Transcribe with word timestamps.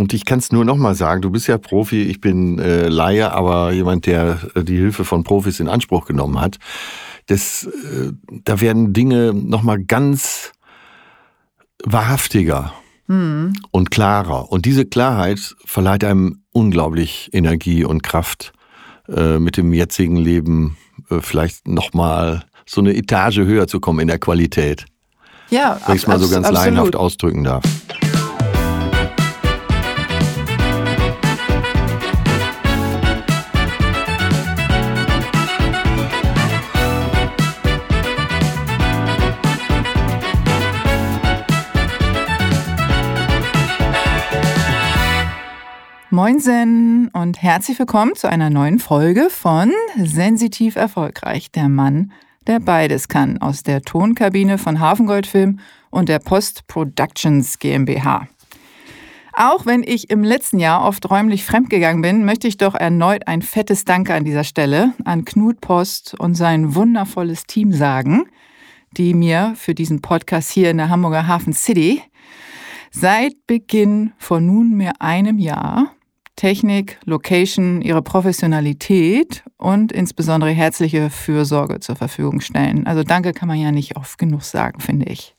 Und 0.00 0.14
ich 0.14 0.24
kann 0.24 0.38
es 0.38 0.50
nur 0.50 0.64
nochmal 0.64 0.94
sagen, 0.94 1.20
du 1.20 1.28
bist 1.28 1.46
ja 1.46 1.58
Profi, 1.58 2.04
ich 2.04 2.22
bin 2.22 2.58
äh, 2.58 2.88
Laie, 2.88 3.32
aber 3.32 3.70
jemand, 3.72 4.06
der 4.06 4.38
äh, 4.54 4.64
die 4.64 4.78
Hilfe 4.78 5.04
von 5.04 5.24
Profis 5.24 5.60
in 5.60 5.68
Anspruch 5.68 6.06
genommen 6.06 6.40
hat. 6.40 6.56
Das, 7.26 7.64
äh, 7.64 8.12
da 8.44 8.62
werden 8.62 8.94
Dinge 8.94 9.34
nochmal 9.34 9.78
ganz 9.84 10.52
wahrhaftiger 11.84 12.72
mhm. 13.08 13.52
und 13.72 13.90
klarer. 13.90 14.50
Und 14.50 14.64
diese 14.64 14.86
Klarheit 14.86 15.54
verleiht 15.66 16.02
einem 16.02 16.44
unglaublich 16.50 17.28
Energie 17.34 17.84
und 17.84 18.02
Kraft, 18.02 18.54
äh, 19.06 19.38
mit 19.38 19.58
dem 19.58 19.74
jetzigen 19.74 20.16
Leben 20.16 20.78
äh, 21.10 21.20
vielleicht 21.20 21.68
nochmal 21.68 22.46
so 22.64 22.80
eine 22.80 22.96
Etage 22.96 23.40
höher 23.40 23.66
zu 23.66 23.80
kommen 23.80 24.00
in 24.00 24.08
der 24.08 24.18
Qualität. 24.18 24.86
Ja, 25.50 25.78
wenn 25.84 25.96
ich 25.96 26.02
es 26.02 26.08
mal 26.08 26.18
so 26.18 26.30
ganz 26.30 26.46
absolut. 26.46 26.64
laienhaft 26.64 26.96
ausdrücken 26.96 27.44
darf. 27.44 27.64
Moinsen 46.12 47.08
und 47.12 47.40
herzlich 47.40 47.78
willkommen 47.78 48.16
zu 48.16 48.28
einer 48.28 48.50
neuen 48.50 48.80
Folge 48.80 49.30
von 49.30 49.70
Sensitiv 49.96 50.74
Erfolgreich, 50.74 51.52
der 51.52 51.68
Mann, 51.68 52.10
der 52.48 52.58
beides 52.58 53.06
kann, 53.06 53.38
aus 53.38 53.62
der 53.62 53.82
Tonkabine 53.82 54.58
von 54.58 54.80
Hafengoldfilm 54.80 55.60
und 55.90 56.08
der 56.08 56.18
Post 56.18 56.66
Productions 56.66 57.60
GmbH. 57.60 58.26
Auch 59.34 59.66
wenn 59.66 59.84
ich 59.84 60.10
im 60.10 60.24
letzten 60.24 60.58
Jahr 60.58 60.84
oft 60.84 61.08
räumlich 61.08 61.44
fremdgegangen 61.44 62.02
bin, 62.02 62.24
möchte 62.24 62.48
ich 62.48 62.56
doch 62.56 62.74
erneut 62.74 63.28
ein 63.28 63.40
fettes 63.40 63.84
Danke 63.84 64.12
an 64.12 64.24
dieser 64.24 64.42
Stelle 64.42 64.94
an 65.04 65.24
Knut 65.24 65.60
Post 65.60 66.16
und 66.18 66.34
sein 66.34 66.74
wundervolles 66.74 67.44
Team 67.46 67.72
sagen, 67.72 68.24
die 68.96 69.14
mir 69.14 69.52
für 69.54 69.76
diesen 69.76 70.02
Podcast 70.02 70.50
hier 70.50 70.72
in 70.72 70.78
der 70.78 70.88
Hamburger 70.88 71.28
Hafen 71.28 71.52
City 71.52 72.02
seit 72.90 73.46
Beginn 73.46 74.12
vor 74.18 74.40
nunmehr 74.40 74.94
einem 74.98 75.38
Jahr 75.38 75.92
Technik, 76.36 76.98
Location, 77.04 77.82
ihre 77.82 78.02
Professionalität 78.02 79.44
und 79.56 79.92
insbesondere 79.92 80.50
herzliche 80.50 81.10
Fürsorge 81.10 81.80
zur 81.80 81.96
Verfügung 81.96 82.40
stellen. 82.40 82.86
Also 82.86 83.02
danke 83.02 83.32
kann 83.32 83.48
man 83.48 83.58
ja 83.58 83.72
nicht 83.72 83.96
oft 83.96 84.18
genug 84.18 84.42
sagen, 84.42 84.80
finde 84.80 85.06
ich. 85.06 85.36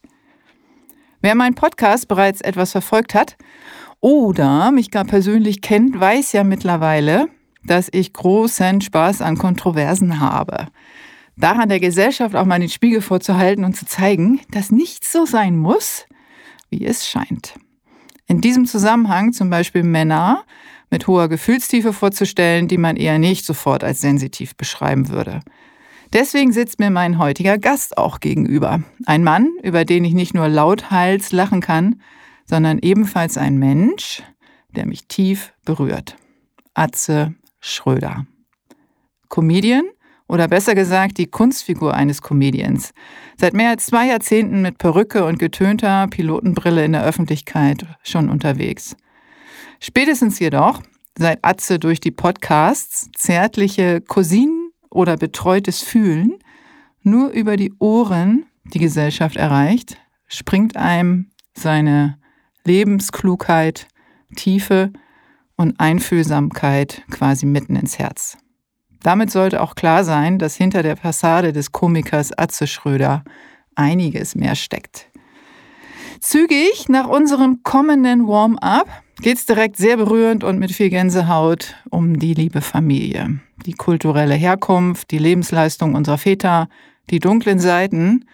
Wer 1.22 1.36
meinen 1.36 1.56
Podcast 1.56 2.08
bereits 2.08 2.42
etwas 2.42 2.72
verfolgt 2.72 3.14
hat 3.14 3.38
oder 4.00 4.72
mich 4.72 4.90
gar 4.92 5.06
persönlich 5.06 5.62
kennt, 5.62 6.00
weiß 6.00 6.32
ja 6.32 6.44
mittlerweile, 6.44 7.28
dass 7.64 7.90
ich 7.92 8.14
großen 8.14 8.82
Spaß 8.82 9.22
an 9.22 9.38
Kontroversen 9.38 10.20
habe. 10.20 10.68
Daran 11.38 11.70
der 11.70 11.80
Gesellschaft 11.80 12.36
auch 12.36 12.46
mal 12.46 12.60
den 12.60 12.70
Spiegel 12.70 13.02
vorzuhalten 13.02 13.64
und 13.64 13.76
zu 13.76 13.86
zeigen, 13.86 14.42
dass 14.52 14.72
nichts 14.72 15.12
so 15.12 15.26
sein 15.26 15.58
muss, 15.58 16.06
wie 16.70 16.86
es 16.86 17.08
scheint. 17.08 17.56
In 18.28 18.42
diesem 18.42 18.66
Zusammenhang 18.66 19.34
zum 19.34 19.50
Beispiel 19.50 19.84
Männer 19.84 20.44
mit 20.92 21.08
hoher 21.08 21.30
Gefühlstiefe 21.30 21.94
vorzustellen, 21.94 22.68
die 22.68 22.78
man 22.78 22.98
eher 22.98 23.18
nicht 23.18 23.46
sofort 23.46 23.84
als 23.84 24.02
sensitiv 24.02 24.56
beschreiben 24.56 25.10
würde. 25.10 25.40
Deswegen 26.14 26.52
sitzt 26.52 26.80
mir 26.80 26.92
mein 26.92 27.18
heutiger 27.18 27.58
Gast 27.58 27.98
auch 27.98 28.20
gegenüber. 28.20 28.84
Ein 29.06 29.24
Mann, 29.24 29.50
über 29.64 29.86
den 29.86 30.04
ich 30.04 30.14
nicht 30.14 30.34
nur 30.34 30.50
lauthals 30.50 31.32
lachen 31.32 31.62
kann, 31.62 32.02
sondern 32.46 32.80
ebenfalls 32.80 33.38
ein 33.38 33.58
Mensch, 33.58 34.22
der 34.76 34.86
mich 34.86 35.08
tief 35.08 35.54
berührt. 35.64 36.18
Atze 36.74 37.34
Schröder. 37.62 38.26
Comedian 39.30 39.86
oder 40.28 40.48
besser 40.48 40.76
gesagt 40.76 41.18
die 41.18 41.28
Kunstfigur 41.28 41.94
eines 41.94 42.22
Comedians. 42.22 42.94
Seit 43.38 43.54
mehr 43.54 43.70
als 43.70 43.86
zwei 43.86 44.08
Jahrzehnten 44.08 44.62
mit 44.62 44.78
Perücke 44.78 45.26
und 45.26 45.40
getönter 45.40 46.08
Pilotenbrille 46.10 46.84
in 46.84 46.92
der 46.92 47.06
Öffentlichkeit 47.06 47.86
schon 48.04 48.30
unterwegs. 48.30 48.98
Spätestens 49.84 50.38
jedoch, 50.38 50.82
seit 51.18 51.44
Atze 51.44 51.80
durch 51.80 52.00
die 52.00 52.12
Podcasts 52.12 53.10
zärtliche 53.16 54.00
Cousinen 54.00 54.72
oder 54.92 55.18
betreutes 55.18 55.82
Fühlen 55.82 56.38
nur 57.02 57.32
über 57.32 57.58
die 57.58 57.74
Ohren 57.80 58.46
die 58.64 58.80
Gesellschaft 58.80 59.38
erreicht, 59.38 59.98
springt 60.28 60.78
einem 60.78 61.32
seine 61.56 62.20
Lebensklugheit, 62.64 63.88
Tiefe 64.36 64.94
und 65.56 65.80
Einfühlsamkeit 65.80 67.02
quasi 67.10 67.48
mitten 67.48 67.76
ins 67.76 67.98
Herz. 67.98 68.38
Damit 69.02 69.32
sollte 69.32 69.62
auch 69.62 69.74
klar 69.74 70.04
sein, 70.04 70.38
dass 70.38 70.56
hinter 70.56 70.84
der 70.84 70.96
Fassade 70.96 71.54
des 71.54 71.72
Komikers 71.72 72.38
Atze 72.38 72.68
Schröder 72.68 73.24
einiges 73.74 74.36
mehr 74.36 74.56
steckt. 74.56 75.11
Zügig 76.22 76.88
nach 76.88 77.08
unserem 77.08 77.64
kommenden 77.64 78.28
Warm-up 78.28 78.88
geht 79.24 79.38
es 79.38 79.48
direkt 79.48 79.78
sehr 79.78 79.98
berührend 79.98 80.44
und 80.44 80.60
mit 80.60 80.72
viel 80.72 80.92
Gänsehaut 80.92 81.76
um 81.90 82.20
die 82.20 82.36
liebe 82.36 82.62
Familie. 82.62 83.40
Die 83.66 83.74
kulturelle 83.74 84.36
Herkunft, 84.36 85.10
die 85.10 85.18
Lebensleistung 85.18 85.96
unserer 85.96 86.20
Väter, 86.20 86.70
die 87.10 87.20
dunklen 87.20 87.58
Seiten 87.58 88.26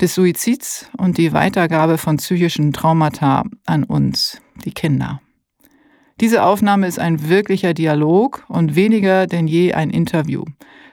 des 0.00 0.14
Suizids 0.14 0.90
und 0.96 1.18
die 1.18 1.34
Weitergabe 1.34 1.98
von 1.98 2.16
psychischen 2.16 2.72
Traumata 2.72 3.44
an 3.66 3.84
uns, 3.84 4.40
die 4.64 4.72
Kinder. 4.72 5.20
Diese 6.22 6.42
Aufnahme 6.42 6.86
ist 6.86 6.98
ein 6.98 7.28
wirklicher 7.28 7.74
Dialog 7.74 8.46
und 8.48 8.74
weniger 8.74 9.26
denn 9.26 9.46
je 9.46 9.74
ein 9.74 9.90
Interview. 9.90 10.44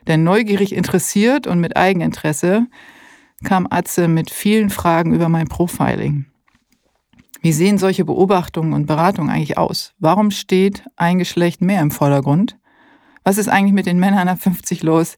Denn 0.06 0.26
neugierig 0.26 0.76
interessiert 0.76 1.48
und 1.48 1.62
mit 1.62 1.78
Eigeninteresse 1.78 2.68
kam 3.46 3.68
Atze 3.70 4.10
mit 4.10 4.30
vielen 4.30 4.70
Fragen 4.70 5.14
über 5.14 5.30
mein 5.30 5.48
Profiling. 5.48 6.26
Wie 7.42 7.54
sehen 7.54 7.78
solche 7.78 8.04
Beobachtungen 8.04 8.74
und 8.74 8.88
Beratungen 8.88 9.30
eigentlich 9.30 9.58
aus? 9.58 9.94
Warum 10.00 10.32
steht 10.32 10.84
ein 10.98 11.20
Geschlecht 11.20 11.62
mehr 11.62 11.82
im 11.82 11.92
Vordergrund? 11.92 12.58
Was 13.24 13.38
ist 13.38 13.48
eigentlich 13.48 13.74
mit 13.74 13.86
den 13.86 14.00
Männern 14.00 14.28
ab 14.28 14.40
50 14.42 14.84
los? 14.84 15.16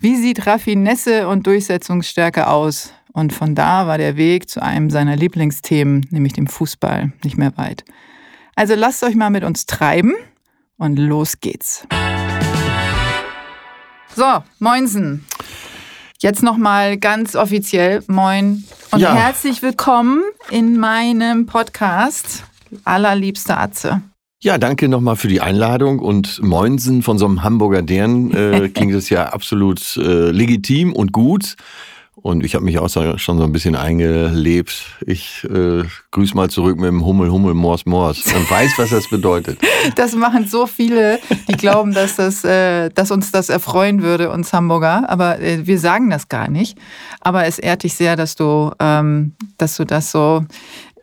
Wie 0.00 0.16
sieht 0.16 0.46
Raffinesse 0.46 1.28
und 1.28 1.46
Durchsetzungsstärke 1.46 2.46
aus? 2.46 2.92
Und 3.12 3.32
von 3.32 3.54
da 3.54 3.86
war 3.86 3.98
der 3.98 4.16
Weg 4.16 4.48
zu 4.48 4.62
einem 4.62 4.90
seiner 4.90 5.16
Lieblingsthemen, 5.16 6.06
nämlich 6.10 6.32
dem 6.32 6.46
Fußball, 6.46 7.12
nicht 7.24 7.36
mehr 7.36 7.56
weit. 7.56 7.84
Also 8.54 8.74
lasst 8.74 9.02
euch 9.02 9.14
mal 9.14 9.30
mit 9.30 9.44
uns 9.44 9.66
treiben 9.66 10.14
und 10.78 10.98
los 10.98 11.40
geht's. 11.40 11.86
So, 14.14 14.42
Moinsen. 14.58 15.26
Jetzt 16.20 16.42
nochmal 16.42 16.96
ganz 16.96 17.36
offiziell 17.36 18.02
Moin 18.08 18.64
und 18.90 18.98
ja. 18.98 19.14
herzlich 19.14 19.62
willkommen 19.62 20.24
in 20.50 20.76
meinem 20.76 21.46
Podcast 21.46 22.42
Allerliebste 22.82 23.56
Atze. 23.56 24.02
Ja, 24.42 24.58
danke 24.58 24.88
nochmal 24.88 25.14
für 25.14 25.28
die 25.28 25.40
Einladung 25.40 26.00
und 26.00 26.42
Moinsen 26.42 27.02
von 27.02 27.18
so 27.18 27.26
einem 27.26 27.44
Hamburger 27.44 27.82
Dern 27.82 28.32
äh, 28.32 28.68
klingt 28.74 28.94
es 28.94 29.10
ja 29.10 29.26
absolut 29.26 29.96
äh, 29.96 30.32
legitim 30.32 30.92
und 30.92 31.12
gut. 31.12 31.54
Und 32.22 32.44
ich 32.44 32.54
habe 32.54 32.64
mich 32.64 32.78
auch 32.78 32.88
schon 32.88 33.38
so 33.38 33.44
ein 33.44 33.52
bisschen 33.52 33.76
eingelebt. 33.76 34.96
Ich 35.06 35.44
äh, 35.44 35.84
grüße 36.10 36.34
mal 36.34 36.50
zurück 36.50 36.76
mit 36.76 36.88
dem 36.88 37.04
Hummel, 37.04 37.30
Hummel, 37.30 37.54
Mors, 37.54 37.86
Mors 37.86 38.24
und 38.26 38.50
weiß, 38.50 38.72
was 38.76 38.90
das 38.90 39.08
bedeutet. 39.08 39.58
Das 39.94 40.14
machen 40.14 40.46
so 40.46 40.66
viele, 40.66 41.20
die 41.48 41.52
glauben, 41.52 41.92
dass, 41.92 42.16
das, 42.16 42.44
äh, 42.44 42.88
dass 42.90 43.10
uns 43.10 43.30
das 43.30 43.48
erfreuen 43.48 44.02
würde, 44.02 44.30
uns 44.30 44.52
Hamburger. 44.52 45.08
Aber 45.08 45.40
äh, 45.40 45.66
wir 45.66 45.78
sagen 45.78 46.10
das 46.10 46.28
gar 46.28 46.48
nicht. 46.48 46.76
Aber 47.20 47.44
es 47.44 47.58
ehrt 47.58 47.84
dich 47.84 47.94
sehr, 47.94 48.16
dass 48.16 48.34
du, 48.34 48.72
ähm, 48.80 49.32
dass 49.56 49.76
du 49.76 49.84
das 49.84 50.10
so 50.10 50.44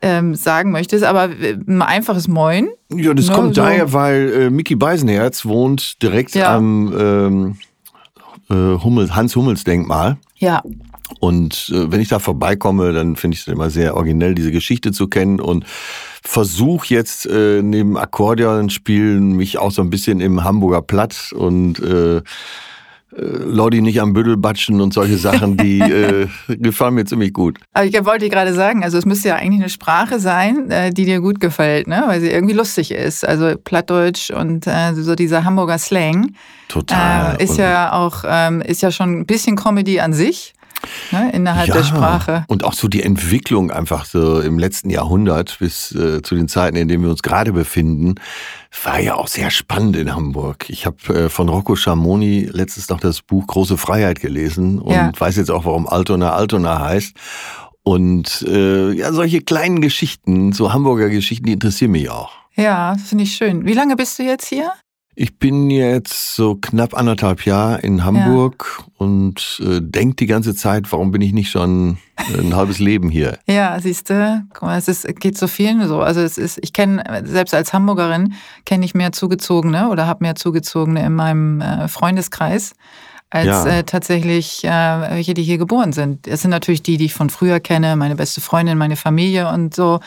ähm, 0.02 0.34
sagen 0.34 0.70
möchtest. 0.70 1.04
Aber 1.04 1.30
äh, 1.30 1.56
ein 1.66 1.80
einfaches 1.80 2.28
Moin. 2.28 2.68
Ja, 2.90 3.14
das 3.14 3.28
ne, 3.28 3.34
kommt 3.34 3.54
so. 3.54 3.62
daher, 3.62 3.92
weil 3.92 4.32
äh, 4.32 4.50
Mickey 4.50 4.76
Beisenherz 4.76 5.46
wohnt 5.46 6.02
direkt 6.02 6.34
ja. 6.34 6.54
am 6.54 6.94
ähm, 6.98 7.56
äh, 8.50 8.54
Hummel, 8.54 9.14
Hans-Hummels-Denkmal. 9.14 10.18
Ja. 10.36 10.62
Und 11.20 11.72
äh, 11.72 11.90
wenn 11.90 12.00
ich 12.00 12.08
da 12.08 12.18
vorbeikomme, 12.18 12.92
dann 12.92 13.16
finde 13.16 13.36
ich 13.36 13.42
es 13.42 13.48
immer 13.48 13.70
sehr 13.70 13.96
originell, 13.96 14.34
diese 14.34 14.52
Geschichte 14.52 14.92
zu 14.92 15.08
kennen 15.08 15.40
und 15.40 15.64
versuche 16.22 16.92
jetzt 16.92 17.26
äh, 17.26 17.62
neben 17.62 17.96
Akkordeon 17.96 18.70
spielen 18.70 19.32
mich 19.36 19.58
auch 19.58 19.70
so 19.70 19.82
ein 19.82 19.90
bisschen 19.90 20.20
im 20.20 20.44
Hamburger 20.44 20.82
Platt 20.82 21.32
und 21.32 21.78
äh, 21.78 22.16
äh 22.16 22.22
Lodi 23.12 23.80
nicht 23.80 24.00
am 24.00 24.12
Büdel 24.12 24.36
batschen 24.36 24.80
und 24.80 24.92
solche 24.92 25.16
Sachen, 25.16 25.56
die 25.56 25.80
äh, 25.80 26.26
gefallen 26.48 26.94
mir 26.94 27.04
ziemlich 27.04 27.32
gut. 27.32 27.58
Aber 27.72 27.86
ich 27.86 28.04
wollte 28.04 28.28
gerade 28.28 28.52
sagen, 28.52 28.82
also 28.82 28.98
es 28.98 29.06
müsste 29.06 29.28
ja 29.28 29.36
eigentlich 29.36 29.60
eine 29.60 29.70
Sprache 29.70 30.18
sein, 30.18 30.70
äh, 30.70 30.90
die 30.90 31.04
dir 31.04 31.20
gut 31.20 31.40
gefällt, 31.40 31.86
ne? 31.86 32.02
weil 32.06 32.20
sie 32.20 32.28
irgendwie 32.28 32.54
lustig 32.54 32.90
ist. 32.90 33.26
Also 33.26 33.54
Plattdeutsch 33.56 34.30
und 34.30 34.66
äh, 34.66 34.92
so 34.94 35.14
dieser 35.14 35.44
Hamburger 35.44 35.78
Slang. 35.78 36.34
Total. 36.68 37.36
Äh, 37.36 37.44
ist 37.44 37.56
ja 37.56 37.92
auch, 37.92 38.24
ähm, 38.26 38.60
ist 38.60 38.82
ja 38.82 38.90
schon 38.90 39.20
ein 39.20 39.26
bisschen 39.26 39.54
Comedy 39.54 40.00
an 40.00 40.12
sich. 40.12 40.55
Ne, 41.10 41.30
innerhalb 41.32 41.68
ja, 41.68 41.74
der 41.74 41.84
Sprache. 41.84 42.44
Und 42.48 42.64
auch 42.64 42.72
so 42.72 42.88
die 42.88 43.02
Entwicklung 43.02 43.70
einfach 43.70 44.04
so 44.04 44.40
im 44.40 44.58
letzten 44.58 44.90
Jahrhundert 44.90 45.58
bis 45.58 45.92
äh, 45.92 46.22
zu 46.22 46.34
den 46.34 46.48
Zeiten, 46.48 46.76
in 46.76 46.88
denen 46.88 47.02
wir 47.02 47.10
uns 47.10 47.22
gerade 47.22 47.52
befinden, 47.52 48.14
war 48.84 49.00
ja 49.00 49.14
auch 49.14 49.28
sehr 49.28 49.50
spannend 49.50 49.96
in 49.96 50.14
Hamburg. 50.14 50.68
Ich 50.68 50.86
habe 50.86 50.96
äh, 51.14 51.28
von 51.28 51.48
Rocco 51.48 51.76
Schamoni 51.76 52.48
letztens 52.52 52.88
noch 52.88 53.00
das 53.00 53.22
Buch 53.22 53.46
Große 53.46 53.76
Freiheit 53.78 54.20
gelesen 54.20 54.78
und 54.78 54.92
Ja. 54.92 55.12
weiß 55.18 55.36
jetzt 55.36 55.50
auch, 55.50 55.64
warum 55.64 55.86
Altona 55.86 56.32
Altona 56.32 56.80
heißt. 56.80 57.14
Und 57.82 58.42
äh, 58.48 58.92
ja, 58.92 59.12
solche 59.12 59.40
kleinen 59.42 59.80
Geschichten, 59.80 60.52
so 60.52 60.72
Hamburger 60.72 61.08
Geschichten, 61.08 61.46
die 61.46 61.52
interessieren 61.52 61.92
mich 61.92 62.10
auch. 62.10 62.30
Ja, 62.56 62.94
das 62.94 63.10
finde 63.10 63.24
ich 63.24 63.34
schön. 63.36 63.64
Wie 63.64 63.74
lange 63.74 63.96
bist 63.96 64.18
du 64.18 64.24
jetzt 64.24 64.46
hier? 64.48 64.72
Ich 65.18 65.38
bin 65.38 65.70
jetzt 65.70 66.34
so 66.34 66.56
knapp 66.56 66.92
anderthalb 66.92 67.46
Jahre 67.46 67.80
in 67.80 68.04
Hamburg 68.04 68.84
und 68.98 69.62
äh, 69.64 69.80
denke 69.80 70.16
die 70.16 70.26
ganze 70.26 70.54
Zeit, 70.54 70.92
warum 70.92 71.10
bin 71.10 71.22
ich 71.22 71.32
nicht 71.32 71.50
schon 71.50 71.96
ein 72.38 72.54
halbes 72.54 72.80
Leben 72.80 73.08
hier? 73.08 73.38
Ja, 73.46 73.80
siehst 73.80 74.10
du, 74.10 74.46
es 74.76 74.88
ist, 74.88 75.06
geht 75.18 75.38
so 75.38 75.46
vielen 75.46 75.88
so. 75.88 76.00
Also 76.02 76.20
es 76.20 76.36
ist, 76.36 76.58
ich 76.60 76.74
kenne, 76.74 77.22
selbst 77.24 77.54
als 77.54 77.72
Hamburgerin 77.72 78.34
kenne 78.66 78.84
ich 78.84 78.94
mehr 78.94 79.12
Zugezogene 79.12 79.88
oder 79.88 80.06
habe 80.06 80.22
mehr 80.22 80.34
Zugezogene 80.34 81.06
in 81.06 81.14
meinem 81.14 81.62
äh, 81.62 81.88
Freundeskreis 81.88 82.74
als 83.36 83.46
Ja. 83.46 83.66
äh, 83.66 83.84
tatsächlich 83.84 84.64
äh, 84.64 84.68
welche, 84.70 85.34
die 85.34 85.42
hier 85.42 85.58
geboren 85.58 85.92
sind. 85.92 86.26
Es 86.26 86.42
sind 86.42 86.50
natürlich 86.50 86.82
die, 86.82 86.96
die 86.96 87.06
ich 87.06 87.14
von 87.14 87.30
früher 87.30 87.60
kenne, 87.60 87.96
meine 87.96 88.16
beste 88.16 88.40
Freundin, 88.40 88.78
meine 88.78 88.96
Familie 88.96 89.48
und 89.48 89.74
so, 89.74 90.00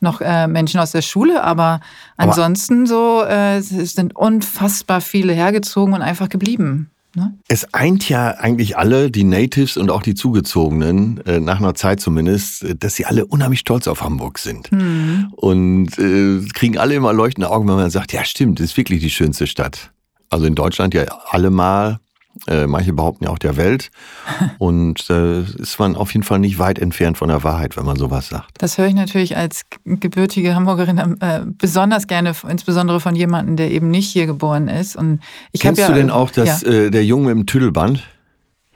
noch 0.00 0.20
äh, 0.20 0.46
Menschen 0.46 0.80
aus 0.80 0.92
der 0.92 1.02
Schule, 1.02 1.42
aber 1.42 1.80
ansonsten 2.16 2.86
so, 2.86 3.22
äh, 3.22 3.56
es 3.58 3.70
sind 3.70 4.14
unfassbar 4.14 5.00
viele 5.00 5.32
hergezogen 5.32 5.94
und 5.94 6.02
einfach 6.02 6.28
geblieben. 6.28 6.90
Ne? 7.16 7.32
Es 7.48 7.72
eint 7.72 8.08
ja 8.08 8.30
eigentlich 8.32 8.76
alle, 8.76 9.10
die 9.10 9.24
Natives 9.24 9.76
und 9.76 9.90
auch 9.90 10.02
die 10.02 10.14
Zugezogenen, 10.14 11.24
äh, 11.26 11.38
nach 11.38 11.58
einer 11.58 11.74
Zeit 11.74 12.00
zumindest, 12.00 12.64
äh, 12.64 12.74
dass 12.74 12.96
sie 12.96 13.06
alle 13.06 13.24
unheimlich 13.24 13.60
stolz 13.60 13.86
auf 13.86 14.02
Hamburg 14.02 14.38
sind. 14.38 14.70
Hm. 14.70 15.28
Und 15.36 15.96
äh, 15.98 16.40
kriegen 16.52 16.76
alle 16.76 16.94
immer 16.94 17.12
leuchtende 17.12 17.50
Augen, 17.50 17.68
wenn 17.68 17.76
man 17.76 17.90
sagt, 17.90 18.12
ja 18.12 18.24
stimmt, 18.24 18.58
das 18.58 18.66
ist 18.66 18.76
wirklich 18.76 19.00
die 19.00 19.10
schönste 19.10 19.46
Stadt. 19.46 19.92
Also 20.28 20.46
in 20.46 20.56
Deutschland 20.56 20.94
ja 20.94 21.04
allemal, 21.28 22.00
äh, 22.46 22.66
manche 22.66 22.92
behaupten 22.92 23.24
ja 23.24 23.30
auch 23.30 23.38
der 23.38 23.56
Welt. 23.56 23.90
Und 24.58 25.08
äh, 25.10 25.40
ist 25.42 25.78
man 25.78 25.96
auf 25.96 26.12
jeden 26.12 26.24
Fall 26.24 26.38
nicht 26.38 26.58
weit 26.58 26.78
entfernt 26.78 27.18
von 27.18 27.28
der 27.28 27.42
Wahrheit, 27.44 27.76
wenn 27.76 27.84
man 27.84 27.96
sowas 27.96 28.28
sagt. 28.28 28.50
Das 28.58 28.78
höre 28.78 28.86
ich 28.86 28.94
natürlich 28.94 29.36
als 29.36 29.62
gebürtige 29.84 30.54
Hamburgerin 30.54 30.98
äh, 31.20 31.42
besonders 31.46 32.06
gerne, 32.06 32.32
insbesondere 32.48 33.00
von 33.00 33.14
jemandem, 33.16 33.56
der 33.56 33.70
eben 33.70 33.90
nicht 33.90 34.10
hier 34.10 34.26
geboren 34.26 34.68
ist. 34.68 34.96
Und 34.96 35.20
ich 35.52 35.60
Kennst 35.60 35.80
ja, 35.80 35.88
du 35.88 35.94
denn 35.94 36.10
auch 36.10 36.30
das, 36.30 36.62
Ja. 36.62 36.68
äh, 36.68 36.90
der 36.90 37.04
Junge 37.04 37.28
mit 37.28 37.36
dem 37.36 37.46
Tüdelband? 37.46 38.02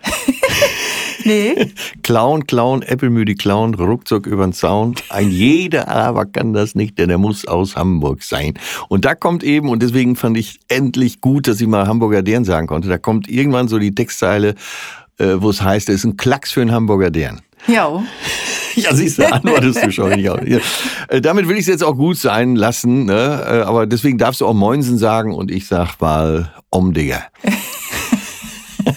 Nee. 1.28 1.72
Clown, 2.02 2.46
Clown, 2.46 2.80
äppelmüde 2.82 3.34
Clown, 3.34 3.74
ruckzuck 3.74 4.26
über 4.26 4.46
den 4.46 4.54
Zaun. 4.54 4.94
Ein 5.10 5.30
jeder 5.30 5.88
aber 5.88 6.24
kann 6.24 6.54
das 6.54 6.74
nicht, 6.74 6.98
denn 6.98 7.10
er 7.10 7.18
muss 7.18 7.46
aus 7.46 7.76
Hamburg 7.76 8.22
sein. 8.22 8.54
Und 8.88 9.04
da 9.04 9.14
kommt 9.14 9.44
eben, 9.44 9.68
und 9.68 9.82
deswegen 9.82 10.16
fand 10.16 10.38
ich 10.38 10.58
endlich 10.68 11.20
gut, 11.20 11.46
dass 11.46 11.60
ich 11.60 11.66
mal 11.66 11.86
Hamburger 11.86 12.22
Dern 12.22 12.44
sagen 12.44 12.66
konnte, 12.66 12.88
da 12.88 12.96
kommt 12.96 13.28
irgendwann 13.28 13.68
so 13.68 13.78
die 13.78 13.94
Textzeile, 13.94 14.54
äh, 15.18 15.34
wo 15.36 15.50
es 15.50 15.60
heißt, 15.60 15.90
es 15.90 15.96
ist 15.96 16.04
ein 16.04 16.16
Klacks 16.16 16.50
für 16.50 16.62
einen 16.62 16.72
Hamburger 16.72 17.10
Dern. 17.10 17.40
Ja. 17.66 18.02
Ja, 18.74 18.94
siehst 18.94 19.18
du, 19.18 19.24
antwortest 19.26 19.82
du 19.82 19.90
schon. 19.90 20.20
Ja. 20.20 20.36
Äh, 21.08 21.20
Damit 21.20 21.48
will 21.48 21.56
ich 21.56 21.62
es 21.62 21.66
jetzt 21.66 21.82
auch 21.82 21.96
gut 21.96 22.16
sein 22.16 22.54
lassen, 22.54 23.06
ne? 23.06 23.44
Äh, 23.44 23.60
aber 23.62 23.88
deswegen 23.88 24.18
darfst 24.18 24.40
du 24.40 24.46
auch 24.46 24.54
Moinsen 24.54 24.98
sagen 24.98 25.34
und 25.34 25.50
ich 25.50 25.66
sag 25.66 26.00
mal 26.00 26.52
Om, 26.70 26.94
Digga. 26.94 27.24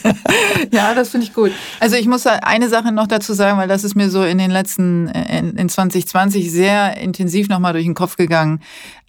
Ja, 0.71 0.93
das 0.93 1.09
finde 1.09 1.25
ich 1.25 1.33
gut. 1.33 1.51
Also 1.79 1.95
ich 1.95 2.07
muss 2.07 2.25
eine 2.27 2.69
Sache 2.69 2.91
noch 2.91 3.07
dazu 3.07 3.33
sagen, 3.33 3.57
weil 3.57 3.67
das 3.67 3.83
ist 3.83 3.95
mir 3.95 4.09
so 4.09 4.23
in 4.23 4.37
den 4.37 4.51
letzten, 4.51 5.07
in, 5.07 5.57
in 5.57 5.69
2020 5.69 6.51
sehr 6.51 6.97
intensiv 6.97 7.49
nochmal 7.49 7.73
durch 7.73 7.85
den 7.85 7.95
Kopf 7.95 8.15
gegangen, 8.15 8.61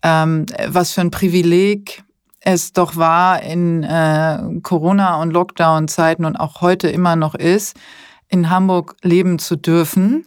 ähm, 0.03 0.47
was 0.67 0.93
für 0.93 1.03
ein 1.03 1.11
Privileg 1.11 2.03
es 2.41 2.73
doch 2.73 2.97
war 2.97 3.43
in 3.43 3.85
äh, 3.85 4.39
Corona- 4.63 5.21
und 5.23 5.33
Lockdown-Zeiten 5.33 6.25
und 6.25 6.37
auch 6.37 6.61
heute 6.61 6.89
immer 6.89 7.15
noch 7.15 7.35
ist, 7.35 7.77
in 8.29 8.51
Hamburg 8.51 8.97
leben 9.03 9.39
zu 9.39 9.57
dürfen. 9.57 10.27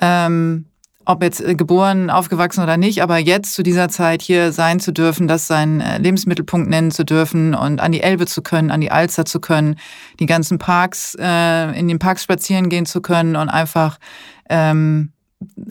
Ähm, 0.00 0.66
ob 1.04 1.22
jetzt 1.22 1.40
äh, 1.40 1.54
geboren, 1.54 2.10
aufgewachsen 2.10 2.62
oder 2.62 2.76
nicht, 2.76 3.02
aber 3.02 3.18
jetzt 3.18 3.54
zu 3.54 3.62
dieser 3.62 3.88
Zeit 3.88 4.22
hier 4.22 4.52
sein 4.52 4.80
zu 4.80 4.92
dürfen, 4.92 5.28
das 5.28 5.46
seinen 5.46 5.80
äh, 5.80 5.98
Lebensmittelpunkt 5.98 6.68
nennen 6.68 6.90
zu 6.90 7.04
dürfen 7.04 7.54
und 7.54 7.80
an 7.80 7.92
die 7.92 8.02
Elbe 8.02 8.26
zu 8.26 8.42
können, 8.42 8.70
an 8.70 8.80
die 8.80 8.90
Alster 8.90 9.24
zu 9.24 9.40
können, 9.40 9.76
die 10.20 10.26
ganzen 10.26 10.58
Parks, 10.58 11.16
äh, 11.18 11.78
in 11.78 11.88
den 11.88 11.98
Parks 11.98 12.22
spazieren 12.22 12.68
gehen 12.68 12.86
zu 12.86 13.00
können 13.00 13.36
und 13.36 13.48
einfach 13.48 13.98
ähm, 14.48 15.12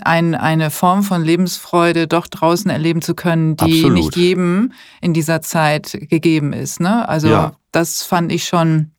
ein, 0.02 0.36
eine 0.36 0.70
Form 0.70 1.04
von 1.04 1.24
Lebensfreude 1.24 2.08
doch 2.08 2.28
draußen 2.28 2.70
erleben 2.70 3.02
zu 3.02 3.16
können, 3.16 3.56
die 3.56 3.64
Absolut. 3.84 3.94
nicht 3.94 4.16
jedem 4.18 4.74
in 5.02 5.14
dieser 5.14 5.42
Zeit 5.42 5.98
gegeben 6.10 6.52
ist. 6.54 6.80
Ne? 6.80 7.08
Also 7.08 7.30
Ja. 7.30 7.54
das 7.72 8.04
fand 8.04 8.32
ich 8.32 8.46
schon. 8.46 8.92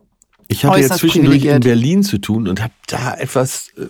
Ich 0.48 0.64
hatte 0.64 0.76
jetzt 0.78 0.86
Äußerst 0.86 1.00
zwischendurch 1.00 1.44
in. 1.44 1.60
Berlin 1.60 2.02
zu 2.02 2.18
tun 2.18 2.46
und 2.48 2.60
habe 2.62 2.72
da 2.86 3.14
etwas 3.14 3.68
äh, 3.78 3.82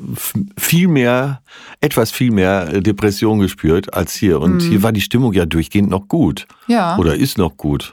viel 0.59 0.89
mehr, 0.89 1.43
etwas 1.81 2.11
viel 2.11 2.31
mehr 2.31 2.69
äh, 2.73 2.81
Depression 2.81 3.39
gespürt 3.41 3.93
als 3.95 4.15
hier. 4.15 4.41
Und 4.41 4.57
Mhm. 4.57 4.61
hier 4.61 4.83
war 4.83 4.93
die 4.93 5.01
Stimmung 5.01 5.33
ja 5.33 5.47
durchgehend 5.47 5.91
noch 5.91 6.09
gut. 6.09 6.47
Ja. 6.69 6.97
Oder 6.99 7.15
ist 7.17 7.39
noch 7.39 7.57
gut. 7.57 7.93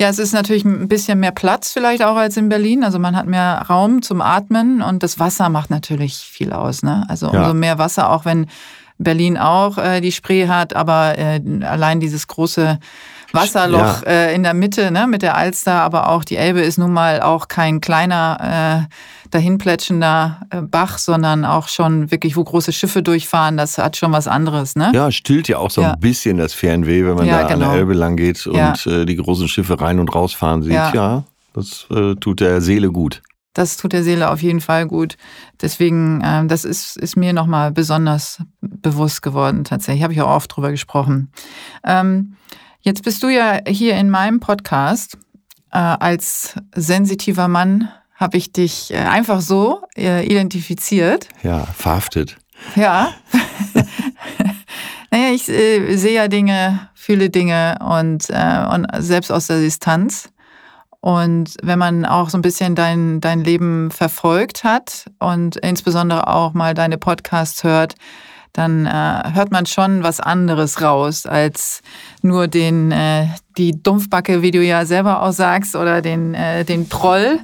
Ja, 0.00 0.08
es 0.08 0.18
ist 0.20 0.32
natürlich 0.32 0.64
ein 0.64 0.86
bisschen 0.88 1.18
mehr 1.20 1.32
Platz 1.32 1.72
vielleicht 1.72 2.04
auch 2.04 2.16
als 2.16 2.36
in 2.36 2.48
Berlin. 2.48 2.84
Also 2.84 2.98
man 3.00 3.16
hat 3.16 3.26
mehr 3.26 3.66
Raum 3.68 4.00
zum 4.02 4.20
Atmen 4.20 4.80
und 4.80 5.02
das 5.02 5.18
Wasser 5.18 5.48
macht 5.48 5.70
natürlich 5.70 6.16
viel 6.16 6.52
aus. 6.52 6.82
Ne? 6.84 7.04
Also 7.08 7.26
Ja. 7.32 7.40
umso 7.40 7.54
mehr 7.54 7.78
Wasser, 7.78 8.10
auch 8.10 8.24
wenn 8.24 8.46
Berlin 8.98 9.36
auch 9.38 9.78
äh, 9.78 10.00
die 10.00 10.12
Spree 10.12 10.48
hat, 10.48 10.74
aber 10.74 11.16
äh, 11.18 11.40
allein 11.62 12.00
dieses 12.00 12.26
große 12.26 12.78
Wasserloch 13.32 14.02
Ja. 14.02 14.08
äh, 14.08 14.34
in 14.34 14.42
der 14.42 14.54
Mitte 14.54 14.90
ne, 14.90 15.06
mit 15.06 15.22
der 15.22 15.36
Alster, 15.36 15.74
aber 15.82 16.08
auch 16.08 16.24
die 16.24 16.36
Elbe 16.36 16.60
ist 16.60 16.78
nun 16.78 16.92
mal 16.92 17.20
auch 17.20 17.48
kein 17.48 17.80
kleiner 17.80 18.86
äh, 18.90 18.94
dahinplätschender 19.30 20.40
äh, 20.50 20.62
Bach, 20.62 20.98
sondern 20.98 21.44
auch 21.44 21.68
schon 21.68 22.10
wirklich, 22.10 22.36
wo 22.36 22.44
große 22.44 22.72
Schiffe 22.72 23.02
durchfahren. 23.02 23.56
Das 23.56 23.78
hat 23.78 23.96
schon 23.96 24.12
was 24.12 24.28
anderes. 24.28 24.76
Ne? 24.76 24.90
Ja, 24.94 25.10
stillt 25.10 25.48
ja 25.48 25.58
auch 25.58 25.70
so 25.70 25.82
Ja. 25.82 25.92
ein 25.92 26.00
bisschen 26.00 26.36
das 26.38 26.54
Fernweh, 26.54 27.04
wenn 27.06 27.14
man 27.16 27.26
Ja, 27.26 27.40
da 27.40 27.46
an 27.46 27.52
genau. 27.60 27.70
der 27.72 27.80
Elbe 27.80 27.94
lang 27.94 28.16
geht 28.16 28.46
und 28.46 28.86
äh, 28.86 29.04
die 29.04 29.16
großen 29.16 29.48
Schiffe 29.48 29.80
rein 29.80 29.98
und 29.98 30.14
rausfahren 30.14 30.62
sieht. 30.62 30.72
Ja. 30.72 30.92
Ja, 30.94 31.24
das 31.54 31.86
äh, 31.90 32.14
tut 32.16 32.40
der 32.40 32.60
Seele 32.60 32.90
gut. 32.90 33.22
Das 33.54 33.76
tut 33.76 33.92
der 33.92 34.04
Seele 34.04 34.30
auf 34.30 34.40
jeden 34.42 34.60
Fall 34.60 34.86
gut. 34.86 35.16
Deswegen, 35.60 36.22
ähm, 36.24 36.46
das 36.48 36.64
ist, 36.64 36.96
ist 36.96 37.16
mir 37.16 37.32
nochmal 37.32 37.72
besonders 37.72 38.38
bewusst 38.60 39.20
geworden 39.22 39.64
tatsächlich. 39.64 40.04
Habe 40.04 40.12
ich 40.12 40.22
auch 40.22 40.30
oft 40.30 40.54
drüber 40.54 40.70
gesprochen. 40.70 41.32
Ähm, 41.84 42.34
jetzt 42.80 43.02
bist 43.02 43.22
du 43.22 43.28
ja 43.28 43.60
hier 43.66 43.96
in 43.96 44.10
meinem 44.10 44.40
Podcast. 44.40 45.18
Äh, 45.70 45.78
als 45.78 46.54
sensitiver 46.74 47.48
Mann 47.48 47.88
habe 48.14 48.36
ich 48.36 48.52
dich 48.52 48.92
äh, 48.92 48.96
einfach 48.96 49.40
so 49.40 49.82
äh, 49.96 50.26
identifiziert. 50.26 51.28
Ja, 51.42 51.64
verhaftet. 51.64 52.36
Ja. 52.74 53.12
naja, 55.10 55.30
ich 55.32 55.44
sehe 55.44 56.14
ja 56.14 56.28
Dinge, 56.28 56.88
fühle 56.94 57.30
Dinge 57.30 57.78
und, 57.80 58.28
und 58.30 58.86
selbst 58.98 59.30
aus 59.30 59.46
der 59.46 59.60
Distanz. 59.60 60.30
Und 61.00 61.54
wenn 61.62 61.78
man 61.78 62.04
auch 62.04 62.28
so 62.28 62.36
ein 62.36 62.42
bisschen 62.42 62.74
dein, 62.74 63.20
dein 63.20 63.44
Leben 63.44 63.92
verfolgt 63.92 64.64
hat 64.64 65.06
und 65.20 65.56
insbesondere 65.56 66.26
auch 66.26 66.54
mal 66.54 66.74
deine 66.74 66.98
Podcasts 66.98 67.62
hört, 67.62 67.94
dann 68.52 68.86
äh, 68.86 69.32
hört 69.32 69.50
man 69.50 69.66
schon 69.66 70.02
was 70.02 70.20
anderes 70.20 70.82
raus 70.82 71.26
als 71.26 71.82
nur 72.22 72.48
den 72.48 72.90
äh, 72.92 73.28
die 73.56 73.82
Dumpfbacke, 73.82 74.42
wie 74.42 74.50
du 74.50 74.62
ja 74.62 74.84
selber 74.84 75.22
auch 75.22 75.32
sagst, 75.32 75.76
oder 75.76 76.02
den 76.02 76.34
äh, 76.34 76.64
den 76.64 76.88
Proll 76.88 77.40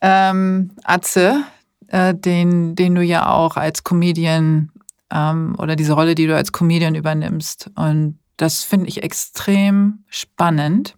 ähm, 0.00 0.70
Atze, 0.84 1.42
äh, 1.88 2.14
den 2.14 2.74
den 2.74 2.94
du 2.94 3.02
ja 3.02 3.28
auch 3.28 3.56
als 3.56 3.84
Comedian 3.84 4.70
ähm, 5.12 5.54
oder 5.58 5.76
diese 5.76 5.92
Rolle, 5.92 6.14
die 6.14 6.26
du 6.26 6.36
als 6.36 6.52
Comedian 6.52 6.94
übernimmst. 6.94 7.70
Und 7.74 8.18
das 8.36 8.62
finde 8.62 8.88
ich 8.88 9.02
extrem 9.02 10.04
spannend 10.08 10.94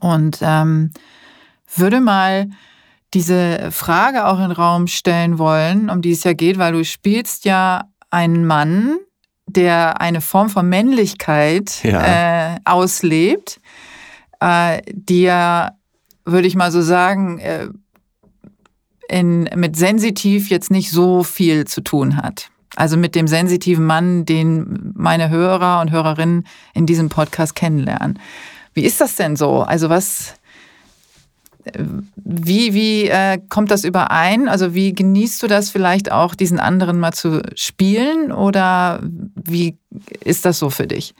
und 0.00 0.38
ähm, 0.42 0.90
würde 1.74 2.00
mal 2.00 2.48
diese 3.14 3.70
Frage 3.70 4.26
auch 4.26 4.36
in 4.36 4.48
den 4.48 4.52
Raum 4.52 4.86
stellen 4.86 5.38
wollen, 5.38 5.90
um 5.90 6.02
die 6.02 6.12
es 6.12 6.24
ja 6.24 6.32
geht, 6.32 6.58
weil 6.58 6.72
du 6.72 6.84
spielst 6.84 7.44
ja 7.44 7.84
einen 8.12 8.46
Mann, 8.46 8.98
der 9.46 10.00
eine 10.00 10.20
Form 10.20 10.48
von 10.48 10.68
Männlichkeit 10.68 11.82
Ja. 11.82 12.54
äh, 12.54 12.56
auslebt, 12.64 13.60
äh, 14.40 14.80
die 14.92 15.22
ja, 15.22 15.72
würde 16.24 16.46
ich 16.46 16.54
mal 16.54 16.70
so 16.70 16.82
sagen, 16.82 17.38
äh, 17.40 17.68
in, 19.08 19.48
mit 19.56 19.76
sensitiv 19.76 20.48
jetzt 20.48 20.70
nicht 20.70 20.90
so 20.90 21.22
viel 21.22 21.66
zu 21.66 21.80
tun 21.80 22.16
hat. 22.16 22.50
Also 22.76 22.96
mit 22.96 23.14
dem 23.14 23.26
sensitiven 23.26 23.84
Mann, 23.84 24.24
den 24.24 24.92
meine 24.94 25.28
Hörer 25.28 25.80
und 25.80 25.90
Hörerinnen 25.90 26.46
in 26.72 26.86
diesem 26.86 27.10
Podcast 27.10 27.54
kennenlernen. 27.54 28.18
Wie 28.72 28.84
ist 28.84 29.00
das 29.02 29.16
denn 29.16 29.36
so? 29.36 29.60
Also 29.62 29.90
was, 29.90 30.34
wie 32.16 32.74
wie 32.74 33.08
äh, 33.08 33.38
kommt 33.48 33.70
das 33.70 33.84
überein? 33.84 34.48
Also 34.48 34.74
wie 34.74 34.92
genießt 34.92 35.42
du 35.42 35.46
das 35.46 35.70
vielleicht 35.70 36.10
auch, 36.10 36.34
diesen 36.34 36.58
anderen 36.58 36.98
mal 36.98 37.12
zu 37.12 37.42
spielen 37.54 38.32
oder 38.32 39.00
wie 39.34 39.76
ist 40.24 40.44
das 40.44 40.58
so 40.58 40.70
für 40.70 40.86
dich? 40.86 41.14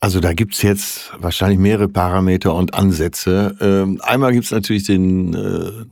Also 0.00 0.20
da 0.20 0.32
gibt's 0.32 0.62
jetzt 0.62 1.12
wahrscheinlich 1.18 1.58
mehrere 1.58 1.88
Parameter 1.88 2.54
und 2.54 2.74
Ansätze. 2.74 3.56
Ähm, 3.60 4.00
einmal 4.02 4.32
gibt's 4.32 4.50
natürlich 4.50 4.84
den 4.84 5.34
äh, 5.34 5.84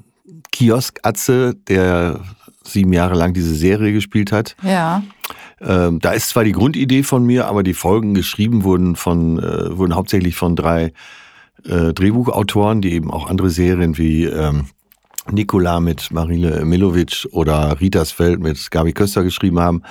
Kiosk-Atze, 0.53 1.55
der 1.69 2.21
sieben 2.65 2.93
Jahre 2.93 3.15
lang 3.15 3.35
diese 3.35 3.55
Serie 3.55 3.93
gespielt 3.93 4.33
hat. 4.33 4.57
Ja. 4.63 5.03
Ähm, 5.61 5.99
da 6.01 6.13
ist 6.13 6.31
zwar 6.31 6.45
die 6.45 6.53
Grundidee 6.53 7.03
von 7.03 7.25
mir, 7.25 7.47
aber 7.47 7.63
die 7.63 7.75
Folgen 7.75 8.15
geschrieben 8.15 8.65
wurden 8.65 8.97
von 8.97 9.39
äh, 9.39 9.77
wurden 9.77 9.95
hauptsächlich 9.95 10.37
von 10.37 10.57
drei 10.57 10.93
äh, 11.65 11.93
Drehbuchautoren, 11.93 12.81
die 12.81 12.93
eben 12.93 13.11
auch 13.11 13.29
andere 13.29 13.51
Serien 13.51 13.99
wie 13.99 14.25
ähm, 14.25 14.67
Nikola 15.31 15.81
mit 15.81 16.11
Marile 16.11 16.65
Milovic 16.65 17.27
oder 17.33 17.81
Rietersfeld 17.81 18.41
mit 18.41 18.71
Gabi 18.71 18.93
Köster 18.93 19.23
geschrieben 19.23 19.61
haben. 19.61 19.83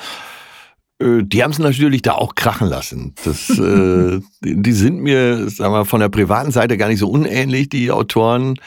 Äh, 1.00 1.24
die 1.24 1.43
haben 1.43 1.51
es 1.51 1.59
natürlich 1.59 2.01
da 2.01 2.13
auch 2.13 2.36
krachen 2.36 2.67
lassen. 2.67 3.13
Das, 3.24 3.50
äh, 3.59 4.19
die 4.41 4.71
sind 4.71 5.00
mir, 5.01 5.50
sagen 5.50 5.74
wir, 5.74 5.86
von 5.86 6.00
der 6.00 6.09
privaten 6.09 6.51
Seite 6.51 6.77
gar 6.77 6.88
nicht 6.88 7.00
so 7.00 7.09
unähnlich, 7.09 7.69
die 7.69 7.91
Autoren 7.91 8.59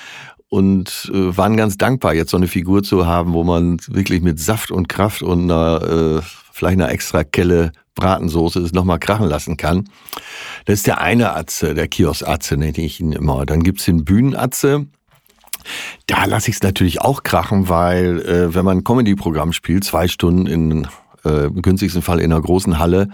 und 0.49 1.11
äh, 1.15 1.37
waren 1.37 1.57
ganz 1.57 1.79
dankbar, 1.79 2.15
jetzt 2.15 2.31
so 2.31 2.37
eine 2.37 2.49
Figur 2.49 2.83
zu 2.83 3.07
haben, 3.07 3.33
wo 3.33 3.45
man 3.45 3.79
wirklich 3.89 4.21
mit 4.21 4.41
Saft 4.41 4.71
und 4.71 4.89
Kraft 4.89 5.23
und 5.23 5.51
einer, 5.51 6.21
äh, 6.21 6.23
vielleicht 6.61 6.79
einer 6.79 6.91
extra 6.91 7.25
Kelle 7.25 7.73
Bratensoße 7.95 8.61
es 8.61 8.73
nochmal 8.73 8.99
krachen 8.99 9.27
lassen 9.27 9.57
kann. 9.57 9.89
Das 10.65 10.79
ist 10.79 10.87
der 10.87 11.01
eine 11.01 11.35
Atze, 11.35 11.75
der 11.75 11.89
Kiosk-Atze 11.89 12.57
nenne 12.57 12.79
ich 12.79 13.01
ihn 13.01 13.13
immer. 13.13 13.45
Dann 13.45 13.63
gibt's 13.63 13.85
den 13.85 14.05
Bühnenatze. 14.05 14.87
Da 16.07 16.25
lasse 16.25 16.51
ich 16.51 16.57
es 16.57 16.63
natürlich 16.63 17.01
auch 17.01 17.23
krachen, 17.23 17.69
weil 17.69 18.21
äh, 18.21 18.55
wenn 18.55 18.65
man 18.65 18.79
ein 18.79 18.85
Comedy-Programm 18.85 19.53
spielt, 19.53 19.85
zwei 19.85 20.09
Stunden 20.09 20.47
in 20.47 20.87
äh, 21.25 21.47
im 21.47 21.63
günstigsten 21.63 22.03
Fall 22.03 22.21
in 22.21 22.33
einer 22.33 22.41
großen 22.41 22.79
Halle, 22.79 23.09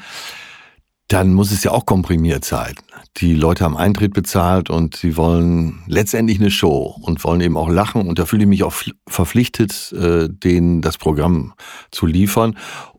dann 1.09 1.35
muss 1.35 1.53
es 1.53 1.63
ja 1.63 1.71
auch 1.71 1.87
komprimiert 1.87 2.45
sein. 2.45 2.75
Die 3.19 3.35
Leute 3.35 3.65
haben 3.65 3.77
Eintritt 3.77 4.13
bezahlt 4.13 4.71
und 4.71 4.97
sie 4.97 5.17
wollen 5.17 5.83
letztendlich 5.87 6.41
eine 6.41 6.51
Show 6.51 6.97
und 7.01 7.23
wollen 7.25 7.41
eben 7.41 7.57
auch 7.57 7.69
lachen. 7.69 8.09
Und 8.09 8.19
da 8.19 8.27
fühle 8.27 8.43
ich 8.43 8.49
mich 8.49 8.65
auch 8.65 8.75
verpflichtet, 9.07 9.93
äh, 9.93 10.29
denen 10.29 10.83
das 10.83 10.99
Programm 10.99 11.55
zu 11.91 12.07
liefern. 12.07 12.57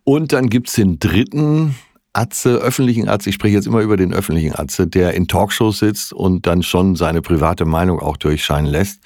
Und 0.07 0.31
dann 0.31 0.47
gibt's 0.47 0.75
den 0.75 0.99
dritten 0.99 1.75
Atze, 2.13 2.55
öffentlichen 2.59 3.09
Atze, 3.09 3.27
ich 3.27 3.35
spreche 3.35 3.55
jetzt 3.55 3.67
immer 3.67 3.81
über 3.81 3.97
den 3.97 4.13
öffentlichen 4.13 4.57
Atze, 4.57 4.87
der 4.87 5.15
in 5.15 5.27
Talkshows 5.27 5.79
sitzt 5.79 6.13
und 6.13 6.47
dann 6.47 6.63
schon 6.63 6.95
seine 6.95 7.21
private 7.21 7.65
Meinung 7.65 7.99
auch 7.99 8.15
durchscheinen 8.15 8.71
lässt, 8.71 9.01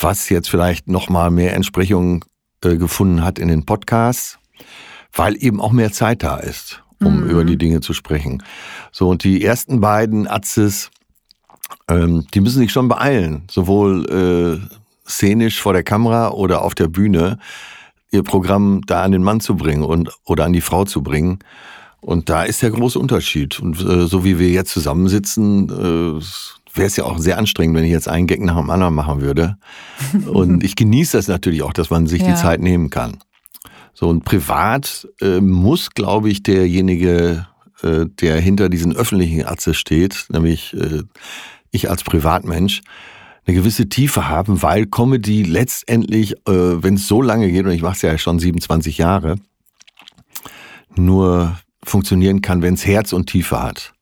was 0.00 0.30
jetzt 0.30 0.50
vielleicht 0.50 0.88
nochmal 0.88 1.30
mehr 1.30 1.54
Entsprechung 1.54 2.24
äh, 2.64 2.76
gefunden 2.76 3.22
hat 3.22 3.38
in 3.38 3.46
den 3.46 3.64
Podcasts, 3.66 4.40
weil 5.12 5.36
eben 5.40 5.60
auch 5.60 5.70
mehr 5.70 5.92
Zeit 5.92 6.24
da 6.24 6.38
ist 6.38 6.82
um 6.98 7.20
mhm. 7.20 7.30
über 7.30 7.44
die 7.44 7.56
Dinge 7.56 7.80
zu 7.80 7.92
sprechen. 7.92 8.42
So, 8.90 9.08
und 9.08 9.22
die 9.22 9.44
ersten 9.44 9.80
beiden 9.80 10.26
Atzes, 10.26 10.90
ähm, 11.88 12.26
die 12.34 12.40
müssen 12.40 12.58
sich 12.58 12.72
schon 12.72 12.88
beeilen, 12.88 13.44
sowohl 13.48 14.60
äh, 14.66 15.08
szenisch 15.08 15.60
vor 15.60 15.72
der 15.72 15.84
Kamera 15.84 16.30
oder 16.30 16.62
auf 16.62 16.74
der 16.74 16.88
Bühne, 16.88 17.38
ihr 18.12 18.22
Programm 18.22 18.82
da 18.86 19.02
an 19.02 19.10
den 19.12 19.22
Mann 19.22 19.40
zu 19.40 19.56
bringen 19.56 19.82
und 19.82 20.10
oder 20.24 20.44
an 20.44 20.52
die 20.52 20.60
Frau 20.60 20.84
zu 20.84 21.02
bringen. 21.02 21.40
Und 22.00 22.28
da 22.28 22.44
ist 22.44 22.62
der 22.62 22.70
große 22.70 22.98
Unterschied. 22.98 23.60
Und 23.60 23.80
äh, 23.80 24.06
so 24.06 24.24
wie 24.24 24.38
wir 24.38 24.50
jetzt 24.50 24.72
zusammensitzen, 24.72 25.68
äh, 25.68 26.22
wäre 26.74 26.86
es 26.86 26.96
ja 26.96 27.04
auch 27.04 27.18
sehr 27.18 27.38
anstrengend, 27.38 27.76
wenn 27.76 27.84
ich 27.84 27.90
jetzt 27.90 28.08
einen 28.08 28.26
Gag 28.26 28.40
nach 28.40 28.56
dem 28.56 28.70
anderen 28.70 28.94
machen 28.94 29.20
würde. 29.20 29.56
Und 30.26 30.64
ich 30.64 30.76
genieße 30.76 31.16
das 31.16 31.28
natürlich 31.28 31.62
auch, 31.62 31.72
dass 31.72 31.90
man 31.90 32.06
sich 32.06 32.22
ja. 32.22 32.28
die 32.28 32.34
Zeit 32.34 32.60
nehmen 32.60 32.90
kann. 32.90 33.18
So 33.94 34.08
und 34.08 34.24
privat 34.24 35.06
äh, 35.20 35.40
muss, 35.40 35.90
glaube 35.90 36.30
ich, 36.30 36.42
derjenige, 36.42 37.46
äh, 37.82 38.06
der 38.06 38.40
hinter 38.40 38.70
diesen 38.70 38.96
öffentlichen 38.96 39.44
Atze 39.44 39.74
steht, 39.74 40.26
nämlich 40.30 40.74
äh, 40.74 41.02
ich 41.70 41.90
als 41.90 42.02
Privatmensch, 42.02 42.80
eine 43.46 43.56
gewisse 43.56 43.88
Tiefe 43.88 44.28
haben, 44.28 44.62
weil 44.62 44.86
Comedy 44.86 45.42
letztendlich, 45.42 46.32
äh, 46.46 46.82
wenn 46.82 46.94
es 46.94 47.08
so 47.08 47.22
lange 47.22 47.50
geht, 47.50 47.64
und 47.64 47.72
ich 47.72 47.82
mache 47.82 47.96
es 47.96 48.02
ja 48.02 48.16
schon 48.18 48.38
27 48.38 48.98
Jahre, 48.98 49.36
nur 50.94 51.58
funktionieren 51.84 52.42
kann, 52.42 52.62
wenn 52.62 52.74
es 52.74 52.86
Herz 52.86 53.12
und 53.12 53.26
Tiefe 53.26 53.60
hat. 53.60 53.94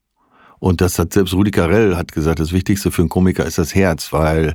Und 0.59 0.83
das 0.83 0.99
hat 0.99 1.15
selbst 1.15 1.33
Rudi 1.33 1.51
Carell 1.51 1.97
hat 1.97 2.13
gesagt, 2.13 2.39
das 2.39 2.53
Wichtigste 2.53 2.91
für 2.91 3.03
einen 3.03 3.09
Komiker 3.09 3.47
ist 3.47 3.57
das 3.57 3.75
Herz, 3.75 4.13
weil 4.13 4.55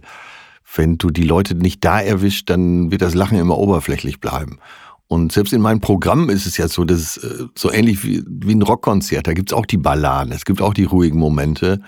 wenn 0.75 0.98
du 0.98 1.10
die 1.10 1.24
Leute 1.24 1.56
nicht 1.56 1.84
da 1.84 2.00
erwischt, 2.00 2.50
dann 2.50 2.92
wird 2.92 3.01
das 3.01 3.15
Lachen 3.15 3.39
immer 3.39 3.58
oberflächlich 3.58 4.20
bleiben. 4.20 4.60
Und 5.08 5.32
selbst 5.32 5.54
in 5.54 5.62
meinem 5.62 5.82
Programm 5.82 6.30
ist 6.30 6.46
es 6.46 6.58
ja 6.58 6.68
so, 6.68 6.84
dass 6.84 7.18
äh, 7.18 7.46
so 7.56 7.72
ähnlich 7.72 8.04
wie, 8.04 8.24
wie 8.27 8.54
ein 8.54 8.62
Rockkonzert, 8.62 9.27
da 9.27 9.34
gibt's 9.34 9.54
auch 9.54 9.65
die 9.65 9.77
Balladen, 9.77 10.32
es 10.32 10.46
gibt 10.46 10.62
auch 10.62 10.74
die 10.74 10.84
ruhigen 10.84 11.20
Momente, 11.20 11.82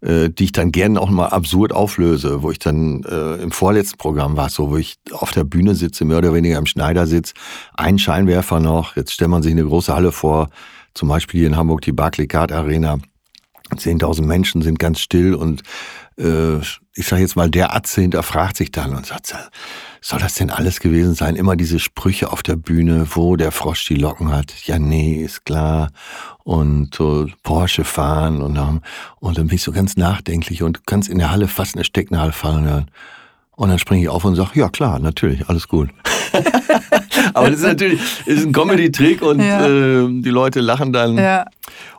äh, 0.00 0.30
die 0.30 0.44
ich 0.44 0.52
dann 0.52 0.72
gerne 0.72 1.00
auch 1.00 1.10
mal 1.10 1.28
absurd 1.28 1.72
auflöse, 1.72 2.42
wo 2.42 2.50
ich 2.50 2.58
dann 2.58 3.02
äh, 3.04 3.36
im 3.36 3.50
vorletzten 3.50 3.98
Programm 3.98 4.36
war, 4.36 4.48
so 4.48 4.70
wo 4.70 4.76
ich 4.76 4.96
auf 5.12 5.32
der 5.32 5.44
Bühne 5.44 5.74
sitze, 5.74 6.04
mehr 6.04 6.18
oder 6.18 6.34
weniger 6.34 6.58
im 6.58 6.66
Schneidersitz, 6.66 7.34
ein 7.74 7.98
Scheinwerfer 7.98 8.60
noch, 8.60 8.96
jetzt 8.96 9.12
stellt 9.12 9.30
man 9.30 9.42
sich 9.42 9.52
eine 9.52 9.64
große 9.64 9.94
Halle 9.94 10.12
vor, 10.12 10.50
zum 10.94 11.08
Beispiel 11.08 11.40
hier 11.40 11.48
in 11.48 11.56
Hamburg 11.56 11.82
die 11.82 11.92
Barclaycard 11.92 12.52
Arena, 12.52 12.98
10.000 13.74 14.22
Menschen 14.22 14.62
sind 14.62 14.78
ganz 14.78 15.00
still 15.00 15.34
und 15.34 15.62
ich 16.18 17.06
sage 17.06 17.22
jetzt 17.22 17.36
mal, 17.36 17.48
der 17.48 17.74
Atze 17.74 18.00
hinterfragt 18.00 18.56
sich 18.56 18.72
dann 18.72 18.94
und 18.94 19.06
sagt, 19.06 19.32
soll 20.00 20.18
das 20.18 20.34
denn 20.34 20.50
alles 20.50 20.80
gewesen 20.80 21.14
sein? 21.14 21.36
Immer 21.36 21.54
diese 21.54 21.78
Sprüche 21.78 22.32
auf 22.32 22.42
der 22.42 22.56
Bühne, 22.56 23.06
wo 23.10 23.36
der 23.36 23.52
Frosch 23.52 23.86
die 23.86 23.94
Locken 23.94 24.32
hat. 24.32 24.52
Ja, 24.64 24.78
nee, 24.78 25.22
ist 25.22 25.44
klar. 25.44 25.90
Und 26.44 26.94
so 26.94 27.26
Porsche 27.42 27.84
fahren 27.84 28.40
und 28.42 28.54
dann, 28.54 28.80
und 29.20 29.38
dann 29.38 29.48
bin 29.48 29.56
ich 29.56 29.62
so 29.62 29.70
ganz 29.70 29.96
nachdenklich 29.96 30.62
und 30.62 30.86
ganz 30.86 31.08
in 31.08 31.18
der 31.18 31.30
Halle 31.30 31.46
fast 31.46 31.76
eine 31.76 31.84
Stecknadel 31.84 32.32
fallen 32.32 32.64
hören. 32.64 32.90
Und 33.52 33.70
dann 33.70 33.78
springe 33.78 34.02
ich 34.02 34.08
auf 34.08 34.24
und 34.24 34.36
sage, 34.36 34.50
ja 34.54 34.68
klar, 34.68 34.98
natürlich, 35.00 35.48
alles 35.48 35.66
gut. 35.66 35.90
Aber 37.34 37.50
das 37.50 37.60
ist 37.60 37.66
natürlich 37.66 38.00
ist 38.24 38.46
ein 38.46 38.52
Comedy-Trick 38.52 39.20
und 39.20 39.40
ja. 39.40 39.66
äh, 39.66 40.06
die 40.08 40.30
Leute 40.30 40.60
lachen 40.60 40.92
dann. 40.92 41.18
Ja. 41.18 41.44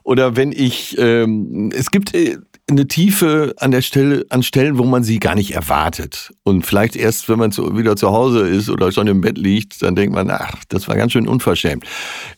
Oder 0.04 0.36
wenn 0.36 0.52
ich, 0.52 0.98
ähm, 0.98 1.72
es 1.76 1.92
gibt 1.92 2.16
äh, 2.16 2.38
eine 2.70 2.88
Tiefe 2.88 3.54
an 3.58 3.72
der 3.72 3.82
Stelle, 3.82 4.26
an 4.30 4.44
Stellen, 4.44 4.78
wo 4.78 4.84
man 4.84 5.04
sie 5.04 5.20
gar 5.20 5.36
nicht 5.36 5.54
erwartet. 5.54 6.34
Und 6.44 6.66
vielleicht 6.66 6.96
erst, 6.96 7.30
wenn 7.30 7.40
man 7.40 7.52
zu, 7.52 7.78
wieder 7.78 7.96
zu 7.96 8.12
Hause 8.12 8.48
ist 8.48 8.70
oder 8.70 8.92
schon 8.92 9.08
im 9.08 9.22
Bett 9.22 9.38
liegt, 9.38 9.82
dann 9.82 9.96
denkt 9.96 10.14
man, 10.14 10.30
ach, 10.30 10.64
das 10.70 10.88
war 10.88 10.96
ganz 10.96 11.12
schön 11.12 11.28
unverschämt. 11.28 11.84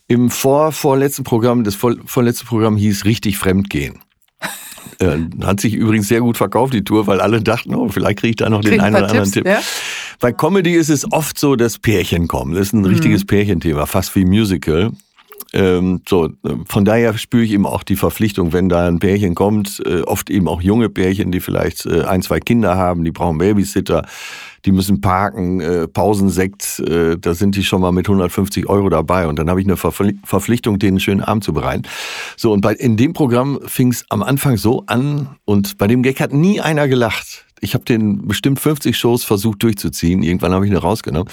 Im 0.08 0.30
vor, 0.30 0.72
vorletzten 0.72 1.24
Programm, 1.24 1.64
das 1.64 1.74
vor, 1.74 1.94
vorletzte 2.06 2.44
Programm 2.44 2.76
hieß 2.76 3.04
richtig 3.04 3.38
Fremdgehen. 3.38 4.00
Äh, 4.98 5.18
hat 5.42 5.60
sich 5.60 5.74
übrigens 5.74 6.08
sehr 6.08 6.20
gut 6.20 6.36
verkauft, 6.36 6.74
die 6.74 6.84
Tour, 6.84 7.06
weil 7.06 7.20
alle 7.20 7.42
dachten, 7.42 7.74
oh, 7.74 7.88
vielleicht 7.88 8.20
kriege 8.20 8.30
ich 8.30 8.36
da 8.36 8.48
noch 8.48 8.60
Krieg 8.60 8.72
den 8.72 8.80
einen 8.80 8.96
oder 8.96 9.08
anderen 9.08 9.30
Tipps, 9.30 9.34
Tipp. 9.34 9.46
Ja? 9.46 9.60
Bei 10.20 10.32
Comedy 10.32 10.74
ist 10.74 10.90
es 10.90 11.10
oft 11.10 11.38
so, 11.38 11.56
dass 11.56 11.78
Pärchen 11.78 12.28
kommen. 12.28 12.54
Das 12.54 12.68
ist 12.68 12.72
ein 12.72 12.80
mhm. 12.80 12.86
richtiges 12.86 13.24
Pärchenthema, 13.24 13.86
fast 13.86 14.14
wie 14.14 14.24
Musical. 14.24 14.92
Ähm, 15.54 16.00
so, 16.08 16.30
von 16.66 16.84
daher 16.84 17.16
spüre 17.18 17.44
ich 17.44 17.52
eben 17.52 17.66
auch 17.66 17.82
die 17.82 17.96
Verpflichtung, 17.96 18.52
wenn 18.52 18.68
da 18.68 18.86
ein 18.88 18.98
Pärchen 18.98 19.34
kommt, 19.34 19.82
äh, 19.84 20.00
oft 20.02 20.30
eben 20.30 20.48
auch 20.48 20.62
junge 20.62 20.88
Pärchen, 20.88 21.30
die 21.30 21.40
vielleicht 21.40 21.84
äh, 21.84 22.02
ein, 22.04 22.22
zwei 22.22 22.40
Kinder 22.40 22.76
haben, 22.76 23.04
die 23.04 23.10
brauchen 23.10 23.38
Babysitter, 23.38 24.06
die 24.64 24.72
müssen 24.72 25.00
parken, 25.00 25.60
äh, 25.60 25.88
Pausensekt, 25.88 26.78
äh, 26.80 27.18
da 27.18 27.34
sind 27.34 27.56
die 27.56 27.64
schon 27.64 27.82
mal 27.82 27.92
mit 27.92 28.08
150 28.08 28.66
Euro 28.68 28.88
dabei 28.88 29.26
und 29.26 29.38
dann 29.38 29.50
habe 29.50 29.60
ich 29.60 29.66
eine 29.66 29.76
Verpflichtung, 29.76 30.78
denen 30.78 30.92
einen 30.92 31.00
schönen 31.00 31.20
Abend 31.20 31.44
zu 31.44 31.52
bereiten. 31.52 31.82
So, 32.36 32.52
und 32.52 32.62
bei, 32.62 32.72
in 32.72 32.96
dem 32.96 33.12
Programm 33.12 33.58
fing 33.66 33.92
es 33.92 34.06
am 34.08 34.22
Anfang 34.22 34.56
so 34.56 34.84
an 34.86 35.36
und 35.44 35.76
bei 35.76 35.86
dem 35.86 36.02
Gag 36.02 36.20
hat 36.20 36.32
nie 36.32 36.60
einer 36.60 36.88
gelacht. 36.88 37.44
Ich 37.60 37.74
habe 37.74 37.84
den 37.84 38.26
bestimmt 38.26 38.58
50 38.58 38.96
Shows 38.96 39.22
versucht 39.22 39.62
durchzuziehen, 39.62 40.22
irgendwann 40.22 40.52
habe 40.52 40.64
ich 40.64 40.72
ihn 40.72 40.76
rausgenommen. 40.76 41.30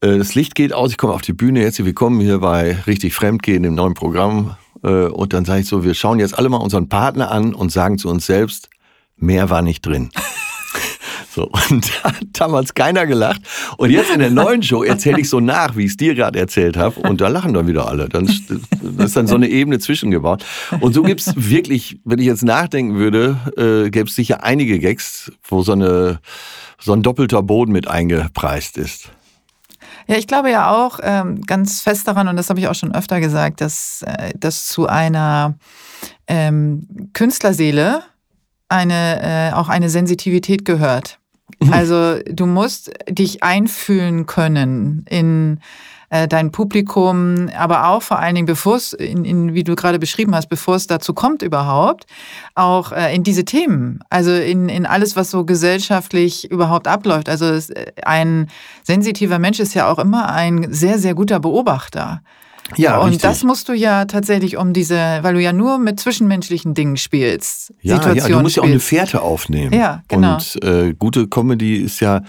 Äh, 0.00 0.18
das 0.18 0.34
Licht 0.34 0.54
geht 0.54 0.72
aus, 0.72 0.90
ich 0.90 0.96
komme 0.96 1.12
auf 1.12 1.22
die 1.22 1.32
Bühne, 1.32 1.60
herzlich 1.60 1.86
willkommen 1.86 2.20
hier 2.20 2.38
bei 2.38 2.76
Richtig 2.86 3.14
Fremdgehen 3.14 3.64
im 3.64 3.74
neuen 3.74 3.94
Programm. 3.94 4.56
Äh, 4.82 5.06
und 5.06 5.32
dann 5.32 5.44
sage 5.44 5.60
ich 5.60 5.68
so, 5.68 5.84
wir 5.84 5.94
schauen 5.94 6.18
jetzt 6.18 6.38
alle 6.38 6.48
mal 6.48 6.58
unseren 6.58 6.88
Partner 6.88 7.30
an 7.30 7.54
und 7.54 7.72
sagen 7.72 7.98
zu 7.98 8.08
uns 8.08 8.26
selbst, 8.26 8.70
mehr 9.16 9.50
war 9.50 9.62
nicht 9.62 9.84
drin. 9.86 10.10
So, 11.34 11.50
und 11.68 11.90
da 12.04 12.12
hat 12.12 12.26
damals 12.34 12.74
keiner 12.74 13.08
gelacht. 13.08 13.42
Und 13.76 13.90
jetzt 13.90 14.12
in 14.12 14.20
der 14.20 14.30
neuen 14.30 14.62
Show 14.62 14.84
erzähle 14.84 15.18
ich 15.18 15.28
so 15.28 15.40
nach, 15.40 15.74
wie 15.74 15.84
ich 15.84 15.90
es 15.90 15.96
dir 15.96 16.14
gerade 16.14 16.38
erzählt 16.38 16.76
habe. 16.76 17.00
Und 17.00 17.20
da 17.20 17.26
lachen 17.26 17.52
dann 17.54 17.66
wieder 17.66 17.88
alle. 17.88 18.08
Dann 18.08 18.26
ist 18.26 19.16
dann 19.16 19.26
so 19.26 19.34
eine 19.34 19.48
Ebene 19.48 19.80
zwischengebaut. 19.80 20.44
Und 20.78 20.94
so 20.94 21.02
gibt 21.02 21.22
es 21.22 21.32
wirklich, 21.34 21.98
wenn 22.04 22.20
ich 22.20 22.26
jetzt 22.26 22.44
nachdenken 22.44 22.94
würde, 22.94 23.36
äh, 23.56 23.90
gäbe 23.90 24.08
es 24.08 24.14
sicher 24.14 24.44
einige 24.44 24.78
Gags, 24.78 25.32
wo 25.42 25.62
so, 25.62 25.72
eine, 25.72 26.20
so 26.78 26.92
ein 26.92 27.02
doppelter 27.02 27.42
Boden 27.42 27.72
mit 27.72 27.88
eingepreist 27.88 28.78
ist. 28.78 29.10
Ja, 30.06 30.16
ich 30.16 30.26
glaube 30.26 30.50
ja 30.50 30.70
auch 30.70 31.00
ähm, 31.02 31.40
ganz 31.42 31.80
fest 31.80 32.06
daran, 32.06 32.28
und 32.28 32.36
das 32.36 32.50
habe 32.50 32.60
ich 32.60 32.68
auch 32.68 32.74
schon 32.74 32.94
öfter 32.94 33.20
gesagt, 33.20 33.60
dass, 33.60 34.02
äh, 34.02 34.32
dass 34.36 34.66
zu 34.66 34.86
einer 34.86 35.56
ähm, 36.26 37.10
Künstlerseele 37.12 38.02
eine, 38.68 39.50
äh, 39.50 39.54
auch 39.54 39.68
eine 39.68 39.88
Sensitivität 39.88 40.64
gehört. 40.64 41.18
Also 41.70 42.18
du 42.24 42.46
musst 42.46 42.90
dich 43.08 43.42
einfühlen 43.42 44.26
können 44.26 45.04
in 45.08 45.60
dein 46.28 46.52
Publikum, 46.52 47.48
aber 47.56 47.88
auch 47.88 48.02
vor 48.02 48.18
allen 48.18 48.34
Dingen, 48.34 48.46
bevor 48.46 48.76
es, 48.76 48.92
in, 48.92 49.24
in, 49.24 49.54
wie 49.54 49.64
du 49.64 49.74
gerade 49.74 49.98
beschrieben 49.98 50.34
hast, 50.34 50.48
bevor 50.48 50.76
es 50.76 50.86
dazu 50.86 51.12
kommt 51.12 51.42
überhaupt, 51.42 52.06
auch 52.54 52.92
äh, 52.92 53.14
in 53.14 53.22
diese 53.22 53.44
Themen, 53.44 54.00
also 54.10 54.32
in, 54.32 54.68
in 54.68 54.86
alles, 54.86 55.16
was 55.16 55.30
so 55.30 55.44
gesellschaftlich 55.44 56.50
überhaupt 56.50 56.86
abläuft. 56.86 57.28
Also 57.28 57.46
es, 57.46 57.72
ein 58.04 58.48
sensitiver 58.82 59.38
Mensch 59.38 59.60
ist 59.60 59.74
ja 59.74 59.90
auch 59.90 59.98
immer 59.98 60.30
ein 60.30 60.72
sehr, 60.72 60.98
sehr 60.98 61.14
guter 61.14 61.40
Beobachter. 61.40 62.22
Ja, 62.76 62.98
und 62.98 63.10
richtig. 63.10 63.22
das 63.22 63.44
musst 63.44 63.68
du 63.68 63.72
ja 63.72 64.06
tatsächlich 64.06 64.56
um 64.56 64.72
diese, 64.72 64.96
weil 65.22 65.34
du 65.34 65.40
ja 65.40 65.52
nur 65.52 65.78
mit 65.78 66.00
zwischenmenschlichen 66.00 66.74
Dingen 66.74 66.96
spielst. 66.96 67.74
Ja, 67.82 68.00
ja, 68.12 68.28
du 68.28 68.40
musst 68.40 68.56
ja 68.56 68.62
auch 68.62 68.66
eine 68.66 68.80
Fährte 68.80 69.22
aufnehmen. 69.22 69.72
Ja, 69.72 70.02
genau. 70.08 70.34
Und 70.34 70.64
äh, 70.64 70.94
gute 70.94 71.28
Comedy 71.28 71.76
ist 71.76 72.00
ja 72.00 72.22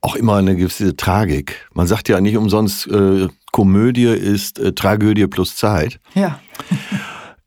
auch 0.00 0.14
immer 0.14 0.36
eine 0.36 0.56
gewisse 0.56 0.94
Tragik. 0.94 1.66
Man 1.72 1.86
sagt 1.86 2.08
ja 2.08 2.20
nicht 2.20 2.36
umsonst, 2.36 2.86
äh, 2.88 3.28
Komödie 3.52 4.04
ist 4.04 4.58
äh, 4.58 4.72
Tragödie 4.72 5.26
plus 5.26 5.56
Zeit. 5.56 6.00
Ja. 6.14 6.38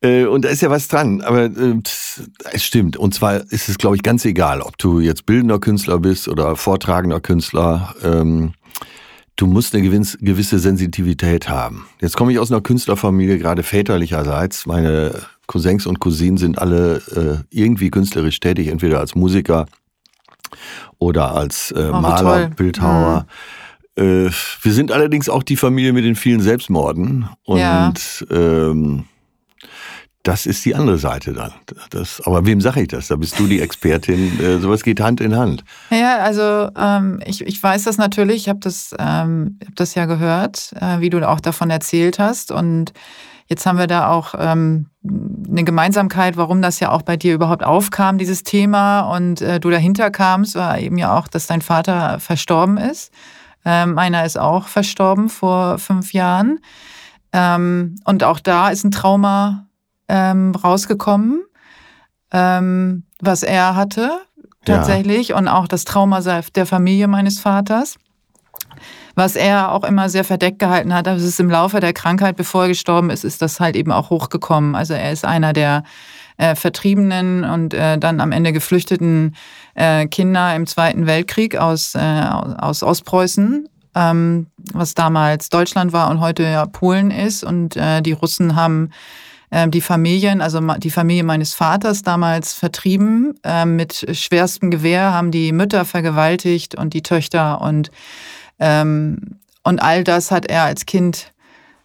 Äh, 0.03 0.25
und 0.25 0.45
da 0.45 0.49
ist 0.49 0.63
ja 0.63 0.71
was 0.71 0.87
dran, 0.87 1.21
aber 1.21 1.43
äh, 1.43 1.79
es 2.53 2.63
stimmt. 2.63 2.97
Und 2.97 3.13
zwar 3.13 3.35
ist 3.51 3.69
es, 3.69 3.77
glaube 3.77 3.95
ich, 3.95 4.01
ganz 4.01 4.25
egal, 4.25 4.61
ob 4.61 4.79
du 4.79 4.99
jetzt 4.99 5.27
bildender 5.27 5.59
Künstler 5.59 5.99
bist 5.99 6.27
oder 6.27 6.55
vortragender 6.55 7.19
Künstler. 7.19 7.93
Ähm, 8.03 8.53
du 9.35 9.47
musst 9.47 9.73
eine 9.73 9.83
gewisse 9.87 10.59
Sensitivität 10.59 11.49
haben. 11.49 11.87
Jetzt 11.99 12.15
komme 12.15 12.31
ich 12.31 12.39
aus 12.39 12.51
einer 12.51 12.61
Künstlerfamilie, 12.61 13.37
gerade 13.37 13.63
väterlicherseits. 13.63 14.65
Meine 14.65 15.13
Cousins 15.47 15.85
und 15.85 15.99
Cousinen 15.99 16.37
sind 16.37 16.59
alle 16.59 17.01
äh, 17.15 17.43
irgendwie 17.49 17.89
künstlerisch 17.89 18.39
tätig, 18.39 18.67
entweder 18.67 18.99
als 18.99 19.15
Musiker 19.15 19.65
oder 20.99 21.35
als 21.35 21.71
äh, 21.71 21.89
oh, 21.91 21.99
Maler, 21.99 22.49
Bildhauer. 22.49 23.25
Mhm. 23.97 24.27
Äh, 24.27 24.31
wir 24.61 24.73
sind 24.73 24.91
allerdings 24.91 25.29
auch 25.29 25.43
die 25.43 25.57
Familie 25.57 25.93
mit 25.93 26.05
den 26.05 26.15
vielen 26.15 26.41
Selbstmorden. 26.41 27.29
Und 27.43 27.59
ja. 27.59 27.91
ähm, 28.29 29.05
das 30.23 30.45
ist 30.45 30.63
die 30.65 30.75
andere 30.75 30.97
Seite 30.97 31.33
dann. 31.33 31.51
Das, 31.89 32.21
aber 32.25 32.45
wem 32.45 32.61
sage 32.61 32.81
ich 32.81 32.87
das? 32.87 33.07
Da 33.07 33.15
bist 33.15 33.39
du 33.39 33.47
die 33.47 33.59
Expertin. 33.59 34.39
Äh, 34.39 34.59
sowas 34.59 34.83
geht 34.83 34.99
Hand 34.99 35.19
in 35.19 35.35
Hand. 35.35 35.63
Ja, 35.89 36.17
also 36.17 36.69
ähm, 36.77 37.19
ich, 37.25 37.41
ich 37.41 37.61
weiß 37.61 37.85
das 37.85 37.97
natürlich. 37.97 38.43
Ich 38.43 38.49
habe 38.49 38.59
das, 38.59 38.93
ähm, 38.99 39.57
hab 39.65 39.75
das 39.75 39.95
ja 39.95 40.05
gehört, 40.05 40.73
äh, 40.79 40.99
wie 40.99 41.09
du 41.09 41.27
auch 41.27 41.39
davon 41.39 41.71
erzählt 41.71 42.19
hast. 42.19 42.51
Und 42.51 42.93
jetzt 43.47 43.65
haben 43.65 43.79
wir 43.79 43.87
da 43.87 44.09
auch 44.09 44.35
ähm, 44.37 44.87
eine 45.03 45.63
Gemeinsamkeit, 45.63 46.37
warum 46.37 46.61
das 46.61 46.79
ja 46.79 46.91
auch 46.91 47.01
bei 47.01 47.17
dir 47.17 47.33
überhaupt 47.33 47.63
aufkam, 47.63 48.19
dieses 48.19 48.43
Thema. 48.43 49.01
Und 49.15 49.41
äh, 49.41 49.59
du 49.59 49.71
dahinter 49.71 50.11
kamst, 50.11 50.53
war 50.53 50.77
eben 50.77 50.99
ja 50.99 51.17
auch, 51.17 51.27
dass 51.27 51.47
dein 51.47 51.61
Vater 51.61 52.19
verstorben 52.19 52.77
ist. 52.77 53.11
Ähm, 53.65 53.95
meiner 53.95 54.23
ist 54.23 54.37
auch 54.37 54.67
verstorben 54.67 55.29
vor 55.29 55.79
fünf 55.79 56.13
Jahren. 56.13 56.59
Ähm, 57.33 57.95
und 58.03 58.23
auch 58.23 58.39
da 58.39 58.69
ist 58.69 58.83
ein 58.83 58.91
Trauma 58.91 59.65
ähm, 60.11 60.53
rausgekommen, 60.53 61.41
ähm, 62.31 63.03
was 63.21 63.43
er 63.43 63.75
hatte 63.75 64.11
tatsächlich 64.65 65.29
ja. 65.29 65.37
und 65.37 65.47
auch 65.47 65.67
das 65.67 65.85
Trauma 65.85 66.21
der 66.21 66.65
Familie 66.65 67.07
meines 67.07 67.39
Vaters. 67.39 67.95
Was 69.15 69.35
er 69.35 69.71
auch 69.73 69.83
immer 69.83 70.09
sehr 70.09 70.23
verdeckt 70.23 70.59
gehalten 70.59 70.93
hat, 70.93 71.07
aber 71.07 71.17
es 71.17 71.23
ist 71.23 71.39
im 71.39 71.49
Laufe 71.49 71.79
der 71.79 71.93
Krankheit, 71.93 72.37
bevor 72.37 72.63
er 72.63 72.67
gestorben 72.69 73.09
ist, 73.09 73.23
ist 73.25 73.41
das 73.41 73.59
halt 73.59 73.75
eben 73.75 73.91
auch 73.91 74.09
hochgekommen. 74.09 74.75
Also 74.75 74.93
er 74.93 75.11
ist 75.11 75.25
einer 75.25 75.51
der 75.51 75.83
äh, 76.37 76.55
Vertriebenen 76.55 77.43
und 77.43 77.73
äh, 77.73 77.97
dann 77.97 78.21
am 78.21 78.31
Ende 78.31 78.53
geflüchteten 78.53 79.35
äh, 79.75 80.07
Kinder 80.07 80.55
im 80.55 80.65
Zweiten 80.65 81.07
Weltkrieg 81.07 81.57
aus, 81.57 81.93
äh, 81.95 81.99
aus 81.99 82.83
Ostpreußen, 82.83 83.67
ähm, 83.95 84.47
was 84.73 84.93
damals 84.93 85.49
Deutschland 85.49 85.91
war 85.91 86.09
und 86.09 86.21
heute 86.21 86.43
ja 86.43 86.65
Polen 86.65 87.11
ist. 87.11 87.43
Und 87.43 87.75
äh, 87.75 88.01
die 88.01 88.13
Russen 88.13 88.55
haben 88.55 88.91
die 89.67 89.81
Familien, 89.81 90.41
also 90.41 90.61
die 90.77 90.91
Familie 90.91 91.25
meines 91.25 91.53
Vaters 91.53 92.03
damals 92.03 92.53
vertrieben. 92.53 93.37
Ähm, 93.43 93.75
mit 93.75 94.05
schwerstem 94.13 94.71
Gewehr 94.71 95.13
haben 95.13 95.31
die 95.31 95.51
Mütter 95.51 95.83
vergewaltigt 95.83 96.75
und 96.75 96.93
die 96.93 97.03
Töchter 97.03 97.59
und, 97.59 97.91
ähm, 98.59 99.39
und 99.63 99.81
all 99.81 100.05
das 100.05 100.31
hat 100.31 100.45
er 100.45 100.63
als 100.63 100.85
Kind 100.85 101.33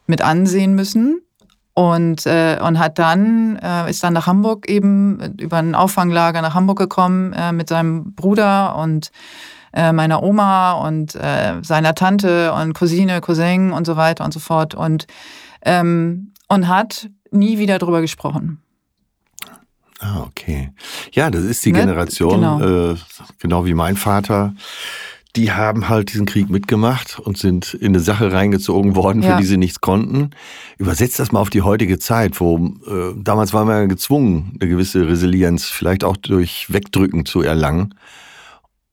mit 0.06 0.22
ansehen 0.22 0.74
müssen. 0.74 1.20
Und, 1.74 2.24
äh, 2.24 2.58
und 2.62 2.78
hat 2.78 2.98
dann, 2.98 3.56
äh, 3.56 3.90
ist 3.90 4.02
dann 4.02 4.14
nach 4.14 4.26
Hamburg 4.26 4.66
eben 4.66 5.36
über 5.38 5.58
ein 5.58 5.74
Auffanglager 5.74 6.40
nach 6.40 6.54
Hamburg 6.54 6.78
gekommen 6.78 7.34
äh, 7.34 7.52
mit 7.52 7.68
seinem 7.68 8.14
Bruder 8.14 8.76
und 8.76 9.10
äh, 9.74 9.92
meiner 9.92 10.22
Oma 10.22 10.72
und 10.72 11.14
äh, 11.16 11.62
seiner 11.62 11.94
Tante 11.94 12.54
und 12.54 12.72
Cousine, 12.72 13.20
Cousin 13.20 13.72
und 13.72 13.86
so 13.86 13.96
weiter 13.96 14.24
und 14.24 14.32
so 14.32 14.40
fort. 14.40 14.74
Und, 14.74 15.06
ähm, 15.66 16.32
und 16.48 16.66
hat 16.66 17.10
nie 17.30 17.58
wieder 17.58 17.78
drüber 17.78 18.00
gesprochen. 18.00 18.60
Ah, 20.00 20.22
okay. 20.22 20.72
Ja, 21.12 21.30
das 21.30 21.42
ist 21.44 21.64
die 21.64 21.72
ne? 21.72 21.80
Generation, 21.80 22.34
genau. 22.34 22.92
Äh, 22.92 22.96
genau 23.38 23.64
wie 23.64 23.74
mein 23.74 23.96
Vater. 23.96 24.54
Die 25.36 25.52
haben 25.52 25.88
halt 25.88 26.12
diesen 26.12 26.24
Krieg 26.24 26.48
mitgemacht 26.48 27.18
und 27.18 27.36
sind 27.36 27.74
in 27.74 27.88
eine 27.88 28.00
Sache 28.00 28.32
reingezogen 28.32 28.94
worden, 28.96 29.22
für 29.22 29.30
ja. 29.30 29.36
die 29.36 29.44
sie 29.44 29.58
nichts 29.58 29.80
konnten. 29.80 30.30
Übersetzt 30.78 31.18
das 31.18 31.30
mal 31.30 31.40
auf 31.40 31.50
die 31.50 31.62
heutige 31.62 31.98
Zeit, 31.98 32.40
wo 32.40 32.74
äh, 32.86 33.14
damals 33.16 33.52
waren 33.52 33.68
wir 33.68 33.86
gezwungen, 33.86 34.56
eine 34.58 34.70
gewisse 34.70 35.06
Resilienz 35.06 35.66
vielleicht 35.66 36.04
auch 36.04 36.16
durch 36.16 36.72
Wegdrücken 36.72 37.26
zu 37.26 37.42
erlangen. 37.42 37.94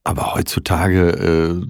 Aber 0.04 0.34
heutzutage 0.34 1.12
äh, 1.12 1.66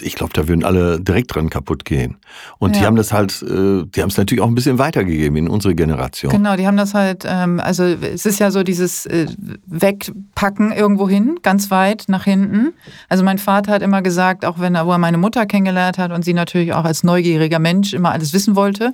ich 0.00 0.14
glaube, 0.14 0.32
da 0.32 0.48
würden 0.48 0.64
alle 0.64 1.00
direkt 1.00 1.34
dran 1.34 1.50
kaputt 1.50 1.84
gehen. 1.84 2.16
Und 2.58 2.74
ja. 2.74 2.80
die 2.80 2.86
haben 2.86 2.96
das 2.96 3.12
halt, 3.12 3.42
äh, 3.42 3.84
die 3.84 4.02
haben 4.02 4.08
es 4.08 4.16
natürlich 4.16 4.42
auch 4.42 4.48
ein 4.48 4.54
bisschen 4.54 4.78
weitergegeben 4.78 5.36
in 5.36 5.48
unsere 5.48 5.74
Generation. 5.74 6.30
Genau, 6.30 6.56
die 6.56 6.66
haben 6.66 6.76
das 6.76 6.94
halt, 6.94 7.24
ähm, 7.26 7.60
also 7.60 7.84
es 7.84 8.26
ist 8.26 8.38
ja 8.40 8.50
so 8.50 8.62
dieses 8.62 9.06
äh, 9.06 9.26
Wegpacken 9.66 10.72
irgendwo 10.72 11.08
hin, 11.08 11.38
ganz 11.42 11.70
weit 11.70 12.04
nach 12.08 12.24
hinten. 12.24 12.72
Also 13.08 13.24
mein 13.24 13.38
Vater 13.38 13.72
hat 13.72 13.82
immer 13.82 14.02
gesagt, 14.02 14.44
auch 14.44 14.58
wenn 14.58 14.74
er, 14.74 14.86
wo 14.86 14.92
er 14.92 14.98
meine 14.98 15.18
Mutter 15.18 15.46
kennengelernt 15.46 15.98
hat 15.98 16.12
und 16.12 16.24
sie 16.24 16.34
natürlich 16.34 16.72
auch 16.72 16.84
als 16.84 17.04
neugieriger 17.04 17.58
Mensch 17.58 17.92
immer 17.94 18.12
alles 18.12 18.32
wissen 18.32 18.56
wollte, 18.56 18.92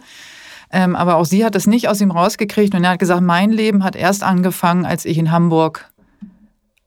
ähm, 0.72 0.94
aber 0.94 1.16
auch 1.16 1.24
sie 1.24 1.44
hat 1.44 1.56
es 1.56 1.66
nicht 1.66 1.88
aus 1.88 2.00
ihm 2.00 2.12
rausgekriegt 2.12 2.74
und 2.74 2.84
er 2.84 2.90
hat 2.90 2.98
gesagt, 3.00 3.22
mein 3.22 3.50
Leben 3.50 3.82
hat 3.82 3.96
erst 3.96 4.22
angefangen, 4.22 4.86
als 4.86 5.04
ich 5.04 5.18
in 5.18 5.32
Hamburg 5.32 5.89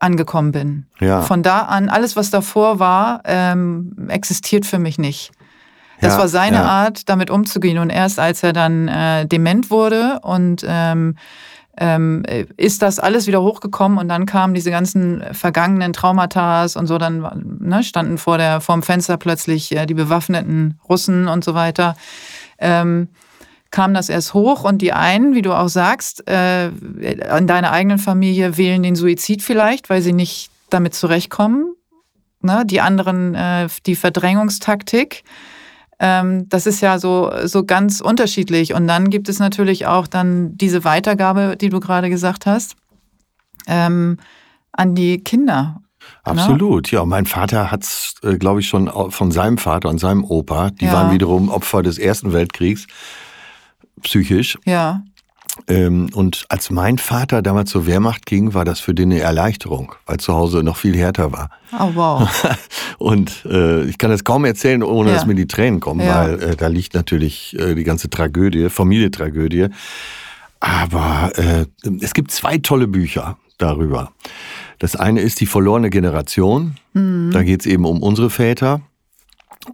angekommen 0.04 0.52
bin. 0.52 0.86
Ja. 1.00 1.22
Von 1.22 1.42
da 1.42 1.62
an, 1.62 1.90
alles, 1.90 2.16
was 2.16 2.30
davor 2.30 2.80
war, 2.80 3.22
ähm, 3.26 3.96
existiert 4.10 4.66
für 4.66 4.80
mich 4.80 4.98
nicht. 4.98 5.32
Das 6.02 6.14
ja, 6.14 6.20
war 6.20 6.28
seine 6.28 6.58
ja. 6.58 6.66
Art, 6.66 7.10
damit 7.10 7.30
umzugehen. 7.30 7.78
Und 7.78 7.90
erst 7.90 8.20
als 8.20 8.44
er 8.44 8.54
dann 8.54 8.88
äh, 8.88 9.26
dement 9.26 9.72
wurde 9.72 10.20
und 10.22 10.66
ähm, 10.68 11.16
ähm, 11.78 12.24
ist 12.58 12.82
das 12.84 13.00
alles 13.00 13.26
wieder 13.26 13.42
hochgekommen 13.42 13.98
und 13.98 14.08
dann 14.08 14.28
kamen 14.28 14.54
diese 14.54 14.70
ganzen 14.70 15.24
vergangenen 15.32 15.92
Traumata 15.92 16.68
und 16.76 16.86
so, 16.86 17.00
dann 17.00 17.58
ne, 17.60 17.84
standen 17.84 18.20
vor, 18.20 18.38
der, 18.38 18.62
vor 18.62 18.76
dem 18.76 18.84
Fenster 18.84 19.18
plötzlich 19.18 19.76
äh, 19.76 19.86
die 19.88 19.96
bewaffneten 19.96 20.80
Russen 20.88 21.28
und 21.28 21.44
so 21.44 21.56
weiter. 21.56 21.96
Ähm, 22.60 23.08
kam 23.74 23.96
das 23.96 24.08
erst 24.08 24.36
hoch 24.36 24.64
und 24.64 24.84
die 24.84 24.94
einen, 24.94 25.34
wie 25.34 25.42
du 25.42 25.52
auch 25.52 25.68
sagst, 25.68 26.30
äh, 26.30 26.68
in 26.68 27.48
deiner 27.48 27.72
eigenen 27.72 27.98
Familie 27.98 28.56
wählen 28.56 28.84
den 28.84 28.96
Suizid 28.96 29.42
vielleicht, 29.42 29.90
weil 29.90 30.04
sie 30.04 30.14
nicht 30.14 30.52
damit 30.70 30.94
zurechtkommen. 30.94 31.74
Ne? 32.42 32.64
Die 32.68 32.82
anderen 32.82 33.34
äh, 33.34 33.68
die 33.88 33.96
Verdrängungstaktik. 33.96 35.24
Ähm, 36.00 36.48
das 36.50 36.68
ist 36.68 36.82
ja 36.82 37.00
so, 37.00 37.32
so 37.46 37.66
ganz 37.66 38.00
unterschiedlich. 38.00 38.76
Und 38.76 38.88
dann 38.88 39.10
gibt 39.10 39.28
es 39.28 39.40
natürlich 39.40 39.88
auch 39.88 40.06
dann 40.06 40.56
diese 40.56 40.84
Weitergabe, 40.84 41.58
die 41.60 41.70
du 41.70 41.80
gerade 41.80 42.12
gesagt 42.12 42.46
hast, 42.46 42.76
ähm, 43.66 44.18
an 44.72 44.94
die 44.94 45.24
Kinder. 45.24 45.82
Ne? 46.00 46.14
Absolut, 46.26 46.92
ja. 46.92 47.06
Mein 47.06 47.26
Vater 47.26 47.72
hat 47.72 47.84
es, 47.84 48.16
äh, 48.22 48.38
glaube 48.38 48.60
ich, 48.60 48.68
schon 48.68 48.88
von 49.10 49.32
seinem 49.32 49.58
Vater 49.58 49.90
und 49.90 49.98
seinem 49.98 50.24
Opa, 50.24 50.70
die 50.70 50.86
ja. 50.86 50.94
waren 50.94 51.12
wiederum 51.12 51.50
Opfer 51.50 51.82
des 51.82 51.98
Ersten 51.98 52.34
Weltkriegs, 52.34 52.86
psychisch. 54.04 54.58
Ja. 54.66 55.04
Ähm, 55.68 56.10
und 56.14 56.46
als 56.50 56.72
mein 56.72 56.98
Vater 56.98 57.42
damals 57.42 57.70
zur 57.70 57.86
Wehrmacht 57.86 58.26
ging, 58.26 58.54
war 58.54 58.66
das 58.66 58.80
für 58.80 58.94
den 58.94 59.12
eine 59.12 59.22
Erleichterung, 59.22 59.94
weil 60.06 60.18
zu 60.18 60.34
Hause 60.34 60.64
noch 60.64 60.78
viel 60.78 60.98
härter 60.98 61.32
war. 61.32 61.50
Oh, 61.80 61.92
wow. 61.94 62.58
und 62.98 63.46
äh, 63.46 63.84
ich 63.84 64.00
kann 64.00 64.10
das 64.10 64.24
kaum 64.24 64.46
erzählen, 64.46 64.82
ohne 64.82 65.10
ja. 65.10 65.16
dass 65.16 65.26
mir 65.26 65.36
die 65.36 65.48
Tränen 65.48 65.80
kommen, 65.80 66.02
ja. 66.02 66.24
weil 66.24 66.42
äh, 66.42 66.56
da 66.56 66.68
liegt 66.68 66.96
natürlich 66.96 67.58
äh, 67.60 67.76
die 67.76 67.84
ganze 67.84 68.10
Tragödie, 68.10 68.70
Familietragödie. 68.70 69.68
Aber 70.60 71.32
äh, 71.36 71.66
es 72.02 72.14
gibt 72.14 72.32
zwei 72.32 72.58
tolle 72.58 72.88
Bücher 72.88 73.38
darüber. 73.58 74.12
Das 74.80 74.96
eine 74.96 75.22
ist 75.22 75.40
die 75.40 75.46
verlorene 75.46 75.90
Generation. 75.90 76.76
Mhm. 76.94 77.30
Da 77.32 77.44
geht 77.44 77.62
es 77.62 77.66
eben 77.68 77.86
um 77.86 78.02
unsere 78.02 78.30
Väter. 78.30 78.82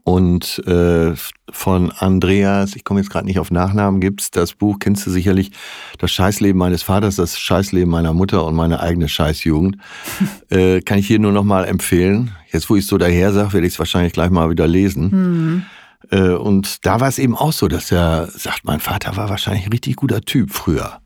Und 0.04 0.60
äh, 0.68 1.14
von 1.52 1.92
Andreas, 1.92 2.76
ich 2.76 2.84
komme 2.84 3.00
jetzt 3.00 3.10
gerade 3.10 3.26
nicht 3.26 3.40
auf 3.40 3.52
Nachnamen, 3.52 4.02
gibt's 4.02 4.32
das 4.32 4.54
Buch, 4.54 4.78
kennst 4.80 5.06
du 5.06 5.12
sicherlich, 5.12 5.52
Das 5.98 6.12
Scheißleben 6.12 6.58
meines 6.58 6.84
Vaters, 6.84 7.16
das 7.16 7.40
Scheißleben 7.40 7.90
meiner 7.90 8.14
Mutter 8.14 8.46
und 8.46 8.56
meine 8.56 8.80
eigene 8.80 9.10
Scheißjugend. 9.10 9.78
äh, 10.50 10.82
kann 10.82 11.00
ich 11.00 11.08
hier 11.08 11.20
nur 11.20 11.32
noch 11.32 11.44
mal 11.44 11.66
empfehlen. 11.66 12.32
Jetzt, 12.52 12.70
wo 12.70 12.76
ich 12.76 12.86
so 12.86 12.98
daher 12.98 13.34
sage, 13.34 13.54
werde 13.54 13.68
ich 13.68 13.74
es 13.74 13.80
wahrscheinlich 13.80 14.14
gleich 14.14 14.30
mal 14.30 14.50
wieder 14.50 14.68
lesen. 14.68 15.10
Mhm. 15.12 15.66
Äh, 16.12 16.34
und 16.34 16.86
da 16.86 17.00
war 17.00 17.08
es 17.08 17.20
eben 17.20 17.36
auch 17.36 17.54
so, 17.54 17.68
dass 17.68 17.92
er 17.92 18.28
sagt, 18.28 18.66
mein 18.66 18.80
Vater 18.80 19.18
war 19.18 19.30
wahrscheinlich 19.30 19.66
ein 19.66 19.72
richtig 19.72 19.96
guter 19.96 20.22
Typ 20.22 20.52
früher. 20.52 21.00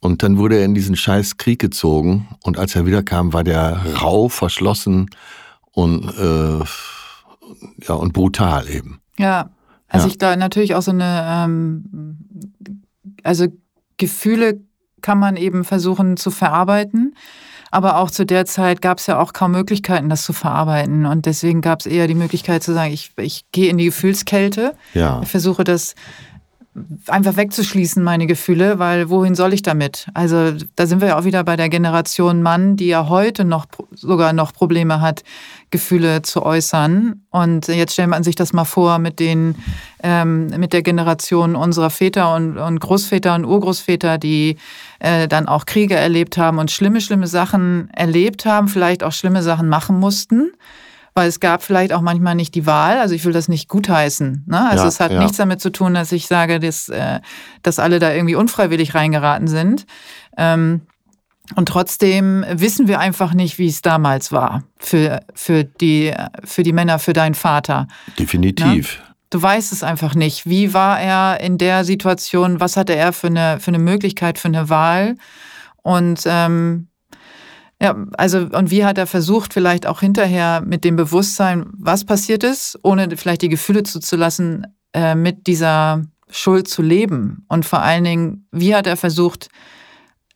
Und 0.00 0.22
dann 0.22 0.36
wurde 0.36 0.56
er 0.56 0.64
in 0.64 0.74
diesen 0.74 0.96
scheiß 0.96 1.36
Krieg 1.36 1.60
gezogen 1.60 2.28
und 2.42 2.58
als 2.58 2.74
er 2.74 2.86
wiederkam, 2.86 3.32
war 3.32 3.44
der 3.44 3.80
rau, 4.00 4.28
verschlossen 4.28 5.10
und 5.70 6.08
äh, 6.18 6.64
ja 7.86 7.94
und 7.94 8.12
brutal 8.12 8.68
eben. 8.68 9.00
Ja, 9.18 9.50
also 9.88 10.06
Ja. 10.06 10.12
ich 10.12 10.18
glaube 10.18 10.36
natürlich 10.38 10.74
auch 10.74 10.82
so 10.82 10.90
eine, 10.92 11.24
ähm, 11.28 12.18
also 13.22 13.46
Gefühle 13.98 14.60
kann 15.00 15.18
man 15.18 15.36
eben 15.36 15.64
versuchen 15.64 16.16
zu 16.16 16.30
verarbeiten. 16.30 17.14
Aber 17.70 17.96
auch 17.96 18.10
zu 18.10 18.26
der 18.26 18.44
Zeit 18.44 18.82
gab 18.82 18.98
es 18.98 19.06
ja 19.06 19.18
auch 19.18 19.32
kaum 19.32 19.52
Möglichkeiten, 19.52 20.10
das 20.10 20.24
zu 20.24 20.34
verarbeiten. 20.34 21.06
Und 21.06 21.24
deswegen 21.24 21.62
gab 21.62 21.80
es 21.80 21.86
eher 21.86 22.06
die 22.06 22.14
Möglichkeit 22.14 22.62
zu 22.62 22.74
sagen, 22.74 22.92
ich, 22.92 23.12
ich 23.16 23.46
gehe 23.50 23.70
in 23.70 23.78
die 23.78 23.86
Gefühlskälte. 23.86 24.74
Ja, 24.92 25.20
Ich 25.22 25.28
versuche 25.30 25.64
das 25.64 25.94
einfach 27.06 27.36
wegzuschließen, 27.36 28.02
meine 28.02 28.26
Gefühle, 28.26 28.78
weil 28.78 29.10
wohin 29.10 29.34
soll 29.34 29.52
ich 29.52 29.60
damit? 29.62 30.06
Also 30.14 30.52
da 30.74 30.86
sind 30.86 31.02
wir 31.02 31.08
ja 31.08 31.18
auch 31.18 31.24
wieder 31.24 31.44
bei 31.44 31.56
der 31.56 31.68
Generation 31.68 32.42
Mann, 32.42 32.76
die 32.76 32.86
ja 32.86 33.08
heute 33.08 33.44
noch 33.44 33.66
sogar 33.90 34.32
noch 34.32 34.54
Probleme 34.54 35.02
hat, 35.02 35.22
Gefühle 35.70 36.22
zu 36.22 36.42
äußern. 36.42 37.22
Und 37.30 37.68
jetzt 37.68 37.92
stellt 37.92 38.08
man 38.08 38.22
sich 38.22 38.36
das 38.36 38.54
mal 38.54 38.64
vor 38.64 38.98
mit 38.98 39.20
den 39.20 39.54
ähm, 40.02 40.46
mit 40.58 40.72
der 40.72 40.82
Generation 40.82 41.56
unserer 41.56 41.90
Väter 41.90 42.34
und, 42.34 42.56
und 42.56 42.80
Großväter 42.80 43.34
und 43.34 43.44
Urgroßväter, 43.44 44.16
die 44.16 44.56
äh, 44.98 45.28
dann 45.28 45.48
auch 45.48 45.66
Kriege 45.66 45.94
erlebt 45.94 46.38
haben 46.38 46.58
und 46.58 46.70
schlimme, 46.70 47.02
schlimme 47.02 47.26
Sachen 47.26 47.90
erlebt 47.90 48.46
haben, 48.46 48.68
vielleicht 48.68 49.04
auch 49.04 49.12
schlimme 49.12 49.42
Sachen 49.42 49.68
machen 49.68 50.00
mussten. 50.00 50.52
Weil 51.14 51.28
es 51.28 51.40
gab 51.40 51.62
vielleicht 51.62 51.92
auch 51.92 52.00
manchmal 52.00 52.34
nicht 52.34 52.54
die 52.54 52.64
Wahl. 52.64 52.98
Also 52.98 53.14
ich 53.14 53.24
will 53.24 53.32
das 53.32 53.48
nicht 53.48 53.68
gutheißen. 53.68 54.44
Ne? 54.46 54.70
Also 54.70 54.84
Ja, 54.84 54.88
es 54.88 55.00
hat 55.00 55.12
ja. 55.12 55.20
nichts 55.20 55.36
damit 55.36 55.60
zu 55.60 55.70
tun, 55.70 55.94
dass 55.94 56.10
ich 56.12 56.26
sage, 56.26 56.58
dass, 56.58 56.88
äh, 56.88 57.20
dass 57.62 57.78
alle 57.78 57.98
da 57.98 58.12
irgendwie 58.12 58.34
unfreiwillig 58.34 58.94
reingeraten 58.94 59.46
sind. 59.46 59.86
Ähm, 60.38 60.82
und 61.54 61.66
trotzdem 61.68 62.44
wissen 62.48 62.88
wir 62.88 62.98
einfach 62.98 63.34
nicht, 63.34 63.58
wie 63.58 63.66
es 63.66 63.82
damals 63.82 64.32
war 64.32 64.62
für, 64.78 65.20
für, 65.34 65.64
die, 65.64 66.14
für 66.44 66.62
die 66.62 66.72
Männer, 66.72 66.98
für 66.98 67.12
deinen 67.12 67.34
Vater. 67.34 67.88
definitiv. 68.18 69.02
Du 69.30 69.40
weißt 69.40 69.72
es 69.72 69.82
einfach 69.82 70.14
nicht. 70.14 70.46
Wie 70.46 70.74
war 70.74 71.00
er 71.00 71.40
in 71.40 71.56
der 71.56 71.84
Situation? 71.84 72.60
Was 72.60 72.76
hatte 72.76 72.94
er 72.94 73.14
für 73.14 73.28
eine, 73.28 73.60
für 73.60 73.68
eine 73.68 73.78
Möglichkeit, 73.78 74.38
für 74.38 74.48
eine 74.48 74.68
Wahl? 74.68 75.16
Und 75.82 76.22
ähm, 76.26 76.88
ja, 77.82 77.96
also, 78.16 78.38
und 78.38 78.70
wie 78.70 78.84
hat 78.84 78.96
er 78.96 79.08
versucht, 79.08 79.52
vielleicht 79.52 79.86
auch 79.86 79.98
hinterher 79.98 80.60
mit 80.64 80.84
dem 80.84 80.94
Bewusstsein, 80.94 81.66
was 81.72 82.04
passiert 82.04 82.44
ist, 82.44 82.78
ohne 82.84 83.16
vielleicht 83.16 83.42
die 83.42 83.48
Gefühle 83.48 83.82
zuzulassen, 83.82 84.68
äh, 84.92 85.16
mit 85.16 85.48
dieser 85.48 86.02
Schuld 86.30 86.68
zu 86.68 86.80
leben? 86.80 87.44
Und 87.48 87.66
vor 87.66 87.80
allen 87.80 88.04
Dingen, 88.04 88.46
wie 88.52 88.76
hat 88.76 88.86
er 88.86 88.96
versucht, 88.96 89.48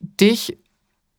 dich 0.00 0.58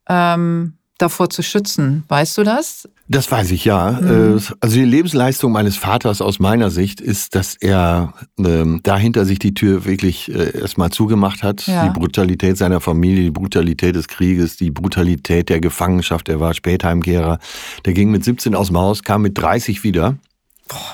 ähm, 0.09 0.76
davor 0.97 1.29
zu 1.29 1.43
schützen? 1.43 2.03
Weißt 2.07 2.38
du 2.38 2.43
das? 2.43 2.88
Das 3.07 3.31
weiß 3.31 3.51
ich 3.51 3.65
ja. 3.65 3.91
Mhm. 3.91 4.38
Äh, 4.38 4.41
Also 4.60 4.75
die 4.75 4.86
Lebensleistung 4.86 5.51
meines 5.51 5.77
Vaters 5.77 6.21
aus 6.21 6.39
meiner 6.39 6.69
Sicht 6.69 6.99
ist, 6.99 7.36
dass 7.36 7.55
er 7.55 8.13
ähm, 8.38 8.81
dahinter 8.83 9.25
sich 9.25 9.39
die 9.39 9.53
Tür 9.53 9.86
wirklich 9.86 10.33
äh, 10.33 10.60
erstmal 10.60 10.89
zugemacht 10.89 11.43
hat. 11.43 11.67
Ja. 11.67 11.88
Die 11.88 11.97
Brutalität 11.97 12.57
seiner 12.57 12.81
Familie, 12.81 13.23
die 13.23 13.31
Brutalität 13.31 13.95
des 13.95 14.07
Krieges, 14.07 14.57
die 14.57 14.71
Brutalität 14.71 15.49
der 15.49 15.62
Gefangenschaft. 15.62 16.29
Er 16.29 16.39
war 16.39 16.53
Spätheimkehrer. 16.53 17.39
Der 17.86 17.93
ging 17.93 18.12
mit 18.12 18.23
17 18.23 18.55
aus 18.55 18.67
dem 18.67 18.77
Haus, 18.77 19.03
kam 19.03 19.21
mit 19.21 19.38
30 19.38 19.83
wieder. 19.83 20.17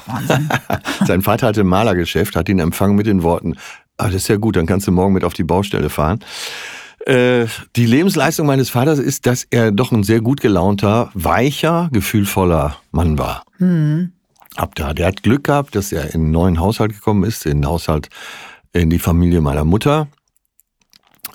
Wahnsinn. 0.06 0.50
Sein 1.08 1.22
Vater 1.22 1.48
hatte 1.48 1.62
ein 1.62 1.68
Malergeschäft, 1.68 2.36
hat 2.36 2.50
ihn 2.50 2.60
empfangen 2.60 2.96
mit 2.96 3.08
den 3.08 3.24
Worten, 3.24 3.56
ah, 3.98 4.06
das 4.06 4.16
ist 4.16 4.28
ja 4.28 4.38
gut, 4.38 4.56
dann 4.56 4.66
kannst 4.66 4.88
du 4.88 4.92
morgen 4.92 5.14
mit 5.14 5.24
auf 5.24 5.34
die 5.34 5.44
Baustelle 5.44 5.90
fahren. 5.90 6.20
Äh, 7.06 7.48
die 7.76 7.86
Lebensleistung 7.86 8.48
meines 8.48 8.70
Vaters 8.70 9.00
ist, 9.00 9.26
dass 9.26 9.46
er 9.50 9.72
doch 9.72 9.92
ein 9.92 10.04
sehr 10.04 10.22
gut 10.22 10.40
gelaunter, 10.42 11.10
weicher, 11.14 11.90
gefühlvoller 11.92 12.78
Mann 12.92 13.18
war. 13.18 13.44
hm. 13.58 14.12
Ab 14.56 14.76
da. 14.76 14.94
Der 14.94 15.08
hat 15.08 15.24
Glück 15.24 15.46
gehabt, 15.46 15.76
dass 15.76 15.92
er 15.92 16.14
in 16.14 16.22
einen 16.22 16.32
neuen 16.32 16.60
Haushalt 16.60 16.94
gekommen 16.94 17.24
ist, 17.24 17.46
in 17.48 17.62
den 17.62 17.66
Haushalt, 17.68 18.10
in 18.72 18.92
die 18.92 19.00
Familie 19.00 19.42
meiner 19.42 19.66
Mutter. 19.66 20.08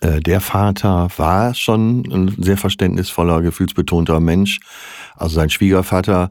Äh, 0.01 0.21
Der 0.21 0.41
Vater 0.41 1.09
war 1.17 1.53
schon 1.55 2.05
ein 2.13 2.37
sehr 2.39 2.57
verständnisvoller, 2.57 3.43
gefühlsbetonter 3.43 4.21
Mensch. 4.21 4.61
Also 5.17 5.35
sein 5.35 5.51
Schwiegervater, 5.51 6.31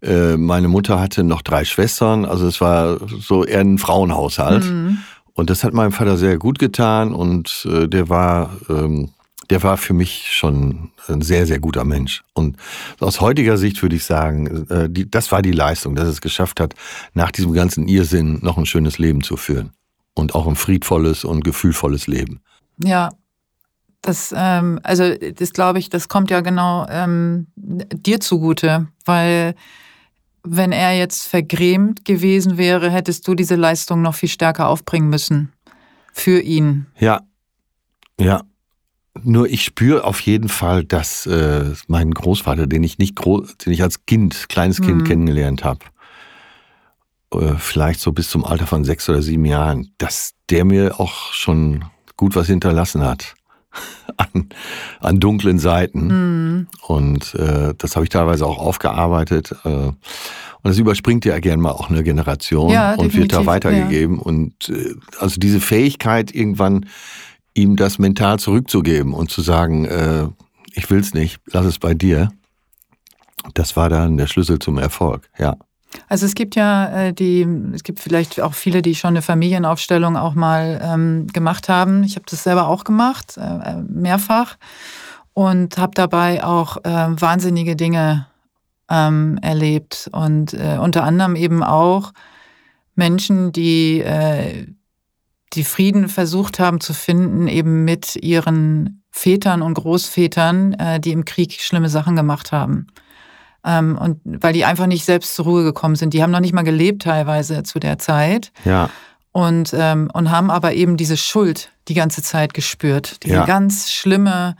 äh, 0.00 0.36
meine 0.36 0.68
Mutter 0.68 1.00
hatte 1.00 1.24
noch 1.24 1.42
drei 1.42 1.64
Schwestern, 1.64 2.24
also 2.24 2.46
es 2.46 2.60
war 2.60 2.98
so 3.18 3.44
eher 3.44 3.60
ein 3.60 3.78
Frauenhaushalt. 3.78 4.64
Mhm. 4.64 4.98
Und 5.38 5.50
das 5.50 5.62
hat 5.62 5.72
meinem 5.72 5.92
Vater 5.92 6.16
sehr 6.16 6.36
gut 6.36 6.58
getan 6.58 7.14
und 7.14 7.64
äh, 7.70 7.86
der 7.86 8.08
war, 8.08 8.56
ähm, 8.68 9.10
der 9.50 9.62
war 9.62 9.76
für 9.76 9.94
mich 9.94 10.32
schon 10.32 10.90
ein 11.06 11.22
sehr, 11.22 11.46
sehr 11.46 11.60
guter 11.60 11.84
Mensch. 11.84 12.24
Und 12.32 12.56
aus 12.98 13.20
heutiger 13.20 13.56
Sicht 13.56 13.80
würde 13.80 13.94
ich 13.94 14.02
sagen, 14.02 14.66
äh, 14.68 14.90
die, 14.90 15.08
das 15.08 15.30
war 15.30 15.40
die 15.40 15.52
Leistung, 15.52 15.94
dass 15.94 16.08
es 16.08 16.20
geschafft 16.20 16.58
hat, 16.58 16.74
nach 17.14 17.30
diesem 17.30 17.52
ganzen 17.52 17.86
Irrsinn 17.86 18.40
noch 18.42 18.58
ein 18.58 18.66
schönes 18.66 18.98
Leben 18.98 19.22
zu 19.22 19.36
führen. 19.36 19.70
Und 20.12 20.34
auch 20.34 20.48
ein 20.48 20.56
friedvolles 20.56 21.24
und 21.24 21.44
gefühlvolles 21.44 22.08
Leben. 22.08 22.40
Ja, 22.82 23.10
das, 24.02 24.34
ähm, 24.36 24.80
also 24.82 25.14
das 25.14 25.52
glaube 25.52 25.78
ich, 25.78 25.88
das 25.88 26.08
kommt 26.08 26.32
ja 26.32 26.40
genau 26.40 26.84
ähm, 26.90 27.46
dir 27.54 28.18
zugute, 28.18 28.88
weil 29.04 29.54
wenn 30.50 30.72
er 30.72 30.96
jetzt 30.96 31.26
vergrämt 31.26 32.04
gewesen 32.04 32.58
wäre, 32.58 32.90
hättest 32.90 33.26
du 33.28 33.34
diese 33.34 33.56
Leistung 33.56 34.02
noch 34.02 34.14
viel 34.14 34.28
stärker 34.28 34.68
aufbringen 34.68 35.08
müssen 35.08 35.52
für 36.12 36.40
ihn. 36.40 36.86
Ja, 36.98 37.20
ja. 38.20 38.42
Nur 39.24 39.48
ich 39.48 39.64
spüre 39.64 40.04
auf 40.04 40.20
jeden 40.20 40.48
Fall, 40.48 40.84
dass 40.84 41.26
äh, 41.26 41.72
mein 41.88 42.12
Großvater, 42.12 42.66
den 42.68 42.84
ich 42.84 42.98
nicht 42.98 43.16
groß, 43.16 43.58
den 43.58 43.72
ich 43.72 43.82
als 43.82 44.06
Kind, 44.06 44.48
kleines 44.48 44.80
Kind 44.80 44.98
Mhm. 44.98 45.04
kennengelernt 45.04 45.64
habe, 45.64 45.80
äh, 47.34 47.54
vielleicht 47.58 48.00
so 48.00 48.12
bis 48.12 48.30
zum 48.30 48.44
Alter 48.44 48.66
von 48.66 48.84
sechs 48.84 49.08
oder 49.08 49.22
sieben 49.22 49.44
Jahren, 49.44 49.90
dass 49.98 50.34
der 50.50 50.64
mir 50.64 51.00
auch 51.00 51.32
schon 51.32 51.84
gut 52.16 52.36
was 52.36 52.46
hinterlassen 52.46 53.02
hat 53.02 53.34
an, 54.16 54.48
an 55.00 55.20
dunklen 55.20 55.58
Seiten. 55.58 56.06
Mhm. 56.06 56.66
Und 56.86 57.34
äh, 57.34 57.74
das 57.76 57.96
habe 57.96 58.04
ich 58.04 58.10
teilweise 58.10 58.46
auch 58.46 58.58
aufgearbeitet. 58.58 59.54
Äh, 59.64 59.68
und 59.68 59.96
das 60.62 60.78
überspringt 60.78 61.24
ja 61.24 61.38
gern 61.38 61.60
mal 61.60 61.70
auch 61.70 61.88
eine 61.88 62.02
Generation 62.02 62.70
Ja, 62.70 62.94
und 62.94 63.14
wird 63.14 63.32
da 63.32 63.46
weitergegeben. 63.46 64.18
Und 64.18 64.68
äh, 64.68 64.94
also 65.18 65.38
diese 65.38 65.60
Fähigkeit, 65.60 66.34
irgendwann 66.34 66.86
ihm 67.54 67.76
das 67.76 67.98
mental 67.98 68.38
zurückzugeben 68.38 69.12
und 69.14 69.30
zu 69.30 69.42
sagen, 69.42 69.84
äh, 69.84 70.26
ich 70.72 70.90
will's 70.90 71.14
nicht, 71.14 71.40
lass 71.46 71.66
es 71.66 71.78
bei 71.78 71.94
dir, 71.94 72.30
das 73.54 73.76
war 73.76 73.88
dann 73.88 74.16
der 74.16 74.26
Schlüssel 74.26 74.58
zum 74.58 74.78
Erfolg, 74.78 75.28
ja. 75.38 75.56
Also 76.08 76.26
es 76.26 76.34
gibt 76.34 76.54
ja 76.54 77.06
äh, 77.08 77.12
die, 77.12 77.46
es 77.74 77.82
gibt 77.82 78.00
vielleicht 78.00 78.40
auch 78.40 78.54
viele, 78.54 78.82
die 78.82 78.94
schon 78.94 79.08
eine 79.08 79.22
Familienaufstellung 79.22 80.16
auch 80.16 80.34
mal 80.34 80.80
ähm, 80.82 81.26
gemacht 81.28 81.68
haben. 81.68 82.02
Ich 82.04 82.16
habe 82.16 82.26
das 82.28 82.42
selber 82.42 82.68
auch 82.68 82.84
gemacht, 82.84 83.36
äh, 83.36 83.40
äh, 83.40 83.82
mehrfach 83.88 84.56
und 85.34 85.78
habe 85.78 85.92
dabei 85.94 86.44
auch 86.44 86.78
äh, 86.78 87.20
wahnsinnige 87.20 87.76
Dinge 87.76 88.26
ähm, 88.90 89.38
erlebt 89.42 90.08
und 90.12 90.54
äh, 90.54 90.78
unter 90.80 91.04
anderem 91.04 91.36
eben 91.36 91.62
auch 91.62 92.12
Menschen, 92.94 93.52
die 93.52 94.00
äh, 94.00 94.66
die 95.54 95.64
Frieden 95.64 96.08
versucht 96.10 96.58
haben 96.58 96.80
zu 96.80 96.92
finden, 96.92 97.48
eben 97.48 97.84
mit 97.84 98.16
ihren 98.16 99.02
Vätern 99.10 99.62
und 99.62 99.74
Großvätern, 99.74 101.00
die 101.00 101.12
im 101.12 101.24
Krieg 101.24 101.54
schlimme 101.62 101.88
Sachen 101.88 102.16
gemacht 102.16 102.52
haben. 102.52 102.88
Ähm, 103.64 103.98
und 104.00 104.20
weil 104.24 104.52
die 104.52 104.64
einfach 104.64 104.86
nicht 104.86 105.04
selbst 105.04 105.34
zur 105.34 105.44
Ruhe 105.46 105.64
gekommen 105.64 105.96
sind. 105.96 106.14
Die 106.14 106.22
haben 106.22 106.30
noch 106.30 106.40
nicht 106.40 106.54
mal 106.54 106.62
gelebt 106.62 107.02
teilweise 107.02 107.62
zu 107.64 107.80
der 107.80 107.98
Zeit 107.98 108.52
Ja, 108.64 108.88
und, 109.32 109.74
ähm, 109.76 110.10
und 110.12 110.30
haben 110.30 110.50
aber 110.50 110.72
eben 110.74 110.96
diese 110.96 111.16
Schuld 111.16 111.70
die 111.88 111.94
ganze 111.94 112.22
Zeit 112.22 112.54
gespürt. 112.54 113.22
Diese 113.24 113.34
Ja. 113.34 113.44
ganz 113.44 113.90
schlimme, 113.90 114.56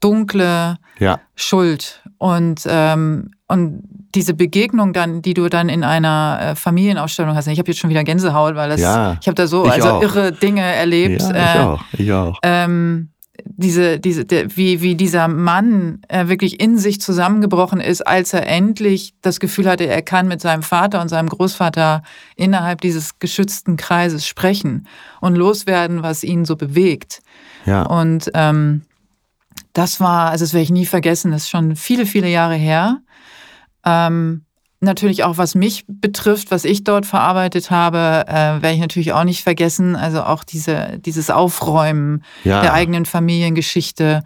dunkle 0.00 0.76
ja, 0.98 1.20
Schuld. 1.34 2.02
Und, 2.18 2.62
ähm, 2.68 3.30
und 3.48 3.82
diese 4.14 4.34
Begegnung 4.34 4.92
dann, 4.92 5.22
die 5.22 5.34
du 5.34 5.48
dann 5.48 5.68
in 5.68 5.84
einer 5.84 6.38
äh, 6.42 6.54
Familienausstellung 6.54 7.34
hast. 7.34 7.46
Ich 7.46 7.58
habe 7.58 7.70
jetzt 7.70 7.80
schon 7.80 7.88
wieder 7.90 8.04
Gänsehaut, 8.04 8.54
weil 8.54 8.68
das, 8.68 8.80
Ja, 8.80 9.16
ich 9.20 9.26
habe 9.26 9.34
da 9.34 9.46
so 9.46 9.64
also 9.64 9.88
auch. 9.88 10.02
irre 10.02 10.32
Dinge 10.32 10.60
erlebt. 10.62 11.22
ja 11.22 11.30
ich 11.30 11.34
äh, 11.34 11.58
auch, 11.60 11.84
ich 11.92 12.12
auch. 12.12 12.38
ähm, 12.42 13.11
diese, 13.44 13.98
diese, 13.98 14.24
der, 14.24 14.56
wie, 14.56 14.82
wie 14.82 14.94
dieser 14.94 15.28
Mann 15.28 16.02
äh, 16.08 16.28
wirklich 16.28 16.60
in 16.60 16.78
sich 16.78 17.00
zusammengebrochen 17.00 17.80
ist, 17.80 18.06
als 18.06 18.32
er 18.32 18.46
endlich 18.46 19.14
das 19.22 19.40
Gefühl 19.40 19.68
hatte, 19.68 19.86
er 19.86 20.02
kann 20.02 20.28
mit 20.28 20.40
seinem 20.40 20.62
Vater 20.62 21.00
und 21.00 21.08
seinem 21.08 21.28
Großvater 21.28 22.02
innerhalb 22.36 22.80
dieses 22.80 23.18
geschützten 23.18 23.76
Kreises 23.76 24.26
sprechen 24.26 24.86
und 25.20 25.34
loswerden, 25.34 26.02
was 26.02 26.24
ihn 26.24 26.44
so 26.44 26.56
bewegt. 26.56 27.22
Ja. 27.64 27.84
Und 27.84 28.30
ähm, 28.34 28.82
das 29.72 30.00
war, 30.00 30.30
also 30.30 30.44
das 30.44 30.52
werde 30.52 30.64
ich 30.64 30.70
nie 30.70 30.86
vergessen, 30.86 31.32
das 31.32 31.42
ist 31.42 31.50
schon 31.50 31.76
viele, 31.76 32.04
viele 32.04 32.28
Jahre 32.28 32.56
her. 32.56 33.00
Ähm, 33.84 34.44
natürlich 34.82 35.24
auch, 35.24 35.38
was 35.38 35.54
mich 35.54 35.84
betrifft, 35.88 36.50
was 36.50 36.64
ich 36.64 36.84
dort 36.84 37.06
verarbeitet 37.06 37.70
habe, 37.70 38.24
äh, 38.28 38.34
werde 38.62 38.72
ich 38.72 38.80
natürlich 38.80 39.12
auch 39.12 39.24
nicht 39.24 39.42
vergessen. 39.42 39.96
Also 39.96 40.22
auch 40.22 40.44
diese, 40.44 40.98
dieses 40.98 41.30
Aufräumen 41.30 42.22
Ja. 42.44 42.60
der 42.62 42.72
eigenen 42.74 43.06
Familiengeschichte, 43.06 44.22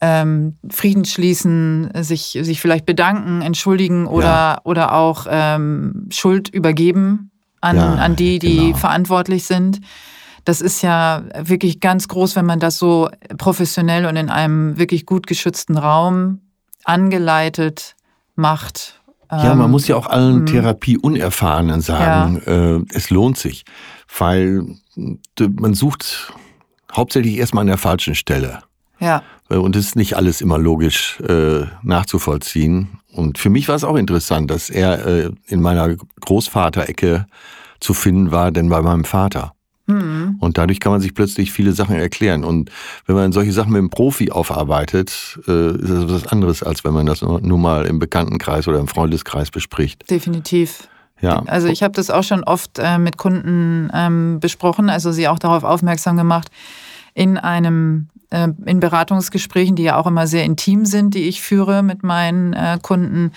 ähm, 0.00 0.56
Frieden 0.68 1.04
schließen, 1.04 1.90
sich, 2.02 2.36
sich 2.40 2.60
vielleicht 2.60 2.86
bedanken, 2.86 3.40
entschuldigen 3.42 4.06
oder, 4.06 4.26
Ja. 4.26 4.60
oder 4.64 4.94
auch 4.94 5.26
ähm, 5.30 6.08
Schuld 6.10 6.48
übergeben 6.48 7.30
an, 7.60 7.76
Ja, 7.76 7.94
an 7.94 8.16
die, 8.16 8.38
die 8.40 8.56
genau. 8.56 8.76
verantwortlich 8.76 9.44
sind. 9.44 9.80
Das 10.44 10.60
ist 10.60 10.82
ja 10.82 11.22
wirklich 11.40 11.78
ganz 11.78 12.08
groß, 12.08 12.34
wenn 12.34 12.46
man 12.46 12.58
das 12.58 12.76
so 12.78 13.08
professionell 13.38 14.06
und 14.06 14.16
in 14.16 14.28
einem 14.28 14.76
wirklich 14.76 15.06
gut 15.06 15.28
geschützten 15.28 15.78
Raum 15.78 16.40
angeleitet 16.84 17.94
macht. 18.34 19.00
Ja, 19.32 19.52
Ähm, 19.52 19.58
man 19.58 19.70
muss 19.70 19.88
ja 19.88 19.96
auch 19.96 20.06
allen 20.06 20.44
Therapie-Unerfahrenen 20.46 21.80
sagen, 21.80 22.42
äh, 22.46 22.94
es 22.96 23.08
lohnt 23.10 23.38
sich, 23.38 23.64
weil 24.18 24.66
äh, 24.96 25.48
man 25.58 25.72
sucht 25.74 26.32
hauptsächlich 26.94 27.38
erstmal 27.38 27.62
an 27.62 27.68
der 27.68 27.78
falschen 27.78 28.14
Stelle. 28.14 28.60
Ja, 29.00 29.22
Äh, 29.48 29.56
Und 29.56 29.74
es 29.74 29.86
ist 29.86 29.96
nicht 29.96 30.16
alles 30.16 30.40
immer 30.42 30.58
logisch 30.58 31.18
äh, 31.20 31.64
nachzuvollziehen. 31.82 33.00
Und 33.12 33.38
für 33.38 33.50
mich 33.50 33.68
war 33.68 33.74
es 33.74 33.84
auch 33.84 33.96
interessant, 33.96 34.50
dass 34.50 34.68
er 34.70 35.06
äh, 35.06 35.30
in 35.46 35.60
meiner 35.62 35.96
Großvaterecke 36.20 37.26
zu 37.80 37.94
finden 37.94 38.30
war, 38.30 38.50
denn 38.52 38.68
bei 38.68 38.80
meinem 38.82 39.04
Vater. 39.04 39.54
Hm. 39.88 40.36
Und 40.38 40.58
dadurch 40.58 40.80
kann 40.80 40.92
man 40.92 41.00
sich 41.00 41.14
plötzlich 41.14 41.50
viele 41.50 41.72
Sachen 41.72 41.96
erklären. 41.96 42.44
Und 42.44 42.70
wenn 43.06 43.16
man 43.16 43.32
solche 43.32 43.52
Sachen 43.52 43.72
mit 43.72 43.78
einem 43.78 43.90
Profi 43.90 44.30
aufarbeitet, 44.30 45.40
äh, 45.48 45.76
ist 45.76 45.90
das 45.90 46.08
was 46.08 46.26
anderes, 46.28 46.62
als 46.62 46.84
wenn 46.84 46.94
man 46.94 47.06
das 47.06 47.22
nur 47.22 47.40
nur 47.40 47.58
mal 47.58 47.86
im 47.86 47.98
Bekanntenkreis 47.98 48.68
oder 48.68 48.78
im 48.78 48.88
Freundeskreis 48.88 49.50
bespricht. 49.50 50.08
definitiv. 50.08 50.88
Ja. 51.20 51.42
Also 51.46 51.68
ich 51.68 51.82
habe 51.82 51.94
das 51.94 52.10
auch 52.10 52.24
schon 52.24 52.42
oft 52.42 52.78
äh, 52.78 52.98
mit 52.98 53.16
Kunden 53.16 53.90
ähm, 53.94 54.40
besprochen, 54.40 54.90
also 54.90 55.12
sie 55.12 55.28
auch 55.28 55.38
darauf 55.38 55.62
aufmerksam 55.62 56.16
gemacht, 56.16 56.50
in 57.14 57.38
einem 57.38 58.08
äh, 58.30 58.48
in 58.66 58.80
Beratungsgesprächen, 58.80 59.76
die 59.76 59.84
ja 59.84 59.98
auch 59.98 60.06
immer 60.08 60.26
sehr 60.26 60.44
intim 60.44 60.84
sind, 60.84 61.14
die 61.14 61.28
ich 61.28 61.40
führe 61.40 61.84
mit 61.84 62.02
meinen 62.02 62.54
äh, 62.54 62.78
Kunden, 62.82 63.32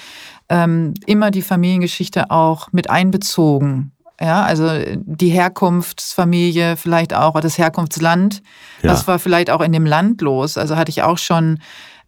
ähm, 0.49 0.95
immer 1.05 1.29
die 1.29 1.43
Familiengeschichte 1.43 2.31
auch 2.31 2.71
mit 2.71 2.89
einbezogen. 2.89 3.91
Ja, 4.19 4.43
also 4.43 4.69
die 4.95 5.29
Herkunftsfamilie, 5.29 6.77
vielleicht 6.77 7.13
auch 7.13 7.31
oder 7.31 7.41
das 7.41 7.57
Herkunftsland. 7.57 8.41
Ja. 8.81 8.91
Was 8.91 9.07
war 9.07 9.19
vielleicht 9.19 9.49
auch 9.49 9.61
in 9.61 9.73
dem 9.73 9.85
Land 9.85 10.21
los? 10.21 10.57
Also 10.57 10.77
hatte 10.77 10.89
ich 10.89 11.03
auch 11.03 11.17
schon 11.17 11.59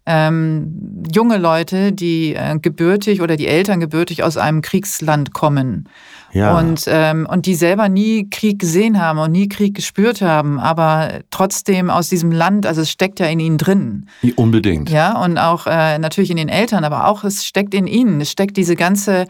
ähm, 0.05 1.03
junge 1.13 1.37
Leute, 1.37 1.91
die 1.91 2.33
äh, 2.33 2.57
gebürtig 2.59 3.21
oder 3.21 3.35
die 3.35 3.47
Eltern 3.47 3.81
gebürtig 3.81 4.23
aus 4.23 4.37
einem 4.37 4.61
Kriegsland 4.61 5.33
kommen 5.33 5.89
ja. 6.31 6.57
und, 6.57 6.85
ähm, 6.87 7.27
und 7.29 7.45
die 7.45 7.55
selber 7.55 7.89
nie 7.89 8.29
Krieg 8.29 8.59
gesehen 8.59 9.01
haben 9.01 9.19
und 9.19 9.31
nie 9.31 9.49
Krieg 9.49 9.75
gespürt 9.75 10.21
haben, 10.21 10.59
aber 10.59 11.19
trotzdem 11.29 11.89
aus 11.89 12.07
diesem 12.07 12.31
Land, 12.31 12.65
also 12.65 12.81
es 12.81 12.89
steckt 12.89 13.19
ja 13.19 13.27
in 13.27 13.41
ihnen 13.41 13.57
drin. 13.57 14.07
Unbedingt. 14.37 14.89
Ja, 14.89 15.21
und 15.21 15.37
auch 15.37 15.67
äh, 15.67 15.99
natürlich 15.99 16.31
in 16.31 16.37
den 16.37 16.49
Eltern, 16.49 16.85
aber 16.85 17.07
auch 17.07 17.25
es 17.25 17.45
steckt 17.45 17.73
in 17.73 17.85
ihnen. 17.85 18.21
Es 18.21 18.31
steckt 18.31 18.55
diese 18.55 18.77
ganze 18.77 19.25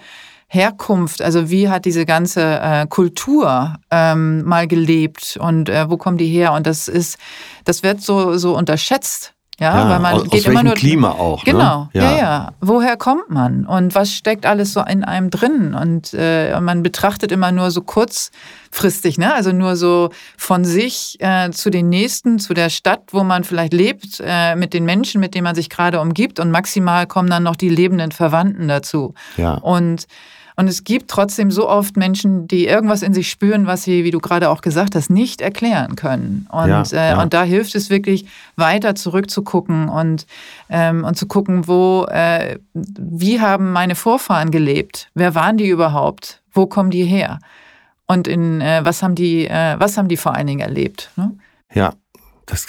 Herkunft, 0.50 1.22
also 1.22 1.50
wie 1.50 1.68
hat 1.68 1.84
diese 1.84 2.06
ganze 2.06 2.60
äh, 2.62 2.88
Kultur 2.88 3.76
ähm, 3.92 4.44
mal 4.46 4.68
gelebt 4.68 5.38
und 5.42 5.68
äh, 5.68 5.90
wo 5.90 5.98
kommen 5.98 6.18
die 6.18 6.28
her? 6.28 6.54
Und 6.54 6.66
das 6.66 6.88
ist, 6.88 7.18
das 7.66 7.84
wird 7.84 8.02
so, 8.02 8.38
so 8.38 8.56
unterschätzt. 8.56 9.34
Ja, 9.60 9.90
weil 9.90 10.00
man 10.00 10.14
aus, 10.14 10.24
geht 10.26 10.42
aus 10.42 10.46
immer 10.46 10.62
nur. 10.62 10.76
Klima 10.76 11.10
auch. 11.10 11.44
Genau, 11.44 11.90
ne? 11.92 12.02
ja. 12.04 12.18
ja, 12.18 12.52
Woher 12.62 12.96
kommt 12.96 13.32
man 13.32 13.66
und 13.66 13.96
was 13.96 14.14
steckt 14.14 14.46
alles 14.46 14.72
so 14.74 14.82
in 14.82 15.04
einem 15.04 15.32
drin? 15.32 15.74
Und 15.74 16.14
äh, 16.14 16.60
man 16.62 16.84
betrachtet 16.84 17.32
immer 17.32 17.52
nur 17.52 17.72
so 17.72 17.82
kurzfristig, 17.82 19.18
ne? 19.18 19.34
Also 19.34 19.54
nur 19.54 19.76
so 19.76 20.12
von 20.38 20.64
sich 20.64 21.18
äh, 21.22 21.50
zu 21.50 21.72
den 21.72 21.90
nächsten, 21.90 22.38
zu 22.38 22.54
der 22.54 22.70
Stadt, 22.70 23.02
wo 23.12 23.24
man 23.24 23.44
vielleicht 23.44 23.74
lebt, 23.74 24.22
äh, 24.24 24.56
mit 24.56 24.76
den 24.76 24.86
Menschen, 24.86 25.20
mit 25.20 25.34
denen 25.34 25.46
man 25.46 25.56
sich 25.56 25.72
gerade 25.72 26.02
umgibt 26.02 26.40
und 26.40 26.52
maximal 26.52 27.08
kommen 27.08 27.32
dann 27.32 27.42
noch 27.42 27.56
die 27.56 27.70
lebenden 27.70 28.12
Verwandten 28.12 28.68
dazu. 28.68 29.16
Ja. 29.38 29.56
Und 29.56 30.06
und 30.60 30.68
es 30.68 30.84
gibt 30.84 31.12
trotzdem 31.12 31.52
so 31.52 31.70
oft 31.70 31.98
Menschen, 31.98 32.48
die 32.48 32.66
irgendwas 32.66 33.04
in 33.04 33.14
sich 33.14 33.30
spüren, 33.30 33.68
was 33.68 33.84
sie, 33.84 34.04
wie 34.04 34.10
du 34.10 34.20
gerade 34.20 34.50
auch 34.50 34.62
gesagt 34.62 34.96
hast, 34.96 35.12
nicht 35.12 35.40
erklären 35.40 35.96
können. 35.96 36.48
Und, 36.52 36.68
Ja, 36.68 36.84
äh, 36.92 37.12
ja. 37.12 37.22
und 37.22 37.36
da 37.36 37.44
hilft 37.44 37.76
es 37.76 37.92
wirklich, 37.92 38.26
weiter 38.56 38.96
zurückzugucken 38.96 39.88
und, 39.88 40.26
ähm, 40.70 41.04
und 41.04 41.16
zu 41.16 41.28
gucken, 41.28 41.68
wo, 41.68 42.06
äh, 42.10 42.58
wie 42.74 43.40
haben 43.40 43.72
meine 43.72 43.94
Vorfahren 43.94 44.50
gelebt? 44.50 45.12
Wer 45.14 45.36
waren 45.36 45.58
die 45.58 45.70
überhaupt? 45.70 46.42
Wo 46.52 46.66
kommen 46.66 46.90
die 46.90 47.06
her? 47.06 47.38
Und 48.08 48.28
in 48.28 48.60
äh, 48.60 48.82
was 48.84 49.04
haben 49.04 49.14
die, 49.14 49.46
äh, 49.48 49.76
was 49.78 49.96
haben 49.96 50.08
die 50.08 50.18
vor 50.18 50.34
allen 50.34 50.48
Dingen 50.48 50.62
erlebt? 50.62 51.12
Ne? 51.18 51.34
Ja. 51.72 51.94
Das, 52.48 52.66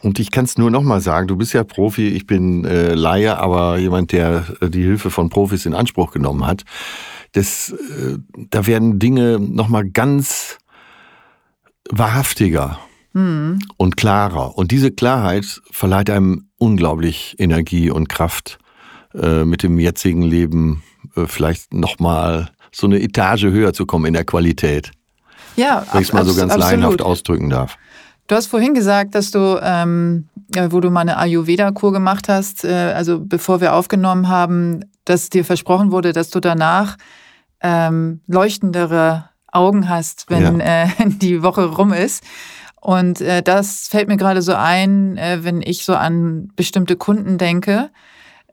und 0.00 0.18
ich 0.18 0.30
kann 0.30 0.46
es 0.46 0.56
nur 0.56 0.70
noch 0.70 0.82
mal 0.82 1.02
sagen, 1.02 1.28
du 1.28 1.36
bist 1.36 1.52
ja 1.52 1.62
Profi, 1.62 2.08
ich 2.08 2.26
bin 2.26 2.64
äh, 2.64 2.94
Laie, 2.94 3.36
aber 3.36 3.76
jemand, 3.76 4.12
der 4.12 4.46
äh, 4.62 4.70
die 4.70 4.82
Hilfe 4.82 5.10
von 5.10 5.28
Profis 5.28 5.66
in 5.66 5.74
Anspruch 5.74 6.10
genommen 6.10 6.46
hat. 6.46 6.64
Das, 7.32 7.70
äh, 7.70 8.18
da 8.50 8.66
werden 8.66 8.98
Dinge 8.98 9.38
noch 9.38 9.68
mal 9.68 9.88
ganz 9.88 10.58
wahrhaftiger 11.88 12.78
und 13.12 13.96
klarer. 13.96 14.56
Und 14.56 14.70
diese 14.70 14.92
Klarheit 14.92 15.60
verleiht 15.72 16.10
einem 16.10 16.46
unglaublich 16.58 17.34
Energie 17.38 17.90
und 17.90 18.08
Kraft, 18.08 18.58
äh, 19.14 19.44
mit 19.44 19.64
dem 19.64 19.80
jetzigen 19.80 20.22
Leben 20.22 20.84
äh, 21.16 21.26
vielleicht 21.26 21.74
noch 21.74 21.98
mal 21.98 22.50
so 22.70 22.86
eine 22.86 23.00
Etage 23.00 23.44
höher 23.44 23.72
zu 23.72 23.84
kommen 23.84 24.06
in 24.06 24.14
der 24.14 24.24
Qualität, 24.24 24.92
Ja, 25.56 25.84
wenn 25.90 26.02
ich 26.02 26.08
es 26.08 26.12
mal 26.14 26.24
so 26.24 26.34
ganz 26.34 26.52
absolut. 26.52 26.70
laienhaft 26.70 27.02
ausdrücken 27.02 27.50
darf. 27.50 27.76
Du 28.28 28.36
hast 28.36 28.46
vorhin 28.46 28.74
gesagt, 28.74 29.16
dass 29.16 29.32
du, 29.32 29.58
ähm, 29.60 30.28
wo 30.68 30.78
du 30.78 30.90
mal 30.90 31.00
eine 31.00 31.16
Ayurveda-Kur 31.16 31.92
gemacht 31.92 32.28
hast, 32.28 32.64
äh, 32.64 32.92
also 32.94 33.18
bevor 33.18 33.60
wir 33.60 33.74
aufgenommen 33.74 34.28
haben, 34.28 34.84
dass 35.04 35.30
dir 35.30 35.44
versprochen 35.44 35.90
wurde, 35.90 36.12
dass 36.12 36.30
du 36.30 36.38
danach 36.38 36.96
ähm, 37.62 38.20
leuchtendere 38.26 39.30
Augen 39.52 39.88
hast, 39.88 40.26
wenn 40.28 40.60
äh, 40.60 40.88
die 41.06 41.42
Woche 41.42 41.66
rum 41.66 41.92
ist. 41.92 42.24
Und 42.80 43.20
äh, 43.20 43.42
das 43.42 43.88
fällt 43.88 44.08
mir 44.08 44.16
gerade 44.16 44.42
so 44.42 44.54
ein, 44.54 45.16
äh, 45.18 45.40
wenn 45.42 45.60
ich 45.62 45.84
so 45.84 45.94
an 45.94 46.48
bestimmte 46.56 46.96
Kunden 46.96 47.36
denke, 47.36 47.90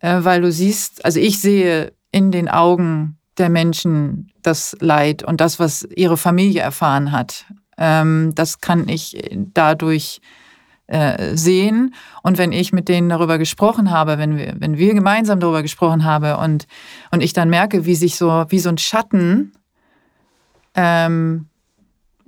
äh, 0.02 0.18
weil 0.20 0.42
du 0.42 0.52
siehst, 0.52 1.06
also 1.06 1.20
ich 1.20 1.40
sehe 1.40 1.94
in 2.12 2.32
den 2.32 2.50
Augen 2.50 3.20
der 3.38 3.50
Menschen 3.50 4.32
das 4.42 4.76
Leid 4.80 5.24
und 5.24 5.40
das, 5.40 5.60
was 5.60 5.88
ihre 5.96 6.18
Familie 6.18 6.62
erfahren 6.62 7.12
hat. 7.12 7.46
Ähm, 7.78 8.32
das 8.36 8.60
kann 8.60 8.90
ich 8.90 9.18
dadurch 9.54 10.20
äh, 10.22 10.47
sehen. 11.36 11.94
Und 12.24 12.38
wenn 12.38 12.52
ich 12.52 12.72
mit 12.72 12.88
denen 12.88 13.10
darüber 13.10 13.38
gesprochen 13.38 13.92
habe, 13.92 14.18
wenn 14.18 14.38
wir, 14.38 14.54
wenn 14.60 14.78
wir 14.78 14.94
gemeinsam 14.94 15.40
darüber 15.40 15.62
gesprochen 15.62 16.06
haben 16.06 16.36
und, 16.40 16.66
und 17.12 17.22
ich 17.22 17.34
dann 17.34 17.50
merke, 17.50 17.86
wie 17.86 17.96
sich 17.96 18.16
so, 18.16 18.46
wie 18.50 18.60
so 18.60 18.70
ein 18.70 18.78
Schatten 18.78 19.52
ähm, 20.76 21.48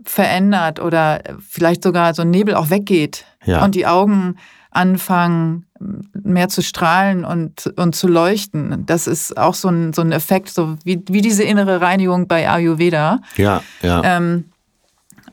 verändert 0.04 0.80
oder 0.80 1.22
vielleicht 1.48 1.84
sogar 1.84 2.14
so 2.14 2.22
ein 2.24 2.32
Nebel 2.32 2.56
auch 2.56 2.70
weggeht 2.70 3.26
Ja. 3.46 3.64
und 3.64 3.76
die 3.76 3.86
Augen 3.88 4.36
anfangen 4.72 5.66
mehr 6.14 6.50
zu 6.50 6.62
strahlen 6.62 7.24
und, 7.26 7.68
und 7.78 7.96
zu 7.96 8.08
leuchten. 8.08 8.86
Das 8.86 9.08
ist 9.08 9.38
auch 9.38 9.54
so 9.56 9.70
ein, 9.70 9.94
so 9.94 10.02
ein 10.02 10.12
Effekt, 10.12 10.50
so 10.50 10.76
wie, 10.84 11.02
wie 11.10 11.22
diese 11.22 11.44
innere 11.44 11.82
Reinigung 11.82 12.28
bei 12.28 12.50
Ayurveda 12.50 13.22
Ja, 13.38 13.64
ja. 13.82 14.02
ähm, 14.04 14.46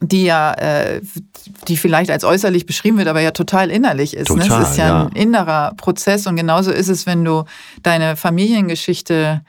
die 0.01 0.25
ja, 0.25 0.53
äh, 0.55 1.01
die 1.69 1.77
vielleicht 1.77 2.11
als 2.11 2.25
äußerlich 2.25 2.67
beschrieben 2.67 2.99
wird, 2.99 3.09
aber 3.09 3.21
ja 3.21 3.31
total 3.31 3.71
innerlich 3.71 4.17
ist. 4.17 4.31
ne? 4.31 4.43
Total, 4.43 4.63
Es 4.63 4.71
ist 4.71 4.79
ja, 4.79 4.87
ja. 4.89 5.07
ein 5.07 5.13
innerer 5.13 5.73
Prozess 5.77 6.27
und 6.27 6.37
genauso 6.37 6.71
ist 6.71 6.89
es, 6.89 7.07
wenn 7.07 7.25
du 7.25 7.45
deine 7.83 8.17
Familiengeschichte 8.17 9.43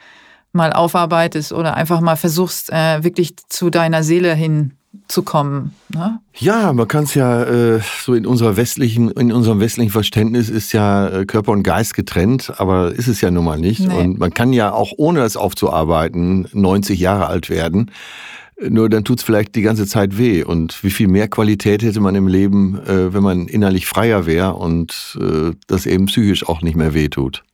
mal 0.52 0.72
aufarbeitest 0.72 1.52
oder 1.52 1.74
einfach 1.74 2.00
mal 2.00 2.16
versuchst, 2.16 2.70
äh, 2.72 3.02
wirklich 3.04 3.34
zu 3.48 3.70
deiner 3.70 4.02
Seele 4.02 4.34
hinzukommen. 4.34 5.74
Ne? 5.88 6.20
Ja, 6.34 6.72
man 6.72 6.88
kann 6.88 7.04
es 7.04 7.14
ja 7.14 7.42
äh, 7.44 7.80
so 8.02 8.14
in 8.14 8.26
unserer 8.26 8.56
westlichen, 8.56 9.10
in 9.10 9.32
unserem 9.32 9.60
westlichen 9.60 9.90
Verständnis 9.90 10.48
ist 10.48 10.72
ja 10.72 11.08
äh, 11.08 11.26
Körper 11.26 11.52
und 11.52 11.62
Geist 11.62 11.94
getrennt, 11.94 12.52
aber 12.56 12.92
ist 12.92 13.08
es 13.08 13.20
ja 13.20 13.30
nun 13.30 13.44
mal 13.44 13.58
nicht. 13.58 13.86
Nee. 13.86 13.94
Und 13.94 14.18
man 14.18 14.32
kann 14.32 14.52
ja 14.52 14.72
auch 14.72 14.92
ohne 14.96 15.20
das 15.20 15.36
aufzuarbeiten 15.36 16.48
90 16.52 16.98
Jahre 16.98 17.26
alt 17.26 17.50
werden. 17.50 17.90
Nur 18.60 18.88
dann 18.88 19.04
tut's 19.04 19.22
vielleicht 19.22 19.54
die 19.54 19.62
ganze 19.62 19.86
Zeit 19.86 20.18
weh. 20.18 20.42
Und 20.42 20.82
wie 20.82 20.90
viel 20.90 21.06
mehr 21.06 21.28
Qualität 21.28 21.82
hätte 21.82 22.00
man 22.00 22.14
im 22.16 22.26
Leben, 22.26 22.80
äh, 22.86 23.14
wenn 23.14 23.22
man 23.22 23.46
innerlich 23.46 23.86
freier 23.86 24.26
wäre 24.26 24.54
und 24.54 25.16
äh, 25.20 25.52
das 25.68 25.86
eben 25.86 26.06
psychisch 26.06 26.48
auch 26.48 26.60
nicht 26.60 26.76
mehr 26.76 26.92
weh 26.92 27.08
tut. 27.08 27.44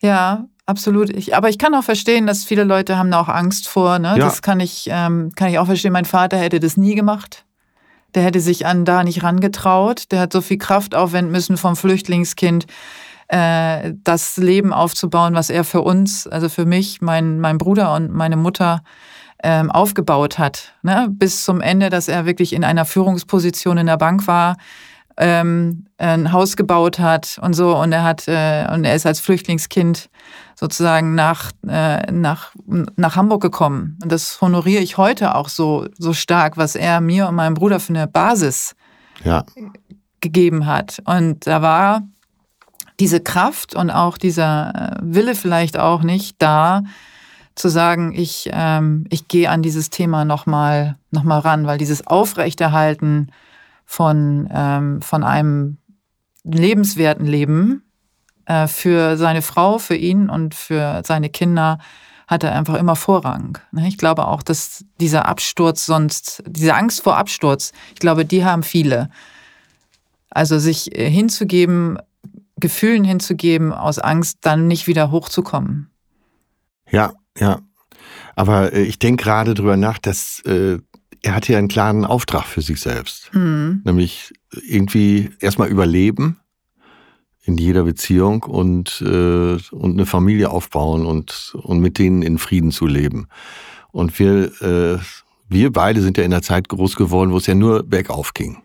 Ja, 0.00 0.46
absolut. 0.64 1.10
Ich, 1.10 1.34
aber 1.34 1.48
ich 1.48 1.58
kann 1.58 1.74
auch 1.74 1.82
verstehen, 1.82 2.28
dass 2.28 2.44
viele 2.44 2.62
Leute 2.62 2.96
haben 2.96 3.10
da 3.10 3.20
auch 3.20 3.28
Angst 3.28 3.68
vor. 3.68 3.98
Ne? 3.98 4.10
Ja. 4.10 4.18
Das 4.18 4.40
kann 4.42 4.60
ich, 4.60 4.88
ähm, 4.90 5.32
kann 5.34 5.48
ich 5.48 5.58
auch 5.58 5.66
verstehen. 5.66 5.92
Mein 5.92 6.04
Vater 6.04 6.36
hätte 6.36 6.60
das 6.60 6.76
nie 6.76 6.94
gemacht. 6.94 7.44
Der 8.14 8.22
hätte 8.22 8.40
sich 8.40 8.64
an 8.64 8.84
da 8.84 9.02
nicht 9.02 9.24
rangetraut. 9.24 10.12
Der 10.12 10.20
hat 10.20 10.32
so 10.32 10.40
viel 10.40 10.58
Kraft 10.58 10.94
aufwenden 10.94 11.32
müssen 11.32 11.56
vom 11.56 11.74
Flüchtlingskind, 11.74 12.66
äh, 13.26 13.92
das 14.04 14.36
Leben 14.36 14.72
aufzubauen, 14.72 15.34
was 15.34 15.50
er 15.50 15.64
für 15.64 15.82
uns, 15.82 16.28
also 16.28 16.48
für 16.48 16.64
mich, 16.64 17.00
mein, 17.00 17.40
mein 17.40 17.58
Bruder 17.58 17.92
und 17.94 18.12
meine 18.12 18.36
Mutter 18.36 18.82
ähm, 19.42 19.70
aufgebaut 19.70 20.38
hat. 20.38 20.74
Ne? 20.82 21.08
Bis 21.10 21.44
zum 21.44 21.60
Ende, 21.60 21.90
dass 21.90 22.08
er 22.08 22.26
wirklich 22.26 22.52
in 22.52 22.64
einer 22.64 22.84
Führungsposition 22.84 23.78
in 23.78 23.86
der 23.86 23.96
Bank 23.96 24.26
war, 24.26 24.56
ähm, 25.16 25.86
ein 25.98 26.32
Haus 26.32 26.56
gebaut 26.56 26.98
hat 26.98 27.38
und 27.42 27.54
so. 27.54 27.76
Und 27.76 27.92
er 27.92 28.04
hat 28.04 28.28
äh, 28.28 28.66
und 28.72 28.84
er 28.84 28.94
ist 28.94 29.06
als 29.06 29.20
Flüchtlingskind 29.20 30.10
sozusagen 30.54 31.14
nach, 31.14 31.52
äh, 31.68 32.10
nach, 32.10 32.52
nach 32.96 33.16
Hamburg 33.16 33.42
gekommen. 33.42 33.98
Und 34.02 34.10
das 34.10 34.40
honoriere 34.40 34.82
ich 34.82 34.96
heute 34.96 35.34
auch 35.34 35.48
so, 35.48 35.86
so 35.98 36.12
stark, 36.12 36.56
was 36.56 36.74
er 36.74 37.00
mir 37.00 37.28
und 37.28 37.34
meinem 37.34 37.54
Bruder 37.54 37.80
für 37.80 37.94
eine 37.94 38.06
Basis 38.06 38.74
Ja, 39.24 39.44
gegeben 40.20 40.66
hat. 40.66 40.98
Und 41.04 41.46
da 41.46 41.62
war 41.62 42.02
diese 43.00 43.20
Kraft 43.20 43.74
und 43.74 43.90
auch 43.90 44.18
dieser 44.18 44.74
äh, 44.74 44.96
Wille 45.02 45.34
vielleicht 45.34 45.78
auch 45.78 46.02
nicht 46.02 46.36
da, 46.40 46.82
zu 47.58 47.68
sagen, 47.68 48.14
ich, 48.14 48.48
ähm, 48.52 49.04
ich 49.10 49.28
gehe 49.28 49.50
an 49.50 49.62
dieses 49.62 49.90
Thema 49.90 50.24
nochmal 50.24 50.96
noch 51.10 51.24
mal 51.24 51.40
ran, 51.40 51.66
weil 51.66 51.78
dieses 51.78 52.06
Aufrechterhalten 52.06 53.32
von, 53.84 54.48
ähm, 54.52 55.02
von 55.02 55.24
einem 55.24 55.78
lebenswerten 56.44 57.26
Leben 57.26 57.82
äh, 58.46 58.66
für 58.66 59.16
seine 59.16 59.42
Frau, 59.42 59.78
für 59.78 59.96
ihn 59.96 60.30
und 60.30 60.54
für 60.54 61.02
seine 61.04 61.30
Kinder 61.30 61.78
hat 62.26 62.44
er 62.44 62.54
einfach 62.54 62.74
immer 62.74 62.94
Vorrang. 62.94 63.58
Ne? 63.72 63.88
Ich 63.88 63.96
glaube 63.96 64.28
auch, 64.28 64.42
dass 64.42 64.84
dieser 65.00 65.26
Absturz 65.26 65.86
sonst, 65.86 66.42
diese 66.46 66.74
Angst 66.74 67.02
vor 67.02 67.16
Absturz, 67.16 67.72
ich 67.94 68.00
glaube, 68.00 68.24
die 68.24 68.44
haben 68.44 68.62
viele. 68.62 69.10
Also 70.30 70.58
sich 70.58 70.96
äh, 70.96 71.10
hinzugeben, 71.10 71.98
Gefühlen 72.56 73.04
hinzugeben, 73.04 73.72
aus 73.72 73.98
Angst 73.98 74.38
dann 74.42 74.68
nicht 74.68 74.86
wieder 74.86 75.10
hochzukommen. 75.10 75.90
ja, 76.90 77.12
ja. 77.38 77.60
Aber 78.36 78.72
äh, 78.72 78.82
ich 78.82 78.98
denke 78.98 79.24
gerade 79.24 79.54
drüber 79.54 79.76
nach, 79.76 79.98
dass 79.98 80.40
äh, 80.40 80.78
er 81.22 81.34
hatte 81.34 81.52
ja 81.52 81.58
einen 81.58 81.68
klaren 81.68 82.04
Auftrag 82.04 82.44
für 82.44 82.62
sich 82.62 82.80
selbst. 82.80 83.32
Hm. 83.32 83.82
Nämlich 83.84 84.32
irgendwie 84.66 85.30
erstmal 85.40 85.68
überleben 85.68 86.38
in 87.42 87.56
jeder 87.56 87.84
Beziehung 87.84 88.42
und, 88.42 89.02
äh, 89.04 89.56
und 89.70 89.92
eine 89.92 90.06
Familie 90.06 90.50
aufbauen 90.50 91.06
und, 91.06 91.56
und 91.62 91.80
mit 91.80 91.98
denen 91.98 92.22
in 92.22 92.38
Frieden 92.38 92.70
zu 92.70 92.86
leben. 92.86 93.28
Und 93.90 94.18
wir, 94.18 94.52
äh, 94.62 94.98
wir 95.48 95.72
beide 95.72 96.02
sind 96.02 96.18
ja 96.18 96.24
in 96.24 96.30
der 96.30 96.42
Zeit 96.42 96.68
groß 96.68 96.94
geworden, 96.96 97.32
wo 97.32 97.38
es 97.38 97.46
ja 97.46 97.54
nur 97.54 97.82
bergauf 97.82 98.34
ging. 98.34 98.58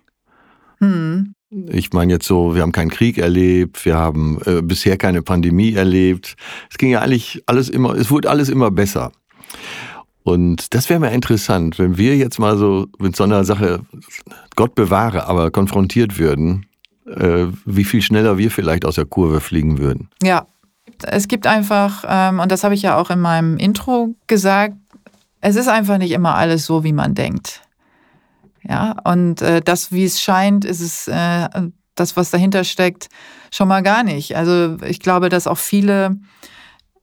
Hm. 0.79 1.33
Ich 1.69 1.93
meine 1.93 2.13
jetzt 2.13 2.27
so, 2.27 2.55
wir 2.55 2.61
haben 2.61 2.71
keinen 2.71 2.89
Krieg 2.89 3.17
erlebt, 3.17 3.85
wir 3.85 3.95
haben 3.95 4.39
äh, 4.45 4.61
bisher 4.61 4.97
keine 4.97 5.21
Pandemie 5.21 5.73
erlebt. 5.73 6.35
Es 6.69 6.77
ging 6.77 6.89
ja 6.89 7.01
eigentlich 7.01 7.43
alles 7.45 7.69
immer, 7.69 7.93
es 7.95 8.09
wurde 8.09 8.29
alles 8.29 8.49
immer 8.49 8.71
besser. 8.71 9.11
Und 10.23 10.73
das 10.73 10.89
wäre 10.89 10.99
mir 10.99 11.11
interessant, 11.11 11.77
wenn 11.79 11.97
wir 11.97 12.15
jetzt 12.15 12.39
mal 12.39 12.57
so 12.57 12.87
mit 12.97 13.15
so 13.15 13.23
einer 13.25 13.43
Sache, 13.43 13.81
Gott 14.55 14.73
bewahre, 14.73 15.27
aber 15.27 15.51
konfrontiert 15.51 16.17
würden, 16.17 16.65
äh, 17.05 17.47
wie 17.65 17.83
viel 17.83 18.01
schneller 18.01 18.37
wir 18.37 18.49
vielleicht 18.49 18.85
aus 18.85 18.95
der 18.95 19.05
Kurve 19.05 19.41
fliegen 19.41 19.79
würden. 19.79 20.09
Ja, 20.21 20.47
es 21.03 21.27
gibt 21.27 21.45
einfach, 21.45 22.05
ähm, 22.07 22.39
und 22.39 22.51
das 22.51 22.63
habe 22.63 22.73
ich 22.73 22.81
ja 22.81 22.97
auch 22.97 23.09
in 23.09 23.19
meinem 23.19 23.57
Intro 23.57 24.15
gesagt, 24.27 24.75
es 25.41 25.57
ist 25.57 25.67
einfach 25.67 25.97
nicht 25.97 26.11
immer 26.11 26.35
alles 26.35 26.65
so, 26.65 26.85
wie 26.85 26.93
man 26.93 27.15
denkt. 27.15 27.62
Ja, 28.67 28.95
und 29.03 29.41
äh, 29.41 29.61
das, 29.61 29.91
wie 29.91 30.05
es 30.05 30.21
scheint, 30.21 30.65
ist 30.65 30.79
es 30.79 31.07
äh, 31.07 31.49
das, 31.95 32.15
was 32.15 32.31
dahinter 32.31 32.63
steckt, 32.63 33.09
schon 33.51 33.67
mal 33.67 33.83
gar 33.83 34.03
nicht. 34.03 34.35
Also 34.35 34.77
ich 34.83 34.99
glaube, 34.99 35.29
dass 35.29 35.47
auch 35.47 35.57
viele 35.57 36.17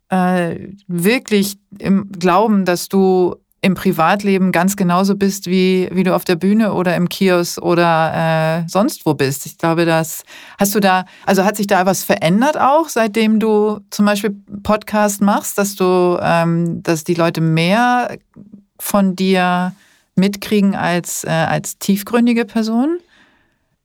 äh, 0.08 0.56
wirklich 0.86 1.58
im 1.78 2.10
Glauben, 2.12 2.64
dass 2.64 2.88
du 2.88 3.36
im 3.62 3.74
Privatleben 3.74 4.52
ganz 4.52 4.74
genauso 4.74 5.16
bist, 5.16 5.46
wie, 5.46 5.88
wie 5.92 6.02
du 6.02 6.14
auf 6.14 6.24
der 6.24 6.36
Bühne 6.36 6.72
oder 6.72 6.96
im 6.96 7.08
Kiosk 7.10 7.60
oder 7.60 8.62
äh, 8.64 8.68
sonst 8.68 9.04
wo 9.04 9.12
bist. 9.12 9.44
Ich 9.44 9.58
glaube, 9.58 9.84
dass 9.84 10.24
hast 10.58 10.74
du 10.74 10.80
da, 10.80 11.04
also 11.26 11.44
hat 11.44 11.56
sich 11.56 11.66
da 11.66 11.84
was 11.84 12.02
verändert 12.02 12.58
auch, 12.58 12.88
seitdem 12.88 13.38
du 13.38 13.80
zum 13.90 14.06
Beispiel 14.06 14.34
Podcast 14.62 15.20
machst, 15.20 15.58
dass 15.58 15.76
du, 15.76 16.18
ähm, 16.22 16.82
dass 16.82 17.04
die 17.04 17.14
Leute 17.14 17.42
mehr 17.42 18.16
von 18.78 19.14
dir 19.14 19.74
mitkriegen 20.20 20.74
als, 20.76 21.24
äh, 21.24 21.30
als 21.30 21.78
tiefgründige 21.78 22.44
Person? 22.44 22.98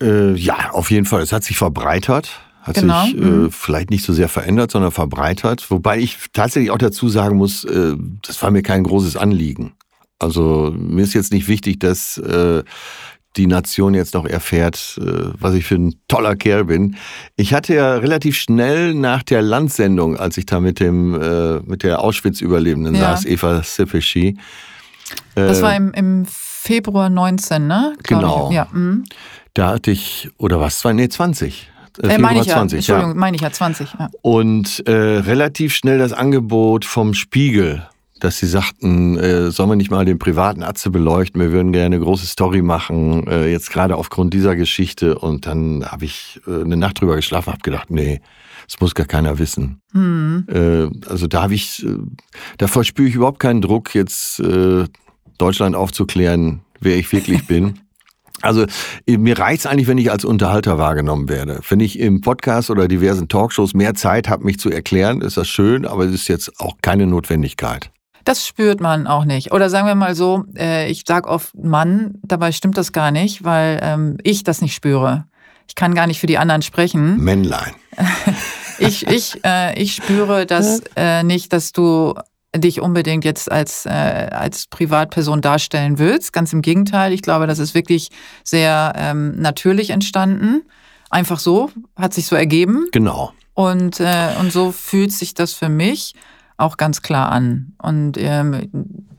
Äh, 0.02 0.34
ja, 0.36 0.72
auf 0.72 0.92
jeden 0.92 1.06
Fall. 1.06 1.22
Es 1.22 1.32
hat 1.32 1.44
sich 1.44 1.58
verbreitert. 1.58 2.30
Hat 2.62 2.76
Genau, 2.76 3.04
sich 3.06 3.16
äh, 3.16 3.20
mhm. 3.22 3.52
vielleicht 3.52 3.92
nicht 3.92 4.04
so 4.04 4.12
sehr 4.14 4.28
verändert, 4.30 4.72
sondern 4.72 4.92
verbreitert. 4.92 5.70
Wobei 5.70 6.00
ich 6.00 6.18
tatsächlich 6.34 6.72
auch 6.72 6.78
dazu 6.80 7.10
sagen 7.10 7.38
muss, 7.38 7.64
äh, 7.64 7.96
das 8.26 8.42
war 8.42 8.52
mir 8.52 8.64
kein 8.64 8.84
großes 8.84 9.16
Anliegen. 9.18 9.74
Also 10.20 10.74
mir 10.76 11.04
ist 11.04 11.14
jetzt 11.14 11.32
nicht 11.32 11.48
wichtig, 11.48 11.80
dass 11.80 12.18
äh, 12.18 12.64
die 13.38 13.48
Nation 13.48 13.94
jetzt 13.94 14.14
noch 14.16 14.26
erfährt, 14.26 14.98
äh, 15.00 15.30
was 15.40 15.54
ich 15.54 15.66
für 15.66 15.76
ein 15.76 15.96
toller 16.08 16.36
Kerl 16.36 16.66
bin. 16.66 16.96
Ich 17.36 17.54
hatte 17.54 17.76
ja 17.76 17.96
relativ 17.98 18.36
schnell 18.38 18.94
nach 18.96 19.22
der 19.24 19.42
Landsendung, 19.42 20.18
als 20.18 20.38
ich 20.38 20.46
da 20.46 20.60
mit 20.60 20.80
dem 20.80 21.12
mit 21.68 21.84
der 21.84 22.00
Auschwitz-Überlebenden 22.00 22.96
Ja. 22.96 23.02
saß, 23.16 23.26
Eva 23.26 23.62
Sipeschi. 23.62 24.38
Das 25.36 25.60
äh, 25.60 25.62
war 25.62 25.76
im, 25.76 25.94
im 25.94 26.26
Februar 26.26 27.10
19, 27.10 27.68
ne? 27.68 27.96
Glaub 28.04 28.22
Genau. 28.22 28.50
Ich. 28.50 28.56
Ja, 28.56 28.68
mhm. 28.72 29.04
da 29.54 29.70
hatte 29.70 29.92
ich, 29.92 30.30
oder 30.38 30.60
was, 30.60 30.84
nee, 30.84 31.08
20. 31.08 31.70
äh, 32.04 32.18
meine 32.18 32.42
ich 32.42 32.48
ja. 32.48 32.56
20, 32.56 32.88
ja. 32.88 32.96
Entschuldigung, 32.96 33.20
meine 33.20 33.36
ich 33.36 33.42
ja 33.42 33.52
20. 33.52 33.94
Ja. 34.00 34.10
Und 34.22 34.88
äh, 34.88 34.92
relativ 34.92 35.76
schnell 35.76 35.98
das 35.98 36.14
Angebot 36.14 36.86
vom 36.86 37.14
Spiegel, 37.14 37.88
dass 38.20 38.40
sie 38.40 38.48
sagten, 38.48 39.18
äh, 39.18 39.52
sollen 39.52 39.70
wir 39.70 39.76
nicht 39.76 39.92
mal 39.92 40.06
den 40.06 40.20
privaten 40.20 40.64
Atze 40.64 40.90
beleuchten, 40.90 41.40
wir 41.42 41.52
würden 41.52 41.72
gerne 41.72 41.98
eine 41.98 42.00
große 42.04 42.26
Story 42.26 42.62
machen, 42.62 43.28
äh, 43.28 43.52
jetzt 43.52 43.72
gerade 43.72 43.96
aufgrund 43.96 44.34
dieser 44.34 44.56
Geschichte. 44.56 45.20
Und 45.20 45.46
dann 45.46 45.86
habe 45.86 46.06
ich 46.06 46.42
äh, 46.48 46.62
eine 46.62 46.78
Nacht 46.78 47.02
drüber 47.02 47.16
geschlafen, 47.16 47.52
habe 47.52 47.62
gedacht, 47.62 47.92
nee, 47.92 48.22
das 48.68 48.80
muss 48.80 48.96
gar 48.96 49.06
keiner 49.06 49.40
wissen. 49.40 49.82
Hm. 49.92 50.46
Äh, 50.48 51.08
also 51.10 51.28
da 51.28 51.44
habe 51.44 51.54
ich, 51.54 51.86
äh, 51.86 51.98
da 52.58 52.68
verspüre 52.68 53.08
ich 53.08 53.16
überhaupt 53.16 53.40
keinen 53.40 53.62
Druck, 53.62 53.96
jetzt 53.96 54.40
äh, 54.40 54.86
Deutschland 55.38 55.76
aufzuklären, 55.76 56.62
wer 56.80 56.98
ich 56.98 57.12
wirklich 57.12 57.46
bin. 57.48 57.80
Also 58.42 58.66
äh, 59.08 59.18
mir 59.18 59.40
reicht's 59.40 59.66
eigentlich, 59.66 59.88
wenn 59.88 59.98
ich 59.98 60.12
als 60.12 60.26
Unterhalter 60.26 60.78
wahrgenommen 60.78 61.30
werde. 61.30 61.60
Wenn 61.70 61.80
ich 61.80 62.00
im 62.00 62.22
Podcast 62.22 62.70
oder 62.70 62.88
diversen 62.88 63.28
Talkshows 63.28 63.74
mehr 63.74 63.96
Zeit 63.96 64.30
habe, 64.30 64.44
mich 64.44 64.60
zu 64.60 64.70
erklären, 64.70 65.22
ist 65.22 65.38
das 65.38 65.48
schön, 65.48 65.86
aber 65.86 66.06
es 66.06 66.14
ist 66.14 66.28
jetzt 66.28 66.60
auch 66.60 66.76
keine 66.82 67.08
Notwendigkeit. 67.08 67.92
Das 68.26 68.46
spürt 68.46 68.82
man 68.82 69.06
auch 69.06 69.24
nicht. 69.24 69.52
Oder 69.52 69.70
sagen 69.70 69.88
wir 69.88 69.96
mal 69.96 70.16
so, 70.16 70.46
äh, 70.58 70.90
ich 70.90 71.04
sag 71.08 71.28
oft 71.28 71.56
Mann, 71.56 72.16
dabei 72.24 72.52
stimmt 72.52 72.78
das 72.78 72.92
gar 72.92 73.12
nicht, 73.12 73.44
weil 73.44 73.80
ähm, 73.84 74.18
ich 74.24 74.44
das 74.44 74.62
nicht 74.62 74.74
spüre. 74.74 75.26
Ich 75.68 75.76
kann 75.76 75.94
gar 75.94 76.08
nicht 76.08 76.20
für 76.20 76.28
die 76.28 76.38
anderen 76.38 76.62
sprechen. 76.62 77.24
Männlein. 77.24 77.74
Ich, 78.78 79.08
ich, 79.08 79.40
äh, 79.46 79.82
ich 79.82 79.96
spüre 79.96 80.46
das 80.46 80.82
äh, 80.96 81.24
nicht, 81.24 81.54
dass 81.54 81.72
du 81.72 82.14
dich 82.56 82.82
unbedingt 82.82 83.26
jetzt 83.26 83.52
als, 83.52 83.86
äh, 83.86 83.90
als 83.90 84.68
Privatperson 84.68 85.42
darstellen 85.42 86.00
willst. 86.00 86.34
Ganz 86.34 86.54
im 86.54 86.62
Gegenteil, 86.62 87.14
ich 87.14 87.22
glaube, 87.22 87.48
das 87.48 87.60
ist 87.60 87.74
wirklich 87.74 88.10
sehr 88.44 88.94
ähm, 88.96 89.40
natürlich 89.40 89.90
entstanden. 89.90 90.64
Einfach 91.10 91.40
so, 91.40 91.72
hat 91.96 92.14
sich 92.14 92.28
so 92.28 92.36
ergeben. 92.36 92.88
Genau. 92.92 93.34
Und, 93.54 94.00
äh, 94.00 94.30
und 94.40 94.52
so 94.52 94.72
fühlt 94.72 95.12
sich 95.12 95.34
das 95.34 95.54
für 95.54 95.70
mich 95.70 96.14
auch 96.58 96.78
ganz 96.78 97.02
klar 97.02 97.32
an. 97.32 97.74
Und 97.82 98.18
ähm, 98.18 98.70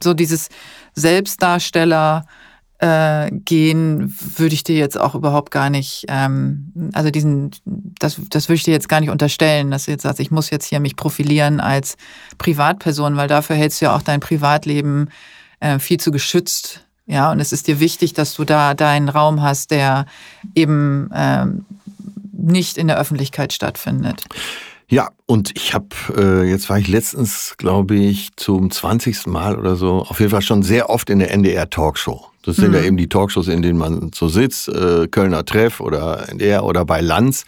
so 0.02 0.14
dieses 0.14 0.48
Selbstdarsteller 0.94 2.26
äh, 2.78 3.30
gehen 3.30 4.14
würde 4.36 4.54
ich 4.54 4.62
dir 4.62 4.76
jetzt 4.76 5.00
auch 5.00 5.14
überhaupt 5.14 5.50
gar 5.50 5.70
nicht, 5.70 6.04
ähm, 6.08 6.72
also 6.92 7.10
diesen, 7.10 7.50
das, 7.64 8.20
das 8.28 8.48
würde 8.48 8.56
ich 8.56 8.64
dir 8.64 8.72
jetzt 8.72 8.88
gar 8.88 9.00
nicht 9.00 9.10
unterstellen, 9.10 9.70
dass 9.70 9.86
du 9.86 9.92
jetzt 9.92 10.02
sagst, 10.02 10.20
ich 10.20 10.30
muss 10.30 10.50
jetzt 10.50 10.66
hier 10.66 10.80
mich 10.80 10.96
profilieren 10.96 11.60
als 11.60 11.96
Privatperson, 12.38 13.16
weil 13.16 13.28
dafür 13.28 13.56
hältst 13.56 13.80
du 13.80 13.86
ja 13.86 13.96
auch 13.96 14.02
dein 14.02 14.20
Privatleben 14.20 15.08
äh, 15.60 15.78
viel 15.78 15.98
zu 15.98 16.10
geschützt. 16.10 16.84
Ja, 17.06 17.30
und 17.30 17.40
es 17.40 17.52
ist 17.52 17.68
dir 17.68 17.80
wichtig, 17.80 18.14
dass 18.14 18.34
du 18.34 18.44
da 18.44 18.74
deinen 18.74 19.08
Raum 19.08 19.40
hast, 19.40 19.70
der 19.70 20.06
eben 20.54 21.08
ähm, 21.14 21.64
nicht 22.32 22.76
in 22.76 22.88
der 22.88 22.98
Öffentlichkeit 22.98 23.52
stattfindet. 23.52 24.24
Ja, 24.88 25.10
und 25.24 25.52
ich 25.56 25.74
habe, 25.74 25.88
äh, 26.16 26.48
jetzt 26.48 26.68
war 26.68 26.78
ich 26.78 26.88
letztens, 26.88 27.54
glaube 27.58 27.96
ich, 27.96 28.30
zum 28.36 28.70
20. 28.70 29.26
Mal 29.26 29.58
oder 29.58 29.76
so, 29.76 30.02
auf 30.02 30.20
jeden 30.20 30.30
Fall 30.30 30.42
schon 30.42 30.62
sehr 30.62 30.90
oft 30.90 31.10
in 31.10 31.18
der 31.18 31.32
NDR 31.32 31.70
Talkshow. 31.70 32.26
Das 32.46 32.56
sind 32.56 32.68
mhm. 32.68 32.74
ja 32.74 32.82
eben 32.82 32.96
die 32.96 33.08
Talkshows, 33.08 33.48
in 33.48 33.60
denen 33.60 33.78
man 33.78 34.10
so 34.14 34.28
sitzt, 34.28 34.68
äh, 34.68 35.08
Kölner 35.08 35.44
Treff 35.44 35.80
oder 35.80 36.28
NDR 36.28 36.64
oder 36.64 36.84
bei 36.84 37.00
Lanz. 37.00 37.44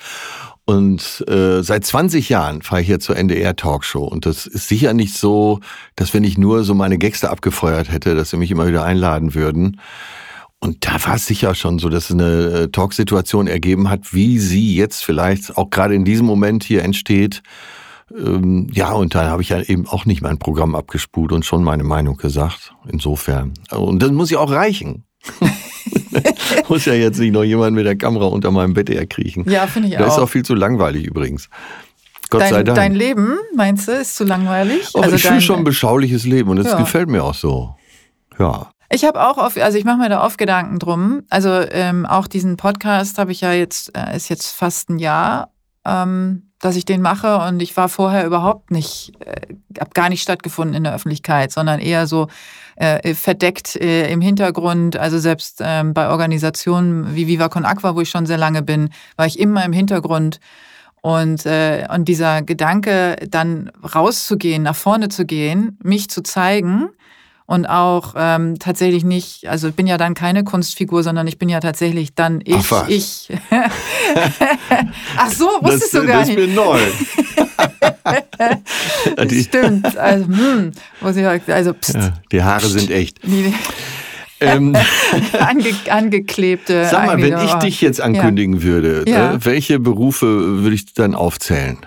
Und 0.66 1.24
äh, 1.28 1.62
seit 1.62 1.86
20 1.86 2.28
Jahren 2.28 2.60
fahre 2.60 2.82
ich 2.82 2.88
hier 2.88 3.00
zur 3.00 3.16
NDR 3.16 3.56
Talkshow. 3.56 4.04
Und 4.04 4.26
das 4.26 4.46
ist 4.46 4.68
sicher 4.68 4.92
nicht 4.92 5.16
so, 5.16 5.60
dass 5.96 6.12
wenn 6.12 6.24
ich 6.24 6.36
nur 6.36 6.62
so 6.62 6.74
meine 6.74 6.98
Gäste 6.98 7.30
abgefeuert 7.30 7.90
hätte, 7.90 8.14
dass 8.14 8.30
sie 8.30 8.36
mich 8.36 8.50
immer 8.50 8.66
wieder 8.66 8.84
einladen 8.84 9.34
würden. 9.34 9.80
Und 10.60 10.84
da 10.86 11.02
war 11.06 11.14
es 11.14 11.26
sicher 11.26 11.54
schon 11.54 11.78
so, 11.78 11.88
dass 11.88 12.10
es 12.10 12.10
eine 12.10 12.24
äh, 12.24 12.68
Talksituation 12.68 13.46
ergeben 13.46 13.88
hat, 13.88 14.12
wie 14.12 14.38
sie 14.38 14.76
jetzt 14.76 15.04
vielleicht 15.04 15.56
auch 15.56 15.70
gerade 15.70 15.94
in 15.94 16.04
diesem 16.04 16.26
Moment 16.26 16.64
hier 16.64 16.82
entsteht. 16.82 17.42
Ähm, 18.16 18.68
ja, 18.72 18.92
und 18.92 19.14
da 19.14 19.24
habe 19.24 19.42
ich 19.42 19.50
ja 19.50 19.60
eben 19.60 19.86
auch 19.86 20.06
nicht 20.06 20.22
mein 20.22 20.38
Programm 20.38 20.74
abgespult 20.74 21.32
und 21.32 21.44
schon 21.44 21.62
meine 21.62 21.84
Meinung 21.84 22.16
gesagt. 22.16 22.72
Insofern. 22.90 23.54
Und 23.70 24.02
das 24.02 24.10
muss 24.10 24.30
ja 24.30 24.38
auch 24.38 24.50
reichen. 24.50 25.04
muss 26.68 26.84
ja 26.84 26.94
jetzt 26.94 27.18
nicht 27.18 27.32
noch 27.32 27.44
jemand 27.44 27.74
mit 27.76 27.86
der 27.86 27.96
Kamera 27.96 28.26
unter 28.26 28.50
meinem 28.50 28.74
Bett 28.74 28.90
erkriechen. 28.90 29.48
Ja, 29.48 29.66
finde 29.66 29.88
ich 29.88 29.94
das 29.94 30.02
auch. 30.02 30.06
Das 30.06 30.16
ist 30.16 30.22
auch 30.22 30.28
viel 30.28 30.44
zu 30.44 30.54
langweilig 30.54 31.04
übrigens. 31.04 31.48
Gott 32.30 32.42
dein, 32.42 32.50
sei 32.50 32.62
Dank. 32.62 32.76
Dein 32.76 32.94
Leben, 32.94 33.38
meinst 33.54 33.88
du, 33.88 33.92
ist 33.92 34.16
zu 34.16 34.24
langweilig? 34.24 34.90
Oh, 34.94 35.00
also 35.00 35.16
ich 35.16 35.22
führe 35.22 35.40
schon 35.40 35.58
ein 35.58 35.64
beschauliches 35.64 36.24
Leben 36.24 36.50
und 36.50 36.56
das 36.56 36.66
ja. 36.66 36.78
gefällt 36.78 37.08
mir 37.08 37.24
auch 37.24 37.34
so. 37.34 37.74
Ja. 38.38 38.70
Ich 38.90 39.04
habe 39.04 39.26
auch 39.26 39.36
oft, 39.36 39.58
also 39.58 39.76
ich 39.76 39.84
mache 39.84 39.98
mir 39.98 40.08
da 40.08 40.24
oft 40.24 40.38
Gedanken 40.38 40.78
drum. 40.78 41.22
Also 41.28 41.50
ähm, 41.50 42.06
auch 42.06 42.26
diesen 42.26 42.56
Podcast 42.56 43.18
habe 43.18 43.32
ich 43.32 43.42
ja 43.42 43.52
jetzt, 43.52 43.96
äh, 43.96 44.16
ist 44.16 44.28
jetzt 44.28 44.50
fast 44.50 44.88
ein 44.88 44.98
Jahr, 44.98 45.52
ähm, 45.84 46.47
dass 46.60 46.76
ich 46.76 46.84
den 46.84 47.00
mache 47.00 47.38
und 47.38 47.60
ich 47.60 47.76
war 47.76 47.88
vorher 47.88 48.26
überhaupt 48.26 48.70
nicht, 48.70 49.12
äh, 49.20 49.54
habe 49.78 49.90
gar 49.94 50.08
nicht 50.08 50.22
stattgefunden 50.22 50.74
in 50.74 50.84
der 50.84 50.94
Öffentlichkeit, 50.94 51.52
sondern 51.52 51.78
eher 51.78 52.06
so 52.06 52.28
äh, 52.76 53.14
verdeckt 53.14 53.76
äh, 53.76 54.10
im 54.10 54.20
Hintergrund. 54.20 54.96
Also 54.96 55.18
selbst 55.18 55.60
ähm, 55.64 55.94
bei 55.94 56.08
Organisationen 56.08 57.14
wie 57.14 57.26
Viva 57.26 57.48
Con 57.48 57.64
Aqua, 57.64 57.94
wo 57.94 58.00
ich 58.00 58.10
schon 58.10 58.26
sehr 58.26 58.38
lange 58.38 58.62
bin, 58.62 58.90
war 59.16 59.26
ich 59.26 59.38
immer 59.38 59.64
im 59.64 59.72
Hintergrund. 59.72 60.40
Und, 61.00 61.46
äh, 61.46 61.86
und 61.94 62.08
dieser 62.08 62.42
Gedanke, 62.42 63.16
dann 63.28 63.70
rauszugehen, 63.94 64.64
nach 64.64 64.74
vorne 64.74 65.08
zu 65.08 65.26
gehen, 65.26 65.78
mich 65.82 66.10
zu 66.10 66.22
zeigen, 66.22 66.90
und 67.48 67.64
auch 67.64 68.12
ähm, 68.14 68.58
tatsächlich 68.58 69.04
nicht, 69.04 69.48
also 69.48 69.68
ich 69.68 69.74
bin 69.74 69.86
ja 69.86 69.96
dann 69.96 70.12
keine 70.12 70.44
Kunstfigur, 70.44 71.02
sondern 71.02 71.26
ich 71.26 71.38
bin 71.38 71.48
ja 71.48 71.60
tatsächlich 71.60 72.14
dann 72.14 72.42
ich. 72.44 72.54
Ach, 72.54 72.70
was? 72.70 72.88
ich. 72.90 73.30
Ach 75.16 75.32
so, 75.32 75.46
wusstest 75.62 75.94
das, 75.94 76.00
du 76.02 76.06
gar 76.06 76.18
das 76.18 76.28
nicht. 76.28 76.38
Das 76.38 76.46
ist 76.46 76.50
mir 76.50 76.54
neu. 76.54 76.78
das 79.16 79.44
stimmt. 79.44 79.96
Also, 79.96 80.26
hm, 80.26 80.72
muss 81.00 81.16
ich, 81.16 81.24
also 81.26 81.72
pst. 81.72 81.94
Ja, 81.94 82.12
die 82.30 82.42
Haare 82.42 82.66
sind 82.66 82.90
echt. 82.90 83.24
Die, 83.24 83.54
ähm, 84.40 84.76
Ange, 85.38 85.74
angeklebte. 85.88 86.86
Sag 86.90 87.06
mal, 87.06 87.22
wenn 87.22 87.38
ich 87.38 87.54
dich 87.54 87.80
jetzt 87.80 88.02
ankündigen 88.02 88.56
ja. 88.56 88.62
würde, 88.62 89.04
ja. 89.08 89.32
Äh, 89.32 89.44
welche 89.46 89.78
Berufe 89.78 90.26
würde 90.62 90.74
ich 90.74 90.92
dann 90.92 91.14
aufzählen 91.14 91.78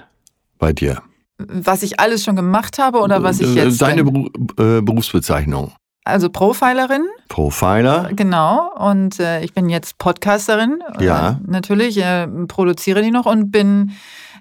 bei 0.57 0.73
dir? 0.73 1.03
Was 1.47 1.83
ich 1.83 1.99
alles 1.99 2.23
schon 2.23 2.35
gemacht 2.35 2.77
habe 2.79 2.99
oder 2.99 3.23
was 3.23 3.39
ich 3.39 3.53
jetzt. 3.55 3.81
Deine 3.81 4.03
Beru 4.03 4.27
äh, 4.57 4.81
Berufsbezeichnung. 4.81 5.71
Also 6.03 6.29
Profilerin. 6.29 7.05
Profiler. 7.29 8.09
Genau. 8.15 8.71
Und 8.75 9.19
äh, 9.19 9.43
ich 9.43 9.53
bin 9.53 9.69
jetzt 9.69 9.97
Podcasterin. 9.99 10.81
Ja. 10.99 11.29
Äh, 11.31 11.35
natürlich 11.45 11.97
äh, 11.97 12.27
produziere 12.47 13.03
die 13.03 13.11
noch 13.11 13.27
und 13.27 13.51
bin 13.51 13.91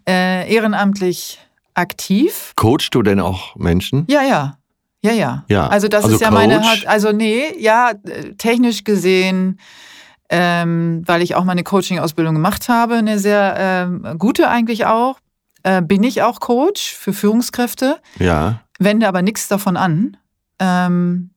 äh, 0.08 0.52
ehrenamtlich 0.52 1.38
aktiv. 1.74 2.52
Coachst 2.56 2.94
du 2.94 3.02
denn 3.02 3.20
auch 3.20 3.56
Menschen? 3.56 4.06
Ja, 4.08 4.22
ja. 4.22 4.56
Ja, 5.02 5.12
ja. 5.12 5.44
ja. 5.48 5.66
Also 5.68 5.88
das 5.88 6.04
also 6.04 6.16
ist 6.16 6.22
ja 6.22 6.30
Coach. 6.30 6.38
meine. 6.38 6.62
Also 6.86 7.12
nee, 7.12 7.42
ja, 7.58 7.92
technisch 8.38 8.84
gesehen. 8.84 9.58
Ähm, 10.32 11.02
weil 11.06 11.22
ich 11.22 11.34
auch 11.34 11.42
meine 11.42 11.64
Coaching-Ausbildung 11.64 12.34
gemacht 12.36 12.68
habe, 12.68 12.94
eine 12.94 13.18
sehr 13.18 13.56
ähm, 13.58 14.14
gute 14.16 14.48
eigentlich 14.48 14.86
auch 14.86 15.16
äh, 15.62 15.82
bin 15.82 16.02
ich 16.02 16.22
auch 16.22 16.40
Coach 16.40 16.94
für 16.94 17.12
Führungskräfte. 17.12 17.98
Ja. 18.18 18.62
Wende 18.78 19.08
aber 19.08 19.22
nichts 19.22 19.48
davon 19.48 19.76
an. 19.76 20.16
Ähm, 20.58 21.30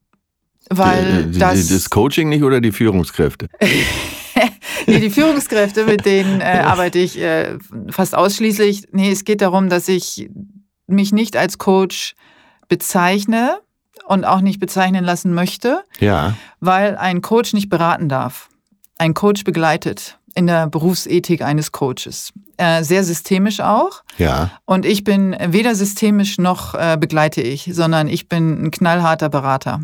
weil 0.69 1.25
die, 1.25 1.39
das, 1.39 1.67
das 1.67 1.89
Coaching 1.89 2.29
nicht 2.29 2.43
oder 2.43 2.61
die 2.61 2.71
Führungskräfte? 2.71 3.49
nee, 4.87 4.99
die 4.99 5.09
Führungskräfte, 5.09 5.85
mit 5.85 6.05
denen 6.05 6.41
äh, 6.41 6.43
arbeite 6.65 6.99
ich 6.99 7.19
äh, 7.19 7.57
fast 7.89 8.15
ausschließlich. 8.15 8.87
Nee, 8.91 9.11
es 9.11 9.25
geht 9.25 9.41
darum, 9.41 9.69
dass 9.69 9.87
ich 9.87 10.29
mich 10.87 11.11
nicht 11.11 11.35
als 11.35 11.57
Coach 11.57 12.15
bezeichne 12.67 13.59
und 14.07 14.25
auch 14.25 14.41
nicht 14.41 14.59
bezeichnen 14.59 15.03
lassen 15.03 15.33
möchte, 15.33 15.83
ja. 15.99 16.35
weil 16.59 16.97
ein 16.97 17.21
Coach 17.21 17.53
nicht 17.53 17.69
beraten 17.69 18.09
darf. 18.09 18.49
Ein 18.97 19.13
Coach 19.13 19.43
begleitet 19.43 20.17
in 20.35 20.47
der 20.47 20.67
Berufsethik 20.67 21.41
eines 21.41 21.71
Coaches. 21.71 22.31
Äh, 22.57 22.83
sehr 22.83 23.03
systemisch 23.03 23.59
auch. 23.59 24.03
Ja. 24.17 24.51
Und 24.65 24.85
ich 24.85 25.03
bin 25.03 25.35
weder 25.39 25.75
systemisch 25.75 26.37
noch 26.37 26.75
äh, 26.75 26.97
begleite 26.99 27.41
ich, 27.41 27.69
sondern 27.73 28.07
ich 28.07 28.29
bin 28.29 28.65
ein 28.65 28.71
knallharter 28.71 29.29
Berater. 29.29 29.81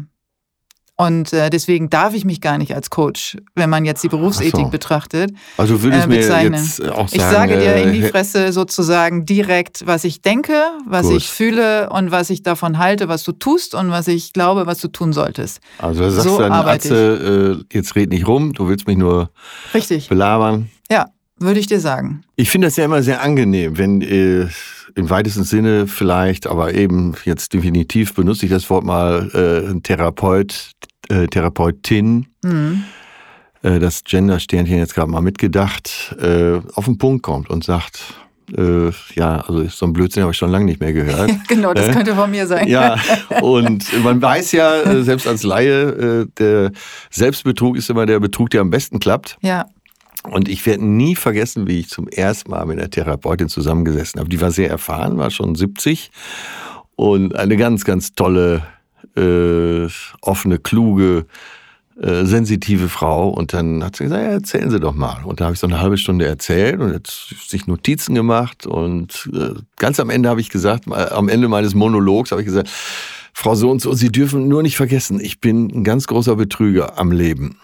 Und 0.99 1.31
äh, 1.31 1.49
deswegen 1.49 1.89
darf 1.89 2.13
ich 2.13 2.25
mich 2.25 2.41
gar 2.41 2.57
nicht 2.57 2.75
als 2.75 2.89
Coach, 2.89 3.37
wenn 3.55 3.69
man 3.69 3.85
jetzt 3.85 4.03
die 4.03 4.09
Berufsethik 4.09 4.65
so. 4.65 4.67
betrachtet. 4.67 5.31
Also 5.55 5.81
würdest 5.81 6.03
äh, 6.03 6.07
mir 6.09 6.15
jetzt 6.15 6.29
auch 6.29 7.07
sagen, 7.07 7.09
ich 7.13 7.21
sage 7.21 7.57
dir 7.57 7.75
in 7.77 7.93
die 7.93 8.01
äh, 8.01 8.09
Fresse 8.09 8.51
sozusagen 8.51 9.25
direkt, 9.25 9.87
was 9.87 10.03
ich 10.03 10.21
denke, 10.21 10.61
was 10.85 11.07
gut. 11.07 11.15
ich 11.15 11.29
fühle 11.29 11.89
und 11.89 12.11
was 12.11 12.29
ich 12.29 12.43
davon 12.43 12.79
halte, 12.79 13.07
was 13.07 13.23
du 13.23 13.31
tust 13.31 13.75
und 13.75 13.91
was 13.91 14.09
ich 14.09 14.33
glaube, 14.33 14.65
was 14.65 14.81
du 14.81 14.89
tun 14.89 15.13
solltest. 15.13 15.61
Also 15.77 16.03
du 16.03 16.11
sagst 16.11 16.27
so 16.27 16.37
dann, 16.37 16.51
Atze, 16.51 17.63
äh, 17.71 17.73
jetzt 17.73 17.95
red 17.95 18.09
nicht 18.09 18.27
rum, 18.27 18.51
du 18.51 18.67
willst 18.67 18.85
mich 18.85 18.97
nur 18.97 19.29
Richtig. 19.73 20.09
belabern. 20.09 20.69
Ja, 20.91 21.05
würde 21.37 21.61
ich 21.61 21.67
dir 21.67 21.79
sagen. 21.79 22.23
Ich 22.35 22.49
finde 22.49 22.67
das 22.67 22.75
ja 22.75 22.83
immer 22.83 23.01
sehr 23.03 23.21
angenehm, 23.21 23.77
wenn 23.77 24.01
äh, 24.01 24.49
im 24.95 25.09
weitesten 25.09 25.43
Sinne 25.43 25.87
vielleicht, 25.87 26.45
aber 26.45 26.73
eben 26.73 27.15
jetzt 27.23 27.53
definitiv 27.53 28.13
benutze 28.13 28.45
ich 28.45 28.51
das 28.51 28.69
Wort 28.69 28.83
mal, 28.83 29.29
äh, 29.33 29.69
ein 29.69 29.81
Therapeut, 29.81 30.71
äh, 31.09 31.27
Therapeutin, 31.27 32.27
mhm. 32.43 32.83
äh, 33.61 33.79
das 33.79 34.03
Gender-Sternchen 34.03 34.77
jetzt 34.77 34.95
gerade 34.95 35.11
mal 35.11 35.21
mitgedacht, 35.21 36.15
äh, 36.19 36.59
auf 36.73 36.85
den 36.85 36.97
Punkt 36.97 37.23
kommt 37.23 37.49
und 37.49 37.63
sagt, 37.63 38.01
äh, 38.57 38.91
ja, 39.15 39.41
also 39.41 39.67
so 39.67 39.85
ein 39.85 39.93
Blödsinn 39.93 40.23
habe 40.23 40.31
ich 40.31 40.37
schon 40.37 40.49
lange 40.49 40.65
nicht 40.65 40.79
mehr 40.79 40.93
gehört. 40.93 41.31
genau, 41.47 41.73
das 41.73 41.89
äh, 41.89 41.91
könnte 41.91 42.15
von 42.15 42.31
mir 42.31 42.47
sein. 42.47 42.67
Ja, 42.67 42.97
und 43.41 43.85
man 44.03 44.21
weiß 44.21 44.51
ja, 44.53 44.81
äh, 44.81 45.03
selbst 45.03 45.27
als 45.27 45.43
Laie, 45.43 46.27
der 46.37 46.71
Selbstbetrug 47.11 47.77
ist 47.77 47.89
immer 47.89 48.05
der 48.05 48.19
Betrug, 48.19 48.49
der 48.49 48.61
am 48.61 48.69
besten 48.69 48.99
klappt. 48.99 49.37
Ja. 49.41 49.65
Und 50.23 50.49
ich 50.49 50.65
werde 50.65 50.85
nie 50.85 51.15
vergessen, 51.15 51.67
wie 51.67 51.79
ich 51.79 51.89
zum 51.89 52.07
ersten 52.07 52.51
Mal 52.51 52.65
mit 52.65 52.77
einer 52.77 52.89
Therapeutin 52.89 53.47
zusammengesessen 53.47 54.19
habe. 54.19 54.29
Die 54.29 54.41
war 54.41 54.51
sehr 54.51 54.69
erfahren, 54.69 55.17
war 55.17 55.31
schon 55.31 55.55
70 55.55 56.11
und 56.95 57.35
eine 57.35 57.55
ganz, 57.55 57.85
ganz 57.85 58.13
tolle 58.13 58.63
äh, 59.19 59.87
offene, 60.21 60.59
kluge, 60.59 61.25
äh, 62.01 62.23
sensitive 62.23 62.87
Frau. 62.87 63.29
Und 63.29 63.53
dann 63.53 63.83
hat 63.83 63.97
sie 63.97 64.05
gesagt, 64.05 64.23
ja, 64.23 64.29
erzählen 64.29 64.69
Sie 64.69 64.79
doch 64.79 64.93
mal. 64.93 65.23
Und 65.23 65.41
da 65.41 65.45
habe 65.45 65.53
ich 65.53 65.59
so 65.59 65.67
eine 65.67 65.81
halbe 65.81 65.97
Stunde 65.97 66.25
erzählt 66.25 66.79
und 66.79 66.93
hat 66.93 67.07
sich 67.07 67.67
Notizen 67.67 68.15
gemacht. 68.15 68.65
Und 68.65 69.29
äh, 69.33 69.59
ganz 69.77 69.99
am 69.99 70.09
Ende 70.09 70.29
habe 70.29 70.39
ich 70.41 70.49
gesagt, 70.49 70.85
am 70.89 71.27
Ende 71.27 71.47
meines 71.47 71.75
Monologs 71.75 72.31
habe 72.31 72.41
ich 72.41 72.47
gesagt, 72.47 72.69
Frau 73.33 73.55
so 73.55 73.69
und 73.69 73.81
so, 73.81 73.93
Sie 73.93 74.11
dürfen 74.11 74.47
nur 74.47 74.63
nicht 74.63 74.77
vergessen, 74.77 75.19
ich 75.19 75.39
bin 75.39 75.67
ein 75.73 75.83
ganz 75.83 76.07
großer 76.07 76.35
Betrüger 76.35 76.97
am 76.97 77.11
Leben. 77.11 77.57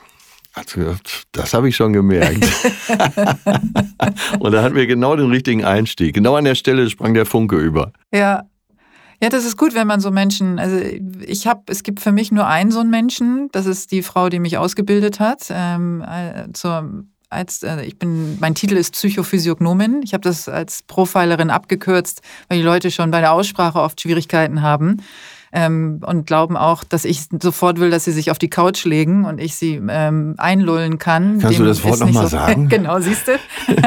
Hat 0.53 0.69
sie 0.69 0.79
gesagt, 0.79 1.23
das 1.33 1.53
habe 1.53 1.67
ich 1.67 1.75
schon 1.75 1.91
gemerkt. 1.91 2.37
und 4.39 4.51
da 4.51 4.63
hatten 4.63 4.75
wir 4.75 4.87
genau 4.87 5.15
den 5.15 5.29
richtigen 5.29 5.65
Einstieg. 5.65 6.13
Genau 6.13 6.35
an 6.35 6.45
der 6.45 6.55
Stelle 6.55 6.89
sprang 6.89 7.13
der 7.13 7.25
Funke 7.25 7.57
über. 7.57 7.91
Ja, 8.13 8.43
ja, 9.21 9.29
das 9.29 9.45
ist 9.45 9.57
gut, 9.57 9.75
wenn 9.75 9.87
man 9.87 9.99
so 9.99 10.11
Menschen, 10.11 10.59
also 10.59 10.77
ich 11.25 11.47
habe, 11.47 11.63
es 11.67 11.83
gibt 11.83 11.99
für 11.99 12.11
mich 12.11 12.31
nur 12.31 12.47
einen 12.47 12.71
so 12.71 12.79
einen 12.79 12.89
Menschen, 12.89 13.49
das 13.51 13.65
ist 13.65 13.91
die 13.91 14.01
Frau, 14.01 14.29
die 14.29 14.39
mich 14.39 14.57
ausgebildet 14.57 15.19
hat, 15.19 15.47
ähm, 15.49 16.03
äh, 16.07 16.51
zur, 16.53 17.05
als, 17.29 17.63
äh, 17.63 17.83
ich 17.83 17.97
bin, 17.97 18.37
mein 18.39 18.55
Titel 18.55 18.75
ist 18.75 18.93
Psychophysiognomin. 18.93 20.01
Ich 20.03 20.13
habe 20.13 20.21
das 20.21 20.49
als 20.49 20.83
Profilerin 20.83 21.49
abgekürzt, 21.49 22.21
weil 22.49 22.57
die 22.57 22.63
Leute 22.63 22.91
schon 22.91 23.11
bei 23.11 23.21
der 23.21 23.31
Aussprache 23.31 23.79
oft 23.79 24.01
Schwierigkeiten 24.01 24.61
haben. 24.61 25.01
Ähm, 25.51 26.01
und 26.05 26.27
glauben 26.27 26.57
auch, 26.57 26.83
dass 26.83 27.05
ich 27.05 27.27
sofort 27.41 27.79
will, 27.79 27.89
dass 27.89 28.03
sie 28.03 28.11
sich 28.11 28.29
auf 28.29 28.37
die 28.37 28.49
Couch 28.49 28.83
legen 28.83 29.23
und 29.23 29.39
ich 29.39 29.55
sie 29.55 29.81
ähm, 29.87 30.35
einlullen 30.37 30.97
kann. 30.97 31.39
Kannst 31.39 31.57
Dem 31.57 31.63
du 31.63 31.69
das 31.69 31.81
Wort 31.85 32.01
nochmal 32.01 32.23
so, 32.23 32.29
sagen? 32.29 32.67
genau, 32.69 32.99
siehst 32.99 33.29
du? 33.29 33.31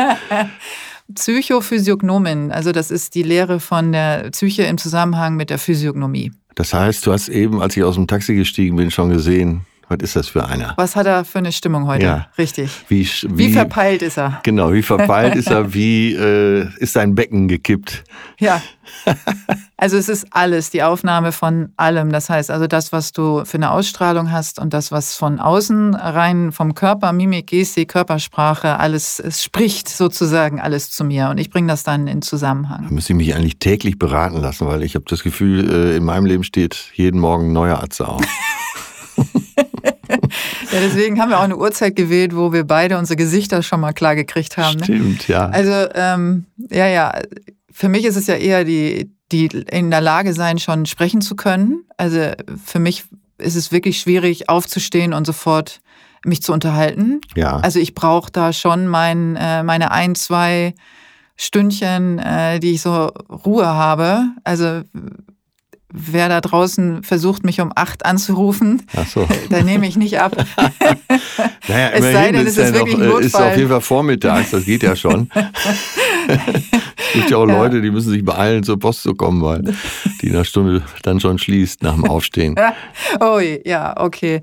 Psychophysiognomin, 1.14 2.52
also 2.52 2.72
das 2.72 2.90
ist 2.90 3.14
die 3.14 3.22
Lehre 3.22 3.60
von 3.60 3.92
der 3.92 4.30
Psyche 4.30 4.64
im 4.64 4.78
Zusammenhang 4.78 5.36
mit 5.36 5.50
der 5.50 5.58
Physiognomie. 5.58 6.32
Das 6.54 6.74
heißt, 6.74 7.06
du 7.06 7.12
hast 7.12 7.28
eben, 7.28 7.62
als 7.62 7.76
ich 7.76 7.84
aus 7.84 7.94
dem 7.94 8.06
Taxi 8.06 8.34
gestiegen 8.34 8.76
bin, 8.76 8.90
schon 8.90 9.10
gesehen, 9.10 9.62
Was 9.88 9.98
ist 10.00 10.16
das 10.16 10.28
für 10.28 10.46
einer? 10.46 10.74
Was 10.76 10.96
hat 10.96 11.06
er 11.06 11.24
für 11.24 11.38
eine 11.38 11.52
Stimmung 11.52 11.86
heute? 11.86 12.04
Ja. 12.04 12.26
Richtig. 12.36 12.70
Wie, 12.88 13.06
Wie, 13.06 13.38
wie, 13.38 13.52
verpeilt 13.52 14.02
ist 14.02 14.18
er? 14.18 14.40
Genau, 14.42 14.72
wie 14.72 14.82
verpeilt 14.82 15.34
ist 15.34 15.50
er? 15.50 15.72
Wie 15.74 16.14
äh, 16.14 16.68
ist 16.78 16.92
sein 16.92 17.14
Becken 17.14 17.48
gekippt? 17.48 18.04
Ja. 18.38 18.62
Also 19.80 19.96
es 19.96 20.08
ist 20.08 20.26
alles, 20.32 20.70
die 20.70 20.82
Aufnahme 20.82 21.30
von 21.30 21.68
allem. 21.76 22.10
Das 22.10 22.28
heißt 22.28 22.50
also 22.50 22.66
das, 22.66 22.90
was 22.90 23.12
du 23.12 23.44
für 23.44 23.58
eine 23.58 23.70
Ausstrahlung 23.70 24.32
hast 24.32 24.58
und 24.58 24.74
das, 24.74 24.90
was 24.90 25.14
von 25.14 25.38
außen 25.38 25.94
rein 25.94 26.50
vom 26.50 26.74
Körper, 26.74 27.12
Mimik, 27.12 27.46
Gestik, 27.46 27.90
Körpersprache, 27.90 28.76
alles, 28.80 29.20
es 29.20 29.44
spricht 29.44 29.88
sozusagen 29.88 30.60
alles 30.60 30.90
zu 30.90 31.04
mir 31.04 31.28
und 31.28 31.38
ich 31.38 31.50
bringe 31.50 31.68
das 31.68 31.84
dann 31.84 32.08
in 32.08 32.20
Da 32.20 32.26
Zusammenhang. 32.26 32.88
müsste 32.90 33.12
ich 33.12 33.16
mich 33.16 33.36
eigentlich 33.36 33.60
täglich 33.60 34.00
beraten 34.00 34.40
lassen, 34.40 34.66
weil 34.66 34.82
ich 34.82 34.96
habe 34.96 35.04
das 35.06 35.22
Gefühl, 35.22 35.70
äh, 35.70 35.96
in 35.96 36.04
meinem 36.04 36.26
Leben 36.26 36.42
steht 36.42 36.90
jeden 36.94 37.20
Morgen 37.20 37.50
ein 37.50 37.52
neuer 37.52 37.80
Atze 37.80 38.08
auf. 38.08 38.20
Ja, 40.78 40.86
deswegen 40.86 41.20
haben 41.20 41.30
wir 41.30 41.38
auch 41.38 41.44
eine 41.44 41.56
Uhrzeit 41.56 41.96
gewählt, 41.96 42.36
wo 42.36 42.52
wir 42.52 42.64
beide 42.64 42.98
unsere 42.98 43.16
Gesichter 43.16 43.62
schon 43.62 43.80
mal 43.80 43.92
klar 43.92 44.14
gekriegt 44.14 44.56
haben. 44.56 44.78
Ne? 44.78 44.84
Stimmt, 44.84 45.28
ja. 45.28 45.48
Also, 45.48 45.88
ähm, 45.94 46.46
ja, 46.70 46.86
ja, 46.86 47.12
für 47.70 47.88
mich 47.88 48.04
ist 48.04 48.16
es 48.16 48.26
ja 48.26 48.34
eher 48.34 48.64
die, 48.64 49.10
die 49.32 49.46
in 49.46 49.90
der 49.90 50.00
Lage 50.00 50.34
sein, 50.34 50.58
schon 50.58 50.86
sprechen 50.86 51.20
zu 51.20 51.36
können. 51.36 51.84
Also 51.96 52.30
für 52.64 52.78
mich 52.78 53.04
ist 53.38 53.56
es 53.56 53.72
wirklich 53.72 54.00
schwierig, 54.00 54.48
aufzustehen 54.48 55.12
und 55.12 55.26
sofort 55.26 55.80
mich 56.24 56.42
zu 56.42 56.52
unterhalten. 56.52 57.20
ja. 57.36 57.56
Also 57.58 57.78
ich 57.78 57.94
brauche 57.94 58.30
da 58.32 58.52
schon 58.52 58.88
mein, 58.88 59.36
äh, 59.36 59.62
meine 59.62 59.90
ein, 59.92 60.14
zwei 60.14 60.74
Stündchen, 61.36 62.18
äh, 62.18 62.58
die 62.58 62.72
ich 62.72 62.82
so 62.82 63.06
Ruhe 63.46 63.66
habe. 63.66 64.24
Also 64.42 64.82
wer 65.92 66.28
da 66.28 66.40
draußen 66.40 67.02
versucht, 67.02 67.44
mich 67.44 67.60
um 67.60 67.72
acht 67.74 68.04
anzurufen, 68.04 68.82
Ach 68.96 69.06
so. 69.06 69.26
da 69.50 69.62
nehme 69.62 69.86
ich 69.86 69.96
nicht 69.96 70.20
ab. 70.20 70.36
Naja, 71.68 71.90
Es 71.92 72.02
sei 72.02 72.32
denn, 72.32 72.46
ist, 72.46 72.52
es 72.52 72.56
ja 72.56 72.64
ist 72.64 72.70
noch, 72.72 72.78
wirklich 72.86 72.96
ein 72.96 73.22
äh, 73.22 73.26
ist 73.26 73.34
auf 73.34 73.56
jeden 73.56 73.68
Fall 73.68 73.80
vormittags, 73.82 74.50
das 74.52 74.64
geht 74.64 74.82
ja 74.82 74.96
schon. 74.96 75.28
es 76.28 77.12
gibt 77.12 77.30
ja 77.30 77.36
auch 77.36 77.46
Ja. 77.48 77.58
Leute, 77.58 77.80
die 77.82 77.90
müssen 77.90 78.10
sich 78.10 78.24
beeilen, 78.24 78.62
zur 78.62 78.78
Post 78.78 79.02
zu 79.02 79.14
kommen, 79.14 79.42
weil 79.42 79.62
die 80.22 80.28
in 80.28 80.34
einer 80.34 80.44
Stunde 80.44 80.82
dann 81.02 81.20
schon 81.20 81.38
schließt 81.38 81.82
nach 81.82 81.94
dem 81.94 82.04
Aufstehen. 82.06 82.54
Oh 83.20 83.38
ja, 83.38 83.94
okay. 84.00 84.40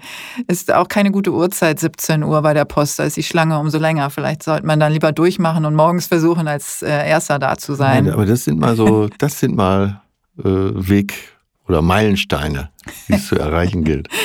Ist 0.48 0.72
auch 0.74 0.88
keine 0.88 1.12
gute 1.12 1.32
Uhrzeit, 1.34 1.80
17 1.80 2.24
Uhr 2.24 2.42
bei 2.42 2.54
der 2.54 2.66
Post. 2.66 3.00
Da 3.00 3.04
ist 3.06 3.18
die 3.18 3.24
Schlange 3.24 3.58
umso 3.60 3.78
länger. 3.80 4.10
Vielleicht 4.10 4.44
sollte 4.44 4.66
man 4.66 4.80
dann 4.80 4.92
lieber 4.92 5.12
durchmachen 5.12 5.66
und 5.66 5.76
morgens 5.76 6.08
versuchen, 6.08 6.48
als 6.48 6.82
äh, 6.82 7.10
Erster 7.10 7.40
da 7.40 7.58
zu 7.58 7.74
sein. 7.74 8.06
Nein, 8.06 8.14
aber 8.14 8.26
das 8.26 8.44
sind 8.44 8.60
mal 8.60 8.76
so, 8.76 9.10
das 9.18 9.40
sind 9.40 9.56
mal 9.56 10.02
äh, 10.40 10.44
Weg- 10.44 11.35
oder 11.68 11.82
Meilensteine, 11.82 12.70
die 13.08 13.14
es 13.14 13.28
zu 13.28 13.36
erreichen 13.36 13.84
gilt. 13.84 14.08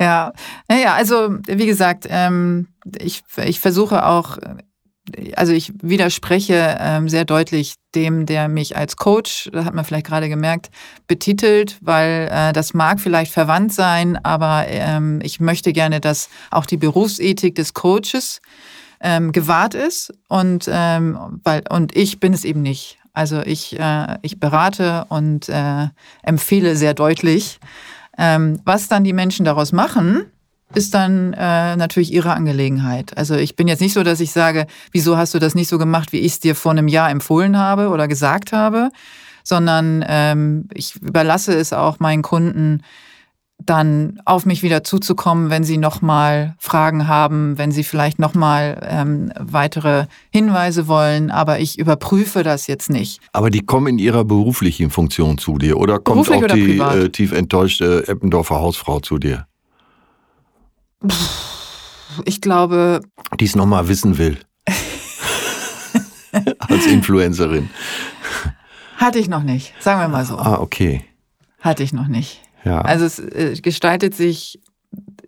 Ja, 0.00 0.32
naja, 0.68 0.94
also 0.94 1.38
wie 1.46 1.66
gesagt, 1.66 2.06
ähm, 2.08 2.66
ich, 2.98 3.22
ich 3.44 3.60
versuche 3.60 4.06
auch, 4.06 4.38
also 5.36 5.52
ich 5.52 5.72
widerspreche 5.80 6.76
ähm, 6.80 7.08
sehr 7.08 7.24
deutlich 7.24 7.74
dem, 7.94 8.26
der 8.26 8.48
mich 8.48 8.76
als 8.76 8.96
Coach, 8.96 9.48
das 9.52 9.64
hat 9.64 9.74
man 9.74 9.84
vielleicht 9.84 10.06
gerade 10.06 10.28
gemerkt, 10.28 10.70
betitelt, 11.06 11.78
weil 11.80 12.28
äh, 12.30 12.52
das 12.52 12.74
mag 12.74 13.00
vielleicht 13.00 13.32
verwandt 13.32 13.72
sein, 13.72 14.18
aber 14.24 14.66
ähm, 14.68 15.20
ich 15.22 15.38
möchte 15.40 15.72
gerne, 15.72 16.00
dass 16.00 16.28
auch 16.50 16.66
die 16.66 16.76
Berufsethik 16.76 17.54
des 17.54 17.74
Coaches 17.74 18.40
ähm, 19.00 19.32
gewahrt 19.32 19.74
ist 19.74 20.12
und, 20.28 20.68
ähm, 20.68 21.40
weil, 21.44 21.62
und 21.70 21.96
ich 21.96 22.20
bin 22.20 22.32
es 22.32 22.44
eben 22.44 22.62
nicht. 22.62 22.97
Also 23.18 23.42
ich, 23.44 23.76
äh, 23.76 24.16
ich 24.22 24.38
berate 24.38 25.04
und 25.08 25.48
äh, 25.48 25.88
empfehle 26.22 26.76
sehr 26.76 26.94
deutlich. 26.94 27.58
Ähm, 28.16 28.60
was 28.64 28.86
dann 28.86 29.02
die 29.02 29.12
Menschen 29.12 29.44
daraus 29.44 29.72
machen, 29.72 30.26
ist 30.72 30.94
dann 30.94 31.32
äh, 31.32 31.74
natürlich 31.74 32.12
ihre 32.12 32.32
Angelegenheit. 32.32 33.18
Also 33.18 33.34
ich 33.34 33.56
bin 33.56 33.66
jetzt 33.66 33.80
nicht 33.80 33.94
so, 33.94 34.04
dass 34.04 34.20
ich 34.20 34.30
sage, 34.30 34.68
wieso 34.92 35.16
hast 35.16 35.34
du 35.34 35.40
das 35.40 35.56
nicht 35.56 35.66
so 35.66 35.78
gemacht, 35.78 36.12
wie 36.12 36.20
ich 36.20 36.34
es 36.34 36.40
dir 36.40 36.54
vor 36.54 36.70
einem 36.70 36.86
Jahr 36.86 37.10
empfohlen 37.10 37.58
habe 37.58 37.88
oder 37.88 38.06
gesagt 38.06 38.52
habe, 38.52 38.90
sondern 39.42 40.04
ähm, 40.06 40.68
ich 40.72 40.94
überlasse 41.02 41.54
es 41.54 41.72
auch 41.72 41.98
meinen 41.98 42.22
Kunden, 42.22 42.84
dann 43.58 44.20
auf 44.24 44.46
mich 44.46 44.62
wieder 44.62 44.84
zuzukommen, 44.84 45.50
wenn 45.50 45.64
sie 45.64 45.78
nochmal 45.78 46.54
Fragen 46.58 47.08
haben, 47.08 47.58
wenn 47.58 47.72
sie 47.72 47.82
vielleicht 47.84 48.18
nochmal 48.18 48.80
ähm, 48.88 49.32
weitere 49.38 50.06
Hinweise 50.30 50.86
wollen. 50.86 51.30
Aber 51.30 51.58
ich 51.58 51.78
überprüfe 51.78 52.42
das 52.42 52.66
jetzt 52.66 52.88
nicht. 52.88 53.20
Aber 53.32 53.50
die 53.50 53.60
kommen 53.60 53.88
in 53.88 53.98
ihrer 53.98 54.24
beruflichen 54.24 54.90
Funktion 54.90 55.38
zu 55.38 55.58
dir 55.58 55.76
oder 55.76 55.98
kommt 55.98 56.24
Beruflich 56.26 56.38
auch 56.38 56.44
oder 56.44 56.54
die 56.54 56.78
äh, 56.78 57.08
tief 57.10 57.32
enttäuschte 57.32 58.06
Eppendorfer 58.06 58.56
Hausfrau 58.60 59.00
zu 59.00 59.18
dir, 59.18 59.46
Ich 62.24 62.40
glaube, 62.40 63.00
die 63.38 63.44
es 63.44 63.56
nochmal 63.56 63.88
wissen 63.88 64.18
will? 64.18 64.38
Als 66.58 66.86
Influencerin. 66.86 67.70
hatte 68.96 69.18
ich 69.18 69.28
noch 69.28 69.42
nicht. 69.42 69.74
Sagen 69.80 70.00
wir 70.00 70.08
mal 70.08 70.24
so. 70.24 70.36
Ah, 70.38 70.58
okay. 70.60 71.04
Hatte 71.60 71.82
ich 71.82 71.92
noch 71.92 72.06
nicht. 72.06 72.42
Ja. 72.64 72.80
Also 72.80 73.04
es 73.04 73.18
äh, 73.18 73.56
gestaltet 73.62 74.14
sich 74.14 74.60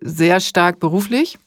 sehr 0.01 0.39
stark 0.39 0.79
beruflich. 0.79 1.37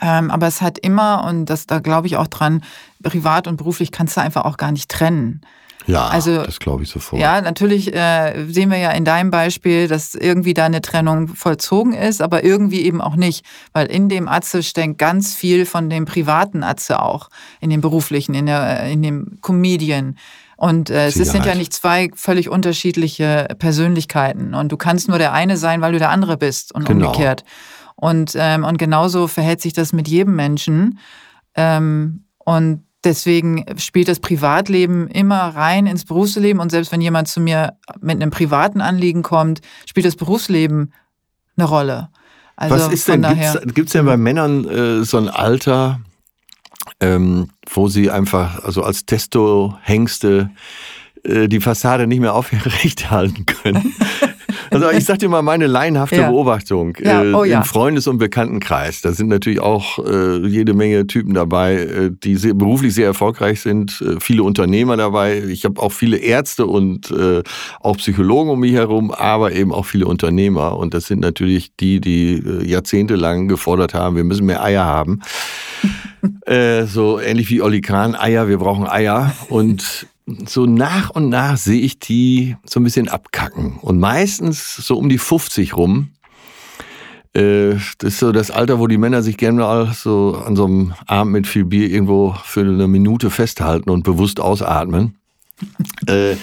Ähm, 0.00 0.30
aber 0.30 0.46
es 0.48 0.60
hat 0.60 0.78
immer, 0.78 1.24
und 1.24 1.46
das, 1.46 1.66
da 1.66 1.78
glaube 1.78 2.08
ich 2.08 2.16
auch 2.16 2.26
dran, 2.26 2.64
privat 3.02 3.46
und 3.46 3.56
beruflich 3.56 3.92
kannst 3.92 4.16
du 4.16 4.20
einfach 4.20 4.44
auch 4.44 4.56
gar 4.56 4.72
nicht 4.72 4.90
trennen. 4.90 5.42
ja, 5.86 6.08
also- 6.08 6.42
das 6.42 6.58
glaube 6.58 6.82
ich 6.82 6.88
sofort. 6.88 7.20
Ja, 7.22 7.40
natürlich 7.40 7.94
äh, 7.94 8.46
sehen 8.48 8.70
wir 8.70 8.78
ja 8.78 8.90
in 8.90 9.04
deinem 9.04 9.30
Beispiel, 9.30 9.86
dass 9.86 10.14
irgendwie 10.16 10.52
da 10.54 10.64
eine 10.64 10.80
Trennung 10.80 11.28
vollzogen 11.28 11.92
ist, 11.92 12.22
aber 12.22 12.42
irgendwie 12.42 12.82
eben 12.82 13.00
auch 13.00 13.14
nicht. 13.14 13.44
Weil 13.72 13.86
in 13.86 14.08
dem 14.08 14.26
Atze 14.26 14.62
steckt 14.64 14.98
ganz 14.98 15.34
viel 15.34 15.64
von 15.64 15.88
dem 15.90 16.06
privaten 16.06 16.64
Atze 16.64 17.00
auch, 17.00 17.28
in 17.60 17.70
dem 17.70 17.80
beruflichen, 17.80 18.34
in, 18.34 18.46
der, 18.46 18.84
in 18.84 19.02
dem 19.02 19.38
Comedian. 19.42 20.16
Und 20.64 20.88
äh, 20.88 21.08
es 21.08 21.16
sind 21.16 21.44
ja 21.44 21.54
nicht 21.54 21.74
zwei 21.74 22.08
völlig 22.14 22.48
unterschiedliche 22.48 23.48
Persönlichkeiten. 23.58 24.54
Und 24.54 24.72
du 24.72 24.78
kannst 24.78 25.08
nur 25.08 25.18
der 25.18 25.34
eine 25.34 25.58
sein, 25.58 25.82
weil 25.82 25.92
du 25.92 25.98
der 25.98 26.08
andere 26.08 26.38
bist 26.38 26.74
und 26.74 26.86
Genau. 26.86 27.08
umgekehrt. 27.08 27.44
Und, 27.96 28.32
ähm, 28.34 28.64
und 28.64 28.78
genauso 28.78 29.28
verhält 29.28 29.60
sich 29.60 29.74
das 29.74 29.92
mit 29.92 30.08
jedem 30.08 30.36
Menschen. 30.36 30.98
Ähm, 31.54 32.24
und 32.38 32.82
deswegen 33.04 33.66
spielt 33.76 34.08
das 34.08 34.20
Privatleben 34.20 35.06
immer 35.08 35.54
rein 35.54 35.86
ins 35.86 36.06
Berufsleben. 36.06 36.62
Und 36.62 36.70
selbst 36.70 36.92
wenn 36.92 37.02
jemand 37.02 37.28
zu 37.28 37.42
mir 37.42 37.74
mit 38.00 38.22
einem 38.22 38.30
privaten 38.30 38.80
Anliegen 38.80 39.22
kommt, 39.22 39.60
spielt 39.84 40.06
das 40.06 40.16
Berufsleben 40.16 40.94
eine 41.58 41.68
Rolle. 41.68 42.08
Also 42.56 42.74
Was 42.74 42.90
ist 42.90 43.06
denn, 43.06 43.20
gibt 43.74 43.88
es 43.88 43.92
denn 43.92 44.06
bei 44.06 44.16
Männern 44.16 44.66
äh, 44.66 45.04
so 45.04 45.18
ein 45.18 45.28
Alter, 45.28 46.00
ähm, 47.00 47.48
wo 47.70 47.88
sie 47.88 48.10
einfach, 48.10 48.64
also 48.64 48.82
als 48.82 49.06
Testo-Hengste, 49.06 50.50
äh, 51.24 51.48
die 51.48 51.60
Fassade 51.60 52.06
nicht 52.06 52.20
mehr 52.20 52.34
aufrecht 52.34 53.10
halten 53.10 53.46
können? 53.46 53.94
Also 54.70 54.90
ich 54.90 55.04
sag 55.04 55.20
dir 55.20 55.28
mal 55.28 55.42
meine 55.42 55.66
laienhafte 55.68 56.16
Ja. 56.16 56.30
Beobachtung 56.30 56.96
Ja, 57.00 57.22
äh, 57.22 57.32
oh 57.32 57.44
ja. 57.44 57.58
im 57.58 57.64
Freundes- 57.64 58.08
und 58.08 58.18
Bekanntenkreis. 58.18 59.02
Da 59.02 59.12
sind 59.12 59.28
natürlich 59.28 59.60
auch 59.60 60.04
äh, 60.04 60.44
jede 60.46 60.74
Menge 60.74 61.06
Typen 61.06 61.32
dabei, 61.34 61.74
äh, 61.76 62.10
die 62.12 62.34
sehr, 62.34 62.54
beruflich 62.54 62.92
sehr 62.94 63.06
erfolgreich 63.06 63.60
sind, 63.60 64.00
äh, 64.00 64.18
viele 64.20 64.42
Unternehmer 64.42 64.96
dabei. 64.96 65.44
Ich 65.48 65.64
habe 65.64 65.80
auch 65.80 65.92
viele 65.92 66.16
Ärzte 66.16 66.66
und 66.66 67.10
äh, 67.12 67.42
auch 67.80 67.96
Psychologen 67.98 68.50
um 68.50 68.60
mich 68.60 68.72
herum, 68.72 69.12
aber 69.12 69.52
eben 69.52 69.72
auch 69.72 69.86
viele 69.86 70.06
Unternehmer. 70.06 70.76
Und 70.76 70.92
das 70.92 71.06
sind 71.06 71.20
natürlich 71.20 71.76
die, 71.76 72.00
die 72.00 72.42
äh, 72.44 72.66
jahrzehntelang 72.66 73.46
gefordert 73.48 73.94
haben, 73.94 74.16
wir 74.16 74.24
müssen 74.24 74.46
mehr 74.46 74.62
Eier 74.62 74.84
haben. 74.84 75.20
Äh, 76.46 76.84
so 76.84 77.20
ähnlich 77.20 77.50
wie 77.50 77.62
Olli 77.62 77.80
Kahn, 77.80 78.14
Eier, 78.14 78.48
wir 78.48 78.58
brauchen 78.58 78.86
Eier. 78.86 79.34
Und 79.48 80.06
so 80.46 80.66
nach 80.66 81.10
und 81.10 81.28
nach 81.28 81.56
sehe 81.56 81.80
ich 81.80 81.98
die 81.98 82.56
so 82.64 82.80
ein 82.80 82.84
bisschen 82.84 83.08
abkacken. 83.08 83.78
Und 83.80 83.98
meistens 83.98 84.76
so 84.76 84.96
um 84.96 85.08
die 85.08 85.18
50 85.18 85.76
rum. 85.76 86.10
Äh, 87.34 87.74
Das 87.98 88.14
ist 88.14 88.18
so 88.18 88.32
das 88.32 88.50
Alter, 88.50 88.78
wo 88.78 88.86
die 88.86 88.98
Männer 88.98 89.22
sich 89.22 89.36
gerne 89.36 89.60
mal 89.60 89.92
so 89.92 90.42
an 90.46 90.56
so 90.56 90.64
einem 90.64 90.94
Abend 91.06 91.32
mit 91.32 91.46
viel 91.46 91.64
Bier 91.64 91.90
irgendwo 91.90 92.34
für 92.44 92.60
eine 92.60 92.88
Minute 92.88 93.30
festhalten 93.30 93.90
und 93.90 94.04
bewusst 94.04 94.40
ausatmen. 94.40 95.16
äh, 96.06 96.36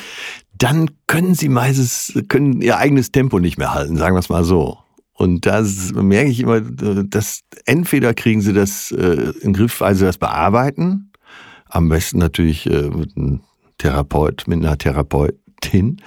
dann 0.58 0.92
können 1.08 1.34
sie 1.34 1.50
meistens, 1.50 2.14
können 2.28 2.62
ihr 2.62 2.78
eigenes 2.78 3.12
Tempo 3.12 3.40
nicht 3.40 3.58
mehr 3.58 3.74
halten, 3.74 3.98
sagen 3.98 4.16
wir 4.16 4.20
es 4.20 4.30
mal 4.30 4.44
so. 4.44 4.78
Und 5.14 5.46
da 5.46 5.64
merke 5.94 6.30
ich 6.30 6.40
immer, 6.40 6.62
dass 6.62 7.42
entweder 7.66 8.14
kriegen 8.14 8.42
sie 8.42 8.54
das 8.54 8.92
äh, 8.92 9.32
in 9.42 9.52
den 9.52 9.54
Griff, 9.54 9.84
sie 9.92 10.06
das 10.06 10.18
bearbeiten. 10.18 11.12
Am 11.68 11.90
besten 11.90 12.18
natürlich 12.18 12.66
äh, 12.70 12.90
mit 12.90 13.16
einem 13.16 13.42
Therapeut, 13.78 14.46
mit 14.48 14.60
einer 14.60 14.78
Therapeutin. 14.78 15.98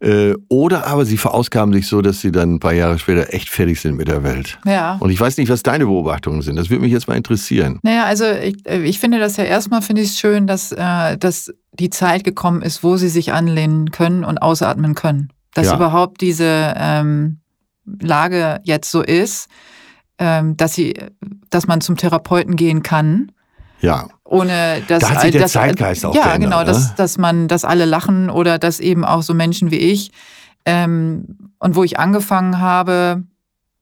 Äh, 0.00 0.34
oder 0.48 0.86
aber 0.86 1.06
sie 1.06 1.16
verausgaben 1.16 1.72
sich 1.72 1.86
so, 1.86 2.02
dass 2.02 2.20
sie 2.20 2.30
dann 2.30 2.54
ein 2.54 2.60
paar 2.60 2.74
Jahre 2.74 2.98
später 2.98 3.32
echt 3.32 3.48
fertig 3.48 3.80
sind 3.80 3.96
mit 3.96 4.08
der 4.08 4.22
Welt. 4.22 4.58
Ja. 4.66 4.96
Und 5.00 5.10
ich 5.10 5.18
weiß 5.18 5.38
nicht, 5.38 5.48
was 5.48 5.62
deine 5.62 5.86
Beobachtungen 5.86 6.42
sind. 6.42 6.56
Das 6.56 6.68
würde 6.68 6.82
mich 6.82 6.92
jetzt 6.92 7.08
mal 7.08 7.16
interessieren. 7.16 7.78
Naja, 7.82 8.04
also 8.04 8.26
ich, 8.26 8.56
äh, 8.68 8.82
ich 8.82 8.98
finde 8.98 9.18
das 9.18 9.36
ja 9.38 9.44
erstmal, 9.44 9.80
finde 9.80 10.02
ich 10.02 10.10
es 10.10 10.18
schön, 10.18 10.46
dass, 10.46 10.72
äh, 10.72 11.16
dass 11.16 11.54
die 11.72 11.90
Zeit 11.90 12.24
gekommen 12.24 12.60
ist, 12.60 12.82
wo 12.84 12.96
sie 12.96 13.08
sich 13.08 13.32
anlehnen 13.32 13.90
können 13.92 14.24
und 14.24 14.38
ausatmen 14.38 14.94
können. 14.94 15.30
Dass 15.54 15.68
Ja. 15.68 15.76
überhaupt 15.76 16.20
diese, 16.20 16.74
ähm, 16.76 17.38
Lage 17.84 18.60
jetzt 18.64 18.90
so 18.90 19.02
ist, 19.02 19.48
ähm, 20.18 20.56
dass 20.56 20.74
sie, 20.74 20.94
dass 21.50 21.66
man 21.66 21.80
zum 21.80 21.96
Therapeuten 21.96 22.56
gehen 22.56 22.82
kann. 22.82 23.32
Ja. 23.80 24.08
Ohne 24.24 24.82
dass 24.88 25.00
Da 25.00 25.10
hat 25.10 25.20
sich 25.22 25.32
der 25.32 25.42
dass, 25.42 25.52
Zeitgeist 25.52 26.06
auch 26.06 26.14
ja 26.14 26.22
geändert, 26.22 26.40
genau, 26.40 26.58
ne? 26.60 26.64
dass, 26.66 26.94
dass 26.94 27.18
man, 27.18 27.48
dass 27.48 27.64
alle 27.64 27.84
lachen 27.84 28.30
oder 28.30 28.58
dass 28.58 28.80
eben 28.80 29.04
auch 29.04 29.22
so 29.22 29.34
Menschen 29.34 29.70
wie 29.70 29.78
ich 29.78 30.12
ähm, 30.64 31.52
und 31.58 31.76
wo 31.76 31.84
ich 31.84 31.98
angefangen 31.98 32.60
habe, 32.60 33.24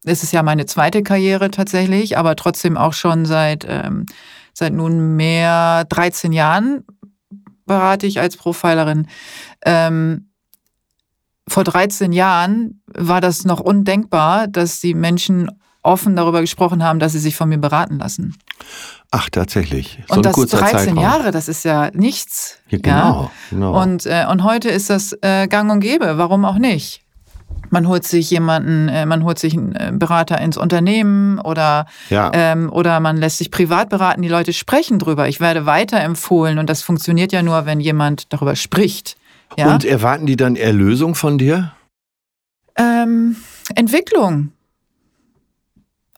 es 0.04 0.24
ist 0.24 0.32
ja 0.32 0.42
meine 0.42 0.66
zweite 0.66 1.02
Karriere 1.02 1.50
tatsächlich, 1.50 2.18
aber 2.18 2.34
trotzdem 2.34 2.76
auch 2.76 2.92
schon 2.92 3.24
seit 3.24 3.64
ähm, 3.68 4.06
seit 4.52 4.72
nunmehr 4.72 5.84
13 5.88 6.32
Jahren 6.32 6.84
berate 7.66 8.06
ich 8.06 8.20
als 8.20 8.36
Profilerin. 8.36 9.06
Ähm, 9.64 10.31
vor 11.48 11.64
13 11.64 12.12
Jahren 12.12 12.82
war 12.86 13.20
das 13.20 13.44
noch 13.44 13.60
undenkbar, 13.60 14.46
dass 14.46 14.80
die 14.80 14.94
Menschen 14.94 15.50
offen 15.82 16.14
darüber 16.14 16.40
gesprochen 16.40 16.84
haben, 16.84 16.98
dass 16.98 17.12
sie 17.12 17.18
sich 17.18 17.36
von 17.36 17.48
mir 17.48 17.58
beraten 17.58 17.98
lassen. 17.98 18.36
Ach, 19.10 19.28
tatsächlich. 19.28 19.98
So 20.08 20.16
und 20.16 20.26
das 20.26 20.34
kurzer 20.34 20.58
13 20.58 20.78
Zeitraum. 20.78 21.02
Jahre, 21.02 21.30
das 21.32 21.48
ist 21.48 21.64
ja 21.64 21.90
nichts. 21.92 22.58
Ja, 22.68 22.78
genau. 22.78 23.30
genau. 23.50 23.82
Und, 23.82 24.06
äh, 24.06 24.26
und 24.30 24.44
heute 24.44 24.68
ist 24.68 24.90
das 24.90 25.16
äh, 25.22 25.48
gang 25.48 25.70
und 25.70 25.80
gäbe. 25.80 26.18
Warum 26.18 26.44
auch 26.44 26.58
nicht? 26.58 27.02
Man 27.70 27.88
holt 27.88 28.04
sich 28.04 28.30
jemanden, 28.30 28.88
äh, 28.88 29.06
man 29.06 29.24
holt 29.24 29.38
sich 29.38 29.54
einen 29.54 29.74
äh, 29.74 29.92
Berater 29.94 30.40
ins 30.40 30.56
Unternehmen 30.56 31.38
oder, 31.40 31.86
ja. 32.10 32.30
ähm, 32.32 32.70
oder 32.70 33.00
man 33.00 33.16
lässt 33.16 33.38
sich 33.38 33.50
privat 33.50 33.88
beraten. 33.88 34.22
Die 34.22 34.28
Leute 34.28 34.52
sprechen 34.52 34.98
drüber. 34.98 35.28
Ich 35.28 35.40
werde 35.40 35.66
weiterempfohlen 35.66 36.58
und 36.58 36.70
das 36.70 36.82
funktioniert 36.82 37.32
ja 37.32 37.42
nur, 37.42 37.66
wenn 37.66 37.80
jemand 37.80 38.32
darüber 38.32 38.56
spricht. 38.56 39.16
Ja? 39.56 39.72
Und 39.72 39.84
erwarten 39.84 40.26
die 40.26 40.36
dann 40.36 40.56
Erlösung 40.56 41.14
von 41.14 41.38
dir? 41.38 41.72
Ähm, 42.76 43.36
Entwicklung. 43.74 44.52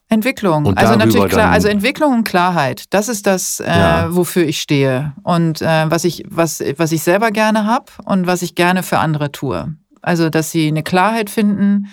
Entwicklung. 0.08 0.66
Und 0.66 0.78
also 0.78 0.94
natürlich 0.96 1.30
klar, 1.30 1.50
also 1.50 1.68
Entwicklung 1.68 2.12
und 2.12 2.24
Klarheit. 2.24 2.84
Das 2.90 3.08
ist 3.08 3.26
das, 3.26 3.58
äh, 3.60 3.66
Ja. 3.66 4.14
wofür 4.14 4.44
ich 4.44 4.60
stehe 4.60 5.12
und 5.22 5.60
äh, 5.62 5.90
was 5.90 6.04
ich 6.04 6.24
was 6.28 6.62
was 6.76 6.92
ich 6.92 7.02
selber 7.02 7.30
gerne 7.30 7.64
habe 7.64 7.86
und 8.04 8.26
was 8.26 8.42
ich 8.42 8.54
gerne 8.54 8.82
für 8.82 8.98
andere 8.98 9.32
tue. 9.32 9.74
Also 10.02 10.28
dass 10.30 10.50
sie 10.50 10.68
eine 10.68 10.82
Klarheit 10.82 11.30
finden 11.30 11.88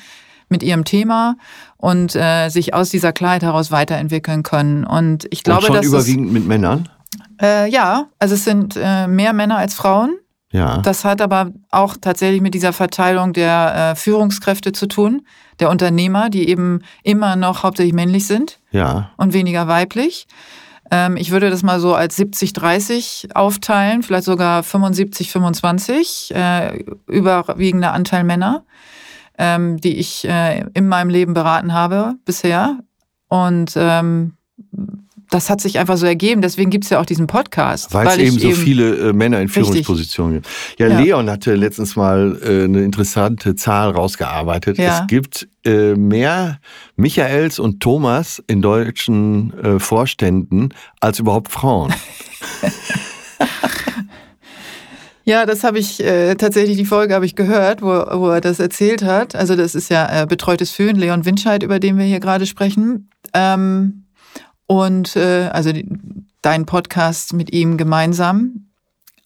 mit 0.49 0.61
ihrem 0.61 0.83
Thema 0.83 1.37
und 1.77 2.15
äh, 2.15 2.49
sich 2.49 2.73
aus 2.73 2.89
dieser 2.89 3.13
Klarheit 3.13 3.41
heraus 3.43 3.71
weiterentwickeln 3.71 4.43
können. 4.43 4.83
Und 4.85 5.25
ich 5.31 5.43
glaube, 5.43 5.61
Und 5.61 5.67
schon 5.67 5.75
dass 5.77 5.85
überwiegend 5.85 6.33
mit 6.33 6.45
Männern? 6.45 6.89
es, 7.37 7.45
äh, 7.47 7.67
ja, 7.69 8.07
also 8.19 8.35
es 8.35 8.43
sind 8.43 8.77
äh, 8.79 9.07
mehr 9.07 9.31
Männer 9.33 9.57
als 9.57 9.73
Frauen. 9.73 10.13
Ja. 10.51 10.79
Das 10.79 11.05
hat 11.05 11.21
aber 11.21 11.51
auch 11.69 11.95
tatsächlich 11.99 12.41
mit 12.41 12.53
dieser 12.53 12.73
Verteilung 12.73 13.33
der 13.33 13.91
äh, 13.91 13.95
Führungskräfte 13.95 14.73
zu 14.73 14.87
tun, 14.87 15.25
der 15.59 15.69
Unternehmer, 15.69 16.29
die 16.29 16.49
eben 16.49 16.81
immer 17.03 17.35
noch 17.35 17.63
hauptsächlich 17.63 17.93
männlich 17.93 18.27
sind 18.27 18.59
ja. 18.71 19.11
und 19.17 19.33
weniger 19.33 19.67
weiblich. 19.67 20.27
Ähm, 20.91 21.15
ich 21.15 21.31
würde 21.31 21.49
das 21.49 21.63
mal 21.63 21.79
so 21.79 21.95
als 21.95 22.19
70-30 22.19 23.33
aufteilen, 23.33 24.03
vielleicht 24.03 24.25
sogar 24.25 24.61
75-25, 24.61 26.33
äh, 26.33 26.83
überwiegender 27.07 27.93
Anteil 27.93 28.25
Männer, 28.25 28.65
ähm, 29.37 29.77
die 29.79 29.97
ich 29.97 30.27
äh, 30.27 30.65
in 30.73 30.89
meinem 30.89 31.09
Leben 31.09 31.33
beraten 31.33 31.73
habe 31.73 32.15
bisher. 32.25 32.77
Und 33.29 33.73
ähm, 33.77 34.33
das 35.31 35.49
hat 35.49 35.61
sich 35.61 35.79
einfach 35.79 35.97
so 35.97 36.05
ergeben. 36.05 36.41
Deswegen 36.41 36.69
gibt 36.69 36.83
es 36.83 36.89
ja 36.89 36.99
auch 36.99 37.05
diesen 37.05 37.25
Podcast. 37.25 37.93
Weil 37.93 38.07
es 38.07 38.17
eben 38.17 38.37
so 38.37 38.51
viele 38.51 39.09
äh, 39.09 39.13
Männer 39.13 39.39
in. 39.39 39.47
Führungspositionen 39.47 40.35
gibt. 40.35 40.47
Ja, 40.77 40.87
Ja. 40.87 40.99
Leon 40.99 41.29
hatte 41.29 41.55
letztens 41.55 41.95
mal 41.95 42.37
äh, 42.43 42.65
eine 42.65 42.83
interessante 42.83 43.55
Zahl 43.55 43.91
rausgearbeitet. 43.91 44.77
Ja. 44.77 44.99
Es 44.99 45.07
gibt 45.07 45.47
äh, 45.65 45.95
mehr 45.95 46.59
Michaels 46.97 47.59
und 47.59 47.79
Thomas 47.79 48.43
in 48.47 48.61
deutschen 48.61 49.53
äh, 49.57 49.79
Vorständen 49.79 50.69
als 50.99 51.19
überhaupt 51.19 51.51
Frauen. 51.51 51.93
Ja, 55.23 55.45
das 55.45 55.63
habe 55.63 55.77
ich 55.77 56.03
äh, 56.03 56.33
tatsächlich, 56.33 56.77
die 56.77 56.85
Folge 56.85 57.13
habe 57.13 57.27
ich 57.27 57.35
gehört, 57.35 57.83
wo, 57.83 57.87
wo 57.87 58.29
er 58.29 58.41
das 58.41 58.59
erzählt 58.59 59.03
hat. 59.03 59.35
Also 59.35 59.55
das 59.55 59.75
ist 59.75 59.89
ja 59.89 60.23
äh, 60.23 60.25
Betreutes 60.25 60.71
Fühlen, 60.71 60.95
Leon 60.95 61.25
Winscheid, 61.25 61.61
über 61.61 61.79
den 61.79 61.97
wir 61.99 62.05
hier 62.05 62.19
gerade 62.19 62.47
sprechen. 62.47 63.07
Ähm, 63.33 64.00
und 64.71 65.17
äh, 65.17 65.49
also 65.51 65.73
die, 65.73 65.85
dein 66.41 66.65
Podcast 66.65 67.33
mit 67.33 67.51
ihm 67.51 67.75
gemeinsam. 67.75 68.67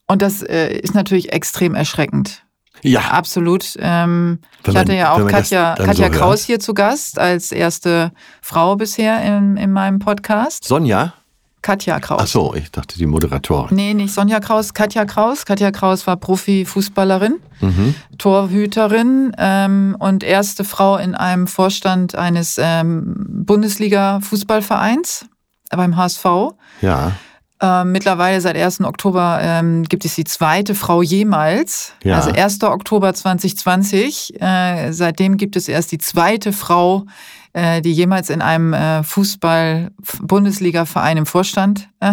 Und 0.07 0.23
das 0.23 0.41
äh, 0.41 0.75
ist 0.79 0.95
natürlich 0.95 1.33
extrem 1.33 1.75
erschreckend. 1.75 2.43
Ja, 2.81 3.01
Absolut. 3.11 3.75
Ähm, 3.79 4.39
ich 4.67 4.75
hatte 4.75 4.95
ja 4.95 5.13
auch 5.13 5.27
Katja, 5.27 5.75
Katja 5.75 5.93
so 5.93 6.01
hört. 6.03 6.13
Kraus 6.13 6.43
hier 6.43 6.59
zu 6.59 6.73
Gast 6.73 7.19
als 7.19 7.51
erste 7.51 8.11
Frau 8.41 8.75
bisher 8.75 9.21
in, 9.23 9.55
in 9.57 9.71
meinem 9.71 9.99
Podcast. 9.99 10.63
Sonja? 10.63 11.13
Katja 11.61 11.99
Kraus. 11.99 12.21
Ach 12.23 12.27
so, 12.27 12.53
ich 12.55 12.69
dachte 12.71 12.97
die 12.99 13.05
Moderatorin. 13.07 13.75
Nee, 13.75 13.93
nicht 13.95 14.13
Sonja 14.13 14.39
Kraus, 14.39 14.73
Katja 14.75 15.05
Kraus. 15.05 15.45
Katja 15.45 15.71
Kraus 15.71 16.05
war 16.07 16.17
Profifußballerin, 16.17 17.35
Mhm. 17.61 17.95
Torhüterin 18.17 19.31
ähm, 19.37 19.95
und 19.97 20.23
erste 20.23 20.63
Frau 20.63 20.97
in 20.97 21.15
einem 21.15 21.47
Vorstand 21.47 22.13
eines 22.15 22.59
ähm, 22.61 23.43
Bundesliga-Fußballvereins 23.45 25.25
beim 25.69 25.97
HSV. 25.97 26.25
Ja, 26.81 27.11
Ähm, 27.61 27.93
mittlerweile 27.93 28.41
seit 28.41 28.57
1. 28.57 28.81
Oktober 28.81 29.39
ähm, 29.41 29.83
gibt 29.83 30.03
es 30.03 30.15
die 30.15 30.25
zweite 30.25 30.75
Frau 30.75 31.01
jemals. 31.01 31.93
Ja. 32.03 32.17
Also 32.17 32.31
1. 32.31 32.61
Oktober 32.63 33.13
2020. 33.13 34.41
Äh, 34.41 34.91
seitdem 34.91 35.37
gibt 35.37 35.55
es 35.55 35.69
erst 35.69 35.93
die 35.93 35.97
zweite 35.97 36.51
Frau, 36.51 37.05
äh, 37.53 37.81
die 37.81 37.93
jemals 37.93 38.29
in 38.29 38.41
einem 38.41 38.73
äh, 38.73 39.03
Fußball-Bundesliga-Verein 39.03 41.15
im 41.15 41.25
Vorstand 41.25 41.87
äh, 42.01 42.11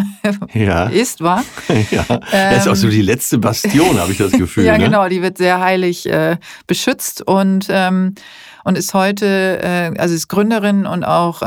ja, 0.55 0.85
ist, 0.87 1.23
war. 1.23 1.43
ja. 1.91 2.05
das 2.31 2.59
ist 2.59 2.69
auch 2.69 2.77
so 2.77 2.89
die 2.89 3.03
letzte 3.03 3.39
Bastion, 3.39 3.99
habe 3.99 4.13
ich 4.13 4.19
das 4.19 4.31
Gefühl. 4.31 4.65
ja, 4.67 4.79
ne? 4.79 4.85
genau, 4.85 5.09
die 5.09 5.23
wird 5.23 5.39
sehr 5.39 5.59
heilig 5.59 6.09
äh, 6.09 6.37
beschützt 6.69 7.21
und, 7.27 7.67
ähm, 7.69 8.15
und 8.63 8.79
ist 8.79 8.95
heute, 8.95 9.59
äh, 9.61 9.91
also 9.99 10.15
ist 10.15 10.29
Gründerin 10.29 10.87
und 10.87 11.03
auch 11.03 11.43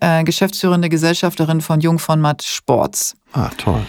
äh, 0.00 0.24
geschäftsführende 0.24 0.88
Gesellschafterin 0.88 1.60
von 1.60 1.80
Jung 1.80 1.98
von 1.98 2.20
Matt 2.20 2.42
Sports. 2.42 3.14
Ah, 3.32 3.50
toll. 3.56 3.80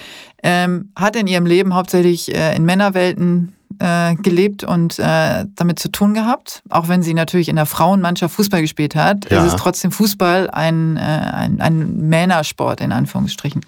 Ähm, 0.44 0.92
hat 0.96 1.16
in 1.16 1.28
ihrem 1.28 1.46
Leben 1.46 1.74
hauptsächlich 1.74 2.34
äh, 2.34 2.56
in 2.56 2.64
Männerwelten 2.64 3.54
äh, 3.80 4.16
gelebt 4.16 4.64
und 4.64 4.98
äh, 5.00 5.46
damit 5.56 5.80
zu 5.80 5.90
tun 5.90 6.14
gehabt. 6.14 6.62
Auch 6.70 6.88
wenn 6.88 7.02
sie 7.04 7.14
natürlich 7.14 7.50
in 7.50 7.56
der 7.58 7.66
Frauenmannschaft 7.66 8.36
Fußball 8.36 8.62
gespielt 8.62 8.96
hat, 8.96 9.30
Ja. 9.32 9.44
ist 9.44 9.54
es 9.54 9.60
trotzdem 9.60 9.92
Fußball 9.92 10.50
ein, 10.50 10.98
äh, 10.98 11.00
ein, 11.02 11.60
ein 11.62 12.08
Männersport 12.08 12.82
in 12.82 12.92
Anführungsstrichen. 12.92 13.62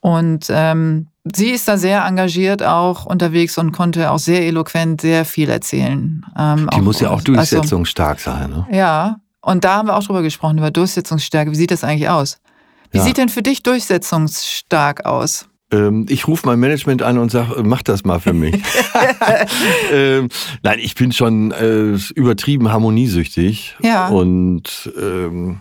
Und 0.00 0.46
ähm, 0.50 1.06
sie 1.34 1.50
ist 1.50 1.66
da 1.66 1.78
sehr 1.78 2.04
engagiert 2.04 2.62
auch 2.62 3.06
unterwegs 3.06 3.56
und 3.56 3.72
konnte 3.72 4.10
auch 4.10 4.18
sehr 4.18 4.42
eloquent 4.42 5.00
sehr 5.00 5.24
viel 5.24 5.48
erzählen. 5.48 6.24
Ähm, 6.38 6.68
Die 6.74 6.80
muss 6.82 7.00
ja 7.00 7.08
auch 7.08 7.20
also- 7.20 7.32
durchsetzungsstark 7.32 8.20
sein. 8.20 8.50
Ne? 8.50 8.66
ja, 8.70 9.16
und 9.44 9.64
da 9.64 9.76
haben 9.76 9.88
wir 9.88 9.96
auch 9.96 10.04
drüber 10.04 10.22
gesprochen, 10.22 10.58
über 10.58 10.70
Durchsetzungsstärke. 10.70 11.50
Wie 11.50 11.56
sieht 11.56 11.70
das 11.70 11.84
eigentlich 11.84 12.08
aus? 12.08 12.38
Wie 12.90 12.98
Ja. 12.98 13.04
sieht 13.04 13.16
denn 13.18 13.28
für 13.28 13.42
dich 13.42 13.62
durchsetzungsstark 13.62 15.04
aus? 15.06 15.48
Ähm, 15.72 16.06
ich 16.08 16.28
rufe 16.28 16.46
mein 16.46 16.60
Management 16.60 17.02
an 17.02 17.18
und 17.18 17.30
sage, 17.30 17.62
mach 17.64 17.82
das 17.82 18.04
mal 18.04 18.20
für 18.20 18.32
mich. 18.32 18.54
ähm, 19.92 20.28
nein, 20.62 20.78
ich 20.80 20.94
bin 20.94 21.12
schon 21.12 21.50
äh, 21.52 21.96
übertrieben 22.14 22.70
harmoniesüchtig 22.70 23.76
Ja. 23.82 24.08
und 24.08 24.92
ähm, 25.00 25.60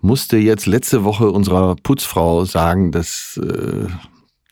musste 0.00 0.36
jetzt 0.36 0.66
letzte 0.66 1.04
Woche 1.04 1.30
unserer 1.30 1.76
Putzfrau 1.76 2.44
sagen, 2.44 2.92
dass, 2.92 3.40
äh, 3.42 3.86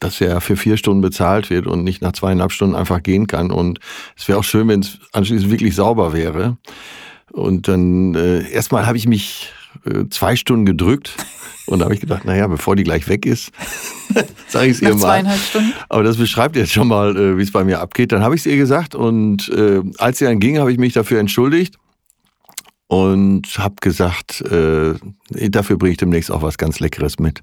dass 0.01 0.21
er 0.21 0.41
für 0.41 0.57
vier 0.57 0.77
Stunden 0.77 1.03
bezahlt 1.03 1.51
wird 1.51 1.67
und 1.67 1.85
nicht 1.85 2.03
nach 2.03 2.13
zweieinhalb 2.13 2.53
Stunden 2.53 2.75
einfach 2.75 3.03
gehen 3.03 3.27
kann. 3.27 3.51
Und 3.51 3.81
es 4.17 4.29
wäre 4.29 4.39
auch 4.39 4.45
schön, 4.45 4.69
wenn 4.69 4.81
es 4.81 4.99
anschließend 5.13 5.51
wirklich 5.51 5.75
sauber 5.75 6.13
wäre. 6.13 6.57
Und 7.33 7.69
dann 7.69 8.15
äh, 8.15 8.51
erstmal 8.51 8.87
habe 8.87 8.99
ich 8.99 9.07
mich 9.07 9.53
äh, 9.85 10.05
zwei 10.11 10.37
Stunden 10.37 10.67
gedrückt 10.67 11.15
und 11.67 11.79
da 11.79 11.85
habe 11.85 11.95
ich 11.95 12.01
gedacht, 12.01 12.25
naja, 12.25 12.47
bevor 12.49 12.75
die 12.77 12.83
gleich 12.83 13.09
weg 13.09 13.25
ist, 13.27 13.53
sage 14.49 14.67
ich 14.67 14.77
es 14.77 14.83
ihr 14.83 14.91
mal. 14.91 14.99
zweieinhalb 15.01 15.41
Stunden? 15.41 15.73
Aber 15.89 16.03
das 16.03 16.17
beschreibt 16.17 16.57
jetzt 16.57 16.73
schon 16.73 16.89
mal, 16.89 17.17
äh, 17.17 17.39
wie 17.39 17.43
es 17.43 17.53
bei 17.53 17.63
mir 17.65 17.81
abgeht. 17.81 18.13
Dann 18.13 18.23
habe 18.23 18.35
ich 18.35 18.41
es 18.41 18.47
ihr 18.47 18.57
gesagt 18.57 18.95
und 18.95 19.49
äh, 19.51 19.81
als 19.99 20.19
sie 20.19 20.25
dann 20.25 20.41
ging, 20.41 20.59
habe 20.59 20.73
ich 20.73 20.79
mich 20.79 20.93
dafür 20.93 21.21
entschuldigt 21.21 21.77
und 22.89 23.47
habe 23.59 23.77
gesagt, 23.81 24.41
äh, 24.41 24.95
dafür 25.49 25.79
bringe 25.79 25.93
ich 25.93 25.99
demnächst 25.99 26.33
auch 26.33 26.43
was 26.43 26.59
ganz 26.59 26.81
Leckeres 26.81 27.21
mit. 27.21 27.43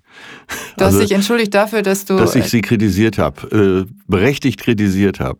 Du 0.75 0.83
Also, 0.83 0.99
hast 0.99 1.05
dich 1.05 1.15
entschuldigt 1.15 1.53
dafür, 1.53 1.81
dass 1.81 2.03
du. 2.03 2.17
dass 2.17 2.35
ich 2.35 2.45
sie 2.49 2.61
kritisiert 2.61 3.17
habe, 3.17 3.85
äh, 3.87 3.93
berechtigt 4.07 4.59
kritisiert 4.59 5.21
habe. 5.21 5.39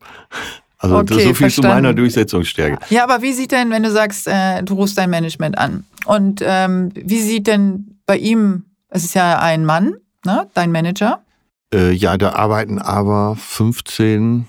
Also 0.79 0.97
Okay, 0.97 1.13
so 1.13 1.19
viel 1.19 1.27
zu 1.33 1.35
verstanden. 1.35 1.69
meiner 1.69 1.93
Durchsetzungsstärke. 1.93 2.79
ja, 2.93 3.03
aber 3.03 3.21
wie 3.23 3.33
sieht 3.33 3.51
denn, 3.51 3.69
wenn 3.71 3.81
du 3.83 3.91
sagst, 3.91 4.27
äh, 4.27 4.61
du 4.63 4.75
rufst 4.75 4.97
dein 4.97 5.09
Management 5.09 5.57
an? 5.57 5.85
Und 6.05 6.41
ähm, 6.45 6.91
wie 6.95 7.19
sieht 7.21 7.47
denn 7.47 7.97
bei 8.05 8.17
ihm, 8.17 8.63
es 8.89 9.03
ist 9.03 9.15
ja 9.15 9.39
ein 9.39 9.65
Mann, 9.65 9.95
ne, 10.25 10.47
dein 10.53 10.71
Manager? 10.71 11.23
Äh, 11.73 11.91
ja, 11.93 12.17
da 12.17 12.33
arbeiten 12.33 12.77
aber 12.79 13.35
15 13.37 14.45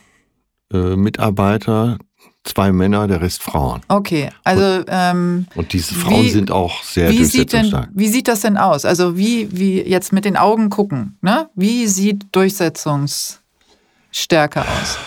äh, 0.72 0.76
Mitarbeiter, 0.96 1.96
zwei 2.44 2.72
Männer, 2.72 3.08
der 3.08 3.20
Rest 3.22 3.42
Frauen. 3.42 3.80
Okay, 3.88 4.28
also 4.44 4.84
ähm, 4.86 5.46
Und 5.54 5.72
diese 5.72 5.94
Frauen 5.94 6.24
wie- 6.24 6.30
sind 6.30 6.50
auch 6.50 6.82
sehr 6.82 7.08
wie 7.10 7.24
sieht, 7.24 7.52
denn, 7.54 7.62
durchsetzungsstark. 7.70 7.88
wie 7.94 8.08
sieht 8.08 8.28
das 8.28 8.40
denn 8.42 8.56
aus? 8.58 8.84
Also 8.84 9.16
wie, 9.16 9.48
wie 9.50 9.80
jetzt 9.82 10.12
mit 10.12 10.24
den 10.26 10.36
Augen 10.36 10.68
gucken, 10.70 11.16
ne? 11.22 11.48
Wie 11.54 11.86
sieht 11.88 12.26
Durchsetzungsstärke 12.32 14.60
aus? 14.60 14.98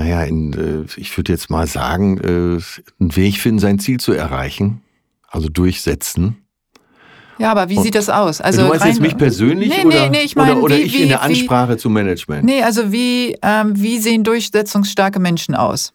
Naja, 0.00 0.22
in, 0.22 0.52
äh, 0.54 0.86
ich 0.98 1.14
würde 1.18 1.30
jetzt 1.30 1.50
mal 1.50 1.66
sagen, 1.66 2.16
äh, 2.18 2.62
einen 3.00 3.16
Weg 3.16 3.36
finden, 3.36 3.58
sein 3.58 3.78
Ziel 3.78 4.00
zu 4.00 4.12
erreichen. 4.12 4.80
Also 5.28 5.50
durchsetzen. 5.50 6.38
Ja, 7.38 7.50
aber 7.50 7.68
wie 7.68 7.76
Und- 7.76 7.82
sieht 7.84 7.94
das 7.94 8.08
aus? 8.08 8.40
Also 8.40 8.62
du 8.62 8.68
meinst 8.68 8.80
rein- 8.82 8.92
jetzt 8.92 9.02
mich 9.02 9.16
persönlich 9.18 9.68
Nee, 9.68 9.84
oder, 9.84 10.04
nee, 10.04 10.08
nee, 10.18 10.22
ich 10.24 10.36
meine, 10.36 10.52
oder, 10.54 10.62
oder 10.62 10.76
wie, 10.78 10.80
ich 10.80 10.94
wie, 10.94 11.02
in 11.02 11.08
der 11.10 11.18
wie, 11.18 11.22
Ansprache 11.40 11.76
zum 11.76 11.92
Management? 11.92 12.44
Nee, 12.44 12.62
also 12.62 12.92
wie, 12.92 13.36
ähm, 13.42 13.72
wie 13.80 13.98
sehen 13.98 14.24
durchsetzungsstarke 14.24 15.20
Menschen 15.20 15.54
aus? 15.54 15.92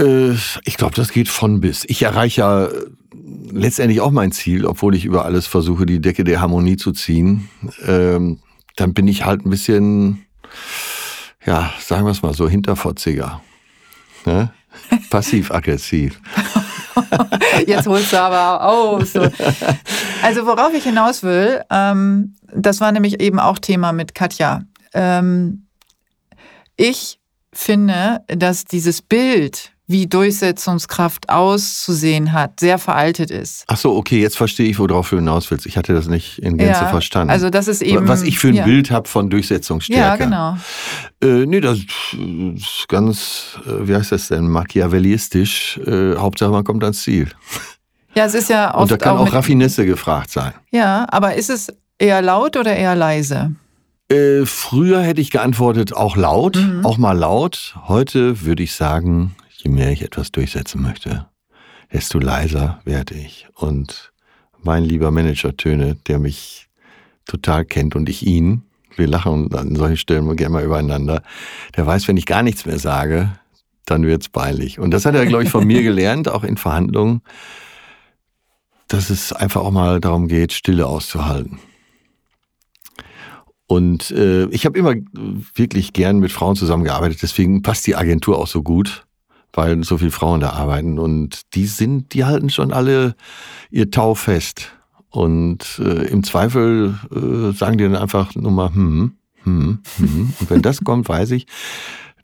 Äh, 0.00 0.32
ich 0.64 0.76
glaube, 0.78 0.94
das 0.94 1.12
geht 1.12 1.28
von 1.28 1.60
bis. 1.60 1.84
Ich 1.86 2.02
erreiche 2.02 2.40
ja 2.40 2.68
letztendlich 3.52 4.00
auch 4.00 4.10
mein 4.12 4.32
Ziel, 4.32 4.64
obwohl 4.64 4.94
ich 4.94 5.04
über 5.04 5.26
alles 5.26 5.46
versuche, 5.46 5.84
die 5.84 6.00
Decke 6.00 6.24
der 6.24 6.40
Harmonie 6.40 6.76
zu 6.76 6.92
ziehen. 6.92 7.50
Ähm, 7.86 8.38
dann 8.76 8.94
bin 8.94 9.08
ich 9.08 9.26
halt 9.26 9.44
ein 9.44 9.50
bisschen, 9.50 10.24
ja, 11.44 11.72
sagen 11.80 12.04
wir 12.04 12.12
es 12.12 12.22
mal 12.22 12.34
so, 12.34 12.48
hinterfotziger. 12.48 13.40
Ne? 14.26 14.52
Passiv-aggressiv. 15.10 16.20
Jetzt 17.66 17.86
holst 17.86 18.12
du 18.12 18.20
aber 18.20 18.64
aus. 18.64 19.12
So. 19.12 19.22
Also 20.22 20.46
worauf 20.46 20.74
ich 20.74 20.84
hinaus 20.84 21.22
will, 21.22 21.62
ähm, 21.70 22.34
das 22.54 22.80
war 22.80 22.92
nämlich 22.92 23.20
eben 23.20 23.38
auch 23.38 23.58
Thema 23.58 23.92
mit 23.92 24.14
Katja. 24.14 24.62
Ähm, 24.92 25.66
ich 26.76 27.20
finde, 27.52 28.22
dass 28.28 28.64
dieses 28.64 29.02
Bild, 29.02 29.72
wie 29.90 30.06
Durchsetzungskraft 30.06 31.28
auszusehen 31.30 32.32
hat, 32.32 32.60
sehr 32.60 32.78
veraltet 32.78 33.30
ist. 33.30 33.64
Ach 33.66 33.76
so, 33.76 33.96
okay, 33.96 34.20
jetzt 34.20 34.36
verstehe 34.36 34.68
ich, 34.68 34.78
worauf 34.78 35.10
du 35.10 35.16
hinaus 35.16 35.50
willst. 35.50 35.66
Ich 35.66 35.76
hatte 35.76 35.92
das 35.92 36.06
nicht 36.06 36.38
in 36.38 36.56
Gänze 36.58 36.86
verstanden. 36.86 37.30
Also 37.30 37.50
das 37.50 37.66
ist 37.66 37.82
eben 37.82 38.06
Was 38.06 38.22
ich 38.22 38.38
für 38.38 38.48
ein 38.48 38.54
ja. 38.54 38.64
Bild 38.64 38.90
habe 38.90 39.08
von 39.08 39.30
Durchsetzungsstärke. 39.30 39.98
Ja, 39.98 40.16
genau. 40.16 40.56
Äh, 41.22 41.46
nee, 41.46 41.60
das 41.60 41.78
ist 41.78 42.88
ganz, 42.88 43.58
äh, 43.66 43.88
wie 43.88 43.94
heißt 43.94 44.12
das 44.12 44.28
denn, 44.28 44.48
machiavellistisch. 44.48 45.78
Äh, 45.86 46.16
Hauptsache, 46.16 46.50
man 46.50 46.64
kommt 46.64 46.84
ans 46.84 47.02
Ziel. 47.02 47.28
Ja, 48.14 48.24
es 48.26 48.34
ist 48.34 48.48
ja 48.50 48.74
oft 48.74 48.82
Und 48.82 48.90
da 48.92 48.96
kann 48.96 49.16
auch 49.18 49.24
mit, 49.24 49.32
Raffinesse 49.32 49.86
gefragt 49.86 50.30
sein. 50.30 50.52
Ja, 50.70 51.06
aber 51.10 51.34
ist 51.34 51.50
es 51.50 51.72
eher 51.98 52.22
laut 52.22 52.56
oder 52.56 52.74
eher 52.76 52.94
leise? 52.94 53.54
Äh, 54.08 54.44
früher 54.46 55.02
hätte 55.02 55.20
ich 55.20 55.30
geantwortet, 55.30 55.92
auch 55.92 56.16
laut, 56.16 56.56
Mhm. 56.56 56.84
auch 56.84 56.98
mal 56.98 57.16
laut. 57.16 57.76
Heute 57.86 58.44
würde 58.44 58.62
ich 58.64 58.72
sagen, 58.74 59.36
je 59.62 59.70
mehr 59.70 59.90
ich 59.92 60.02
etwas 60.02 60.32
durchsetzen 60.32 60.82
möchte, 60.82 61.26
desto 61.92 62.18
leiser 62.18 62.80
werde 62.84 63.14
ich. 63.14 63.48
Und 63.54 64.12
mein 64.62 64.84
lieber 64.84 65.10
Manager 65.10 65.56
Töne, 65.56 65.96
der 66.06 66.18
mich 66.18 66.68
total 67.26 67.64
kennt 67.64 67.94
und 67.94 68.08
ich 68.08 68.26
ihn, 68.26 68.62
wir 68.96 69.06
lachen 69.06 69.52
an 69.54 69.76
solchen 69.76 69.96
Stellen 69.96 70.36
gerne 70.36 70.52
mal 70.52 70.64
übereinander, 70.64 71.22
der 71.76 71.86
weiß, 71.86 72.08
wenn 72.08 72.16
ich 72.16 72.26
gar 72.26 72.42
nichts 72.42 72.66
mehr 72.66 72.78
sage, 72.78 73.30
dann 73.86 74.06
wird's 74.06 74.28
peinlich. 74.28 74.78
Und 74.78 74.90
das 74.90 75.04
hat 75.04 75.14
er, 75.14 75.26
glaube 75.26 75.44
ich, 75.44 75.50
von 75.50 75.66
mir 75.66 75.82
gelernt, 75.82 76.28
auch 76.28 76.44
in 76.44 76.56
Verhandlungen, 76.56 77.22
dass 78.88 79.10
es 79.10 79.32
einfach 79.32 79.62
auch 79.62 79.70
mal 79.70 80.00
darum 80.00 80.28
geht, 80.28 80.52
Stille 80.52 80.86
auszuhalten. 80.86 81.58
Und 83.66 84.10
äh, 84.10 84.46
ich 84.46 84.66
habe 84.66 84.76
immer 84.76 84.94
wirklich 85.54 85.92
gern 85.92 86.18
mit 86.18 86.32
Frauen 86.32 86.56
zusammengearbeitet, 86.56 87.22
deswegen 87.22 87.62
passt 87.62 87.86
die 87.86 87.94
Agentur 87.94 88.36
auch 88.38 88.48
so 88.48 88.64
gut, 88.64 89.06
weil 89.52 89.82
so 89.84 89.98
viele 89.98 90.10
Frauen 90.10 90.40
da 90.40 90.50
arbeiten 90.50 90.98
und 90.98 91.54
die 91.54 91.66
sind, 91.66 92.14
die 92.14 92.24
halten 92.24 92.50
schon 92.50 92.72
alle 92.72 93.14
ihr 93.70 93.90
Tau 93.90 94.14
fest. 94.14 94.72
Und 95.10 95.80
äh, 95.84 96.06
im 96.06 96.22
Zweifel 96.22 96.94
äh, 97.10 97.52
sagen 97.56 97.78
die 97.78 97.84
dann 97.84 97.96
einfach 97.96 98.34
nur 98.36 98.52
mal, 98.52 98.72
hm, 98.72 99.16
hm, 99.42 99.80
hm. 99.96 100.34
Und 100.38 100.50
wenn 100.50 100.62
das 100.62 100.84
kommt, 100.84 101.08
weiß 101.08 101.32
ich, 101.32 101.46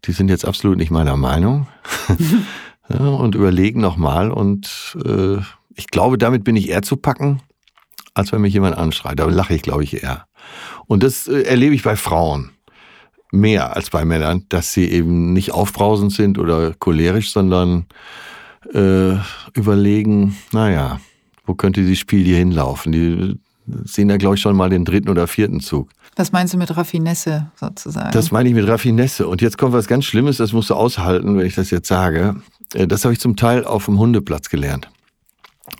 die 0.04 0.12
sind 0.12 0.28
jetzt 0.28 0.46
absolut 0.46 0.76
nicht 0.76 0.90
meiner 0.90 1.16
Meinung. 1.16 1.66
ja, 2.88 2.98
und 2.98 3.34
überlegen 3.34 3.80
nochmal. 3.80 4.30
Und 4.30 4.96
äh, 5.04 5.38
ich 5.74 5.88
glaube, 5.88 6.18
damit 6.18 6.44
bin 6.44 6.54
ich 6.54 6.68
eher 6.68 6.82
zu 6.82 6.96
packen, 6.96 7.40
als 8.14 8.32
wenn 8.32 8.40
mich 8.40 8.54
jemand 8.54 8.76
anschreit. 8.76 9.18
Da 9.18 9.24
lache 9.24 9.54
ich, 9.54 9.62
glaube 9.62 9.82
ich, 9.82 10.02
eher. 10.02 10.26
Und 10.86 11.02
das 11.02 11.26
äh, 11.26 11.42
erlebe 11.42 11.74
ich 11.74 11.82
bei 11.82 11.96
Frauen 11.96 12.50
mehr 13.32 13.76
als 13.76 13.90
bei 13.90 14.04
Männern, 14.04 14.44
dass 14.48 14.72
sie 14.72 14.90
eben 14.90 15.32
nicht 15.32 15.52
aufbrausend 15.52 16.12
sind 16.12 16.38
oder 16.38 16.72
cholerisch, 16.74 17.32
sondern 17.32 17.86
äh, 18.72 19.16
überlegen, 19.54 20.36
naja, 20.52 21.00
wo 21.44 21.54
könnte 21.54 21.82
dieses 21.82 21.98
Spiel 21.98 22.24
hier 22.24 22.38
hinlaufen? 22.38 22.92
Die 22.92 23.38
sehen 23.84 24.08
da, 24.08 24.16
glaube 24.16 24.36
ich, 24.36 24.40
schon 24.40 24.56
mal 24.56 24.70
den 24.70 24.84
dritten 24.84 25.08
oder 25.08 25.26
vierten 25.26 25.60
Zug. 25.60 25.90
Was 26.16 26.32
meinst 26.32 26.54
du 26.54 26.58
mit 26.58 26.74
Raffinesse 26.76 27.50
sozusagen? 27.56 28.10
Das 28.12 28.30
meine 28.30 28.48
ich 28.48 28.54
mit 28.54 28.66
Raffinesse. 28.66 29.26
Und 29.26 29.42
jetzt 29.42 29.58
kommt 29.58 29.72
was 29.74 29.86
ganz 29.86 30.04
Schlimmes, 30.06 30.38
das 30.38 30.52
musst 30.52 30.70
du 30.70 30.74
aushalten, 30.74 31.36
wenn 31.36 31.46
ich 31.46 31.54
das 31.54 31.70
jetzt 31.70 31.88
sage. 31.88 32.36
Äh, 32.74 32.86
Das 32.86 33.04
habe 33.04 33.12
ich 33.12 33.20
zum 33.20 33.36
Teil 33.36 33.64
auf 33.64 33.84
dem 33.84 33.98
Hundeplatz 33.98 34.48
gelernt. 34.48 34.88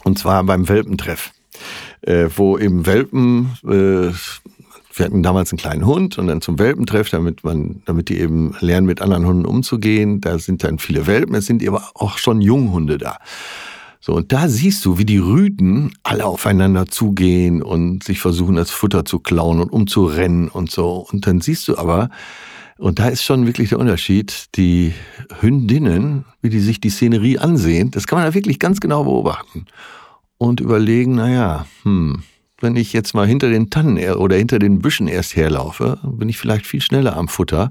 Und 0.04 0.18
zwar 0.18 0.44
beim 0.44 0.68
Welpentreff, 0.68 1.32
äh, 2.02 2.28
wo 2.36 2.58
eben 2.58 2.86
Welpen, 2.86 3.56
äh, 3.64 4.12
wir 4.96 5.06
hatten 5.06 5.22
damals 5.22 5.52
einen 5.52 5.58
kleinen 5.58 5.84
Hund 5.84 6.18
und 6.18 6.26
dann 6.26 6.40
zum 6.40 6.58
Welpentreff, 6.58 7.10
damit 7.10 7.44
man, 7.44 7.82
damit 7.84 8.08
die 8.08 8.18
eben 8.18 8.54
lernen, 8.60 8.86
mit 8.86 9.02
anderen 9.02 9.26
Hunden 9.26 9.44
umzugehen. 9.44 10.22
Da 10.22 10.38
sind 10.38 10.64
dann 10.64 10.78
viele 10.78 11.06
Welpen, 11.06 11.34
es 11.34 11.46
sind 11.46 11.66
aber 11.68 11.90
auch 11.94 12.16
schon 12.16 12.40
Junghunde 12.40 12.96
da. 12.96 13.18
So, 14.00 14.14
und 14.14 14.32
da 14.32 14.48
siehst 14.48 14.84
du, 14.84 14.98
wie 14.98 15.04
die 15.04 15.18
Rüden 15.18 15.92
alle 16.02 16.24
aufeinander 16.24 16.86
zugehen 16.86 17.62
und 17.62 18.04
sich 18.04 18.20
versuchen, 18.20 18.56
das 18.56 18.70
Futter 18.70 19.04
zu 19.04 19.18
klauen 19.18 19.60
und 19.60 19.70
umzurennen 19.70 20.48
und 20.48 20.70
so. 20.70 21.06
Und 21.10 21.26
dann 21.26 21.40
siehst 21.40 21.68
du 21.68 21.76
aber, 21.76 22.08
und 22.78 22.98
da 22.98 23.08
ist 23.08 23.22
schon 23.22 23.46
wirklich 23.46 23.70
der 23.70 23.78
Unterschied, 23.78 24.46
die 24.54 24.94
Hündinnen, 25.40 26.24
wie 26.40 26.50
die 26.50 26.60
sich 26.60 26.80
die 26.80 26.90
Szenerie 26.90 27.38
ansehen, 27.38 27.90
das 27.90 28.06
kann 28.06 28.18
man 28.18 28.26
da 28.26 28.34
wirklich 28.34 28.58
ganz 28.58 28.80
genau 28.80 29.04
beobachten. 29.04 29.66
Und 30.38 30.60
überlegen, 30.60 31.16
naja, 31.16 31.66
hm, 31.82 32.22
wenn 32.60 32.76
ich 32.76 32.92
jetzt 32.92 33.14
mal 33.14 33.26
hinter 33.26 33.50
den 33.50 33.68
Tannen 33.70 33.96
er- 33.96 34.18
oder 34.18 34.36
hinter 34.36 34.58
den 34.58 34.80
Büschen 34.80 35.08
erst 35.08 35.36
herlaufe, 35.36 35.98
bin 36.02 36.28
ich 36.28 36.38
vielleicht 36.38 36.66
viel 36.66 36.80
schneller 36.80 37.16
am 37.16 37.28
Futter. 37.28 37.70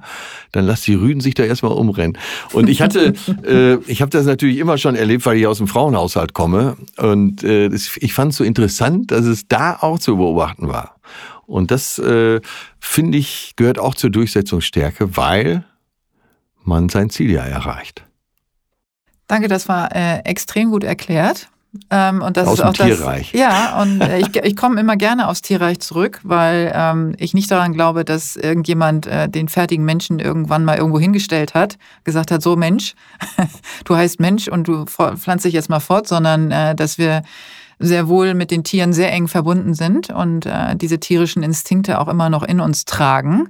Dann 0.51 0.65
lass 0.65 0.81
die 0.81 0.93
Rüden 0.93 1.21
sich 1.21 1.33
da 1.33 1.43
erstmal 1.43 1.71
umrennen. 1.71 2.17
Und 2.53 2.69
ich 2.69 2.81
hatte, 2.81 3.13
äh, 3.45 3.75
ich 3.89 4.01
habe 4.01 4.11
das 4.11 4.25
natürlich 4.25 4.57
immer 4.57 4.77
schon 4.77 4.95
erlebt, 4.95 5.25
weil 5.25 5.37
ich 5.37 5.47
aus 5.47 5.57
dem 5.57 5.67
Frauenhaushalt 5.67 6.33
komme. 6.33 6.77
Und 6.97 7.43
äh, 7.43 7.67
ich 7.73 8.13
fand 8.13 8.31
es 8.31 8.37
so 8.37 8.43
interessant, 8.43 9.11
dass 9.11 9.25
es 9.25 9.47
da 9.47 9.77
auch 9.81 9.97
zu 9.97 10.17
beobachten 10.17 10.67
war. 10.67 10.95
Und 11.47 11.71
das, 11.71 11.99
äh, 11.99 12.41
finde 12.79 13.17
ich, 13.17 13.53
gehört 13.55 13.79
auch 13.79 13.95
zur 13.95 14.09
Durchsetzungsstärke, 14.09 15.15
weil 15.17 15.63
man 16.63 16.89
sein 16.89 17.09
Ziel 17.09 17.31
ja 17.31 17.43
erreicht. 17.43 18.03
Danke, 19.27 19.47
das 19.47 19.67
war 19.67 19.95
äh, 19.95 20.19
extrem 20.19 20.71
gut 20.71 20.83
erklärt. 20.83 21.49
Ähm, 21.89 22.21
und 22.21 22.37
das 22.37 22.47
Aus 22.47 22.53
ist 22.53 22.59
dem 22.59 22.67
auch 22.69 22.73
das, 22.73 22.87
Tierreich. 22.87 23.33
Ja, 23.33 23.81
und 23.81 24.01
äh, 24.01 24.19
ich, 24.19 24.35
ich 24.35 24.55
komme 24.55 24.79
immer 24.79 24.95
gerne 24.95 25.27
aufs 25.27 25.41
Tierreich 25.41 25.79
zurück, 25.79 26.19
weil 26.23 26.71
ähm, 26.73 27.15
ich 27.17 27.33
nicht 27.33 27.49
daran 27.51 27.73
glaube, 27.73 28.05
dass 28.05 28.35
irgendjemand 28.35 29.07
äh, 29.07 29.29
den 29.29 29.47
fertigen 29.47 29.85
Menschen 29.85 30.19
irgendwann 30.19 30.65
mal 30.65 30.77
irgendwo 30.77 30.99
hingestellt 30.99 31.53
hat, 31.53 31.77
gesagt 32.03 32.31
hat, 32.31 32.41
so 32.41 32.55
Mensch, 32.55 32.95
du 33.85 33.95
heißt 33.95 34.19
Mensch 34.19 34.47
und 34.47 34.67
du 34.67 34.85
pflanzt 34.85 35.45
dich 35.45 35.53
jetzt 35.53 35.69
mal 35.69 35.79
fort, 35.79 36.07
sondern 36.07 36.51
äh, 36.51 36.75
dass 36.75 36.97
wir 36.97 37.23
sehr 37.79 38.07
wohl 38.07 38.33
mit 38.33 38.51
den 38.51 38.63
Tieren 38.63 38.93
sehr 38.93 39.11
eng 39.11 39.27
verbunden 39.27 39.73
sind 39.73 40.09
und 40.09 40.45
äh, 40.45 40.75
diese 40.75 40.99
tierischen 40.99 41.43
Instinkte 41.43 41.99
auch 41.99 42.07
immer 42.07 42.29
noch 42.29 42.43
in 42.43 42.59
uns 42.59 42.85
tragen, 42.85 43.49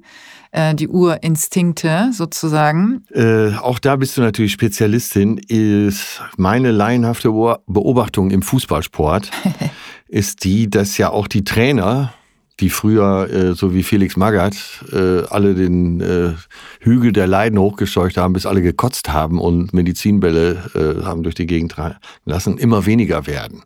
äh, 0.56 0.74
die 0.74 0.88
Urinstinkte 0.88 2.10
sozusagen. 2.14 3.04
Äh, 3.14 3.56
auch 3.56 3.80
da 3.80 3.96
bist 3.98 4.18
du 4.18 4.22
natürlich 4.22 4.54
Spezialistin. 4.54 5.38
Ist 5.38 6.22
meine 6.38 6.72
laienhafte 6.72 7.30
Beob- 7.30 7.62
Beobachtung 7.68 8.32
im 8.32 8.42
Fußballsport 8.42 9.32
ist 10.08 10.44
die, 10.44 10.70
dass 10.70 10.98
ja 10.98 11.10
auch 11.10 11.28
die 11.28 11.44
Trainer, 11.44 12.14
die 12.62 12.70
früher, 12.70 13.30
äh, 13.30 13.54
so 13.54 13.74
wie 13.74 13.84
Felix 13.84 14.16
Magath, 14.16 14.86
äh, 14.94 15.24
alle 15.30 15.56
den 15.56 16.00
äh, 16.00 16.34
Hügel 16.80 17.12
der 17.12 17.28
Leiden 17.28 17.60
hochgescheucht 17.60 18.16
haben, 18.16 18.34
bis 18.34 18.46
alle 18.46 18.62
gekotzt 18.62 19.12
haben 19.12 19.40
und 19.40 19.74
Medizinbälle 19.74 20.72
äh, 20.74 21.04
haben 21.04 21.24
durch 21.24 21.36
die 21.36 21.48
Gegend 21.48 21.76
lassen, 22.24 22.58
immer 22.58 22.86
weniger 22.86 23.28
werden. 23.28 23.64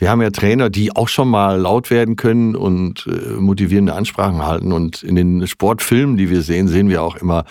Wir 0.00 0.08
haben 0.08 0.22
ja 0.22 0.30
Trainer, 0.30 0.70
die 0.70 0.96
auch 0.96 1.08
schon 1.08 1.28
mal 1.28 1.60
laut 1.60 1.90
werden 1.90 2.16
können 2.16 2.56
und 2.56 3.06
äh, 3.06 3.32
motivierende 3.34 3.92
Ansprachen 3.92 4.46
halten. 4.46 4.72
Und 4.72 5.02
in 5.02 5.14
den 5.14 5.46
Sportfilmen, 5.46 6.16
die 6.16 6.30
wir 6.30 6.40
sehen, 6.40 6.68
sehen 6.68 6.88
wir 6.88 7.02
auch 7.02 7.16
immer 7.16 7.44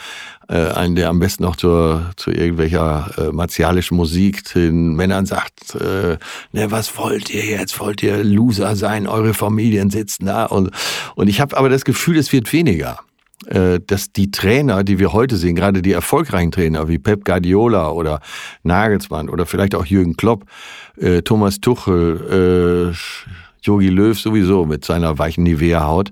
äh, 0.48 0.72
einen, 0.72 0.96
der 0.96 1.10
am 1.10 1.20
besten 1.20 1.44
noch 1.44 1.56
zur, 1.56 2.10
zu 2.16 2.32
irgendwelcher 2.32 3.12
äh, 3.20 3.32
martialischen 3.32 3.96
Musik 3.96 4.52
den 4.52 4.96
Männern 4.96 5.28
sagt, 5.28 5.76
äh, 5.76 6.18
ne, 6.52 6.72
was 6.72 6.98
wollt 6.98 7.30
ihr 7.30 7.46
jetzt? 7.46 7.80
Wollt 7.80 8.02
ihr 8.02 8.24
Loser 8.24 8.76
sein? 8.76 9.06
Eure 9.06 9.36
Familien 9.36 9.92
sitzen 9.92 10.26
da. 10.26 10.46
Und, 10.46 10.72
und 11.14 11.28
ich 11.28 11.42
habe 11.42 11.56
aber 11.56 11.70
das 11.70 11.86
Gefühl, 11.86 12.18
es 12.18 12.34
wird 12.34 12.52
weniger. 12.52 13.00
Äh, 13.48 13.80
dass 13.86 14.12
die 14.12 14.32
Trainer, 14.32 14.84
die 14.84 15.00
wir 15.00 15.14
heute 15.14 15.38
sehen, 15.38 15.56
gerade 15.56 15.82
die 15.82 15.94
erfolgreichen 15.94 16.52
Trainer 16.52 16.88
wie 16.88 17.00
Pep 17.00 17.24
Guardiola 17.24 17.92
oder 17.92 18.20
Nagelsmann 18.64 19.30
oder 19.30 19.46
vielleicht 19.46 19.76
auch 19.76 19.86
Jürgen 19.86 20.18
Klopp, 20.18 20.46
äh, 20.98 21.22
Thomas 21.22 21.62
Tuchel, 21.62 22.92
äh, 22.92 22.96
Jogi 23.62 23.90
Löw 23.90 24.18
sowieso 24.18 24.66
mit 24.66 24.86
seiner 24.86 25.18
weichen 25.18 25.44
Nivea-Haut, 25.44 26.12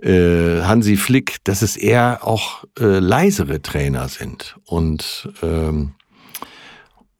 äh, 0.00 0.62
Hansi 0.62 0.96
Flick, 0.96 1.38
dass 1.44 1.62
es 1.62 1.76
eher 1.76 2.20
auch 2.22 2.64
äh, 2.78 2.98
leisere 2.98 3.62
Trainer 3.62 4.08
sind 4.08 4.56
und 4.64 5.28
ähm, 5.42 5.92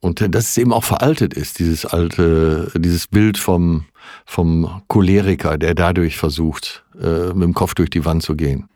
und 0.01 0.21
dass 0.35 0.51
es 0.51 0.59
eben 0.59 0.75
auch 0.75 0.85
veraltet 0.85 1.33
ist, 1.33 1.59
dieses 1.61 1.87
alte, 1.87 2.71
dieses 2.77 3.07
Bild 3.07 3.39
vom, 3.39 3.87
vom 4.27 4.83
Choleriker, 4.87 5.57
der 5.57 5.75
dadurch 5.75 6.19
versucht, 6.19 6.85
äh, 7.01 7.29
mit 7.29 7.43
dem 7.43 7.55
Kopf 7.55 7.75
durch 7.75 7.89
die 7.89 8.05
Wand 8.05 8.23
zu 8.23 8.37
gehen. 8.37 8.69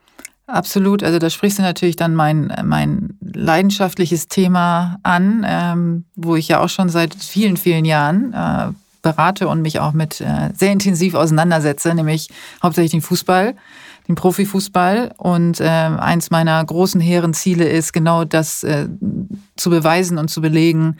Absolut. 0.49 1.03
Also 1.03 1.19
da 1.19 1.29
sprichst 1.29 1.59
du 1.59 1.63
natürlich 1.63 1.97
dann 1.97 2.15
mein, 2.15 2.51
mein 2.65 3.19
leidenschaftliches 3.21 4.29
Thema 4.29 4.99
an, 5.03 5.45
ähm, 5.47 6.05
wo 6.17 6.37
ich 6.37 6.49
ja 6.49 6.61
auch 6.61 6.71
schon 6.71 6.89
seit 6.89 7.15
vielen, 7.15 7.59
vielen 7.59 7.85
Jahren 7.85 8.33
äh, 8.33 8.73
berate 9.03 9.47
und 9.47 9.61
mich 9.61 9.79
auch 9.79 9.93
mit 9.93 10.23
äh, 10.23 10.49
sehr 10.55 10.73
intensiv 10.73 11.15
auseinandersetze, 11.15 11.95
nämlich 11.95 12.31
hauptsächlich 12.63 12.93
den 12.93 13.03
Fußball, 13.03 13.57
den 14.09 14.15
Profifußball. 14.15 15.13
Und 15.19 15.61
äh, 15.61 15.67
eins 15.67 16.31
meiner 16.31 16.65
großen 16.65 16.99
hehren 16.99 17.35
Ziele 17.35 17.69
ist 17.69 17.93
genau 17.93 18.25
das 18.25 18.65
äh, 18.65 18.89
zu 19.55 19.69
beweisen 19.69 20.17
und 20.17 20.29
zu 20.29 20.41
belegen, 20.41 20.97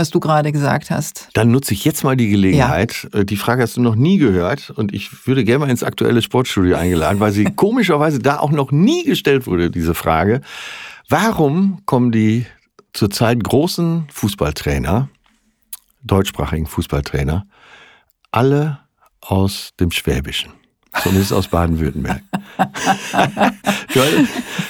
was 0.00 0.10
du 0.10 0.18
gerade 0.20 0.50
gesagt 0.50 0.90
hast. 0.90 1.28
Dann 1.34 1.50
nutze 1.50 1.74
ich 1.74 1.84
jetzt 1.84 2.02
mal 2.02 2.16
die 2.16 2.28
Gelegenheit. 2.28 3.08
Ja. 3.12 3.20
Äh, 3.20 3.24
die 3.24 3.36
Frage 3.36 3.62
hast 3.62 3.76
du 3.76 3.82
noch 3.82 3.94
nie 3.94 4.18
gehört 4.18 4.70
und 4.70 4.92
ich 4.92 5.26
würde 5.26 5.44
gerne 5.44 5.60
mal 5.60 5.70
ins 5.70 5.82
aktuelle 5.82 6.22
Sportstudio 6.22 6.76
eingeladen, 6.76 7.20
weil 7.20 7.32
sie 7.32 7.44
komischerweise 7.56 8.18
da 8.18 8.38
auch 8.38 8.50
noch 8.50 8.72
nie 8.72 9.04
gestellt 9.04 9.46
wurde, 9.46 9.70
diese 9.70 9.94
Frage. 9.94 10.40
Warum 11.08 11.82
kommen 11.86 12.10
die 12.12 12.46
zurzeit 12.92 13.42
großen 13.44 14.08
Fußballtrainer 14.12 15.08
deutschsprachigen 16.02 16.66
Fußballtrainer, 16.66 17.46
alle 18.30 18.80
aus 19.20 19.70
dem 19.78 19.90
Schwäbischen. 19.90 20.52
Zumindest 21.02 21.32
aus 21.32 21.48
Baden-Württemberg. 21.48 22.20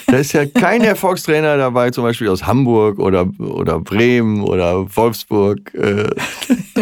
da 0.06 0.16
ist 0.16 0.32
ja 0.32 0.44
kein 0.44 0.82
Erfolgstrainer 0.82 1.56
dabei, 1.56 1.90
zum 1.90 2.04
Beispiel 2.04 2.28
aus 2.28 2.46
Hamburg 2.46 2.98
oder, 2.98 3.26
oder 3.38 3.80
Bremen 3.80 4.42
oder 4.42 4.84
Wolfsburg. 4.94 5.72
Äh. 5.74 6.10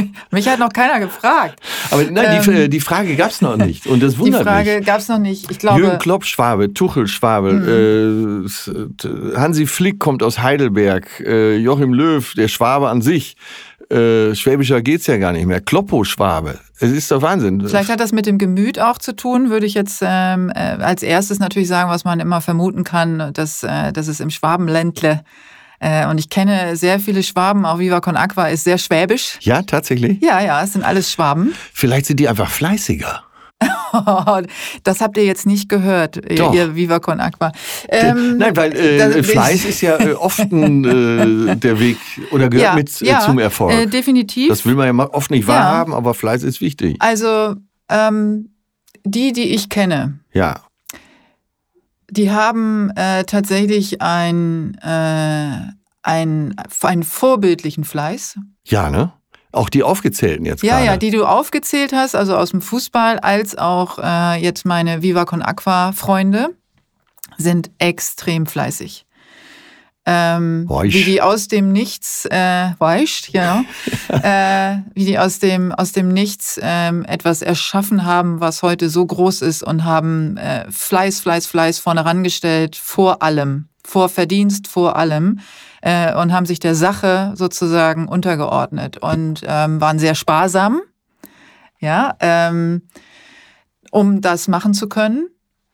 Mich 0.30 0.48
hat 0.48 0.58
noch 0.58 0.72
keiner 0.72 0.98
gefragt. 0.98 1.60
Aber 1.90 2.02
nein, 2.10 2.42
die, 2.44 2.50
ähm, 2.50 2.70
die 2.70 2.80
Frage 2.80 3.14
gab 3.14 3.30
es 3.30 3.40
noch 3.40 3.56
nicht. 3.56 3.86
Und 3.86 4.02
das 4.02 4.18
wundert 4.18 4.40
Die 4.40 4.44
Frage 4.44 4.80
gab 4.80 4.98
es 4.98 5.08
noch 5.08 5.20
nicht. 5.20 5.50
Ich 5.50 5.58
glaube, 5.58 5.80
Jürgen 5.80 5.98
Klopp 5.98 6.24
Schwabe, 6.24 6.74
Tuchel 6.74 7.06
Schwabe, 7.06 7.52
mhm. 7.52 8.46
äh, 8.46 9.38
Hansi 9.38 9.66
Flick 9.66 10.00
kommt 10.00 10.22
aus 10.22 10.40
Heidelberg, 10.40 11.20
äh, 11.20 11.56
Joachim 11.56 11.94
Löw, 11.94 12.34
der 12.34 12.48
Schwabe 12.48 12.88
an 12.88 13.02
sich 13.02 13.36
äh, 13.90 14.34
schwäbischer 14.34 14.82
geht's 14.82 15.06
ja 15.06 15.16
gar 15.16 15.32
nicht 15.32 15.46
mehr. 15.46 15.60
Kloppo-Schwabe. 15.60 16.58
Es 16.80 16.90
ist 16.90 17.10
doch 17.10 17.22
Wahnsinn. 17.22 17.66
Vielleicht 17.66 17.90
hat 17.90 18.00
das 18.00 18.12
mit 18.12 18.26
dem 18.26 18.38
Gemüt 18.38 18.78
auch 18.78 18.98
zu 18.98 19.16
tun, 19.16 19.50
würde 19.50 19.66
ich 19.66 19.74
jetzt 19.74 20.02
ähm, 20.02 20.50
äh, 20.54 20.58
als 20.58 21.02
erstes 21.02 21.38
natürlich 21.38 21.68
sagen, 21.68 21.90
was 21.90 22.04
man 22.04 22.20
immer 22.20 22.40
vermuten 22.40 22.84
kann, 22.84 23.32
dass, 23.32 23.62
äh, 23.62 23.92
dass 23.92 24.08
es 24.08 24.20
im 24.20 24.30
Schwabenländle 24.30 25.22
äh, 25.80 26.06
und 26.06 26.18
ich 26.18 26.28
kenne 26.28 26.76
sehr 26.76 26.98
viele 26.98 27.22
Schwaben, 27.22 27.64
auch 27.64 27.78
Viva 27.78 28.00
Con 28.00 28.16
Aqua 28.16 28.48
ist 28.48 28.64
sehr 28.64 28.78
schwäbisch. 28.78 29.38
Ja, 29.40 29.62
tatsächlich? 29.62 30.20
Ja, 30.20 30.40
ja, 30.40 30.62
es 30.62 30.72
sind 30.72 30.84
alles 30.84 31.12
Schwaben. 31.12 31.54
Vielleicht 31.72 32.06
sind 32.06 32.18
die 32.18 32.28
einfach 32.28 32.50
fleißiger. 32.50 33.22
das 34.84 35.00
habt 35.00 35.16
ihr 35.16 35.24
jetzt 35.24 35.46
nicht 35.46 35.68
gehört, 35.68 36.20
Doch. 36.38 36.54
ihr 36.54 36.74
Viva 36.74 37.00
Con 37.00 37.20
Aqua. 37.20 37.52
Ähm, 37.88 38.38
Nein, 38.38 38.56
weil 38.56 38.76
äh, 38.76 39.22
Fleiß 39.22 39.64
ist 39.64 39.80
ja 39.80 39.98
äh, 39.98 40.12
oft 40.12 40.38
ein, 40.38 40.84
äh, 40.84 41.56
der 41.56 41.80
Weg 41.80 41.98
oder 42.30 42.48
gehört 42.48 42.68
ja, 42.68 42.74
mit 42.74 43.02
äh, 43.02 43.06
ja, 43.06 43.20
zum 43.20 43.38
Erfolg. 43.38 43.72
Äh, 43.72 43.86
definitiv. 43.86 44.48
Das 44.48 44.64
will 44.64 44.74
man 44.74 44.96
ja 44.96 45.08
oft 45.12 45.30
nicht 45.30 45.46
wahrhaben, 45.46 45.92
aber 45.92 46.14
Fleiß 46.14 46.42
ist 46.42 46.60
wichtig. 46.60 46.96
Also 47.00 47.56
ähm, 47.88 48.50
die, 49.04 49.32
die 49.32 49.54
ich 49.54 49.68
kenne, 49.68 50.20
ja. 50.32 50.60
die 52.10 52.30
haben 52.30 52.90
äh, 52.90 53.24
tatsächlich 53.24 54.00
ein, 54.02 54.76
ein, 54.82 55.74
einen 56.02 57.02
vorbildlichen 57.02 57.84
Fleiß. 57.84 58.38
Ja, 58.64 58.90
ne? 58.90 59.12
Auch 59.52 59.68
die 59.70 59.82
aufgezählten 59.82 60.44
jetzt 60.44 60.62
Ja, 60.62 60.74
gerade. 60.74 60.86
ja, 60.86 60.96
die 60.96 61.10
du 61.10 61.24
aufgezählt 61.24 61.92
hast, 61.92 62.14
also 62.14 62.36
aus 62.36 62.50
dem 62.50 62.60
Fußball, 62.60 63.18
als 63.18 63.56
auch 63.56 63.98
äh, 63.98 64.42
jetzt 64.42 64.64
meine 64.66 65.02
Viva 65.02 65.24
Con 65.24 65.42
Aqua 65.42 65.92
Freunde, 65.92 66.50
sind 67.38 67.70
extrem 67.78 68.46
fleißig. 68.46 69.06
Ähm, 70.10 70.66
wie 70.68 71.04
die 71.04 71.20
aus 71.20 71.48
dem 71.48 71.70
Nichts, 71.70 72.24
äh, 72.30 72.70
weißt, 72.78 73.28
ja, 73.34 73.62
äh, 74.08 74.78
wie 74.94 75.04
die 75.04 75.18
aus 75.18 75.38
dem, 75.38 75.70
aus 75.70 75.92
dem 75.92 76.08
Nichts 76.08 76.58
ähm, 76.62 77.04
etwas 77.04 77.42
erschaffen 77.42 78.06
haben, 78.06 78.40
was 78.40 78.62
heute 78.62 78.88
so 78.88 79.04
groß 79.04 79.42
ist 79.42 79.62
und 79.62 79.84
haben 79.84 80.38
äh, 80.38 80.64
Fleiß, 80.70 81.20
Fleiß, 81.20 81.46
Fleiß 81.46 81.78
vorne 81.78 82.06
rangestellt, 82.06 82.76
vor 82.76 83.22
allem, 83.22 83.67
vor 83.88 84.08
Verdienst, 84.10 84.68
vor 84.68 84.96
allem 84.96 85.40
äh, 85.80 86.14
und 86.14 86.32
haben 86.32 86.46
sich 86.46 86.60
der 86.60 86.74
Sache 86.74 87.32
sozusagen 87.34 88.06
untergeordnet 88.06 88.98
und 88.98 89.42
ähm, 89.46 89.80
waren 89.80 89.98
sehr 89.98 90.14
sparsam, 90.14 90.80
ja, 91.80 92.14
ähm, 92.20 92.82
um 93.90 94.20
das 94.20 94.46
machen 94.46 94.74
zu 94.74 94.88
können. 94.88 95.28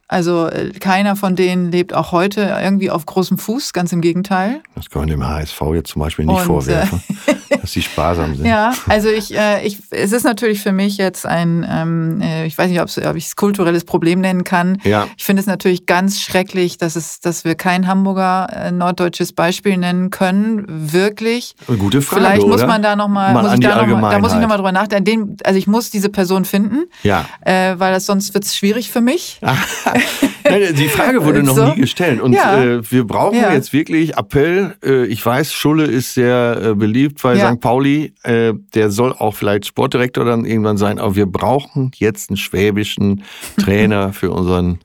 Also 0.06 0.46
äh, 0.46 0.70
keiner 0.70 1.16
von 1.16 1.34
denen 1.34 1.72
lebt 1.72 1.92
auch 1.92 2.12
heute 2.12 2.42
irgendwie 2.62 2.90
auf 2.90 3.04
großem 3.04 3.36
Fuß, 3.36 3.72
ganz 3.72 3.92
im 3.92 4.00
Gegenteil. 4.00 4.62
Das 4.76 4.90
kann 4.90 5.02
man 5.02 5.08
dem 5.08 5.26
HSV 5.26 5.60
jetzt 5.72 5.90
zum 5.90 6.00
Beispiel 6.00 6.26
nicht 6.26 6.38
und, 6.38 6.46
vorwerfen, 6.46 7.02
äh, 7.26 7.34
dass 7.48 7.72
sie 7.72 7.82
sparsam 7.82 8.36
sind. 8.36 8.46
Ja, 8.46 8.72
also 8.88 9.08
ich, 9.08 9.36
äh, 9.36 9.66
ich, 9.66 9.78
es 9.90 10.12
ist 10.12 10.24
natürlich 10.24 10.60
für 10.60 10.72
mich 10.72 10.96
jetzt 10.96 11.26
ein, 11.26 11.66
ähm, 11.68 12.20
äh, 12.20 12.46
ich 12.46 12.56
weiß 12.56 12.70
nicht, 12.70 12.80
ob 12.80 13.16
ich 13.16 13.26
es 13.26 13.36
kulturelles 13.36 13.84
Problem 13.84 14.20
nennen 14.20 14.44
kann. 14.44 14.78
Ja. 14.84 15.06
Ich 15.16 15.24
finde 15.24 15.40
es 15.40 15.46
natürlich 15.46 15.86
ganz 15.86 16.20
schrecklich, 16.20 16.78
dass 16.78 16.96
es, 16.96 17.20
dass 17.20 17.44
wir 17.44 17.54
kein 17.54 17.86
Hamburger 17.86 18.48
äh, 18.52 18.70
norddeutsches 18.70 19.32
Beispiel 19.32 19.76
nennen 19.76 20.10
können. 20.10 20.64
Wirklich. 20.68 21.54
Eine 21.68 21.78
gute 21.78 22.02
Frage. 22.02 22.22
Vielleicht 22.22 22.42
oder? 22.42 22.52
muss 22.52 22.66
man 22.66 22.82
da 22.82 22.96
nochmal, 22.96 23.32
muss 23.32 23.54
ich 23.54 23.60
da, 23.60 23.86
noch 23.86 24.00
mal, 24.00 24.10
da 24.10 24.18
muss 24.18 24.32
ich 24.32 24.40
nochmal 24.40 24.58
drüber 24.58 24.72
nachdenken. 24.72 25.36
Also 25.44 25.58
ich 25.58 25.66
muss 25.66 25.90
diese 25.90 26.08
Person 26.08 26.44
finden, 26.44 26.84
ja. 27.02 27.26
äh, 27.42 27.74
weil 27.78 27.92
das 27.92 28.06
sonst 28.06 28.34
wird 28.34 28.44
es 28.44 28.56
schwierig 28.56 28.90
für 28.90 29.00
mich. 29.00 29.40
die 30.76 30.88
Frage 30.88 31.24
wurde 31.24 31.42
noch 31.42 31.56
so. 31.56 31.68
nie 31.68 31.80
gestellt. 31.80 32.20
Und 32.20 32.32
ja. 32.32 32.62
äh, 32.62 32.90
wir 32.90 33.04
brauchen 33.06 33.38
ja. 33.38 33.52
jetzt 33.52 33.72
wirklich 33.72 34.16
Appell. 34.16 34.76
Äh, 34.84 35.06
ich 35.06 35.24
weiß, 35.24 35.52
Schulle 35.52 35.84
ist 35.84 36.14
sehr 36.14 36.60
äh, 36.62 36.74
beliebt 36.74 37.22
bei 37.22 37.33
ja. 37.38 37.52
St. 37.52 37.60
Pauli. 37.60 38.14
Äh, 38.22 38.54
der 38.74 38.90
soll 38.90 39.12
auch 39.12 39.34
vielleicht 39.34 39.66
Sportdirektor 39.66 40.24
dann 40.24 40.44
irgendwann 40.44 40.76
sein. 40.76 40.98
Aber 40.98 41.16
wir 41.16 41.26
brauchen 41.26 41.90
jetzt 41.96 42.30
einen 42.30 42.36
schwäbischen 42.36 43.22
Trainer 43.58 44.12
für 44.12 44.30
unseren 44.30 44.78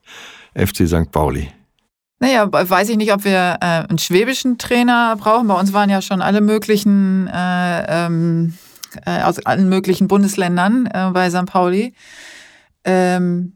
FC 0.55 0.87
St. 0.87 1.11
Pauli. 1.11 1.49
Naja, 2.21 2.49
weiß 2.51 2.89
ich 2.89 2.97
nicht, 2.97 3.13
ob 3.13 3.23
wir 3.23 3.57
äh, 3.61 3.65
einen 3.87 3.97
schwäbischen 3.97 4.57
Trainer 4.57 5.15
brauchen. 5.17 5.47
Bei 5.47 5.57
uns 5.57 5.71
waren 5.71 5.89
ja 5.89 6.01
schon 6.01 6.21
alle 6.21 6.41
möglichen 6.41 7.27
äh, 7.27 8.05
ähm, 8.05 8.53
aus 9.05 9.45
allen 9.45 9.69
möglichen 9.69 10.07
Bundesländern 10.07 10.89
bei 11.13 11.29
St. 11.29 11.45
Pauli. 11.45 11.93
Ähm, 12.83 13.53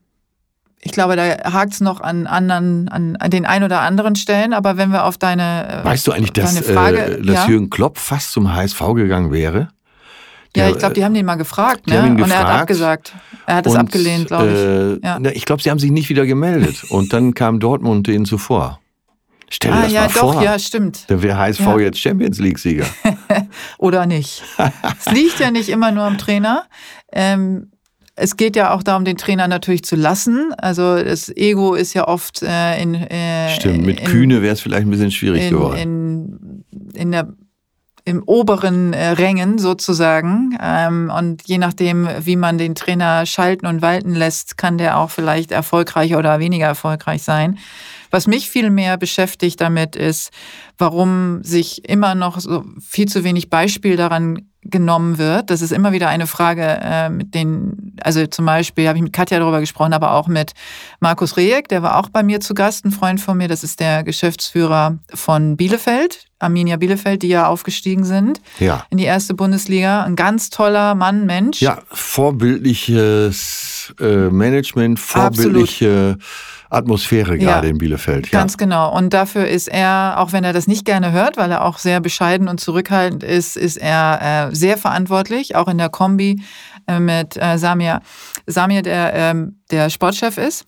ich 0.86 0.92
glaube, 0.92 1.16
da 1.16 1.52
hakt 1.52 1.74
es 1.74 1.80
noch 1.80 2.02
an 2.02 2.28
anderen, 2.28 2.90
an, 2.90 3.16
an, 3.16 3.32
den 3.32 3.46
ein 3.46 3.64
oder 3.64 3.82
anderen 3.82 4.16
Stellen. 4.16 4.54
Aber 4.54 4.78
wenn 4.78 4.92
wir 4.92 5.06
auf 5.06 5.18
deine 5.18 5.82
äh, 5.82 5.86
Weißt 5.86 6.06
du 6.08 6.12
eigentlich, 6.12 6.34
dass, 6.34 6.60
Frage, 6.60 6.98
äh, 6.98 7.22
dass 7.22 7.36
ja? 7.36 7.48
Jürgen 7.48 7.70
Klopp 7.70 7.98
fast 7.98 8.34
zum 8.34 8.54
HSV 8.54 8.82
gegangen 8.96 9.32
wäre? 9.32 9.70
Der, 10.56 10.66
ja, 10.66 10.72
ich 10.72 10.78
glaube, 10.78 10.94
die 10.94 11.04
haben 11.04 11.14
den 11.14 11.26
mal 11.26 11.36
gefragt, 11.36 11.88
ne? 11.88 12.04
Und 12.04 12.18
gefragt, 12.18 12.34
er 12.34 12.48
hat 12.48 12.62
abgesagt. 12.62 13.14
Er 13.48 13.56
hat 13.56 13.66
es 13.66 13.76
abgelehnt, 13.76 14.28
glaube 14.28 15.00
ich. 15.02 15.04
Äh, 15.04 15.08
ja. 15.08 15.32
Ich 15.34 15.46
glaube, 15.46 15.64
sie 15.64 15.72
haben 15.72 15.80
sich 15.80 15.90
nicht 15.90 16.10
wieder 16.10 16.26
gemeldet. 16.26 16.84
und 16.90 17.12
dann 17.14 17.34
kam 17.34 17.60
Dortmund 17.60 18.06
denen 18.06 18.26
zuvor. 18.26 18.80
Stell 19.50 19.72
dir 19.72 19.78
ah, 19.78 19.82
das 19.84 19.92
ja, 19.92 20.02
mal 20.02 20.08
doch, 20.14 20.34
vor. 20.34 20.44
Ja, 20.44 20.60
stimmt. 20.60 21.10
Dann 21.10 21.22
wäre 21.22 21.38
HSV 21.38 21.60
ja. 21.60 21.80
jetzt 21.80 22.00
Champions 22.00 22.40
League-Sieger. 22.40 22.86
Oder 23.78 24.06
nicht. 24.06 24.44
es 25.00 25.12
liegt 25.12 25.40
ja 25.40 25.50
nicht 25.50 25.70
immer 25.70 25.92
nur 25.92 26.04
am 26.04 26.18
Trainer. 26.18 26.66
Ähm, 27.12 27.72
es 28.16 28.38
geht 28.38 28.56
ja 28.56 28.74
auch 28.74 28.84
darum, 28.84 29.06
den 29.06 29.18
Trainer 29.18 29.48
natürlich 29.48 29.84
zu 29.84 29.96
lassen. 29.96 30.54
Also 30.58 31.04
das 31.04 31.36
Ego 31.36 31.74
ist 31.74 31.94
ja 31.94 32.08
oft 32.08 32.44
äh, 32.44 32.82
in. 32.82 32.96
Äh, 32.96 33.50
Stimmt, 33.50 33.86
mit 33.86 34.00
in, 34.02 34.06
Kühne 34.06 34.42
wäre 34.42 34.54
es 34.54 34.62
vielleicht 34.62 34.86
ein 34.86 34.92
bisschen 34.92 35.12
schwierig 35.12 35.44
in, 35.44 35.50
geworden. 35.50 35.78
In, 35.80 36.64
in 36.94 37.12
der 37.12 37.34
im 38.06 38.22
oberen 38.26 38.94
äh, 38.94 39.10
Rängen 39.10 39.58
sozusagen. 39.58 40.58
Ähm, 40.62 41.12
und 41.16 41.48
je 41.48 41.58
nachdem, 41.58 42.08
wie 42.20 42.36
man 42.36 42.58
den 42.58 42.76
Trainer 42.76 43.26
schalten 43.26 43.66
und 43.66 43.82
walten 43.82 44.14
lässt, 44.14 44.58
kann 44.58 44.78
der 44.78 44.98
auch 45.00 45.10
vielleicht 45.10 45.52
erfolgreich 45.52 46.16
oder 46.16 46.40
weniger 46.40 46.66
erfolgreich 46.66 47.24
sein. 47.24 47.58
Was 48.12 48.28
mich 48.28 48.50
viel 48.50 48.70
mehr 48.70 48.98
beschäftigt 48.98 49.62
damit 49.62 49.96
ist, 49.96 50.32
warum 50.78 51.44
sich 51.44 51.88
immer 51.90 52.14
noch 52.14 52.40
so 52.40 52.66
viel 52.82 53.08
zu 53.08 53.24
wenig 53.24 53.50
Beispiel 53.50 53.96
daran 53.96 54.50
genommen 54.66 55.18
wird. 55.18 55.50
Das 55.50 55.62
ist 55.62 55.72
immer 55.72 55.92
wieder 55.92 56.10
eine 56.10 56.28
Frage, 56.28 56.64
äh, 56.82 57.10
mit 57.10 57.34
den, 57.36 57.94
also 58.02 58.26
zum 58.28 58.46
Beispiel 58.46 58.88
habe 58.88 58.98
ich 58.98 59.04
mit 59.04 59.14
Katja 59.14 59.40
darüber 59.40 59.60
gesprochen, 59.60 59.94
aber 59.94 60.14
auch 60.14 60.28
mit 60.28 60.54
Markus 61.00 61.38
Rejek, 61.38 61.68
der 61.68 61.84
war 61.84 61.98
auch 61.98 62.10
bei 62.10 62.24
mir 62.24 62.40
zu 62.40 62.54
Gast, 62.54 62.86
ein 62.86 62.92
Freund 62.92 63.20
von 63.22 63.38
mir, 63.38 63.48
das 63.48 63.64
ist 63.64 63.80
der 63.80 64.04
Geschäftsführer 64.04 64.98
von 65.14 65.58
Bielefeld, 65.58 66.26
Arminia 66.40 66.78
Bielefeld, 66.78 67.24
die 67.24 67.30
ja 67.30 67.48
aufgestiegen 67.48 68.04
sind 68.04 68.42
Ja. 68.60 68.86
in 68.90 68.98
die 68.98 69.06
erste 69.06 69.34
Bundesliga. 69.34 70.04
Ein 70.04 70.16
ganz 70.16 70.50
toller 70.50 70.96
Mann, 70.96 71.26
Mensch. 71.26 71.62
Ja, 71.62 71.80
vorbildliches 71.92 73.94
äh, 74.00 74.30
Management, 74.30 75.00
vorbildliche 75.00 76.18
Atmosphäre 76.74 77.38
Ja. 77.38 77.54
gerade 77.54 77.70
in 77.70 77.78
Bielefeld. 77.78 78.28
Ja. 78.32 78.40
Ganz 78.40 78.58
genau. 78.58 78.96
Und 78.96 79.14
dafür 79.14 79.48
ist 79.48 79.68
er, 79.68 80.16
auch 80.18 80.32
wenn 80.32 80.44
er 80.44 80.54
das 80.54 80.68
nicht 80.68 80.86
gerne 80.86 81.12
hört, 81.12 81.38
weil 81.38 81.52
er 81.52 81.64
auch 81.64 81.78
sehr 81.78 82.00
bescheiden 82.00 82.48
und 82.48 82.60
zurückhaltend 82.60 83.24
ist, 83.24 83.58
ist 83.58 83.78
er 83.78 84.50
äh, 84.52 84.56
sehr 84.56 84.78
verantwortlich, 84.78 85.56
auch 85.56 85.68
in 85.68 85.78
der 85.78 85.90
Kombi 85.90 86.42
äh, 86.88 87.00
mit 87.00 87.38
äh, 87.38 87.58
Samir, 87.58 88.02
Samir 88.48 88.82
der, 88.82 89.14
ähm, 89.14 89.60
der 89.72 89.90
Sportchef 89.90 90.38
ist. 90.38 90.66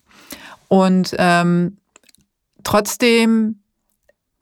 Und 0.68 1.14
ähm, 1.18 1.76
trotzdem 2.64 3.60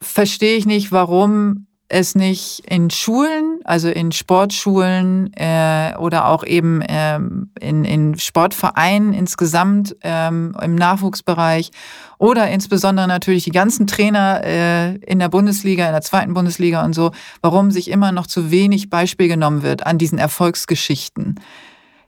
verstehe 0.01 0.57
ich 0.57 0.65
nicht, 0.65 0.91
warum 0.91 1.64
es 1.87 2.15
nicht 2.15 2.63
in 2.67 2.89
Schulen, 2.89 3.59
also 3.63 3.89
in 3.89 4.11
Sportschulen 4.11 5.31
äh, 5.33 5.93
oder 5.99 6.27
auch 6.27 6.43
eben 6.43 6.81
ähm, 6.87 7.51
in, 7.59 7.85
in 7.85 8.17
Sportvereinen 8.17 9.13
insgesamt 9.13 9.95
ähm, 10.01 10.55
im 10.61 10.75
Nachwuchsbereich 10.75 11.71
oder 12.17 12.49
insbesondere 12.49 13.07
natürlich 13.07 13.43
die 13.43 13.51
ganzen 13.51 13.85
Trainer 13.85 14.41
äh, 14.43 14.95
in 14.95 15.19
der 15.19 15.29
Bundesliga, 15.29 15.85
in 15.85 15.91
der 15.91 16.01
zweiten 16.01 16.33
Bundesliga 16.33 16.83
und 16.83 16.93
so, 16.93 17.11
warum 17.41 17.69
sich 17.69 17.91
immer 17.91 18.11
noch 18.11 18.25
zu 18.25 18.49
wenig 18.49 18.89
Beispiel 18.89 19.27
genommen 19.27 19.61
wird 19.61 19.85
an 19.85 19.99
diesen 19.99 20.17
Erfolgsgeschichten. 20.17 21.39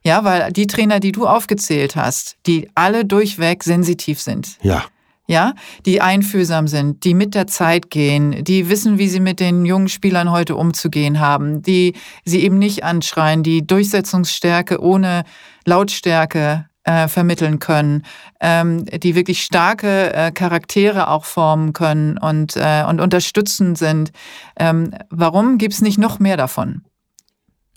Ja, 0.04 0.24
weil 0.24 0.52
die 0.54 0.68
Trainer, 0.68 1.00
die 1.00 1.12
du 1.12 1.28
aufgezählt 1.28 1.96
hast, 1.96 2.38
die 2.48 2.70
alle 2.76 3.06
durchweg 3.06 3.64
sensitiv 3.64 4.22
sind, 4.22 4.58
ja. 4.62 4.86
Ja, 5.28 5.54
die 5.86 6.02
einfühlsam 6.02 6.68
sind, 6.68 7.04
die 7.04 7.14
mit 7.14 7.36
der 7.36 7.48
Zeit 7.48 7.90
gehen, 7.90 8.44
die 8.46 8.70
wissen, 8.70 8.98
wie 8.98 9.10
sie 9.10 9.20
mit 9.20 9.42
den 9.42 9.66
jungen 9.66 9.90
Spielern 9.90 10.32
heute 10.32 10.56
umzugehen 10.56 11.20
haben, 11.20 11.62
die 11.62 11.96
sie 12.24 12.44
eben 12.44 12.58
nicht 12.58 12.84
anschreien, 12.86 13.44
die 13.44 13.68
Durchsetzungsstärke 13.68 14.82
ohne 14.82 15.26
Lautstärke 15.66 16.68
äh, 16.86 17.10
vermitteln 17.10 17.60
können, 17.60 18.04
ähm, 18.40 18.86
die 18.86 19.16
wirklich 19.16 19.44
starke 19.44 20.14
äh, 20.14 20.32
Charaktere 20.32 21.10
auch 21.10 21.26
formen 21.26 21.74
können 21.74 22.18
und, 22.18 22.56
äh, 22.56 22.86
und 22.88 23.02
unterstützend 23.02 23.78
sind. 23.78 24.12
Ähm, 24.58 24.94
warum 25.10 25.58
gibt's 25.58 25.82
nicht 25.82 25.98
noch 25.98 26.20
mehr 26.20 26.38
davon? 26.38 26.84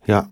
Ja. 0.07 0.28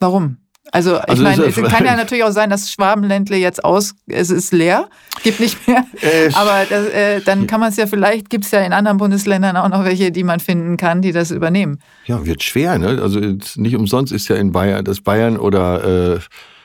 Warum? 0.00 0.38
Also, 0.72 0.96
ich 0.96 1.08
Also 1.08 1.22
meine, 1.22 1.44
es 1.44 1.56
kann 1.56 1.84
ja 1.84 1.96
natürlich 1.96 2.24
auch 2.24 2.32
sein, 2.32 2.50
dass 2.50 2.70
Schwabenländle 2.70 3.36
jetzt 3.36 3.64
aus, 3.64 3.94
es 4.06 4.30
ist 4.30 4.52
leer, 4.52 4.88
gibt 5.22 5.40
nicht 5.40 5.66
mehr. 5.66 5.84
Äh, 6.02 6.30
Aber 6.34 6.64
das, 6.68 6.86
äh, 6.88 7.20
dann 7.22 7.46
kann 7.46 7.60
man 7.60 7.70
es 7.70 7.76
ja 7.76 7.86
vielleicht, 7.86 8.28
gibt 8.30 8.44
es 8.44 8.50
ja 8.50 8.60
in 8.60 8.72
anderen 8.72 8.98
Bundesländern 8.98 9.56
auch 9.56 9.68
noch 9.68 9.84
welche, 9.84 10.12
die 10.12 10.24
man 10.24 10.40
finden 10.40 10.76
kann, 10.76 11.00
die 11.02 11.12
das 11.12 11.30
übernehmen. 11.30 11.80
Ja, 12.04 12.24
wird 12.26 12.42
schwer, 12.42 12.78
ne? 12.78 13.00
Also 13.02 13.20
nicht 13.56 13.76
umsonst 13.76 14.12
ist 14.12 14.28
ja 14.28 14.36
in 14.36 14.52
Bayern 14.52 14.84
das 14.84 15.00
Bayern 15.00 15.38
oder 15.38 16.16
äh, 16.16 16.18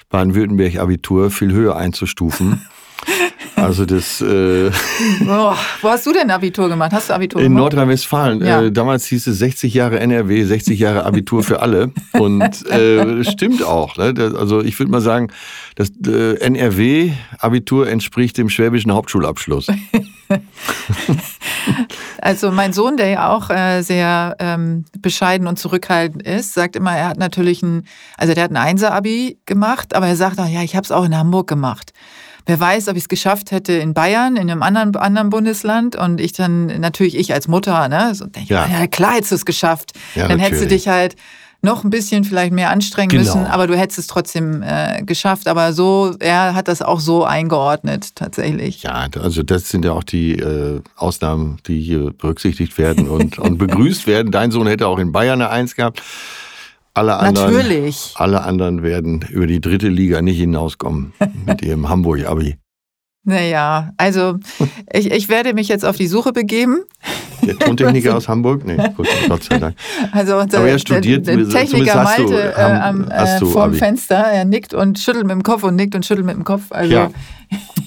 Baden-Württemberg 0.09 0.77
Abitur 0.77 1.31
viel 1.31 1.51
höher 1.53 1.75
einzustufen. 1.75 2.65
Also 3.63 3.85
das 3.85 4.21
äh, 4.21 4.69
Oh, 5.27 5.53
wo 5.81 5.89
hast 5.89 6.05
du 6.05 6.13
denn 6.13 6.29
Abitur 6.29 6.69
gemacht? 6.69 6.91
Hast 6.91 7.09
du 7.09 7.13
Abitur 7.13 7.41
in 7.41 7.47
gemacht? 7.47 7.73
Nordrhein-Westfalen. 7.73 8.45
Ja. 8.45 8.63
Äh, 8.63 8.71
damals 8.71 9.05
hieß 9.05 9.27
es 9.27 9.39
60 9.39 9.73
Jahre 9.73 9.99
NRW, 9.99 10.43
60 10.43 10.79
Jahre 10.79 11.05
Abitur 11.05 11.43
für 11.43 11.61
alle. 11.61 11.91
Und 12.13 12.43
äh, 12.69 13.17
das 13.17 13.31
stimmt 13.31 13.63
auch. 13.63 13.97
Ne? 13.97 14.13
Das, 14.13 14.33
also 14.35 14.61
ich 14.61 14.77
würde 14.79 14.91
mal 14.91 15.01
sagen, 15.01 15.29
das 15.75 15.91
äh, 16.05 16.35
NRW-Abitur 16.39 17.87
entspricht 17.87 18.37
dem 18.37 18.49
schwäbischen 18.49 18.91
Hauptschulabschluss. 18.91 19.67
Also 22.21 22.51
mein 22.51 22.71
Sohn, 22.71 22.95
der 22.95 23.09
ja 23.09 23.29
auch 23.29 23.49
äh, 23.49 23.81
sehr 23.81 24.37
ähm, 24.39 24.85
bescheiden 24.99 25.45
und 25.45 25.59
zurückhaltend 25.59 26.23
ist, 26.23 26.53
sagt 26.53 26.77
immer, 26.77 26.95
er 26.95 27.09
hat 27.09 27.17
natürlich 27.17 27.61
ein, 27.61 27.85
also 28.17 28.33
der 28.33 28.45
hat 28.45 28.51
ein 28.51 28.57
Einser-Abi 28.57 29.39
gemacht, 29.45 29.93
aber 29.93 30.07
er 30.07 30.15
sagt 30.15 30.39
auch, 30.39 30.47
ja, 30.47 30.61
ich 30.61 30.75
habe 30.77 30.85
es 30.85 30.91
auch 30.91 31.03
in 31.03 31.17
Hamburg 31.17 31.47
gemacht. 31.47 31.91
Wer 32.45 32.59
weiß, 32.59 32.89
ob 32.89 32.95
ich 32.95 33.03
es 33.03 33.09
geschafft 33.09 33.51
hätte 33.51 33.73
in 33.73 33.93
Bayern, 33.93 34.35
in 34.35 34.49
einem 34.51 34.63
anderen, 34.63 34.95
anderen 34.95 35.29
Bundesland 35.29 35.95
und 35.95 36.19
ich 36.19 36.33
dann, 36.33 36.65
natürlich 36.81 37.17
ich 37.17 37.33
als 37.33 37.47
Mutter, 37.47 37.87
ne, 37.87 38.13
so 38.13 38.25
denke 38.25 38.53
Ja. 38.53 38.67
ja. 38.67 38.87
klar 38.87 39.13
hättest 39.13 39.31
du 39.31 39.35
es 39.35 39.45
geschafft. 39.45 39.93
Ja, 40.15 40.27
dann 40.27 40.39
hättest 40.39 40.61
du 40.61 40.65
natürlich. 40.65 40.83
dich 40.83 40.91
halt 40.91 41.15
noch 41.65 41.85
ein 41.85 41.89
bisschen 41.89 42.25
vielleicht 42.25 42.51
mehr 42.51 42.71
anstrengen 42.71 43.07
Genau. 43.07 43.23
müssen, 43.23 43.45
aber 43.45 43.67
du 43.67 43.77
hättest 43.77 43.97
es 43.97 44.07
trotzdem 44.07 44.61
äh, 44.61 45.01
geschafft. 45.03 45.47
Aber 45.47 45.71
so, 45.71 46.13
er 46.19 46.53
hat 46.55 46.67
das 46.67 46.81
auch 46.81 46.99
so 46.99 47.23
eingeordnet, 47.23 48.17
tatsächlich. 48.17 48.83
Ja, 48.83 49.07
also 49.17 49.43
das 49.43 49.69
sind 49.69 49.85
ja 49.85 49.93
auch 49.93 50.03
die 50.03 50.33
äh, 50.33 50.81
Ausnahmen, 50.97 51.59
die 51.65 51.79
hier 51.79 52.11
berücksichtigt 52.11 52.77
werden 52.77 53.07
und, 53.07 53.39
und 53.39 53.57
begrüßt 53.59 54.07
werden. 54.07 54.33
Dein 54.33 54.51
Sohn 54.51 54.67
hätte 54.67 54.87
auch 54.87 54.99
in 54.99 55.13
Bayern 55.13 55.41
eine 55.41 55.49
Eins 55.51 55.75
gehabt. 55.75 56.03
Alle 56.95 57.17
anderen, 57.17 57.53
Natürlich. 57.53 58.13
alle 58.15 58.43
anderen 58.43 58.83
werden 58.83 59.25
über 59.29 59.47
die 59.47 59.59
dritte 59.59 59.87
Liga 59.87 60.21
nicht 60.21 60.37
hinauskommen 60.37 61.13
mit 61.45 61.63
ihrem 61.63 61.89
Hamburg-Abi. 61.89 62.57
Naja, 63.25 63.91
also 63.97 64.37
ich, 64.93 65.11
ich 65.11 65.29
werde 65.29 65.53
mich 65.53 65.67
jetzt 65.69 65.85
auf 65.85 65.95
die 65.95 66.07
Suche 66.07 66.33
begeben. 66.33 66.79
Der 67.41 67.57
Tontechniker 67.57 68.15
aus 68.17 68.27
Hamburg? 68.27 68.65
Nee, 68.65 68.77
gut, 68.95 69.07
Gott 69.29 69.43
sei 69.43 69.59
Dank. 69.59 69.75
Also 70.11 70.43
der, 70.45 70.59
Aber 70.59 70.67
er 70.69 70.79
studiert, 70.79 71.25
der, 71.27 71.37
der 71.37 71.49
Techniker 71.49 71.93
du- 71.93 72.03
Malte 72.03 72.53
äh, 72.53 72.55
haben- 72.55 73.03
am, 73.05 73.09
hast 73.11 73.37
äh, 73.37 73.39
du 73.39 73.45
vorm 73.47 73.69
Abi. 73.69 73.77
Fenster, 73.77 74.15
er 74.17 74.45
nickt 74.45 74.73
und 74.73 74.99
schüttelt 74.99 75.25
mit 75.25 75.31
dem 75.35 75.43
Kopf 75.43 75.63
und 75.63 75.75
nickt 75.75 75.95
und 75.95 76.05
schüttelt 76.05 76.25
mit 76.25 76.35
dem 76.35 76.43
Kopf. 76.43 76.63
Also 76.71 76.93
Ja. 76.93 77.09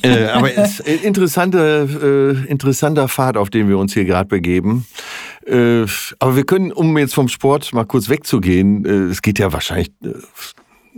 Äh, 0.03 0.27
aber 0.27 0.55
es 0.57 0.79
ist 0.81 1.03
interessante, 1.05 2.45
äh, 2.47 2.51
interessanter 2.51 3.09
Pfad, 3.09 3.37
auf 3.37 3.51
den 3.51 3.69
wir 3.69 3.79
uns 3.79 3.93
hier 3.95 4.05
gerade 4.05 4.29
begeben. 4.29 4.87
Äh, 5.47 5.85
aber 6.19 6.37
wir 6.37 6.45
können, 6.45 6.71
um 6.73 6.97
jetzt 6.99 7.15
vom 7.15 7.29
Sport 7.29 7.73
mal 7.73 7.85
kurz 7.85 8.09
wegzugehen, 8.09 8.85
äh, 8.85 9.11
es 9.11 9.23
geht 9.23 9.39
ja 9.39 9.53
wahrscheinlich 9.53 9.89
äh, 10.05 10.11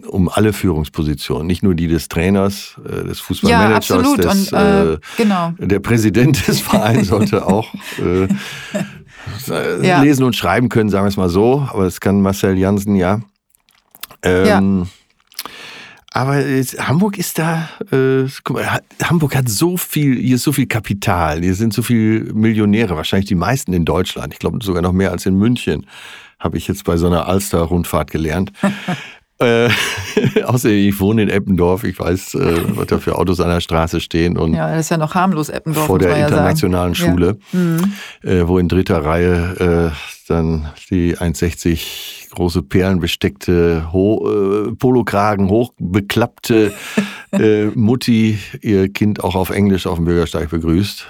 um 0.07 0.28
alle 0.28 0.53
Führungspositionen, 0.53 1.46
nicht 1.46 1.62
nur 1.62 1.74
die 1.74 1.88
des 1.88 2.09
Trainers, 2.09 2.76
äh, 2.84 3.05
des 3.05 3.18
ja, 3.18 3.24
Fußballmanagers, 3.24 3.90
absolut. 3.90 4.24
des, 4.24 4.53
und 4.53 4.59
äh, 4.59 4.92
äh, 4.94 4.99
genau. 5.16 5.53
der 5.59 5.80
Präsident 5.80 6.46
des 6.46 6.61
Vereins 6.68 7.09
sollte 7.09 7.46
auch 7.46 7.72
äh, 7.99 8.26
Ja. 9.86 10.03
lesen 10.03 10.24
und 10.24 10.36
schreiben 10.36 10.68
können, 10.68 10.90
sagen 10.90 11.05
wir 11.05 11.09
es 11.09 11.16
mal 11.16 11.28
so. 11.28 11.66
Aber 11.70 11.84
das 11.84 12.01
kann 12.01 12.20
Marcel 12.22 12.57
Jansen 12.59 12.94
ja. 12.96 13.20
Ähm, 14.22 14.86
Aber 16.12 16.36
es, 16.38 16.76
Hamburg 16.78 17.18
ist 17.18 17.38
da, 17.38 17.68
äh, 17.92 18.24
guck 18.42 18.57
mal, 18.57 18.72
Ha- 18.72 18.80
Hamburg 19.05 19.36
hat 19.36 19.49
so 19.49 19.76
viel, 19.76 20.16
hier 20.18 20.36
ist 20.36 20.42
so 20.42 20.53
viel 20.53 20.66
Kapital, 20.66 21.42
hier 21.42 21.55
sind 21.55 21.72
so 21.74 21.82
viele 21.82 22.32
Millionäre, 22.32 22.96
wahrscheinlich 22.96 23.28
die 23.28 23.34
meisten 23.34 23.72
in 23.72 23.84
Deutschland. 23.84 24.32
Ich 24.32 24.38
glaube 24.38 24.59
sogar 24.62 24.82
noch 24.82 24.92
mehr 24.92 25.12
als 25.12 25.26
in 25.26 25.36
München, 25.36 25.86
habe 26.40 26.57
ich 26.57 26.66
jetzt 26.66 26.84
bei 26.84 26.96
so 26.96 27.07
einer 27.07 27.26
Alster-Rundfahrt 27.26 28.11
gelernt. 28.11 28.53
äh, 29.41 29.68
außer 30.45 30.68
ich 30.70 30.99
wohne 31.01 31.22
in 31.22 31.28
Eppendorf, 31.28 31.84
ich 31.84 31.99
weiß, 31.99 32.34
äh, 32.34 32.76
was 32.76 32.86
da 32.86 32.99
für 32.99 33.16
Autos 33.16 33.41
an 33.41 33.49
der 33.49 33.61
Straße 33.61 34.01
stehen 34.01 34.36
und 34.36 34.55
Ja, 34.55 34.70
das 34.70 34.86
ist 34.86 34.91
ja 34.91 34.97
noch 34.97 35.14
harmlos, 35.14 35.49
Eppendorf, 35.49 35.86
vor 35.86 35.99
der 35.99 36.16
ja 36.16 36.26
internationalen 36.26 36.95
sagen. 36.95 37.11
Schule, 37.12 37.39
Ja. 37.53 37.59
Mhm. 37.59 37.93
äh, 38.22 38.49
wo 38.49 38.59
in 38.59 38.68
dritter 38.68 39.05
Reihe 39.05 39.93
äh, 39.93 39.97
dann 40.28 40.68
die 40.91 41.16
1,60 41.16 42.30
große 42.34 42.62
perlenbesteckte 42.62 43.93
Ho 43.93 44.68
äh, 44.68 44.74
Polokragen 44.74 45.49
hochbeklappte 45.49 46.72
äh, 47.32 47.66
Mutti 47.74 48.39
ihr 48.61 48.93
Kind 48.93 49.24
auch 49.24 49.34
auf 49.34 49.51
Englisch 49.51 49.86
auf 49.86 49.97
dem 49.97 50.05
Bürgersteig 50.05 50.51
begrüßt. 50.51 51.07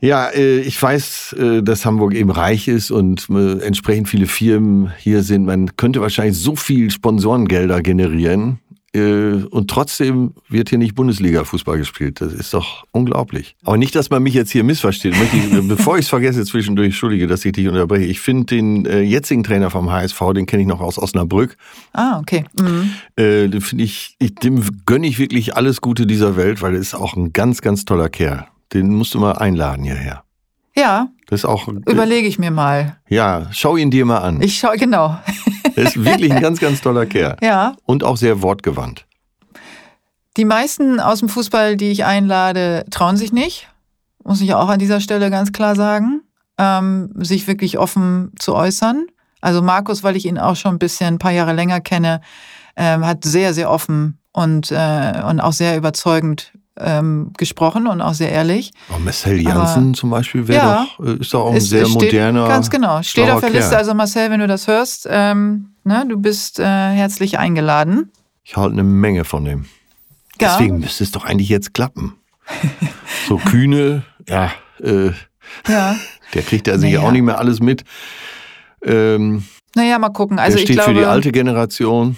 Ja, 0.00 0.28
äh, 0.28 0.58
ich 0.60 0.80
weiß, 0.80 1.36
äh, 1.38 1.62
dass 1.62 1.86
Hamburg 1.86 2.14
eben 2.14 2.30
reich 2.30 2.68
ist 2.68 2.90
und 2.90 3.28
äh, 3.30 3.60
entsprechend 3.60 4.08
viele 4.08 4.26
Firmen 4.26 4.92
hier 4.98 5.22
sind. 5.22 5.46
Man 5.46 5.74
könnte 5.76 6.00
wahrscheinlich 6.00 6.36
so 6.36 6.54
viel 6.54 6.90
Sponsorengelder 6.90 7.82
generieren 7.82 8.60
und 8.98 9.68
trotzdem 9.68 10.32
wird 10.48 10.70
hier 10.70 10.78
nicht 10.78 10.94
Bundesliga-Fußball 10.94 11.76
gespielt. 11.76 12.22
Das 12.22 12.32
ist 12.32 12.54
doch 12.54 12.84
unglaublich. 12.92 13.54
Aber 13.62 13.76
nicht, 13.76 13.94
dass 13.94 14.08
man 14.08 14.22
mich 14.22 14.32
jetzt 14.32 14.50
hier 14.50 14.64
missversteht. 14.64 15.14
Ich, 15.14 15.68
bevor 15.68 15.98
ich 15.98 16.06
es 16.06 16.08
vergesse 16.08 16.46
zwischendurch, 16.46 16.86
entschuldige, 16.86 17.26
dass 17.26 17.44
ich 17.44 17.52
dich 17.52 17.68
unterbreche. 17.68 18.06
Ich 18.06 18.20
finde 18.20 18.46
den 18.46 18.86
jetzigen 18.86 19.44
Trainer 19.44 19.68
vom 19.68 19.92
HSV, 19.92 20.18
den 20.34 20.46
kenne 20.46 20.62
ich 20.62 20.68
noch 20.68 20.80
aus 20.80 20.98
Osnabrück. 20.98 21.58
Ah, 21.92 22.18
okay. 22.20 22.46
Mhm. 22.58 22.92
Äh, 23.16 23.48
den 23.48 23.60
finde 23.60 23.84
ich, 23.84 24.16
ich, 24.18 24.34
dem 24.36 24.62
gönne 24.86 25.06
ich 25.06 25.18
wirklich 25.18 25.54
alles 25.54 25.82
Gute 25.82 26.06
dieser 26.06 26.38
Welt, 26.38 26.62
weil 26.62 26.72
er 26.72 26.80
ist 26.80 26.94
auch 26.94 27.16
ein 27.16 27.34
ganz, 27.34 27.60
ganz 27.60 27.84
toller 27.84 28.08
Kerl. 28.08 28.46
Den 28.76 28.94
musst 28.94 29.14
du 29.14 29.18
mal 29.20 29.32
einladen 29.32 29.84
hierher. 29.84 30.22
Ja, 30.76 31.08
Das 31.28 31.40
ist 31.40 31.44
auch, 31.46 31.66
überlege 31.68 32.28
ich 32.28 32.38
mir 32.38 32.50
mal. 32.50 32.98
ja, 33.08 33.46
schau 33.52 33.76
ihn 33.78 33.90
dir 33.90 34.04
mal 34.04 34.18
an. 34.18 34.42
Ich 34.42 34.58
schaue, 34.58 34.76
genau. 34.76 35.16
Er 35.74 35.84
ist 35.84 36.04
wirklich 36.04 36.30
ein 36.30 36.42
ganz, 36.42 36.60
ganz 36.60 36.82
toller 36.82 37.06
Kerl. 37.06 37.36
Ja, 37.40 37.74
Und 37.86 38.04
auch 38.04 38.18
sehr 38.18 38.42
wortgewandt. 38.42 39.06
Die 40.36 40.44
meisten 40.44 41.00
aus 41.00 41.20
dem 41.20 41.30
Fußball, 41.30 41.76
die 41.78 41.90
ich 41.90 42.04
einlade, 42.04 42.84
trauen 42.90 43.16
sich 43.16 43.32
nicht. 43.32 43.68
Muss 44.22 44.42
ich 44.42 44.52
auch 44.52 44.68
an 44.68 44.78
dieser 44.78 45.00
Stelle 45.00 45.30
ganz 45.30 45.52
klar 45.52 45.74
sagen. 45.74 46.20
Ähm, 46.58 47.10
sich 47.16 47.46
wirklich 47.46 47.78
offen 47.78 48.32
zu 48.38 48.54
äußern. 48.54 49.06
Also 49.40 49.62
Markus, 49.62 50.02
weil 50.04 50.16
ich 50.16 50.26
ihn 50.26 50.38
auch 50.38 50.56
schon 50.56 50.74
ein 50.74 50.78
bisschen 50.78 51.14
ein 51.14 51.18
paar 51.18 51.32
Jahre 51.32 51.54
länger 51.54 51.80
kenne, 51.80 52.20
ähm, 52.76 53.06
hat 53.06 53.24
sehr, 53.24 53.54
sehr 53.54 53.70
offen 53.70 54.18
und, 54.32 54.70
äh, 54.70 55.22
und 55.26 55.40
auch 55.40 55.52
sehr 55.54 55.78
überzeugend 55.78 56.52
ähm, 56.78 57.32
gesprochen 57.36 57.86
und 57.86 58.00
auch 58.00 58.14
sehr 58.14 58.30
ehrlich. 58.30 58.72
Oh, 58.90 58.98
Marcel 58.98 59.40
Janssen 59.40 59.94
zum 59.94 60.10
Beispiel 60.10 60.46
wäre 60.48 60.66
ja, 60.66 60.86
doch, 60.98 61.06
äh, 61.06 61.20
ist 61.20 61.32
doch 61.32 61.46
auch 61.46 61.50
ein 61.50 61.56
ist, 61.56 61.70
sehr 61.70 61.86
steht, 61.86 61.94
moderner. 61.94 62.48
Ganz 62.48 62.70
genau. 62.70 63.02
Steht 63.02 63.30
auf 63.30 63.40
der 63.40 63.50
Kerl. 63.50 63.62
Liste. 63.62 63.76
Also 63.76 63.94
Marcel, 63.94 64.30
wenn 64.30 64.40
du 64.40 64.46
das 64.46 64.66
hörst, 64.66 65.06
ähm, 65.10 65.70
ne, 65.84 66.04
du 66.08 66.18
bist 66.18 66.58
äh, 66.58 66.64
herzlich 66.64 67.38
eingeladen. 67.38 68.12
Ich 68.44 68.56
halte 68.56 68.72
eine 68.72 68.84
Menge 68.84 69.24
von 69.24 69.44
dem. 69.44 69.64
Ja. 70.40 70.52
Deswegen 70.52 70.78
müsste 70.78 71.04
es 71.04 71.10
doch 71.10 71.24
eigentlich 71.24 71.48
jetzt 71.48 71.74
klappen. 71.74 72.14
so 73.28 73.36
Kühne, 73.44 74.04
ja, 74.28 74.52
äh, 74.82 75.10
ja. 75.68 75.96
der 76.34 76.42
kriegt 76.42 76.66
ja 76.66 76.78
sicher 76.78 76.98
naja. 76.98 77.08
auch 77.08 77.12
nicht 77.12 77.22
mehr 77.22 77.38
alles 77.38 77.60
mit. 77.60 77.84
Ähm, 78.84 79.44
naja, 79.74 79.98
mal 79.98 80.10
gucken. 80.10 80.38
Also 80.38 80.56
der 80.56 80.64
steht 80.64 80.70
ich 80.70 80.76
glaube, 80.76 80.92
für 80.92 80.98
die 80.98 81.06
alte 81.06 81.32
Generation. 81.32 82.16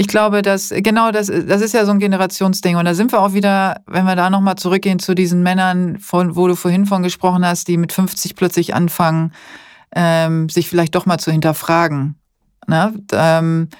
Ich 0.00 0.06
glaube, 0.06 0.42
dass 0.42 0.68
genau 0.68 1.10
das, 1.10 1.26
das 1.26 1.60
ist 1.60 1.74
ja 1.74 1.84
so 1.84 1.90
ein 1.90 1.98
Generationsding. 1.98 2.76
Und 2.76 2.84
da 2.84 2.94
sind 2.94 3.10
wir 3.10 3.20
auch 3.20 3.32
wieder, 3.32 3.80
wenn 3.88 4.04
wir 4.04 4.14
da 4.14 4.30
nochmal 4.30 4.54
zurückgehen 4.54 5.00
zu 5.00 5.12
diesen 5.12 5.42
Männern, 5.42 5.98
von, 5.98 6.36
wo 6.36 6.46
du 6.46 6.54
vorhin 6.54 6.86
von 6.86 7.02
gesprochen 7.02 7.44
hast, 7.44 7.66
die 7.66 7.76
mit 7.76 7.92
50 7.92 8.36
plötzlich 8.36 8.76
anfangen, 8.76 9.32
ähm, 9.92 10.48
sich 10.50 10.68
vielleicht 10.68 10.94
doch 10.94 11.04
mal 11.04 11.18
zu 11.18 11.32
hinterfragen. 11.32 12.14
Ne? 12.68 12.94
Ähm, 13.10 13.70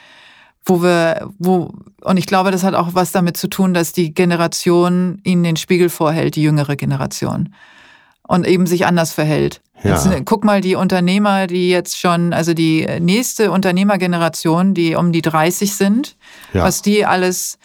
wo 0.65 0.83
wir, 0.83 1.31
wo, 1.39 1.73
und 2.03 2.17
ich 2.17 2.27
glaube, 2.27 2.51
das 2.51 2.65
hat 2.65 2.75
auch 2.75 2.95
was 2.95 3.13
damit 3.13 3.37
zu 3.37 3.47
tun, 3.47 3.73
dass 3.73 3.93
die 3.93 4.13
Generation 4.13 5.21
ihnen 5.23 5.45
den 5.45 5.57
Spiegel 5.57 5.89
vorhält, 5.89 6.35
die 6.35 6.43
jüngere 6.43 6.75
Generation. 6.75 7.55
Und 8.27 8.45
eben 8.45 8.67
sich 8.67 8.87
anders 8.87 9.13
verhält. 9.13 9.61
Ja. 9.85 9.91
Jetzt, 9.91 10.25
guck 10.25 10.45
mal, 10.45 10.61
die 10.61 10.75
Unternehmer, 10.75 11.47
die 11.47 11.71
jetzt 11.71 11.99
schon, 11.99 12.33
also 12.33 12.53
die 12.55 12.87
nächste 13.01 13.51
Unternehmergeneration, 13.51 14.75
die 14.75 14.95
um 14.95 15.13
die 15.13 15.23
30 15.23 15.77
sind, 15.77 16.17
ja. 16.53 16.65
was 16.65 16.83
die 16.83 17.07
alles 17.07 17.59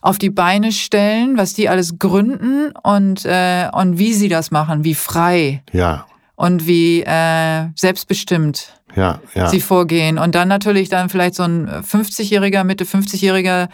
auf 0.00 0.18
die 0.18 0.30
Beine 0.30 0.72
stellen, 0.72 1.36
was 1.36 1.54
die 1.54 1.68
alles 1.68 1.98
gründen 1.98 2.72
und, 2.82 3.24
äh, 3.24 3.68
und 3.72 3.98
wie 3.98 4.14
sie 4.14 4.28
das 4.28 4.50
machen, 4.50 4.84
wie 4.84 4.94
frei. 4.94 5.62
Ja. 5.72 6.06
Und 6.36 6.68
wie 6.68 7.02
äh, 7.02 7.66
selbstbestimmt 7.74 8.80
ja, 8.94 9.20
ja. 9.34 9.48
sie 9.48 9.60
vorgehen. 9.60 10.18
Und 10.18 10.36
dann 10.36 10.46
natürlich 10.46 10.88
dann 10.88 11.08
vielleicht 11.08 11.34
so 11.34 11.42
ein 11.42 11.68
50-Jähriger, 11.68 12.62
Mitte 12.62 12.84
50-Jähriger 12.84 13.68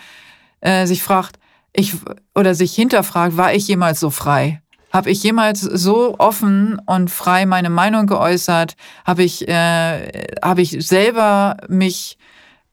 äh, 0.61 0.87
sich 0.87 1.03
fragt, 1.03 1.39
ich, 1.75 1.95
oder 2.35 2.55
sich 2.55 2.75
hinterfragt, 2.75 3.37
war 3.37 3.53
ich 3.53 3.69
jemals 3.69 4.01
so 4.01 4.09
frei? 4.11 4.63
Habe 4.95 5.11
ich 5.11 5.25
jemals 5.25 5.61
so 5.61 6.15
offen 6.19 6.81
und 6.87 7.11
frei 7.11 7.47
meine 7.47 7.69
Meinung 7.69 8.07
geäußert? 8.07 8.77
Habe 9.05 9.25
ich, 9.25 9.49
äh, 9.49 10.29
hab 10.41 10.61
ich 10.61 10.77
selber 10.87 11.57
mich 11.67 12.17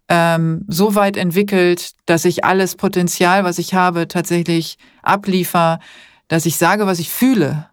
ähm, 0.07 0.63
so 0.67 0.93
weit 0.93 1.17
entwickelt, 1.17 1.93
dass 2.05 2.25
ich 2.25 2.45
alles 2.45 2.75
Potenzial, 2.75 3.43
was 3.43 3.57
ich 3.57 3.73
habe, 3.73 4.07
tatsächlich 4.07 4.77
abliefer, 5.01 5.79
dass 6.27 6.45
ich 6.45 6.57
sage, 6.57 6.85
was 6.85 6.99
ich 6.99 7.09
fühle? 7.09 7.65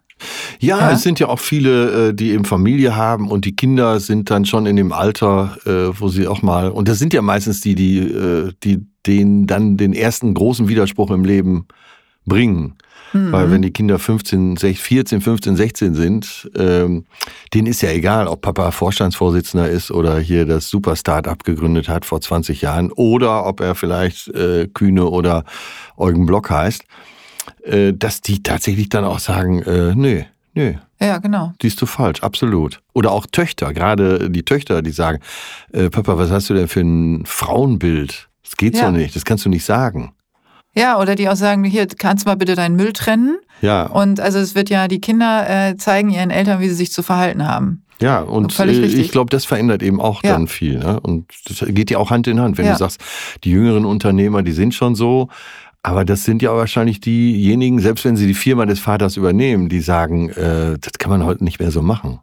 Ja, 0.59 0.79
ja, 0.79 0.91
es 0.93 1.03
sind 1.03 1.19
ja 1.19 1.27
auch 1.27 1.39
viele, 1.39 2.09
äh, 2.09 2.13
die 2.15 2.31
eben 2.31 2.43
Familie 2.43 2.95
haben 2.95 3.29
und 3.29 3.45
die 3.45 3.55
Kinder 3.55 3.99
sind 3.99 4.31
dann 4.31 4.45
schon 4.45 4.65
in 4.65 4.77
dem 4.77 4.91
Alter, 4.91 5.57
äh, 5.67 6.01
wo 6.01 6.09
sie 6.09 6.27
auch 6.27 6.41
mal, 6.41 6.71
und 6.71 6.87
das 6.87 6.97
sind 6.97 7.13
ja 7.13 7.21
meistens 7.21 7.61
die, 7.61 7.75
die, 7.75 7.99
äh, 7.99 8.51
die 8.63 8.83
denen 9.05 9.45
dann 9.45 9.77
den 9.77 9.93
ersten 9.93 10.33
großen 10.33 10.67
Widerspruch 10.67 11.11
im 11.11 11.23
Leben 11.23 11.67
bringen. 12.25 12.77
Mhm. 13.13 13.31
Weil 13.31 13.51
wenn 13.51 13.61
die 13.61 13.71
Kinder 13.71 13.99
15, 13.99 14.57
14, 14.57 15.21
15, 15.21 15.55
16 15.55 15.95
sind, 15.95 16.49
ähm, 16.55 17.05
denen 17.53 17.67
ist 17.67 17.81
ja 17.81 17.89
egal, 17.89 18.27
ob 18.27 18.41
Papa 18.41 18.71
Vorstandsvorsitzender 18.71 19.69
ist 19.69 19.91
oder 19.91 20.19
hier 20.19 20.45
das 20.45 20.69
Super 20.69 20.95
Start-up 20.95 21.43
gegründet 21.43 21.89
hat 21.89 22.05
vor 22.05 22.21
20 22.21 22.61
Jahren 22.61 22.91
oder 22.91 23.45
ob 23.45 23.61
er 23.61 23.75
vielleicht 23.75 24.27
äh, 24.29 24.67
Kühne 24.67 25.05
oder 25.05 25.43
Eugen 25.97 26.25
Block 26.25 26.49
heißt, 26.49 26.83
äh, 27.63 27.93
dass 27.93 28.21
die 28.21 28.43
tatsächlich 28.43 28.89
dann 28.89 29.05
auch 29.05 29.19
sagen, 29.19 29.61
äh, 29.63 29.95
nö, 29.95 30.23
nö. 30.53 30.73
Ja, 31.01 31.17
genau. 31.19 31.53
Siehst 31.61 31.81
du 31.81 31.85
falsch, 31.85 32.21
absolut. 32.23 32.81
Oder 32.93 33.11
auch 33.11 33.25
Töchter, 33.25 33.73
gerade 33.73 34.29
die 34.29 34.43
Töchter, 34.43 34.81
die 34.81 34.91
sagen, 34.91 35.19
äh, 35.71 35.89
Papa, 35.89 36.17
was 36.17 36.29
hast 36.29 36.49
du 36.49 36.53
denn 36.53 36.67
für 36.67 36.81
ein 36.81 37.25
Frauenbild? 37.25 38.27
Das 38.43 38.57
geht 38.57 38.75
ja. 38.75 38.85
so 38.85 38.91
nicht, 38.91 39.15
das 39.15 39.23
kannst 39.23 39.45
du 39.45 39.49
nicht 39.49 39.63
sagen. 39.63 40.11
Ja, 40.75 40.99
oder 40.99 41.15
die 41.15 41.27
auch 41.29 41.35
sagen, 41.35 41.63
hier, 41.63 41.87
kannst 41.87 42.25
du 42.25 42.29
mal 42.29 42.35
bitte 42.35 42.55
deinen 42.55 42.75
Müll 42.75 42.93
trennen? 42.93 43.37
Ja. 43.61 43.87
Und 43.87 44.19
also 44.19 44.39
es 44.39 44.55
wird 44.55 44.69
ja, 44.69 44.87
die 44.87 45.01
Kinder 45.01 45.45
äh, 45.49 45.77
zeigen 45.77 46.09
ihren 46.09 46.29
Eltern, 46.29 46.59
wie 46.59 46.69
sie 46.69 46.75
sich 46.75 46.91
zu 46.91 47.03
verhalten 47.03 47.47
haben. 47.47 47.83
Ja, 48.01 48.21
und 48.21 48.57
äh, 48.59 48.71
ich 48.71 49.11
glaube, 49.11 49.29
das 49.29 49.43
verändert 49.45 49.83
eben 49.83 49.99
auch 49.99 50.23
ja. 50.23 50.31
dann 50.31 50.47
viel. 50.47 50.79
Ne? 50.79 50.99
Und 51.01 51.25
das 51.47 51.65
geht 51.67 51.91
ja 51.91 51.97
auch 51.97 52.11
Hand 52.11 52.27
in 52.27 52.39
Hand, 52.39 52.57
wenn 52.57 52.65
ja. 52.65 52.73
du 52.73 52.77
sagst, 52.77 53.01
die 53.43 53.51
jüngeren 53.51 53.83
Unternehmer, 53.83 54.41
die 54.41 54.53
sind 54.53 54.73
schon 54.73 54.95
so, 54.95 55.27
aber 55.83 56.05
das 56.05 56.23
sind 56.23 56.41
ja 56.41 56.55
wahrscheinlich 56.55 57.01
diejenigen, 57.01 57.79
selbst 57.79 58.05
wenn 58.05 58.15
sie 58.15 58.27
die 58.27 58.33
Firma 58.33 58.65
des 58.65 58.79
Vaters 58.79 59.17
übernehmen, 59.17 59.69
die 59.69 59.81
sagen, 59.81 60.29
äh, 60.29 60.77
das 60.79 60.93
kann 60.97 61.09
man 61.09 61.25
heute 61.25 61.43
nicht 61.43 61.59
mehr 61.59 61.71
so 61.71 61.81
machen. 61.81 62.19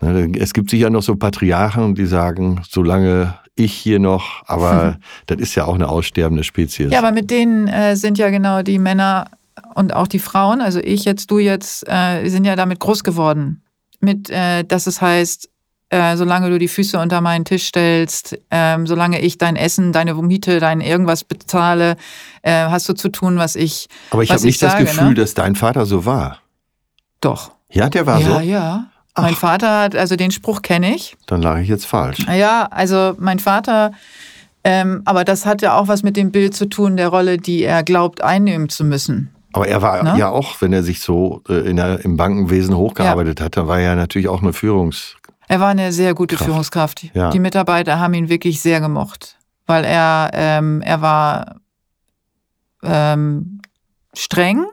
Ne, 0.00 0.32
es 0.36 0.52
gibt 0.52 0.70
sicher 0.70 0.90
noch 0.90 1.02
so 1.02 1.14
Patriarchen, 1.14 1.94
die 1.94 2.06
sagen, 2.06 2.60
solange 2.68 3.34
ich 3.54 3.74
hier 3.74 3.98
noch, 3.98 4.42
aber 4.46 4.98
das 5.26 5.38
ist 5.38 5.54
ja 5.54 5.64
auch 5.64 5.74
eine 5.74 5.88
aussterbende 5.88 6.44
Spezies. 6.44 6.90
Ja, 6.90 6.98
aber 6.98 7.12
mit 7.12 7.30
denen 7.30 7.68
äh, 7.68 7.96
sind 7.96 8.18
ja 8.18 8.30
genau 8.30 8.62
die 8.62 8.78
Männer 8.78 9.26
und 9.74 9.94
auch 9.94 10.08
die 10.08 10.18
Frauen, 10.18 10.60
also 10.60 10.80
ich 10.80 11.04
jetzt, 11.04 11.30
du 11.30 11.38
jetzt, 11.38 11.86
äh, 11.88 12.28
sind 12.28 12.44
ja 12.44 12.56
damit 12.56 12.80
groß 12.80 13.04
geworden. 13.04 13.62
Mit, 14.00 14.30
äh, 14.30 14.64
dass 14.64 14.86
es 14.86 15.00
heißt, 15.00 15.48
äh, 15.90 16.16
solange 16.16 16.48
du 16.48 16.58
die 16.58 16.68
Füße 16.68 16.98
unter 16.98 17.20
meinen 17.20 17.44
Tisch 17.44 17.64
stellst, 17.66 18.38
ähm, 18.50 18.86
solange 18.86 19.20
ich 19.20 19.36
dein 19.36 19.56
Essen, 19.56 19.92
deine 19.92 20.14
Miete, 20.14 20.58
dein 20.58 20.80
irgendwas 20.80 21.22
bezahle, 21.22 21.96
äh, 22.40 22.50
hast 22.52 22.88
du 22.88 22.94
zu 22.94 23.10
tun, 23.10 23.36
was 23.36 23.56
ich. 23.56 23.88
Aber 24.10 24.22
ich 24.22 24.30
habe 24.30 24.42
nicht 24.42 24.58
sage, 24.58 24.84
das 24.84 24.94
Gefühl, 24.94 25.10
ne? 25.10 25.14
dass 25.14 25.34
dein 25.34 25.54
Vater 25.54 25.84
so 25.84 26.06
war. 26.06 26.38
Doch. 27.20 27.52
Ja, 27.70 27.88
der 27.88 28.06
war 28.06 28.20
ja, 28.20 28.26
so. 28.26 28.32
Ja, 28.32 28.40
ja. 28.40 28.91
Mein 29.16 29.34
Vater 29.34 29.80
hat, 29.80 29.96
also 29.96 30.16
den 30.16 30.30
Spruch 30.30 30.62
kenne 30.62 30.94
ich. 30.94 31.16
Dann 31.26 31.42
lag 31.42 31.58
ich 31.58 31.68
jetzt 31.68 31.86
falsch. 31.86 32.26
Ja, 32.34 32.66
also 32.70 33.14
mein 33.18 33.38
Vater, 33.38 33.92
ähm, 34.64 35.02
aber 35.04 35.24
das 35.24 35.44
hat 35.44 35.60
ja 35.60 35.76
auch 35.76 35.88
was 35.88 36.02
mit 36.02 36.16
dem 36.16 36.30
Bild 36.30 36.54
zu 36.54 36.66
tun, 36.66 36.96
der 36.96 37.08
Rolle, 37.08 37.36
die 37.36 37.62
er 37.62 37.82
glaubt 37.82 38.22
einnehmen 38.22 38.68
zu 38.68 38.84
müssen. 38.84 39.34
Aber 39.52 39.68
er 39.68 39.82
war 39.82 40.02
ne? 40.02 40.14
ja 40.18 40.30
auch, 40.30 40.60
wenn 40.62 40.72
er 40.72 40.82
sich 40.82 41.00
so 41.00 41.42
äh, 41.48 41.68
in 41.68 41.76
der, 41.76 42.04
im 42.04 42.16
Bankenwesen 42.16 42.74
hochgearbeitet 42.74 43.40
ja. 43.40 43.46
hat, 43.46 43.56
da 43.56 43.68
war 43.68 43.78
er 43.78 43.96
natürlich 43.96 44.28
auch 44.28 44.40
eine 44.40 44.54
Führungs. 44.54 45.16
Er 45.48 45.60
war 45.60 45.68
eine 45.68 45.92
sehr 45.92 46.14
gute 46.14 46.36
Kraft. 46.36 46.48
Führungskraft. 46.48 47.14
Ja. 47.14 47.30
Die 47.30 47.38
Mitarbeiter 47.38 48.00
haben 48.00 48.14
ihn 48.14 48.30
wirklich 48.30 48.62
sehr 48.62 48.80
gemocht, 48.80 49.36
weil 49.66 49.84
er, 49.84 50.30
ähm, 50.32 50.80
er 50.80 51.02
war 51.02 51.56
ähm, 52.82 53.60
streng, 54.14 54.64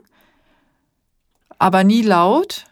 aber 1.58 1.84
nie 1.84 2.04
laut 2.04 2.69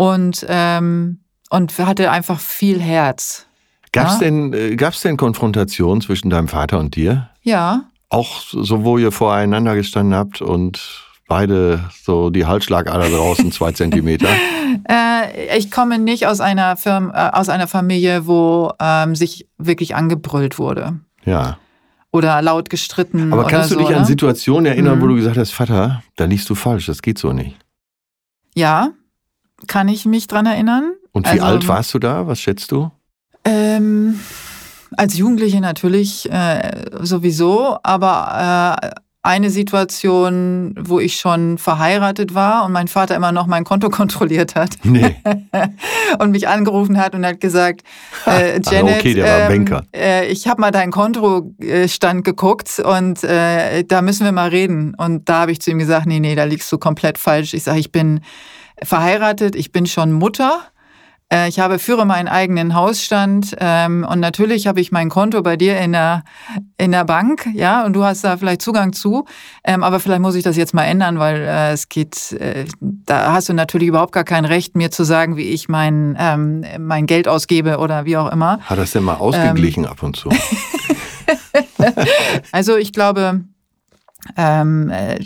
und, 0.00 0.46
ähm, 0.48 1.18
und 1.50 1.78
hatte 1.78 2.10
einfach 2.10 2.40
viel 2.40 2.80
Herz. 2.80 3.44
Gab 3.92 4.06
es 4.06 4.14
ja? 4.14 4.18
denn, 4.20 4.54
äh, 4.54 4.74
gab's 4.74 5.02
denn 5.02 5.18
Konfrontation 5.18 6.00
zwischen 6.00 6.30
deinem 6.30 6.48
Vater 6.48 6.78
und 6.78 6.96
dir? 6.96 7.28
Ja. 7.42 7.82
Auch 8.08 8.40
so, 8.40 8.82
wo 8.82 8.96
ihr 8.96 9.12
voreinander 9.12 9.74
gestanden 9.74 10.14
habt 10.14 10.40
und 10.40 10.80
beide 11.28 11.84
so 12.02 12.30
die 12.30 12.46
Halsschlagader 12.46 13.10
draußen 13.10 13.52
zwei 13.52 13.72
Zentimeter? 13.74 14.28
äh, 14.88 15.58
ich 15.58 15.70
komme 15.70 15.98
nicht 15.98 16.26
aus 16.26 16.40
einer, 16.40 16.78
Firma, 16.78 17.28
äh, 17.28 17.38
aus 17.38 17.50
einer 17.50 17.68
Familie, 17.68 18.26
wo 18.26 18.72
ähm, 18.80 19.14
sich 19.14 19.48
wirklich 19.58 19.94
angebrüllt 19.94 20.58
wurde. 20.58 20.98
Ja. 21.26 21.58
Oder 22.10 22.40
laut 22.40 22.70
gestritten. 22.70 23.34
Aber 23.34 23.44
kannst 23.44 23.70
du 23.70 23.76
dich 23.76 23.90
ne? 23.90 23.98
an 23.98 24.06
Situationen 24.06 24.64
erinnern, 24.64 24.96
mhm. 24.96 25.02
wo 25.02 25.08
du 25.08 25.16
gesagt 25.16 25.36
hast, 25.36 25.50
Vater, 25.50 26.02
da 26.16 26.24
liegst 26.24 26.48
du 26.48 26.54
falsch, 26.54 26.86
das 26.86 27.02
geht 27.02 27.18
so 27.18 27.34
nicht? 27.34 27.54
Ja, 28.54 28.92
kann 29.66 29.88
ich 29.88 30.06
mich 30.06 30.26
dran 30.26 30.46
erinnern. 30.46 30.92
Und 31.12 31.26
wie 31.26 31.40
also, 31.40 31.44
alt 31.44 31.68
warst 31.68 31.94
du 31.94 31.98
da? 31.98 32.26
Was 32.26 32.40
schätzt 32.40 32.72
du? 32.72 32.90
Ähm, 33.44 34.20
als 34.96 35.16
Jugendliche 35.16 35.60
natürlich 35.60 36.30
äh, 36.30 36.84
sowieso, 37.00 37.78
aber 37.82 38.80
äh, 38.82 38.90
eine 39.22 39.50
Situation, 39.50 40.74
wo 40.80 40.98
ich 40.98 41.16
schon 41.16 41.58
verheiratet 41.58 42.34
war 42.34 42.64
und 42.64 42.72
mein 42.72 42.88
Vater 42.88 43.14
immer 43.14 43.32
noch 43.32 43.46
mein 43.46 43.64
Konto 43.64 43.90
kontrolliert 43.90 44.54
hat. 44.54 44.70
Nee. 44.82 45.16
und 46.18 46.30
mich 46.30 46.48
angerufen 46.48 46.98
hat 46.98 47.14
und 47.14 47.26
hat 47.26 47.40
gesagt, 47.40 47.82
äh, 48.26 48.60
Janet, 48.62 48.98
okay, 48.98 49.14
der 49.14 49.24
war 49.24 49.40
ähm, 49.40 49.66
Banker. 49.66 49.86
Äh, 49.94 50.26
ich 50.28 50.48
habe 50.48 50.60
mal 50.60 50.70
deinen 50.70 50.90
Kontostand 50.90 52.24
geguckt 52.24 52.80
und 52.82 53.22
äh, 53.22 53.84
da 53.84 54.00
müssen 54.00 54.24
wir 54.24 54.32
mal 54.32 54.48
reden. 54.48 54.94
Und 54.96 55.28
da 55.28 55.40
habe 55.42 55.52
ich 55.52 55.60
zu 55.60 55.70
ihm 55.70 55.78
gesagt, 55.78 56.06
nee, 56.06 56.20
nee, 56.20 56.34
da 56.34 56.44
liegst 56.44 56.72
du 56.72 56.78
komplett 56.78 57.18
falsch. 57.18 57.52
Ich 57.52 57.64
sage, 57.64 57.78
ich 57.78 57.92
bin 57.92 58.20
verheiratet, 58.82 59.54
ich 59.54 59.72
bin 59.72 59.86
schon 59.86 60.12
Mutter. 60.12 60.60
Äh, 61.32 61.48
ich 61.48 61.60
habe 61.60 61.78
führe 61.78 62.04
meinen 62.04 62.28
eigenen 62.28 62.74
Hausstand 62.74 63.56
ähm, 63.58 64.06
und 64.08 64.20
natürlich 64.20 64.66
habe 64.66 64.80
ich 64.80 64.90
mein 64.90 65.08
Konto 65.08 65.42
bei 65.42 65.56
dir 65.56 65.78
in 65.78 65.92
der 65.92 66.24
in 66.76 66.92
der 66.92 67.04
Bank, 67.04 67.46
ja, 67.54 67.84
und 67.84 67.92
du 67.92 68.04
hast 68.04 68.24
da 68.24 68.36
vielleicht 68.36 68.62
Zugang 68.62 68.92
zu. 68.92 69.26
Ähm, 69.62 69.84
aber 69.84 70.00
vielleicht 70.00 70.20
muss 70.20 70.34
ich 70.34 70.42
das 70.42 70.56
jetzt 70.56 70.74
mal 70.74 70.84
ändern, 70.84 71.18
weil 71.18 71.36
äh, 71.36 71.72
es 71.72 71.88
geht. 71.88 72.32
Äh, 72.32 72.64
da 72.80 73.32
hast 73.32 73.48
du 73.48 73.52
natürlich 73.52 73.88
überhaupt 73.88 74.12
gar 74.12 74.24
kein 74.24 74.44
Recht, 74.44 74.76
mir 74.76 74.90
zu 74.90 75.04
sagen, 75.04 75.36
wie 75.36 75.50
ich 75.50 75.68
mein 75.68 76.16
ähm, 76.18 76.64
mein 76.78 77.06
Geld 77.06 77.28
ausgebe 77.28 77.78
oder 77.78 78.04
wie 78.04 78.16
auch 78.16 78.32
immer. 78.32 78.58
Hat 78.62 78.78
das 78.78 78.92
denn 78.92 79.04
mal 79.04 79.14
ausgeglichen 79.14 79.86
ab 79.86 80.02
und 80.02 80.16
zu? 80.16 80.30
also 82.52 82.76
ich 82.76 82.92
glaube, 82.92 83.44
ähm, 84.36 84.90
äh, 84.90 85.18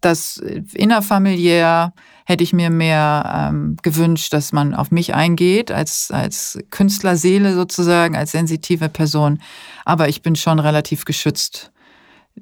dass 0.00 0.38
innerfamiliär 0.74 1.92
hätte 2.26 2.42
ich 2.42 2.52
mir 2.52 2.70
mehr 2.70 3.50
ähm, 3.50 3.76
gewünscht, 3.82 4.32
dass 4.32 4.52
man 4.52 4.74
auf 4.74 4.90
mich 4.90 5.14
eingeht, 5.14 5.70
als, 5.70 6.10
als 6.10 6.58
Künstlerseele 6.70 7.54
sozusagen, 7.54 8.16
als 8.16 8.32
sensitive 8.32 8.88
Person. 8.88 9.38
Aber 9.84 10.08
ich 10.08 10.22
bin 10.22 10.34
schon 10.34 10.58
relativ 10.58 11.04
geschützt 11.04 11.70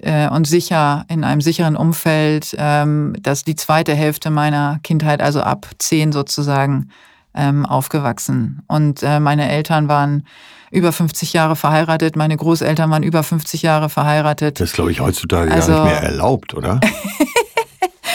äh, 0.01 0.29
und 0.29 0.47
sicher 0.47 1.05
in 1.09 1.23
einem 1.23 1.43
sicheren 1.43 1.77
Umfeld, 1.77 2.55
ähm, 2.59 3.15
dass 3.21 3.45
die 3.45 3.57
zweite 3.57 3.95
Hälfte 3.95 4.31
meiner 4.31 4.81
Kindheit, 4.83 5.21
also 5.21 5.43
ab 5.43 5.69
zehn 5.79 6.13
sozusagen, 6.13 6.89
ähm, 7.35 7.67
aufgewachsen. 7.67 8.63
Und 8.69 9.03
äh, 9.03 9.21
meine 9.21 9.51
Eltern 9.51 9.89
waren 9.89 10.27
über 10.71 10.93
50 10.93 11.33
Jahre 11.35 11.57
verheiratet, 11.57 12.17
meine 12.17 12.37
Großeltern 12.37 12.91
waren 12.91 13.03
über 13.03 13.23
50 13.23 13.63
Jahre 13.63 13.89
verheiratet. 13.89 14.61
Das 14.61 14.73
glaube 14.73 14.93
ich, 14.93 15.01
heutzutage 15.01 15.53
also, 15.53 15.73
gar 15.73 15.85
nicht 15.85 15.93
mehr 15.93 16.03
erlaubt, 16.03 16.55
oder? 16.55 16.81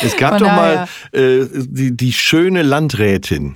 es 0.03 0.17
gab 0.17 0.39
Von 0.39 0.39
doch 0.39 0.47
mal 0.47 0.87
äh, 1.11 1.45
die, 1.53 1.95
die 1.95 2.13
schöne 2.13 2.61
Landrätin, 2.61 3.55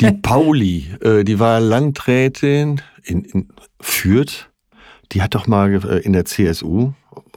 die 0.00 0.12
Pauli, 0.22 0.86
äh, 1.00 1.24
die 1.24 1.38
war 1.38 1.60
Landrätin 1.60 2.80
in, 3.02 3.24
in 3.24 3.48
Fürth. 3.80 4.48
Die 5.12 5.22
hat 5.22 5.34
doch 5.34 5.46
mal 5.46 5.72
äh, 5.84 5.98
in 6.00 6.12
der 6.12 6.24
CSU, 6.24 6.92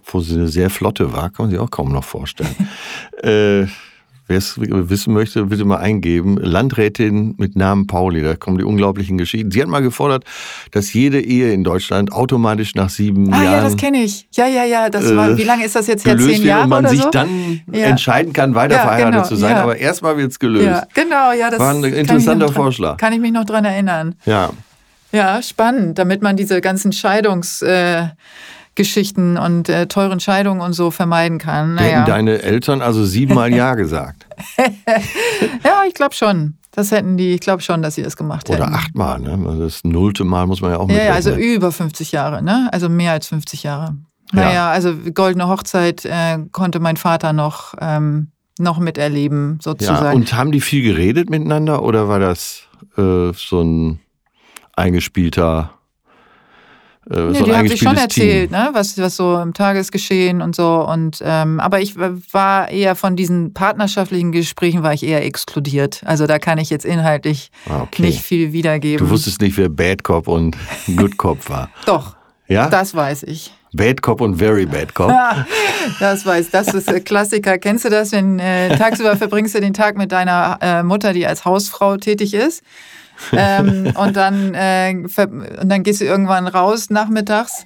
wo 0.06 0.20
sie 0.20 0.36
eine 0.36 0.48
sehr 0.48 0.70
flotte 0.70 1.14
war, 1.14 1.30
kann 1.30 1.46
man 1.46 1.52
sich 1.52 1.60
auch 1.60 1.72
kaum 1.72 1.92
noch 1.92 2.04
vorstellen. 2.04 2.56
äh, 3.24 3.68
Wer 4.30 4.38
es 4.38 4.60
wissen 4.60 5.12
möchte, 5.16 5.46
bitte 5.46 5.66
mal 5.66 5.78
eingeben. 5.78 6.38
Landrätin 6.38 7.34
mit 7.40 7.56
Namen 7.56 7.88
Pauli, 7.88 8.22
da 8.22 8.36
kommen 8.36 8.60
die 8.60 8.64
unglaublichen 8.64 9.18
Geschichten. 9.18 9.50
Sie 9.50 9.60
hat 9.60 9.68
mal 9.68 9.82
gefordert, 9.82 10.24
dass 10.70 10.94
jede 10.94 11.20
Ehe 11.20 11.52
in 11.52 11.64
Deutschland 11.64 12.12
automatisch 12.12 12.76
nach 12.76 12.92
sieben 12.92 13.34
ah, 13.34 13.38
Jahren. 13.38 13.48
Ah 13.48 13.58
ja, 13.58 13.64
das 13.64 13.76
kenne 13.76 14.04
ich. 14.04 14.28
Ja, 14.34 14.46
ja, 14.46 14.66
ja. 14.66 14.92
Das 14.92 15.16
war, 15.16 15.32
äh, 15.32 15.38
wie 15.40 15.46
lange 15.46 15.66
ist 15.66 15.76
das 15.76 15.88
jetzt 15.88 16.06
her? 16.06 16.16
Zehn 16.16 16.44
Jahre 16.44 16.66
und 16.66 16.70
man 16.70 16.86
oder 16.86 16.90
sich 16.90 17.02
so? 17.02 17.10
dann 17.10 17.62
ja. 17.74 17.86
entscheiden 17.88 18.32
kann, 18.32 18.54
weiter 18.54 18.76
ja, 18.76 18.82
verheiratet 18.82 19.14
genau, 19.14 19.28
zu 19.28 19.36
sein. 19.36 19.56
Ja. 19.56 19.64
Aber 19.64 19.78
erstmal 19.78 20.16
wird 20.16 20.30
es 20.30 20.38
gelöst. 20.38 20.64
Ja, 20.64 20.84
genau, 20.94 21.32
ja, 21.32 21.50
das 21.50 21.58
war 21.58 21.74
ein 21.74 21.84
interessanter 21.84 22.46
kann 22.46 22.54
Vorschlag. 22.54 22.98
Kann 22.98 23.14
ich 23.14 23.20
mich 23.20 23.32
noch 23.32 23.46
dran 23.46 23.66
erinnern. 23.66 24.14
Ja. 24.28 24.52
Ja, 25.12 25.42
spannend, 25.42 25.98
damit 25.98 26.22
man 26.22 26.38
diese 26.38 26.62
ganzen 26.62 26.92
Scheidungs. 26.92 27.64
Äh, 27.64 28.10
Geschichten 28.80 29.36
und 29.38 29.68
äh, 29.68 29.88
teuren 29.88 30.22
Scheidungen 30.22 30.62
und 30.62 30.72
so 30.72 30.90
vermeiden 30.90 31.38
kann. 31.38 31.76
Naja. 31.76 31.98
Hätten 31.98 32.06
deine 32.06 32.42
Eltern 32.42 32.82
also 32.82 33.04
siebenmal 33.04 33.54
Ja 33.54 33.76
gesagt? 33.76 34.26
ja, 35.66 35.84
ich 35.86 35.94
glaube 35.94 36.16
schon. 36.16 36.56
Das 36.72 36.90
hätten 36.92 37.18
die, 37.18 37.34
ich 37.34 37.42
glaube 37.42 37.62
schon, 37.62 37.82
dass 37.82 37.96
sie 37.96 38.04
das 38.04 38.16
gemacht 38.16 38.48
hätten. 38.48 38.62
Oder 38.62 38.74
achtmal, 38.74 39.20
ne? 39.20 39.58
Das 39.60 39.84
nullte 39.84 40.24
Mal 40.24 40.48
muss 40.48 40.62
man 40.62 40.72
ja 40.72 40.78
auch 40.78 40.88
mit. 40.88 40.96
Ja, 40.96 41.12
also 41.12 41.36
über 41.36 41.74
50 41.74 42.14
Jahre, 42.14 42.42
ne? 42.42 42.70
Also 42.72 42.88
mehr 42.88 43.12
als 43.12 43.28
50 43.28 43.64
Jahre. 43.64 43.98
Naja, 44.32 44.54
ja. 44.54 44.70
also 44.70 44.96
goldene 45.14 45.50
Hochzeit 45.50 46.06
äh, 46.06 46.38
konnte 46.54 46.80
mein 46.80 46.96
Vater 46.96 47.34
noch, 47.34 47.74
ähm, 47.82 48.32
noch 48.60 48.80
miterleben, 48.80 49.60
sozusagen. 49.62 50.06
Ja, 50.06 50.12
und 50.14 50.32
haben 50.34 50.54
die 50.54 50.62
viel 50.62 50.84
geredet 50.84 51.30
miteinander 51.30 51.84
oder 51.84 52.08
war 52.08 52.20
das 52.20 52.64
äh, 52.98 53.34
so 53.34 53.62
ein 53.62 54.00
eingespielter 54.78 55.72
äh, 57.10 57.20
nee, 57.32 57.44
die 57.44 57.56
haben 57.56 57.68
sich 57.68 57.80
schon 57.80 57.98
erzählt, 57.98 58.52
ne? 58.52 58.70
was, 58.74 58.98
was 58.98 59.16
so 59.16 59.40
im 59.40 59.54
Tagesgeschehen 59.54 60.42
und 60.42 60.56
so. 60.56 60.86
Und 60.88 61.20
ähm, 61.24 61.60
aber 61.60 61.82
ich 61.82 61.96
war 61.98 62.70
eher 62.70 62.96
von 62.96 63.16
diesen 63.16 63.54
partnerschaftlichen 63.54 64.32
Gesprächen 64.32 64.84
war 64.84 64.94
ich 64.94 65.04
eher 65.04 65.24
exkludiert. 65.26 66.02
Also 66.06 66.28
da 66.28 66.40
kann 66.40 66.58
ich 66.58 66.70
jetzt 66.70 66.86
inhaltlich 66.86 67.52
ah, 67.70 67.82
okay. 67.84 68.04
nicht 68.04 68.22
viel 68.22 68.54
wiedergeben. 68.54 69.06
Du 69.06 69.12
wusstest 69.12 69.42
nicht, 69.42 69.58
wer 69.58 69.70
Bad 69.70 70.04
Cop 70.04 70.28
und 70.28 70.58
Good 70.96 71.18
Cop 71.18 71.50
war. 71.50 71.70
Doch. 71.86 72.16
Ja? 72.48 72.70
Das 72.70 72.94
weiß 72.96 73.24
ich. 73.24 73.54
Bad 73.72 74.02
Cop 74.02 74.22
und 74.22 74.36
Very 74.36 74.66
Bad 74.66 74.94
Cop. 74.96 75.12
das 76.00 76.26
weiß, 76.26 76.50
das 76.50 76.74
ist 76.74 76.90
ein 76.90 77.04
Klassiker. 77.04 77.60
Kennst 77.60 77.86
du 77.86 77.90
das, 77.90 78.12
wenn 78.12 78.40
äh, 78.40 78.76
tagsüber 78.76 79.16
verbringst 79.16 79.54
du 79.56 79.62
den 79.62 79.74
Tag 79.74 79.96
mit 79.96 80.12
deiner 80.12 80.58
äh, 80.62 80.84
Mutter, 80.84 81.14
die 81.14 81.28
als 81.28 81.46
Hausfrau 81.46 81.98
tätig 81.98 82.34
ist? 82.34 82.64
Ähm, 83.34 83.94
und, 83.96 84.16
dann, 84.16 84.54
äh, 84.54 84.94
und 84.96 85.70
dann 85.70 85.84
gehst 85.84 86.02
du 86.02 86.06
irgendwann 86.06 86.48
raus 86.48 86.90
nachmittags 86.90 87.66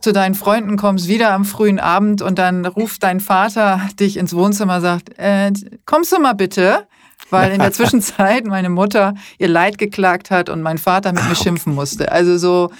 zu 0.00 0.12
deinen 0.12 0.34
Freunden, 0.34 0.76
kommst 0.76 1.08
wieder 1.08 1.32
am 1.32 1.44
frühen 1.44 1.78
Abend 1.78 2.22
und 2.22 2.38
dann 2.38 2.66
ruft 2.66 3.02
dein 3.02 3.20
Vater 3.20 3.80
dich 3.98 4.16
ins 4.16 4.34
Wohnzimmer, 4.34 4.80
sagt, 4.80 5.16
äh, 5.18 5.52
kommst 5.86 6.12
du 6.12 6.20
mal 6.20 6.34
bitte? 6.34 6.86
Weil 7.30 7.52
in 7.52 7.60
der 7.60 7.72
Zwischenzeit 7.72 8.44
meine 8.44 8.68
Mutter 8.68 9.14
ihr 9.38 9.48
Leid 9.48 9.78
geklagt 9.78 10.30
hat 10.30 10.48
und 10.48 10.60
mein 10.60 10.78
Vater 10.78 11.12
mit 11.12 11.26
mir 11.28 11.36
schimpfen 11.36 11.74
musste. 11.74 12.10
Also 12.10 12.36
so 12.36 12.72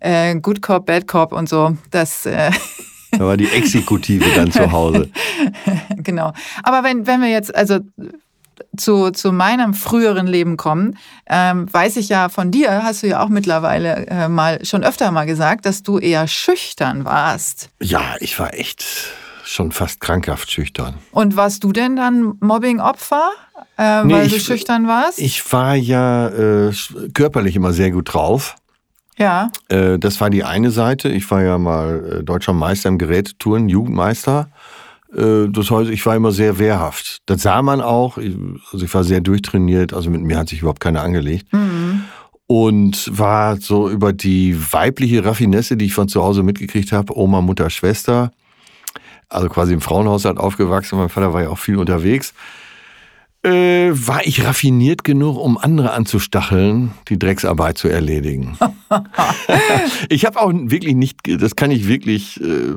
äh, 0.00 0.36
Good 0.36 0.62
Cop, 0.62 0.86
Bad 0.86 1.06
Cop 1.06 1.32
und 1.32 1.48
so, 1.48 1.76
das... 1.90 2.24
Äh 2.26 2.52
da 3.10 3.20
war 3.20 3.36
die 3.36 3.48
Exekutive 3.48 4.24
dann 4.34 4.52
zu 4.52 4.70
Hause. 4.70 5.08
genau. 5.96 6.32
Aber 6.62 6.84
wenn, 6.84 7.06
wenn 7.06 7.22
wir 7.22 7.30
jetzt, 7.30 7.54
also 7.54 7.80
zu, 8.76 9.10
zu 9.10 9.32
meinem 9.32 9.74
früheren 9.74 10.26
Leben 10.26 10.56
kommen, 10.56 10.98
ähm, 11.26 11.72
weiß 11.72 11.96
ich 11.96 12.08
ja 12.08 12.28
von 12.28 12.50
dir, 12.50 12.82
hast 12.82 13.02
du 13.02 13.08
ja 13.08 13.22
auch 13.22 13.28
mittlerweile 13.28 14.06
äh, 14.06 14.28
mal 14.28 14.64
schon 14.64 14.84
öfter 14.84 15.10
mal 15.10 15.26
gesagt, 15.26 15.66
dass 15.66 15.82
du 15.82 15.98
eher 15.98 16.26
schüchtern 16.28 17.04
warst. 17.04 17.70
Ja, 17.80 18.02
ich 18.20 18.38
war 18.38 18.54
echt 18.54 18.84
schon 19.44 19.72
fast 19.72 20.00
krankhaft 20.00 20.50
schüchtern. 20.50 20.94
Und 21.10 21.36
warst 21.36 21.64
du 21.64 21.72
denn 21.72 21.96
dann 21.96 22.34
Mobbing-Opfer, 22.40 23.30
äh, 23.78 24.04
nee, 24.04 24.12
weil 24.12 24.26
ich, 24.26 24.34
du 24.34 24.40
schüchtern 24.40 24.86
warst? 24.86 25.18
Ich 25.18 25.52
war 25.52 25.74
ja 25.74 26.28
äh, 26.28 26.72
körperlich 27.14 27.56
immer 27.56 27.72
sehr 27.72 27.90
gut 27.90 28.12
drauf. 28.12 28.56
Ja. 29.16 29.50
Äh, 29.68 29.98
das 29.98 30.20
war 30.20 30.30
die 30.30 30.44
eine 30.44 30.70
Seite. 30.70 31.08
Ich 31.08 31.30
war 31.30 31.42
ja 31.42 31.58
mal 31.58 32.20
äh, 32.20 32.24
deutscher 32.24 32.52
Meister 32.52 32.88
im 32.88 32.98
Gerätetouren, 32.98 33.68
Jugendmeister. 33.68 34.50
Äh, 35.14 35.48
das 35.48 35.70
heißt, 35.70 35.90
ich 35.90 36.04
war 36.06 36.16
immer 36.16 36.32
sehr 36.32 36.58
wehrhaft. 36.58 37.18
Das 37.26 37.42
sah 37.42 37.62
man 37.62 37.80
auch. 37.80 38.18
Also 38.18 38.84
ich 38.84 38.92
war 38.92 39.04
sehr 39.04 39.20
durchtrainiert. 39.20 39.92
Also 39.92 40.10
mit 40.10 40.22
mir 40.22 40.38
hat 40.38 40.48
sich 40.48 40.60
überhaupt 40.60 40.80
keiner 40.80 41.02
angelegt. 41.02 41.52
Mhm. 41.52 42.02
Und 42.46 43.10
war 43.16 43.58
so 43.58 43.90
über 43.90 44.12
die 44.12 44.56
weibliche 44.72 45.24
Raffinesse, 45.24 45.76
die 45.76 45.86
ich 45.86 45.94
von 45.94 46.08
zu 46.08 46.22
Hause 46.22 46.42
mitgekriegt 46.42 46.92
habe, 46.92 47.16
Oma, 47.16 47.42
Mutter, 47.42 47.68
Schwester, 47.68 48.30
also 49.28 49.50
quasi 49.50 49.74
im 49.74 49.82
Frauenhaushalt 49.82 50.38
aufgewachsen. 50.38 50.98
Mein 50.98 51.10
Vater 51.10 51.34
war 51.34 51.42
ja 51.42 51.50
auch 51.50 51.58
viel 51.58 51.76
unterwegs. 51.76 52.32
Äh, 53.44 53.90
war 53.92 54.26
ich 54.26 54.44
raffiniert 54.44 55.04
genug, 55.04 55.38
um 55.38 55.58
andere 55.58 55.92
anzustacheln, 55.92 56.92
die 57.08 57.18
Drecksarbeit 57.18 57.76
zu 57.76 57.88
erledigen. 57.88 58.56
ich 60.08 60.24
habe 60.24 60.40
auch 60.40 60.50
wirklich 60.52 60.94
nicht, 60.94 61.18
das 61.24 61.54
kann 61.54 61.70
ich 61.70 61.86
wirklich 61.86 62.40
äh, 62.40 62.74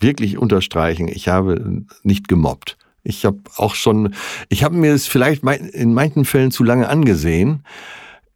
wirklich 0.00 0.38
unterstreichen, 0.38 1.08
ich 1.08 1.28
habe 1.28 1.84
nicht 2.02 2.28
gemobbt. 2.28 2.76
Ich 3.02 3.24
habe 3.24 3.38
auch 3.56 3.74
schon, 3.74 4.14
ich 4.48 4.64
habe 4.64 4.74
mir 4.74 4.92
es 4.92 5.06
vielleicht 5.06 5.44
in 5.44 5.94
manchen 5.94 6.24
Fällen 6.24 6.50
zu 6.50 6.64
lange 6.64 6.88
angesehen, 6.88 7.62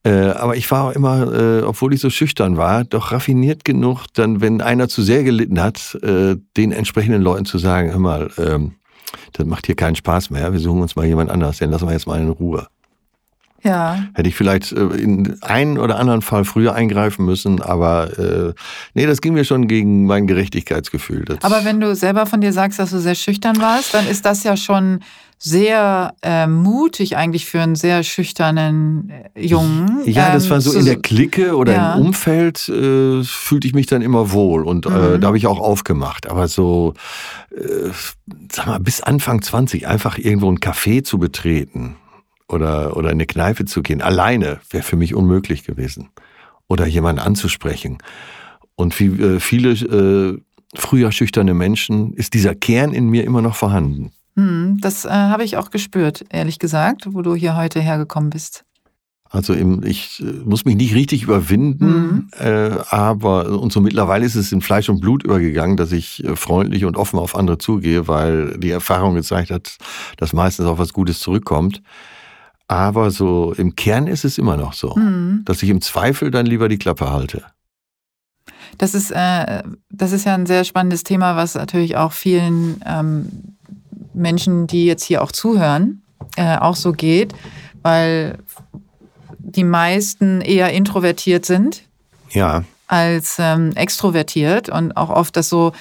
äh, 0.03 0.31
aber 0.31 0.57
ich 0.57 0.70
war 0.70 0.85
auch 0.85 0.93
immer, 0.93 1.32
äh, 1.32 1.62
obwohl 1.62 1.93
ich 1.93 2.01
so 2.01 2.09
schüchtern 2.09 2.57
war, 2.57 2.85
doch 2.85 3.12
raffiniert 3.12 3.65
genug, 3.65 4.07
dann, 4.15 4.41
wenn 4.41 4.62
einer 4.62 4.89
zu 4.89 5.03
sehr 5.03 5.24
gelitten 5.24 5.61
hat, 5.61 5.99
äh, 6.03 6.37
den 6.57 6.73
entsprechenden 6.73 7.20
Leuten 7.20 7.45
zu 7.45 7.59
sagen, 7.59 7.91
hör 7.91 7.99
mal, 7.99 8.31
ähm, 8.39 8.77
das 9.32 9.45
macht 9.45 9.66
hier 9.66 9.74
keinen 9.74 9.97
Spaß 9.97 10.31
mehr, 10.31 10.53
wir 10.53 10.61
suchen 10.61 10.82
uns 10.82 10.97
mal 10.97 11.05
jemand 11.05 11.31
anders, 11.31 11.59
den 11.59 11.70
lassen 11.70 11.87
wir 11.87 11.93
jetzt 11.93 12.07
mal 12.07 12.20
in 12.20 12.31
Ruhe. 12.31 12.69
Ja. 13.62 14.05
Hätte 14.15 14.28
ich 14.28 14.35
vielleicht 14.35 14.73
äh, 14.73 14.81
in 14.81 15.37
einen 15.43 15.78
oder 15.78 15.99
anderen 15.99 16.23
Fall 16.23 16.45
früher 16.45 16.74
eingreifen 16.74 17.24
müssen, 17.24 17.61
aber 17.61 18.19
äh, 18.19 18.55
nee, 18.95 19.07
das 19.07 19.20
ging 19.20 19.35
mir 19.35 19.45
schon 19.45 19.69
gegen 19.69 20.07
mein 20.07 20.27
Gerechtigkeitsgefühl. 20.27 21.24
Das 21.24 21.39
aber 21.43 21.65
wenn 21.65 21.81
du 21.81 21.95
selber 21.95 22.27
von 22.27 22.41
dir 22.41 22.53
sagst, 22.53 22.78
dass 22.78 22.91
du 22.91 22.99
sehr 22.99 23.15
schüchtern 23.15 23.61
warst, 23.61 23.95
dann 23.95 24.07
ist 24.07 24.24
das 24.24 24.45
ja 24.45 24.57
schon 24.57 25.01
sehr 25.43 26.15
äh, 26.20 26.47
mutig 26.47 27.16
eigentlich 27.16 27.47
für 27.47 27.62
einen 27.62 27.74
sehr 27.74 28.03
schüchternen 28.03 29.11
äh, 29.35 29.47
Jungen. 29.47 30.03
Ja, 30.05 30.35
das 30.35 30.51
war 30.51 30.61
so 30.61 30.73
ähm, 30.74 30.81
in 30.81 30.85
der 30.85 30.97
Clique 30.97 31.57
oder 31.57 31.73
ja. 31.73 31.95
im 31.95 32.07
Umfeld 32.07 32.69
äh, 32.69 33.24
fühlte 33.24 33.66
ich 33.66 33.73
mich 33.73 33.87
dann 33.87 34.03
immer 34.03 34.32
wohl 34.32 34.65
und 34.66 34.85
äh, 34.85 34.91
mhm. 34.91 35.20
da 35.20 35.28
habe 35.28 35.39
ich 35.39 35.47
auch 35.47 35.59
aufgemacht. 35.59 36.28
Aber 36.28 36.47
so, 36.47 36.93
äh, 37.57 37.91
sag 38.53 38.66
mal, 38.66 38.81
bis 38.81 39.01
Anfang 39.01 39.41
20 39.41 39.89
einfach 39.89 40.19
irgendwo 40.19 40.53
ein 40.53 40.59
Café 40.59 41.05
zu 41.05 41.19
betreten 41.19 41.97
oder, 42.51 42.97
oder 42.97 43.09
in 43.09 43.14
eine 43.14 43.27
Kneipe 43.27 43.64
zu 43.64 43.82
gehen, 43.82 44.02
alleine, 44.02 44.60
wäre 44.70 44.82
für 44.82 44.97
mich 44.97 45.14
unmöglich 45.14 45.64
gewesen. 45.64 46.10
Oder 46.68 46.86
jemanden 46.86 47.20
anzusprechen. 47.20 47.98
Und 48.77 48.98
wie 49.01 49.06
äh, 49.06 49.40
viele 49.40 49.70
äh, 49.72 50.40
früher 50.74 51.12
schüchterne 51.12 51.55
Menschen 51.55 52.12
ist 52.14 52.35
dieser 52.35 52.55
Kern 52.55 52.93
in 52.93 53.09
mir 53.09 53.24
immer 53.24 53.43
noch 53.43 53.56
vorhanden. 53.56 54.12
Hm, 54.36 54.78
das 54.81 55.05
äh, 55.05 55.10
habe 55.10 55.44
ich 55.44 55.56
auch 55.56 55.70
gespürt, 55.70 56.24
ehrlich 56.31 56.59
gesagt, 56.59 57.09
wo 57.10 57.22
du 57.22 57.35
hier 57.35 57.56
heute 57.56 57.81
hergekommen 57.81 58.31
bist. 58.31 58.64
Also 59.32 59.52
im, 59.52 59.85
ich 59.85 60.20
äh, 60.20 60.24
muss 60.44 60.64
mich 60.64 60.74
nicht 60.74 60.94
richtig 60.94 61.22
überwinden, 61.22 61.86
mhm. 61.86 62.28
äh, 62.39 62.70
aber 62.90 63.60
und 63.60 63.72
so 63.72 63.81
mittlerweile 63.81 64.27
ist 64.27 64.35
es 64.35 64.51
in 64.51 64.60
Fleisch 64.60 64.89
und 64.89 65.01
Blut 65.01 65.22
übergegangen, 65.22 65.77
dass 65.77 65.93
ich 65.93 66.24
äh, 66.24 66.35
freundlich 66.35 66.85
und 66.85 66.97
offen 66.97 67.18
auf 67.18 67.36
andere 67.36 67.59
zugehe, 67.59 68.09
weil 68.09 68.59
die 68.59 68.70
Erfahrung 68.70 69.14
gezeigt 69.14 69.51
hat, 69.51 69.78
dass 70.16 70.32
meistens 70.32 70.66
auch 70.66 70.78
was 70.78 70.93
Gutes 70.93 71.20
zurückkommt. 71.20 71.81
Aber 72.70 73.10
so 73.10 73.52
im 73.52 73.74
Kern 73.74 74.06
ist 74.06 74.24
es 74.24 74.38
immer 74.38 74.56
noch 74.56 74.74
so, 74.74 74.94
mhm. 74.94 75.42
dass 75.44 75.60
ich 75.60 75.70
im 75.70 75.80
Zweifel 75.80 76.30
dann 76.30 76.47
lieber 76.47 76.68
die 76.68 76.78
Klappe 76.78 77.10
halte. 77.10 77.42
Das 78.78 78.94
ist, 78.94 79.10
äh, 79.10 79.64
das 79.90 80.12
ist 80.12 80.24
ja 80.24 80.34
ein 80.34 80.47
sehr 80.47 80.62
spannendes 80.62 81.02
Thema, 81.02 81.34
was 81.34 81.56
natürlich 81.56 81.97
auch 81.97 82.12
vielen 82.12 82.80
ähm, 82.86 83.56
Menschen, 84.14 84.68
die 84.68 84.84
jetzt 84.86 85.02
hier 85.02 85.20
auch 85.22 85.32
zuhören, 85.32 86.02
äh, 86.36 86.59
auch 86.59 86.76
so 86.76 86.92
geht, 86.92 87.34
weil 87.82 88.38
die 89.40 89.64
meisten 89.64 90.40
eher 90.40 90.72
introvertiert 90.72 91.44
sind 91.44 91.82
ja. 92.30 92.62
als 92.86 93.38
ähm, 93.40 93.72
extrovertiert 93.74 94.68
und 94.68 94.97
auch 94.97 95.10
oft 95.10 95.36
das 95.36 95.48
so 95.48 95.72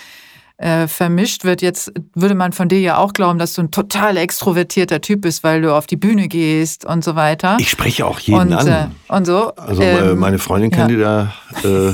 äh, 0.60 0.88
vermischt 0.88 1.46
wird. 1.46 1.62
Jetzt 1.62 1.92
würde 2.14 2.36
man 2.36 2.52
von 2.52 2.68
dir 2.68 2.80
ja 2.80 2.98
auch 2.98 3.14
glauben, 3.14 3.40
dass 3.40 3.54
du 3.54 3.62
ein 3.62 3.72
total 3.72 4.18
extrovertierter 4.18 5.02
Typ 5.02 5.22
bist, 5.22 5.44
weil 5.44 5.62
du 5.62 5.74
auf 5.74 5.88
die 5.88 5.96
Bühne 5.96 6.28
gehst 6.28 6.86
und 6.86 7.04
so 7.04 7.16
weiter. 7.16 7.58
Ich 7.60 7.70
spreche 7.70 8.06
auch 8.06 8.20
jeden 8.20 8.40
und, 8.40 8.54
an. 8.54 8.68
Äh, 8.68 8.88
und 9.08 9.26
so. 9.26 9.56
Also 9.56 9.82
äh, 9.82 10.12
ähm, 10.12 10.20
meine 10.20 10.38
Freundin 10.38 10.70
kann 10.70 10.90
ja. 10.90 11.32
dir 11.32 11.32
da 11.64 11.70
äh, 11.70 11.94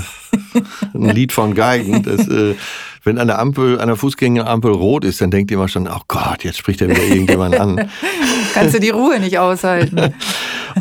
ein 0.93 1.09
Lied 1.15 1.31
von 1.31 1.53
Geigen. 1.53 2.01
Das, 2.03 2.27
äh, 2.27 2.55
wenn 3.03 3.19
an 3.19 3.27
der 3.27 3.37
Ampel, 3.37 3.79
an 3.79 3.87
der 3.87 3.97
Fußgängerampel 3.97 4.71
rot 4.71 5.05
ist, 5.05 5.21
dann 5.21 5.29
denkt 5.29 5.51
ihr 5.51 5.57
immer 5.57 5.67
schon, 5.67 5.87
oh 5.87 6.01
Gott, 6.07 6.43
jetzt 6.43 6.57
spricht 6.57 6.81
er 6.81 6.89
wieder 6.89 7.03
irgendjemand 7.03 7.59
an. 7.59 7.87
Kannst 8.55 8.73
du 8.73 8.79
die 8.79 8.89
Ruhe 8.89 9.19
nicht 9.19 9.39
aushalten. 9.39 10.13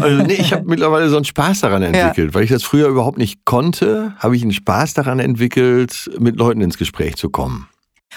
Also 0.01 0.25
nee, 0.25 0.35
ich 0.35 0.53
habe 0.53 0.65
mittlerweile 0.67 1.09
so 1.09 1.15
einen 1.15 1.25
Spaß 1.25 1.61
daran 1.61 1.85
entwickelt, 1.85 2.31
ja. 2.31 2.35
weil 2.35 2.43
ich 2.43 2.51
das 2.51 2.65
früher 2.65 2.89
überhaupt 2.89 3.17
nicht 3.17 3.45
konnte, 3.45 4.13
habe 4.19 4.35
ich 4.35 4.43
einen 4.43 4.53
Spaß 4.53 4.95
daran 4.95 5.21
entwickelt, 5.21 6.11
mit 6.19 6.35
Leuten 6.35 6.63
ins 6.63 6.79
Gespräch 6.79 7.15
zu 7.15 7.31
kommen. 7.31 7.69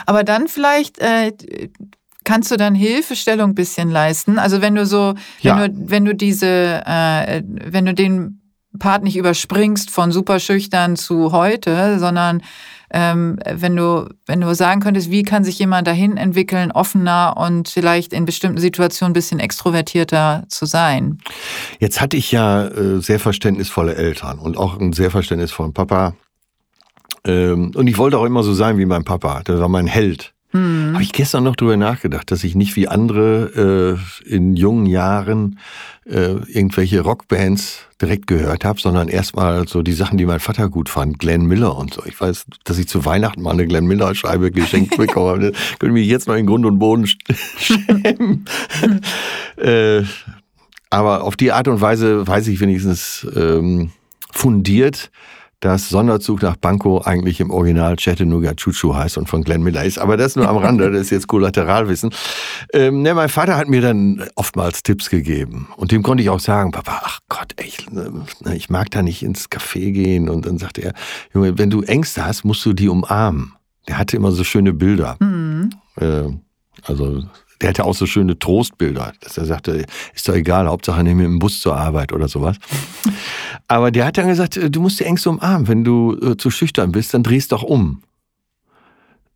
Aber 0.05 0.23
dann 0.23 0.47
vielleicht 0.47 0.99
äh, 0.99 1.33
kannst 2.23 2.51
du 2.51 2.57
dann 2.57 2.75
Hilfestellung 2.75 3.51
ein 3.51 3.55
bisschen 3.55 3.89
leisten. 3.89 4.37
Also 4.37 4.61
wenn 4.61 4.75
du 4.75 4.85
so, 4.85 5.13
wenn 5.41 5.57
ja. 5.57 5.67
du, 5.67 5.73
wenn 5.89 6.05
du 6.05 6.13
diese, 6.13 6.83
äh, 6.85 7.41
wenn 7.45 7.85
du 7.85 7.93
den 7.93 8.41
Part 8.79 9.03
nicht 9.03 9.15
überspringst 9.15 9.89
von 9.89 10.11
super 10.11 10.39
schüchtern 10.39 10.97
zu 10.97 11.31
heute, 11.31 11.99
sondern 11.99 12.41
ähm, 12.89 13.39
wenn 13.45 13.75
du, 13.75 14.09
wenn 14.25 14.41
du 14.41 14.53
sagen 14.55 14.81
könntest, 14.81 15.11
wie 15.11 15.23
kann 15.23 15.43
sich 15.43 15.59
jemand 15.59 15.87
dahin 15.87 16.17
entwickeln, 16.17 16.71
offener 16.71 17.35
und 17.37 17.67
vielleicht 17.69 18.13
in 18.13 18.25
bestimmten 18.25 18.59
Situationen 18.59 19.11
ein 19.11 19.13
bisschen 19.13 19.39
extrovertierter 19.39 20.45
zu 20.47 20.65
sein. 20.65 21.19
Jetzt 21.79 21.99
hatte 21.99 22.17
ich 22.17 22.31
ja 22.31 22.67
äh, 22.67 23.01
sehr 23.01 23.19
verständnisvolle 23.19 23.95
Eltern 23.95 24.39
und 24.39 24.57
auch 24.57 24.79
einen 24.79 24.93
sehr 24.93 25.11
verständnisvollen 25.11 25.73
Papa. 25.73 26.13
Ähm, 27.25 27.71
und 27.75 27.87
ich 27.87 27.97
wollte 27.97 28.17
auch 28.17 28.25
immer 28.25 28.43
so 28.43 28.53
sein 28.53 28.77
wie 28.77 28.85
mein 28.85 29.03
Papa. 29.03 29.43
Der 29.43 29.59
war 29.59 29.69
mein 29.69 29.87
Held. 29.87 30.33
Hm. 30.51 30.91
Habe 30.93 31.03
ich 31.03 31.11
gestern 31.11 31.43
noch 31.43 31.57
drüber 31.57 31.75
nachgedacht, 31.75 32.31
dass 32.31 32.43
ich 32.43 32.55
nicht 32.55 32.75
wie 32.77 32.87
andere 32.87 33.97
äh, 34.25 34.33
in 34.33 34.55
jungen 34.55 34.85
Jahren 34.85 35.59
äh, 36.05 36.35
irgendwelche 36.47 37.01
Rockbands 37.01 37.79
direkt 38.01 38.27
gehört 38.27 38.63
habe, 38.63 38.79
sondern 38.79 39.09
erstmal 39.09 39.67
so 39.67 39.81
die 39.81 39.91
Sachen, 39.91 40.17
die 40.17 40.25
mein 40.25 40.39
Vater 40.39 40.69
gut 40.69 40.87
fand, 40.87 41.19
Glenn 41.19 41.45
Miller 41.45 41.75
und 41.75 41.93
so. 41.93 42.03
Ich 42.05 42.19
weiß, 42.19 42.45
dass 42.63 42.77
ich 42.77 42.87
zu 42.87 43.03
Weihnachten 43.03 43.41
mal 43.41 43.51
eine 43.51 43.67
Glenn 43.67 43.87
Miller 43.87 44.15
Scheibe 44.15 44.51
geschenkt 44.51 44.95
bekommen 44.95 45.29
habe. 45.29 45.51
Könnte 45.79 45.93
mich 45.93 46.07
jetzt 46.07 46.27
noch 46.27 46.35
in 46.35 46.45
Grund 46.45 46.65
und 46.65 46.79
Boden 46.79 47.07
schämen. 47.57 48.45
äh, 49.57 50.03
aber 50.89 51.23
auf 51.23 51.35
die 51.35 51.51
Art 51.51 51.67
und 51.67 51.81
Weise 51.81 52.25
weiß 52.25 52.47
ich 52.47 52.61
wenigstens 52.61 53.27
ähm, 53.35 53.91
fundiert, 54.31 55.11
dass 55.59 55.89
Sonderzug 55.89 56.43
nach 56.43 56.59
Pankow 56.59 57.05
eigentlich 57.07 57.39
im 57.39 57.49
Original 57.49 57.95
Chattanooga 57.95 58.53
Chuchu 58.53 58.95
heißt 58.95 59.17
und 59.17 59.27
von 59.27 59.43
Glenn 59.43 59.63
Miller 59.63 59.83
ist. 59.83 59.97
Aber 59.97 60.15
das 60.15 60.35
nur 60.35 60.47
am 60.47 60.57
Rande, 60.57 60.91
das 60.91 61.01
ist 61.01 61.09
jetzt 61.09 61.27
Kollateralwissen. 61.27 62.11
Ähm, 62.73 63.01
ne, 63.01 63.15
mein 63.15 63.29
Vater 63.29 63.57
hat 63.57 63.67
mir 63.67 63.81
dann 63.81 64.23
oftmals 64.35 64.83
Tipps 64.83 65.09
gegeben. 65.09 65.67
Und 65.77 65.91
dem 65.91 66.03
konnte 66.03 66.21
ich 66.21 66.29
auch 66.29 66.39
sagen, 66.39 66.71
Papa, 66.71 67.01
ach 67.03 67.19
Gott, 67.27 67.53
echt, 67.57 67.91
ne, 67.91 68.25
ich 68.53 68.69
mag 68.69 68.91
da 68.91 69.01
nicht 69.01 69.23
ins 69.23 69.49
Café 69.49 69.91
gehen. 69.91 70.29
Und 70.29 70.45
dann 70.45 70.59
sagte 70.59 70.81
er, 70.81 70.93
Junge, 71.33 71.57
wenn 71.57 71.71
du 71.71 71.81
Ängste 71.81 72.25
hast, 72.25 72.43
musst 72.43 72.63
du 72.65 72.73
die 72.73 72.89
umarmen. 72.89 73.53
Der 73.87 73.97
hatte 73.97 74.15
immer 74.15 74.31
so 74.31 74.43
schöne 74.43 74.73
Bilder. 74.73 75.17
Mhm. 75.19 75.71
Äh, 75.95 76.23
also 76.83 77.23
der 77.61 77.69
hatte 77.69 77.85
auch 77.85 77.95
so 77.95 78.05
schöne 78.05 78.37
Trostbilder, 78.37 79.13
dass 79.21 79.37
er 79.37 79.45
sagte, 79.45 79.85
ist 80.13 80.27
doch 80.27 80.35
egal, 80.35 80.67
Hauptsache 80.67 81.03
nimm 81.03 81.17
mit 81.17 81.25
dem 81.25 81.39
Bus 81.39 81.59
zur 81.59 81.75
Arbeit 81.75 82.13
oder 82.13 82.27
sowas. 82.27 82.57
Aber 83.67 83.91
der 83.91 84.05
hat 84.05 84.17
dann 84.17 84.27
gesagt, 84.27 84.57
äh, 84.57 84.69
du 84.69 84.81
musst 84.81 84.99
die 84.99 85.05
Ängste 85.05 85.29
umarmen. 85.29 85.67
Wenn 85.67 85.83
du 85.83 86.17
äh, 86.21 86.37
zu 86.37 86.49
schüchtern 86.49 86.91
bist, 86.91 87.13
dann 87.13 87.23
drehst 87.23 87.51
doch 87.51 87.63
um. 87.63 88.01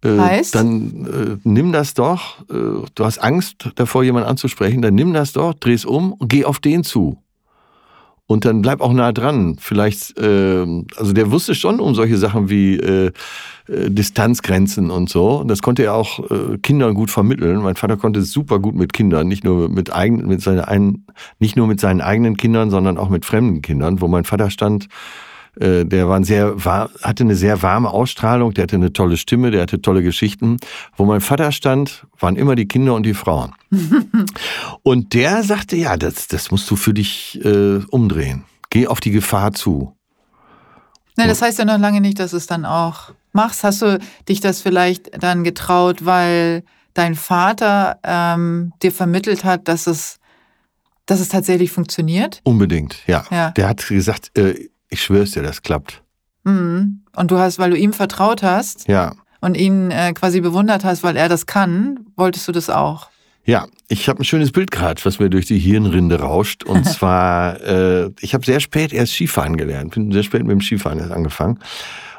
Äh, 0.03 0.18
heißt? 0.18 0.56
Dann 0.56 1.06
äh, 1.06 1.38
nimm 1.43 1.72
das 1.72 1.93
doch, 1.93 2.41
äh, 2.49 2.88
du 2.95 3.06
hast 3.06 3.19
Angst 3.19 3.69
davor, 3.76 4.03
jemanden 4.03 4.30
anzusprechen, 4.30 4.81
dann 4.81 4.95
nimm 4.95 5.14
das 5.14 5.34
doch, 5.34 5.53
dreh's 5.53 5.85
um 5.85 6.14
und 6.14 6.30
geh 6.30 6.45
auf 6.45 6.60
den 6.60 6.84
zu. 6.84 7.18
Und 8.31 8.45
dann 8.45 8.61
bleib 8.61 8.79
auch 8.79 8.93
nah 8.93 9.11
dran. 9.11 9.57
Vielleicht, 9.59 10.17
äh, 10.17 10.65
also 10.95 11.11
der 11.11 11.31
wusste 11.31 11.53
schon 11.53 11.81
um 11.81 11.93
solche 11.95 12.17
Sachen 12.17 12.49
wie 12.49 12.77
äh, 12.77 13.07
äh, 13.67 13.89
Distanzgrenzen 13.89 14.89
und 14.89 15.09
so. 15.09 15.43
Das 15.43 15.61
konnte 15.61 15.83
er 15.83 15.95
auch 15.95 16.31
äh, 16.31 16.57
Kindern 16.59 16.93
gut 16.93 17.11
vermitteln. 17.11 17.61
Mein 17.61 17.75
Vater 17.75 17.97
konnte 17.97 18.21
super 18.21 18.59
gut 18.59 18.73
mit 18.73 18.93
Kindern, 18.93 19.27
nicht 19.27 19.43
nur 19.43 19.67
mit 19.67 19.93
eigenen, 19.93 20.27
mit 20.27 20.41
seinen 20.41 20.61
ein, 20.61 21.05
nicht 21.39 21.57
nur 21.57 21.67
mit 21.67 21.81
seinen 21.81 21.99
eigenen 21.99 22.37
Kindern, 22.37 22.69
sondern 22.69 22.97
auch 22.97 23.09
mit 23.09 23.25
fremden 23.25 23.61
Kindern. 23.61 23.99
Wo 23.99 24.07
mein 24.07 24.23
Vater 24.23 24.49
stand, 24.49 24.87
äh, 25.60 25.86
der 25.86 26.07
war 26.07 26.15
ein 26.15 26.23
sehr, 26.23 26.64
war, 26.64 26.90
hatte 27.02 27.23
eine 27.23 27.36
sehr 27.36 27.61
warme 27.61 27.90
Ausstrahlung, 27.90 28.53
der 28.53 28.64
hatte 28.64 28.76
eine 28.76 28.94
tolle 28.94 29.18
Stimme, 29.18 29.52
der 29.52 29.64
hatte 29.64 29.82
tolle 29.82 30.02
Geschichten. 30.02 30.57
Wo 30.95 31.06
mein 31.06 31.22
Vater 31.22 31.52
stand, 31.52 32.06
waren 32.19 32.36
immer 32.36 32.56
die 32.56 32.68
Kinder 32.68 32.95
und 32.95 33.03
die 33.03 33.14
Frauen. 33.14 33.53
und 34.84 35.14
der 35.14 35.44
sagte, 35.44 35.76
ja, 35.76 35.98
das, 35.98 36.28
das 36.28 36.52
musst 36.52 36.69
du 36.72 36.76
für 36.76 36.94
dich 36.94 37.44
äh, 37.44 37.80
umdrehen. 37.90 38.45
Geh 38.69 38.88
auf 38.88 39.02
die 39.02 39.11
Gefahr 39.11 39.52
zu. 39.52 39.95
Na, 41.18 41.28
das 41.28 41.41
heißt 41.41 41.60
ja 41.60 41.65
noch 41.65 41.78
lange 41.78 41.99
nicht, 41.99 42.19
dass 42.19 42.32
es 42.32 42.48
dann 42.48 42.65
auch 42.65 43.11
machst. 43.34 43.64
Hast 43.64 43.82
du 43.82 43.99
dich 44.30 44.40
das 44.40 44.61
vielleicht 44.61 45.22
dann 45.22 45.44
getraut, 45.44 46.06
weil 46.06 46.64
dein 46.94 47.15
Vater 47.15 47.99
ähm, 48.03 48.73
dir 48.82 48.91
vermittelt 48.91 49.44
hat, 49.44 49.68
dass 49.68 49.88
es, 49.88 50.19
dass 51.06 51.19
es 51.19 51.30
tatsächlich 51.30 51.72
funktioniert? 51.72 52.40
Unbedingt, 52.44 52.98
ja. 53.07 53.26
ja. 53.30 53.52
Der 53.52 53.68
hat 53.68 53.86
gesagt, 53.86 54.38
äh, 54.38 54.69
ich 54.91 55.01
schwör's 55.01 55.31
dir, 55.31 55.41
das 55.41 55.63
klappt. 55.63 56.03
Mhm. 56.43 57.01
Und 57.15 57.31
du 57.31 57.39
hast, 57.39 57.57
weil 57.57 57.72
du 57.72 57.77
ihm 57.77 57.93
vertraut 57.93 58.43
hast 58.43 58.88
ja. 58.88 59.13
und 59.39 59.57
ihn 59.57 59.89
äh, 59.89 60.13
quasi 60.13 60.41
bewundert 60.41 60.84
hast, 60.84 61.03
weil 61.03 61.18
er 61.18 61.30
das 61.30 61.47
kann, 61.47 62.05
wolltest 62.15 62.47
du 62.47 62.51
das 62.51 62.69
auch. 62.69 63.09
Ja, 63.43 63.68
ich 63.88 64.07
habe 64.07 64.22
ein 64.22 64.26
schönes 64.26 64.51
Bild 64.51 64.69
gerade, 64.69 65.03
was 65.03 65.19
mir 65.19 65.30
durch 65.30 65.47
die 65.47 65.57
Hirnrinde 65.57 66.19
rauscht. 66.19 66.63
Und 66.63 66.85
zwar, 66.88 67.59
äh, 67.61 68.11
ich 68.19 68.34
habe 68.34 68.45
sehr 68.45 68.59
spät 68.59 68.93
erst 68.93 69.13
Skifahren 69.13 69.57
gelernt, 69.57 69.95
bin 69.95 70.11
sehr 70.11 70.23
spät 70.23 70.43
mit 70.43 70.51
dem 70.51 70.61
Skifahren 70.61 70.99
erst 70.99 71.11
angefangen. 71.11 71.59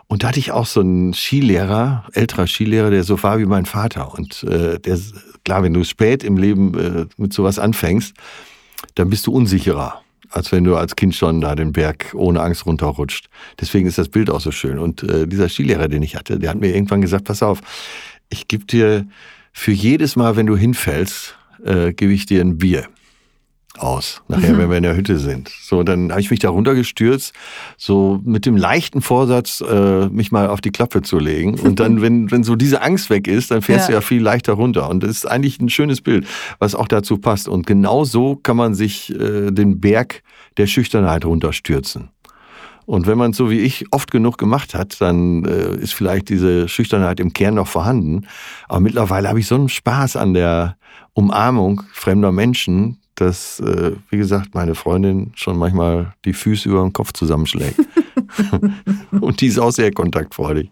Und 0.08 0.24
da 0.24 0.28
hatte 0.28 0.40
ich 0.40 0.52
auch 0.52 0.66
so 0.66 0.80
einen 0.80 1.14
Skilehrer, 1.14 2.04
älterer 2.12 2.46
Skilehrer, 2.46 2.90
der 2.90 3.04
so 3.04 3.22
war 3.22 3.38
wie 3.38 3.46
mein 3.46 3.64
Vater. 3.64 4.12
Und 4.12 4.42
äh, 4.44 4.78
der, 4.78 4.98
klar, 5.44 5.62
wenn 5.62 5.72
du 5.72 5.84
spät 5.84 6.22
im 6.24 6.36
Leben 6.36 6.78
äh, 6.78 7.06
mit 7.16 7.32
sowas 7.32 7.58
anfängst, 7.58 8.14
dann 8.94 9.08
bist 9.08 9.26
du 9.26 9.32
unsicherer 9.32 10.02
als 10.32 10.50
wenn 10.52 10.64
du 10.64 10.76
als 10.76 10.96
Kind 10.96 11.14
schon 11.14 11.40
da 11.40 11.54
den 11.54 11.72
Berg 11.72 12.12
ohne 12.14 12.40
Angst 12.40 12.66
runterrutscht. 12.66 13.28
Deswegen 13.60 13.86
ist 13.86 13.98
das 13.98 14.08
Bild 14.08 14.30
auch 14.30 14.40
so 14.40 14.50
schön. 14.50 14.78
Und 14.78 15.02
äh, 15.02 15.26
dieser 15.26 15.48
Skilehrer, 15.48 15.88
den 15.88 16.02
ich 16.02 16.16
hatte, 16.16 16.38
der 16.38 16.50
hat 16.50 16.58
mir 16.58 16.74
irgendwann 16.74 17.02
gesagt, 17.02 17.24
pass 17.24 17.42
auf, 17.42 17.60
ich 18.30 18.48
gebe 18.48 18.64
dir 18.64 19.06
für 19.52 19.72
jedes 19.72 20.16
Mal, 20.16 20.36
wenn 20.36 20.46
du 20.46 20.56
hinfällst, 20.56 21.36
äh, 21.64 21.92
gebe 21.92 22.12
ich 22.12 22.26
dir 22.26 22.40
ein 22.40 22.58
Bier 22.58 22.88
aus, 23.78 24.22
nachher, 24.28 24.52
mhm. 24.52 24.58
wenn 24.58 24.70
wir 24.70 24.76
in 24.76 24.82
der 24.82 24.96
Hütte 24.96 25.18
sind. 25.18 25.48
So, 25.62 25.82
dann 25.82 26.10
habe 26.10 26.20
ich 26.20 26.30
mich 26.30 26.40
da 26.40 26.50
runtergestürzt, 26.50 27.32
so 27.78 28.20
mit 28.24 28.44
dem 28.44 28.56
leichten 28.56 29.00
Vorsatz, 29.00 29.62
äh, 29.62 30.08
mich 30.08 30.30
mal 30.30 30.48
auf 30.48 30.60
die 30.60 30.70
Klappe 30.70 31.02
zu 31.02 31.18
legen. 31.18 31.58
Und 31.58 31.80
dann, 31.80 32.02
wenn, 32.02 32.30
wenn 32.30 32.44
so 32.44 32.54
diese 32.54 32.82
Angst 32.82 33.08
weg 33.08 33.26
ist, 33.26 33.50
dann 33.50 33.62
fährst 33.62 33.84
ja. 33.84 33.92
du 33.92 33.92
ja 33.94 34.00
viel 34.02 34.22
leichter 34.22 34.52
runter. 34.52 34.90
Und 34.90 35.02
das 35.02 35.10
ist 35.10 35.26
eigentlich 35.26 35.60
ein 35.60 35.70
schönes 35.70 36.00
Bild, 36.00 36.26
was 36.58 36.74
auch 36.74 36.88
dazu 36.88 37.18
passt. 37.18 37.48
Und 37.48 37.66
genau 37.66 38.04
so 38.04 38.36
kann 38.36 38.56
man 38.56 38.74
sich 38.74 39.10
äh, 39.10 39.50
den 39.50 39.80
Berg 39.80 40.22
der 40.58 40.66
Schüchternheit 40.66 41.24
runterstürzen. 41.24 42.10
Und 42.84 43.06
wenn 43.06 43.16
man 43.16 43.30
es 43.30 43.36
so 43.36 43.48
wie 43.48 43.60
ich 43.60 43.86
oft 43.90 44.10
genug 44.10 44.38
gemacht 44.38 44.74
hat, 44.74 45.00
dann 45.00 45.44
äh, 45.44 45.76
ist 45.76 45.94
vielleicht 45.94 46.28
diese 46.28 46.68
Schüchternheit 46.68 47.20
im 47.20 47.32
Kern 47.32 47.54
noch 47.54 47.68
vorhanden. 47.68 48.26
Aber 48.68 48.80
mittlerweile 48.80 49.28
habe 49.28 49.40
ich 49.40 49.46
so 49.46 49.54
einen 49.54 49.68
Spaß 49.68 50.16
an 50.16 50.34
der 50.34 50.76
Umarmung 51.14 51.82
fremder 51.92 52.32
Menschen, 52.32 52.98
dass, 53.14 53.60
äh, 53.60 53.92
wie 54.10 54.16
gesagt, 54.16 54.54
meine 54.54 54.74
Freundin 54.74 55.32
schon 55.34 55.58
manchmal 55.58 56.14
die 56.24 56.32
Füße 56.32 56.68
über 56.68 56.82
den 56.82 56.92
Kopf 56.92 57.12
zusammenschlägt. 57.12 57.78
Und 59.10 59.40
die 59.40 59.46
ist 59.46 59.58
auch 59.58 59.70
sehr 59.70 59.92
kontaktfreudig. 59.92 60.70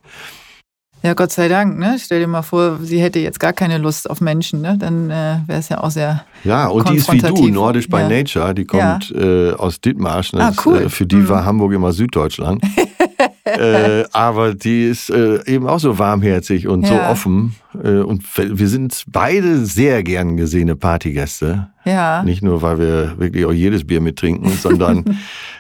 Ja, 1.03 1.15
Gott 1.15 1.33
sei 1.33 1.49
Dank. 1.49 1.79
Ne? 1.79 1.97
Stell 1.99 2.21
dir 2.21 2.27
mal 2.27 2.43
vor, 2.43 2.79
sie 2.83 3.01
hätte 3.01 3.21
jetzt 3.21 3.41
gar 3.41 3.55
keine 3.55 3.79
Lust 3.79 4.09
auf 4.11 4.21
Menschen. 4.21 4.61
Ne? 4.61 4.77
Dann 4.79 5.09
äh, 5.09 5.39
wäre 5.47 5.59
es 5.59 5.71
ja 5.71 5.83
auch 5.83 5.91
sehr. 5.91 6.25
Ja, 6.45 6.67
und 6.69 6.91
die 6.91 6.97
ist 6.97 7.11
wie 7.11 7.19
du, 7.19 7.49
nordisch 7.49 7.89
by 7.89 7.99
ja. 8.01 8.09
nature. 8.09 8.55
Die 8.55 8.67
kommt 8.67 9.11
ja. 9.11 9.21
äh, 9.21 9.53
aus 9.55 9.81
Dithmarschen. 9.81 10.41
Ah, 10.41 10.53
cool. 10.67 10.83
Äh, 10.83 10.89
für 10.91 11.07
die 11.07 11.17
mhm. 11.17 11.29
war 11.29 11.45
Hamburg 11.47 11.73
immer 11.73 11.93
Süddeutschland. 11.93 12.63
äh, 13.45 14.05
aber 14.13 14.55
die 14.55 14.85
ist 14.85 15.11
äh, 15.11 15.45
eben 15.47 15.67
auch 15.67 15.81
so 15.81 15.99
warmherzig 15.99 16.69
und 16.69 16.83
ja. 16.83 16.89
so 16.89 17.01
offen. 17.11 17.57
Äh, 17.83 17.99
und 17.99 18.25
wir 18.37 18.69
sind 18.69 19.05
beide 19.09 19.65
sehr 19.65 20.03
gern 20.03 20.37
gesehene 20.37 20.77
Partygäste. 20.77 21.69
Ja. 21.85 22.23
Nicht 22.23 22.43
nur, 22.43 22.63
weil 22.63 22.79
wir 22.79 23.19
wirklich 23.19 23.45
auch 23.45 23.53
jedes 23.53 23.87
Bier 23.87 24.01
mittrinken, 24.01 24.51
sondern 24.61 25.19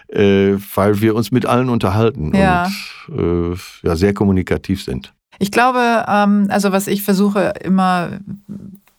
äh, 0.09 0.55
weil 0.75 1.01
wir 1.01 1.15
uns 1.15 1.31
mit 1.31 1.47
allen 1.47 1.69
unterhalten 1.69 2.35
ja. 2.35 2.69
und 3.09 3.59
ja, 3.83 3.97
sehr 3.97 4.15
kommunikativ 4.15 4.83
sind. 4.83 5.13
Ich 5.39 5.51
glaube, 5.51 6.05
ähm, 6.07 6.49
also 6.51 6.71
was 6.73 6.87
ich 6.87 7.03
versuche 7.03 7.55
immer, 7.65 8.21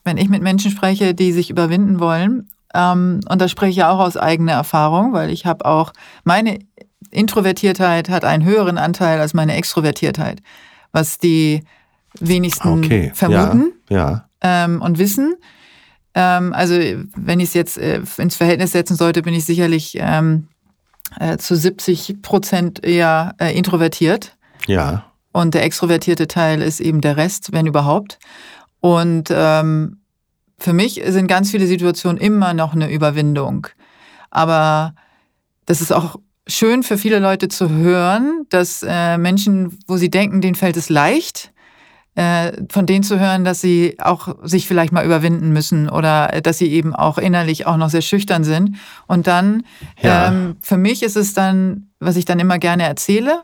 wenn 0.04 0.18
ich 0.18 0.28
mit 0.28 0.42
Menschen 0.42 0.72
spreche, 0.72 1.14
die 1.14 1.32
sich 1.32 1.50
überwinden 1.50 2.00
wollen, 2.00 2.48
ähm, 2.74 3.20
und 3.30 3.42
da 3.42 3.48
spreche 3.48 3.72
ich 3.72 3.76
ja 3.78 3.92
auch 3.92 4.00
aus 4.00 4.18
eigener 4.18 4.54
Erfahrung, 4.54 5.14
weil 5.14 5.30
ich 5.30 5.46
habe 5.46 5.66
auch, 5.66 5.94
meine 6.24 6.60
Introvertiertheit 7.10 8.10
hat 8.10 8.24
einen 8.24 8.46
höheren 8.46 8.78
Anteil 8.78 9.20
als 9.20 9.34
meine 9.34 9.56
Extrovertiertheit, 9.56 10.42
was 10.92 11.18
die 11.18 11.64
wenigsten 12.20 12.84
okay. 12.84 13.12
vermuten 13.14 13.74
ja, 13.90 13.98
ja. 13.98 14.30
Ähm, 14.42 14.82
und 14.82 14.98
wissen. 14.98 15.36
Ähm, 16.14 16.54
also 16.54 16.76
wenn 17.16 17.40
ich 17.40 17.50
es 17.50 17.54
jetzt 17.54 17.78
äh, 17.78 18.02
ins 18.18 18.36
Verhältnis 18.36 18.72
setzen 18.72 18.96
sollte, 18.96 19.22
bin 19.22 19.34
ich 19.34 19.46
sicherlich 19.46 19.98
ähm, 20.00 20.48
äh, 21.20 21.38
zu 21.38 21.56
70 21.56 22.22
Prozent 22.22 22.86
eher 22.86 23.36
äh, 23.40 23.56
introvertiert. 23.56 24.38
Ja. 24.68 25.06
Und 25.32 25.54
der 25.54 25.64
extrovertierte 25.64 26.28
Teil 26.28 26.62
ist 26.62 26.82
eben 26.82 27.02
der 27.02 27.18
Rest, 27.18 27.54
wenn 27.54 27.66
überhaupt. 27.66 28.20
Und 28.82 29.30
ähm, 29.32 30.02
für 30.60 30.74
mich 30.74 31.02
sind 31.06 31.28
ganz 31.28 31.52
viele 31.52 31.68
Situationen 31.68 32.18
immer 32.18 32.54
noch 32.54 32.74
eine 32.74 32.92
Überwindung. 32.92 33.68
Aber 34.30 34.94
das 35.66 35.82
ist 35.82 35.92
auch 35.94 36.18
schön 36.52 36.84
für 36.84 36.98
viele 36.98 37.20
Leute 37.20 37.48
zu 37.48 37.70
hören, 37.70 38.46
dass 38.50 38.84
äh, 38.88 39.18
Menschen, 39.18 39.80
wo 39.88 39.98
sie 39.98 40.10
denken, 40.10 40.42
denen 40.42 40.56
fällt 40.56 40.78
es 40.78 40.90
leicht, 40.90 41.52
äh, 42.16 42.52
von 42.70 42.86
denen 42.86 43.04
zu 43.04 43.20
hören, 43.20 43.46
dass 43.46 43.62
sie 43.62 43.98
auch 44.00 44.36
sich 44.44 44.68
vielleicht 44.68 44.92
mal 44.92 45.06
überwinden 45.06 45.54
müssen 45.54 45.90
oder 45.90 46.28
dass 46.44 46.58
sie 46.58 46.72
eben 46.72 46.94
auch 46.94 47.18
innerlich 47.18 47.66
auch 47.66 47.78
noch 47.78 47.90
sehr 47.90 48.02
schüchtern 48.02 48.44
sind. 48.44 48.76
Und 49.08 49.28
dann, 49.28 49.64
ja. 50.02 50.28
ähm, 50.28 50.58
für 50.62 50.78
mich 50.78 51.04
ist 51.04 51.16
es 51.16 51.34
dann, 51.34 51.90
was 52.00 52.18
ich 52.18 52.26
dann 52.26 52.40
immer 52.40 52.60
gerne 52.60 52.84
erzähle, 52.84 53.42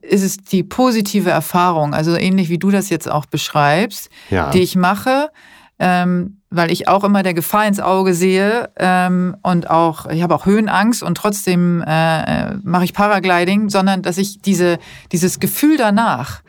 ist 0.00 0.22
es 0.22 0.38
die 0.38 0.62
positive 0.62 1.30
Erfahrung, 1.30 1.92
also 1.92 2.16
ähnlich 2.16 2.48
wie 2.48 2.58
du 2.58 2.70
das 2.70 2.88
jetzt 2.90 3.10
auch 3.10 3.26
beschreibst, 3.26 4.08
ja. 4.30 4.50
die 4.50 4.60
ich 4.60 4.76
mache, 4.76 5.30
ähm, 5.78 6.35
weil 6.50 6.70
ich 6.70 6.88
auch 6.88 7.04
immer 7.04 7.22
der 7.22 7.34
Gefahr 7.34 7.66
ins 7.66 7.80
Auge 7.80 8.14
sehe 8.14 8.70
ähm, 8.78 9.36
und 9.42 9.68
auch, 9.68 10.06
ich 10.06 10.22
habe 10.22 10.34
auch 10.34 10.46
Höhenangst 10.46 11.02
und 11.02 11.16
trotzdem 11.16 11.82
äh, 11.86 12.54
mache 12.56 12.84
ich 12.84 12.94
Paragliding, 12.94 13.68
sondern 13.68 14.02
dass 14.02 14.18
ich 14.18 14.40
diese, 14.40 14.78
dieses 15.12 15.40
Gefühl 15.40 15.76
danach, 15.76 16.42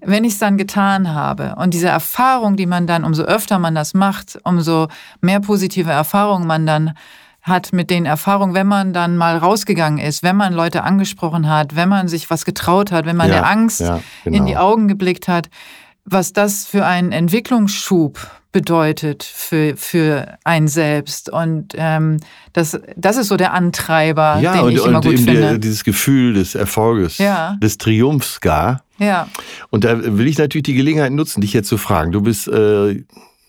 wenn 0.00 0.24
ich 0.24 0.34
es 0.34 0.38
dann 0.38 0.58
getan 0.58 1.12
habe 1.12 1.56
und 1.56 1.74
diese 1.74 1.88
Erfahrung, 1.88 2.56
die 2.56 2.66
man 2.66 2.86
dann, 2.86 3.04
umso 3.04 3.22
öfter 3.22 3.58
man 3.58 3.74
das 3.74 3.94
macht, 3.94 4.38
umso 4.44 4.88
mehr 5.20 5.40
positive 5.40 5.90
Erfahrungen 5.90 6.46
man 6.46 6.66
dann 6.66 6.94
hat 7.42 7.72
mit 7.72 7.90
den 7.90 8.04
Erfahrungen, 8.04 8.54
wenn 8.54 8.66
man 8.66 8.92
dann 8.92 9.16
mal 9.16 9.38
rausgegangen 9.38 9.98
ist, 9.98 10.22
wenn 10.22 10.36
man 10.36 10.52
Leute 10.52 10.82
angesprochen 10.82 11.48
hat, 11.48 11.76
wenn 11.76 11.88
man 11.88 12.08
sich 12.08 12.30
was 12.30 12.44
getraut 12.44 12.92
hat, 12.92 13.06
wenn 13.06 13.16
man 13.16 13.28
ja, 13.28 13.36
der 13.36 13.46
Angst 13.46 13.80
ja, 13.80 14.00
genau. 14.24 14.36
in 14.36 14.46
die 14.46 14.56
Augen 14.56 14.86
geblickt 14.86 15.28
hat, 15.28 15.48
was 16.10 16.32
das 16.32 16.66
für 16.66 16.84
einen 16.84 17.12
Entwicklungsschub 17.12 18.18
bedeutet 18.50 19.22
für, 19.22 19.76
für 19.76 20.38
einen 20.44 20.68
selbst. 20.68 21.30
Und 21.30 21.74
ähm, 21.76 22.18
das, 22.52 22.80
das 22.96 23.16
ist 23.16 23.28
so 23.28 23.36
der 23.36 23.52
Antreiber, 23.52 24.38
ja, 24.40 24.54
den 24.54 24.62
und, 24.62 24.72
ich 24.72 24.84
immer 24.84 24.96
und 24.96 25.04
gut 25.04 25.16
finde. 25.16 25.40
Der, 25.40 25.58
dieses 25.58 25.84
Gefühl 25.84 26.34
des 26.34 26.54
Erfolges, 26.54 27.18
ja. 27.18 27.56
des 27.62 27.78
Triumphs 27.78 28.40
gar. 28.40 28.82
Ja. 28.98 29.28
Und 29.70 29.84
da 29.84 30.00
will 30.02 30.26
ich 30.26 30.38
natürlich 30.38 30.64
die 30.64 30.74
Gelegenheit 30.74 31.12
nutzen, 31.12 31.40
dich 31.40 31.52
jetzt 31.52 31.68
zu 31.68 31.78
fragen. 31.78 32.10
Du 32.10 32.22
bist 32.22 32.48
äh, 32.48 32.90
äh 32.90 33.04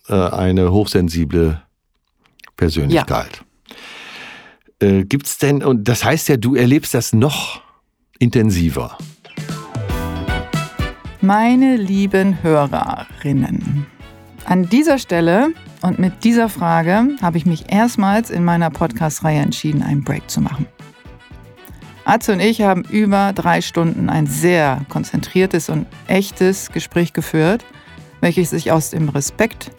eine 0.10 0.72
hochsensible 0.72 1.62
Persönlichkeit. 2.58 3.42
Ja. 4.82 4.88
Äh, 4.88 5.06
gibt's 5.06 5.38
denn, 5.38 5.64
und 5.64 5.88
das 5.88 6.04
heißt 6.04 6.30
ja, 6.30 6.38
du 6.38 6.56
erlebst 6.56 6.94
das 6.94 7.14
noch 7.14 7.62
intensiver. 8.20 8.98
Meine 11.22 11.76
lieben 11.76 12.42
Hörerinnen, 12.42 13.86
an 14.46 14.70
dieser 14.70 14.98
Stelle 14.98 15.50
und 15.82 16.00
mit 16.00 16.24
dieser 16.24 16.48
Frage 16.48 17.10
habe 17.22 17.38
ich 17.38 17.46
mich 17.46 17.74
erstmals 17.74 18.30
in 18.30 18.46
meiner 18.46 18.70
Podcast-Reihe 18.70 19.42
entschieden, 19.42 19.84
einen 19.84 20.06
Break 20.06 20.30
zu 20.30 20.40
machen. 20.40 20.66
Atze 22.06 22.32
und 22.32 22.40
ich 22.40 22.62
haben 22.62 22.86
über 22.86 23.34
drei 23.34 23.60
Stunden 23.60 24.10
ein 24.10 24.28
sehr 24.28 24.86
konzentriertes 24.88 25.68
und 25.68 25.88
echtes 26.08 26.72
Gespräch 26.72 27.12
geführt, 27.12 27.66
welches 28.22 28.52
sich 28.52 28.72
aus 28.72 28.92
dem 28.92 29.10
Respekt 29.10 29.72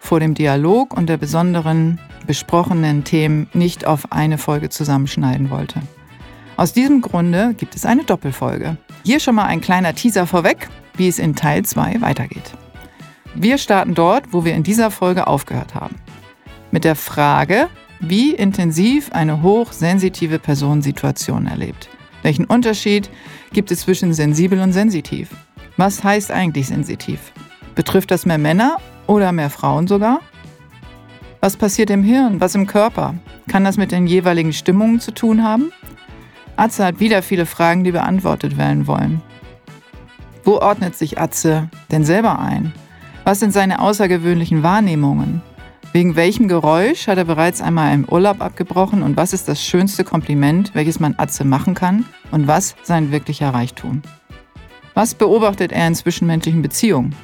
vor 0.00 0.18
dem 0.18 0.34
Dialog 0.34 0.96
und 0.96 1.08
der 1.08 1.16
besonderen 1.16 2.00
besprochenen 2.26 3.04
Themen 3.04 3.48
nicht 3.52 3.86
auf 3.86 4.10
eine 4.10 4.36
Folge 4.36 4.68
zusammenschneiden 4.68 5.48
wollte. 5.48 5.80
Aus 6.56 6.72
diesem 6.72 7.02
Grunde 7.02 7.54
gibt 7.54 7.76
es 7.76 7.86
eine 7.86 8.02
Doppelfolge. 8.02 8.78
Hier 9.04 9.18
schon 9.18 9.34
mal 9.34 9.46
ein 9.46 9.60
kleiner 9.60 9.94
Teaser 9.94 10.28
vorweg, 10.28 10.68
wie 10.96 11.08
es 11.08 11.18
in 11.18 11.34
Teil 11.34 11.64
2 11.64 12.00
weitergeht. 12.00 12.52
Wir 13.34 13.58
starten 13.58 13.94
dort, 13.94 14.32
wo 14.32 14.44
wir 14.44 14.54
in 14.54 14.62
dieser 14.62 14.92
Folge 14.92 15.26
aufgehört 15.26 15.74
haben. 15.74 15.96
Mit 16.70 16.84
der 16.84 16.94
Frage, 16.94 17.68
wie 17.98 18.32
intensiv 18.32 19.10
eine 19.12 19.42
hochsensitive 19.42 20.38
Person 20.38 20.82
Situationen 20.82 21.48
erlebt. 21.48 21.88
Welchen 22.22 22.44
Unterschied 22.44 23.10
gibt 23.52 23.72
es 23.72 23.80
zwischen 23.80 24.14
sensibel 24.14 24.60
und 24.60 24.72
sensitiv? 24.72 25.30
Was 25.76 26.04
heißt 26.04 26.30
eigentlich 26.30 26.68
sensitiv? 26.68 27.32
Betrifft 27.74 28.12
das 28.12 28.24
mehr 28.24 28.38
Männer 28.38 28.76
oder 29.08 29.32
mehr 29.32 29.50
Frauen 29.50 29.88
sogar? 29.88 30.20
Was 31.40 31.56
passiert 31.56 31.90
im 31.90 32.04
Hirn, 32.04 32.40
was 32.40 32.54
im 32.54 32.68
Körper? 32.68 33.14
Kann 33.48 33.64
das 33.64 33.76
mit 33.76 33.90
den 33.90 34.06
jeweiligen 34.06 34.52
Stimmungen 34.52 35.00
zu 35.00 35.12
tun 35.12 35.42
haben? 35.42 35.72
Atze 36.62 36.84
hat 36.84 37.00
wieder 37.00 37.22
viele 37.22 37.44
Fragen, 37.44 37.82
die 37.82 37.90
beantwortet 37.90 38.56
werden 38.56 38.86
wollen. 38.86 39.20
Wo 40.44 40.58
ordnet 40.58 40.94
sich 40.94 41.18
Atze 41.18 41.68
denn 41.90 42.04
selber 42.04 42.38
ein? 42.38 42.72
Was 43.24 43.40
sind 43.40 43.52
seine 43.52 43.80
außergewöhnlichen 43.80 44.62
Wahrnehmungen? 44.62 45.42
Wegen 45.90 46.14
welchem 46.14 46.46
Geräusch 46.46 47.08
hat 47.08 47.18
er 47.18 47.24
bereits 47.24 47.60
einmal 47.60 47.92
im 47.92 48.04
Urlaub 48.08 48.40
abgebrochen 48.40 49.02
und 49.02 49.16
was 49.16 49.32
ist 49.32 49.48
das 49.48 49.60
schönste 49.60 50.04
Kompliment, 50.04 50.72
welches 50.72 51.00
man 51.00 51.16
Atze 51.16 51.44
machen 51.44 51.74
kann 51.74 52.04
und 52.30 52.46
was 52.46 52.76
sein 52.84 53.10
wirklicher 53.10 53.52
Reichtum? 53.52 54.02
Was 54.94 55.16
beobachtet 55.16 55.72
er 55.72 55.88
in 55.88 55.96
zwischenmenschlichen 55.96 56.62
Beziehungen? 56.62 57.16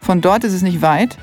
Von 0.00 0.22
dort 0.22 0.44
ist 0.44 0.54
es 0.54 0.62
nicht 0.62 0.80
weit 0.80 1.18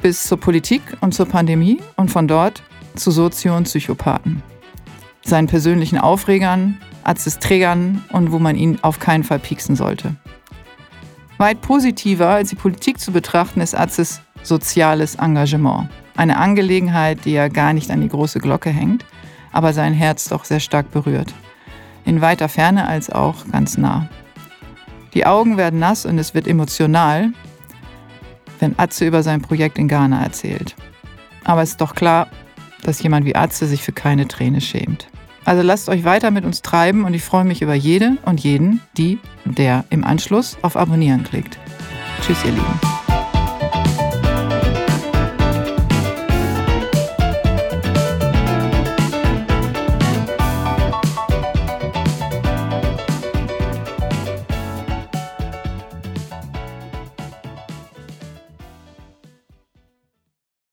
bis 0.00 0.22
zur 0.22 0.40
Politik 0.40 0.80
und 1.02 1.12
zur 1.12 1.26
Pandemie 1.26 1.76
und 1.96 2.10
von 2.10 2.26
dort 2.26 2.62
zu 2.94 3.10
Sozio- 3.10 3.54
und 3.54 3.64
Psychopathen 3.64 4.42
seinen 5.28 5.46
persönlichen 5.46 5.98
Aufregern, 5.98 6.78
Arztes 7.04 7.38
Trägern 7.38 8.02
und 8.10 8.32
wo 8.32 8.40
man 8.40 8.56
ihn 8.56 8.78
auf 8.82 8.98
keinen 8.98 9.22
Fall 9.22 9.38
pieksen 9.38 9.76
sollte. 9.76 10.16
Weit 11.38 11.60
positiver 11.60 12.30
als 12.30 12.50
die 12.50 12.56
Politik 12.56 12.98
zu 12.98 13.12
betrachten 13.12 13.60
ist 13.60 13.74
Arztes 13.74 14.20
soziales 14.42 15.16
Engagement. 15.16 15.88
Eine 16.16 16.38
Angelegenheit, 16.38 17.24
die 17.24 17.32
ja 17.32 17.48
gar 17.48 17.74
nicht 17.74 17.90
an 17.90 18.00
die 18.00 18.08
große 18.08 18.40
Glocke 18.40 18.70
hängt, 18.70 19.04
aber 19.52 19.72
sein 19.72 19.92
Herz 19.92 20.28
doch 20.28 20.44
sehr 20.44 20.60
stark 20.60 20.90
berührt. 20.90 21.32
In 22.04 22.20
weiter 22.20 22.48
Ferne 22.48 22.88
als 22.88 23.10
auch 23.10 23.36
ganz 23.52 23.76
nah. 23.76 24.08
Die 25.14 25.26
Augen 25.26 25.56
werden 25.56 25.78
nass 25.78 26.06
und 26.06 26.18
es 26.18 26.34
wird 26.34 26.46
emotional, 26.46 27.32
wenn 28.58 28.78
Atze 28.78 29.06
über 29.06 29.22
sein 29.22 29.42
Projekt 29.42 29.78
in 29.78 29.88
Ghana 29.88 30.22
erzählt. 30.22 30.74
Aber 31.44 31.62
es 31.62 31.70
ist 31.70 31.80
doch 31.80 31.94
klar, 31.94 32.28
dass 32.82 33.02
jemand 33.02 33.26
wie 33.26 33.36
Atze 33.36 33.66
sich 33.66 33.82
für 33.82 33.92
keine 33.92 34.26
Träne 34.26 34.60
schämt. 34.60 35.08
Also 35.46 35.62
lasst 35.62 35.88
euch 35.88 36.04
weiter 36.04 36.32
mit 36.32 36.44
uns 36.44 36.60
treiben 36.60 37.04
und 37.04 37.14
ich 37.14 37.22
freue 37.22 37.44
mich 37.44 37.62
über 37.62 37.74
jede 37.74 38.18
und 38.24 38.40
jeden, 38.40 38.80
die, 38.98 39.20
der 39.44 39.84
im 39.90 40.04
Anschluss 40.04 40.58
auf 40.62 40.76
Abonnieren 40.76 41.22
klickt. 41.22 41.56
Tschüss, 42.20 42.44
ihr 42.44 42.50
Lieben. 42.50 43.05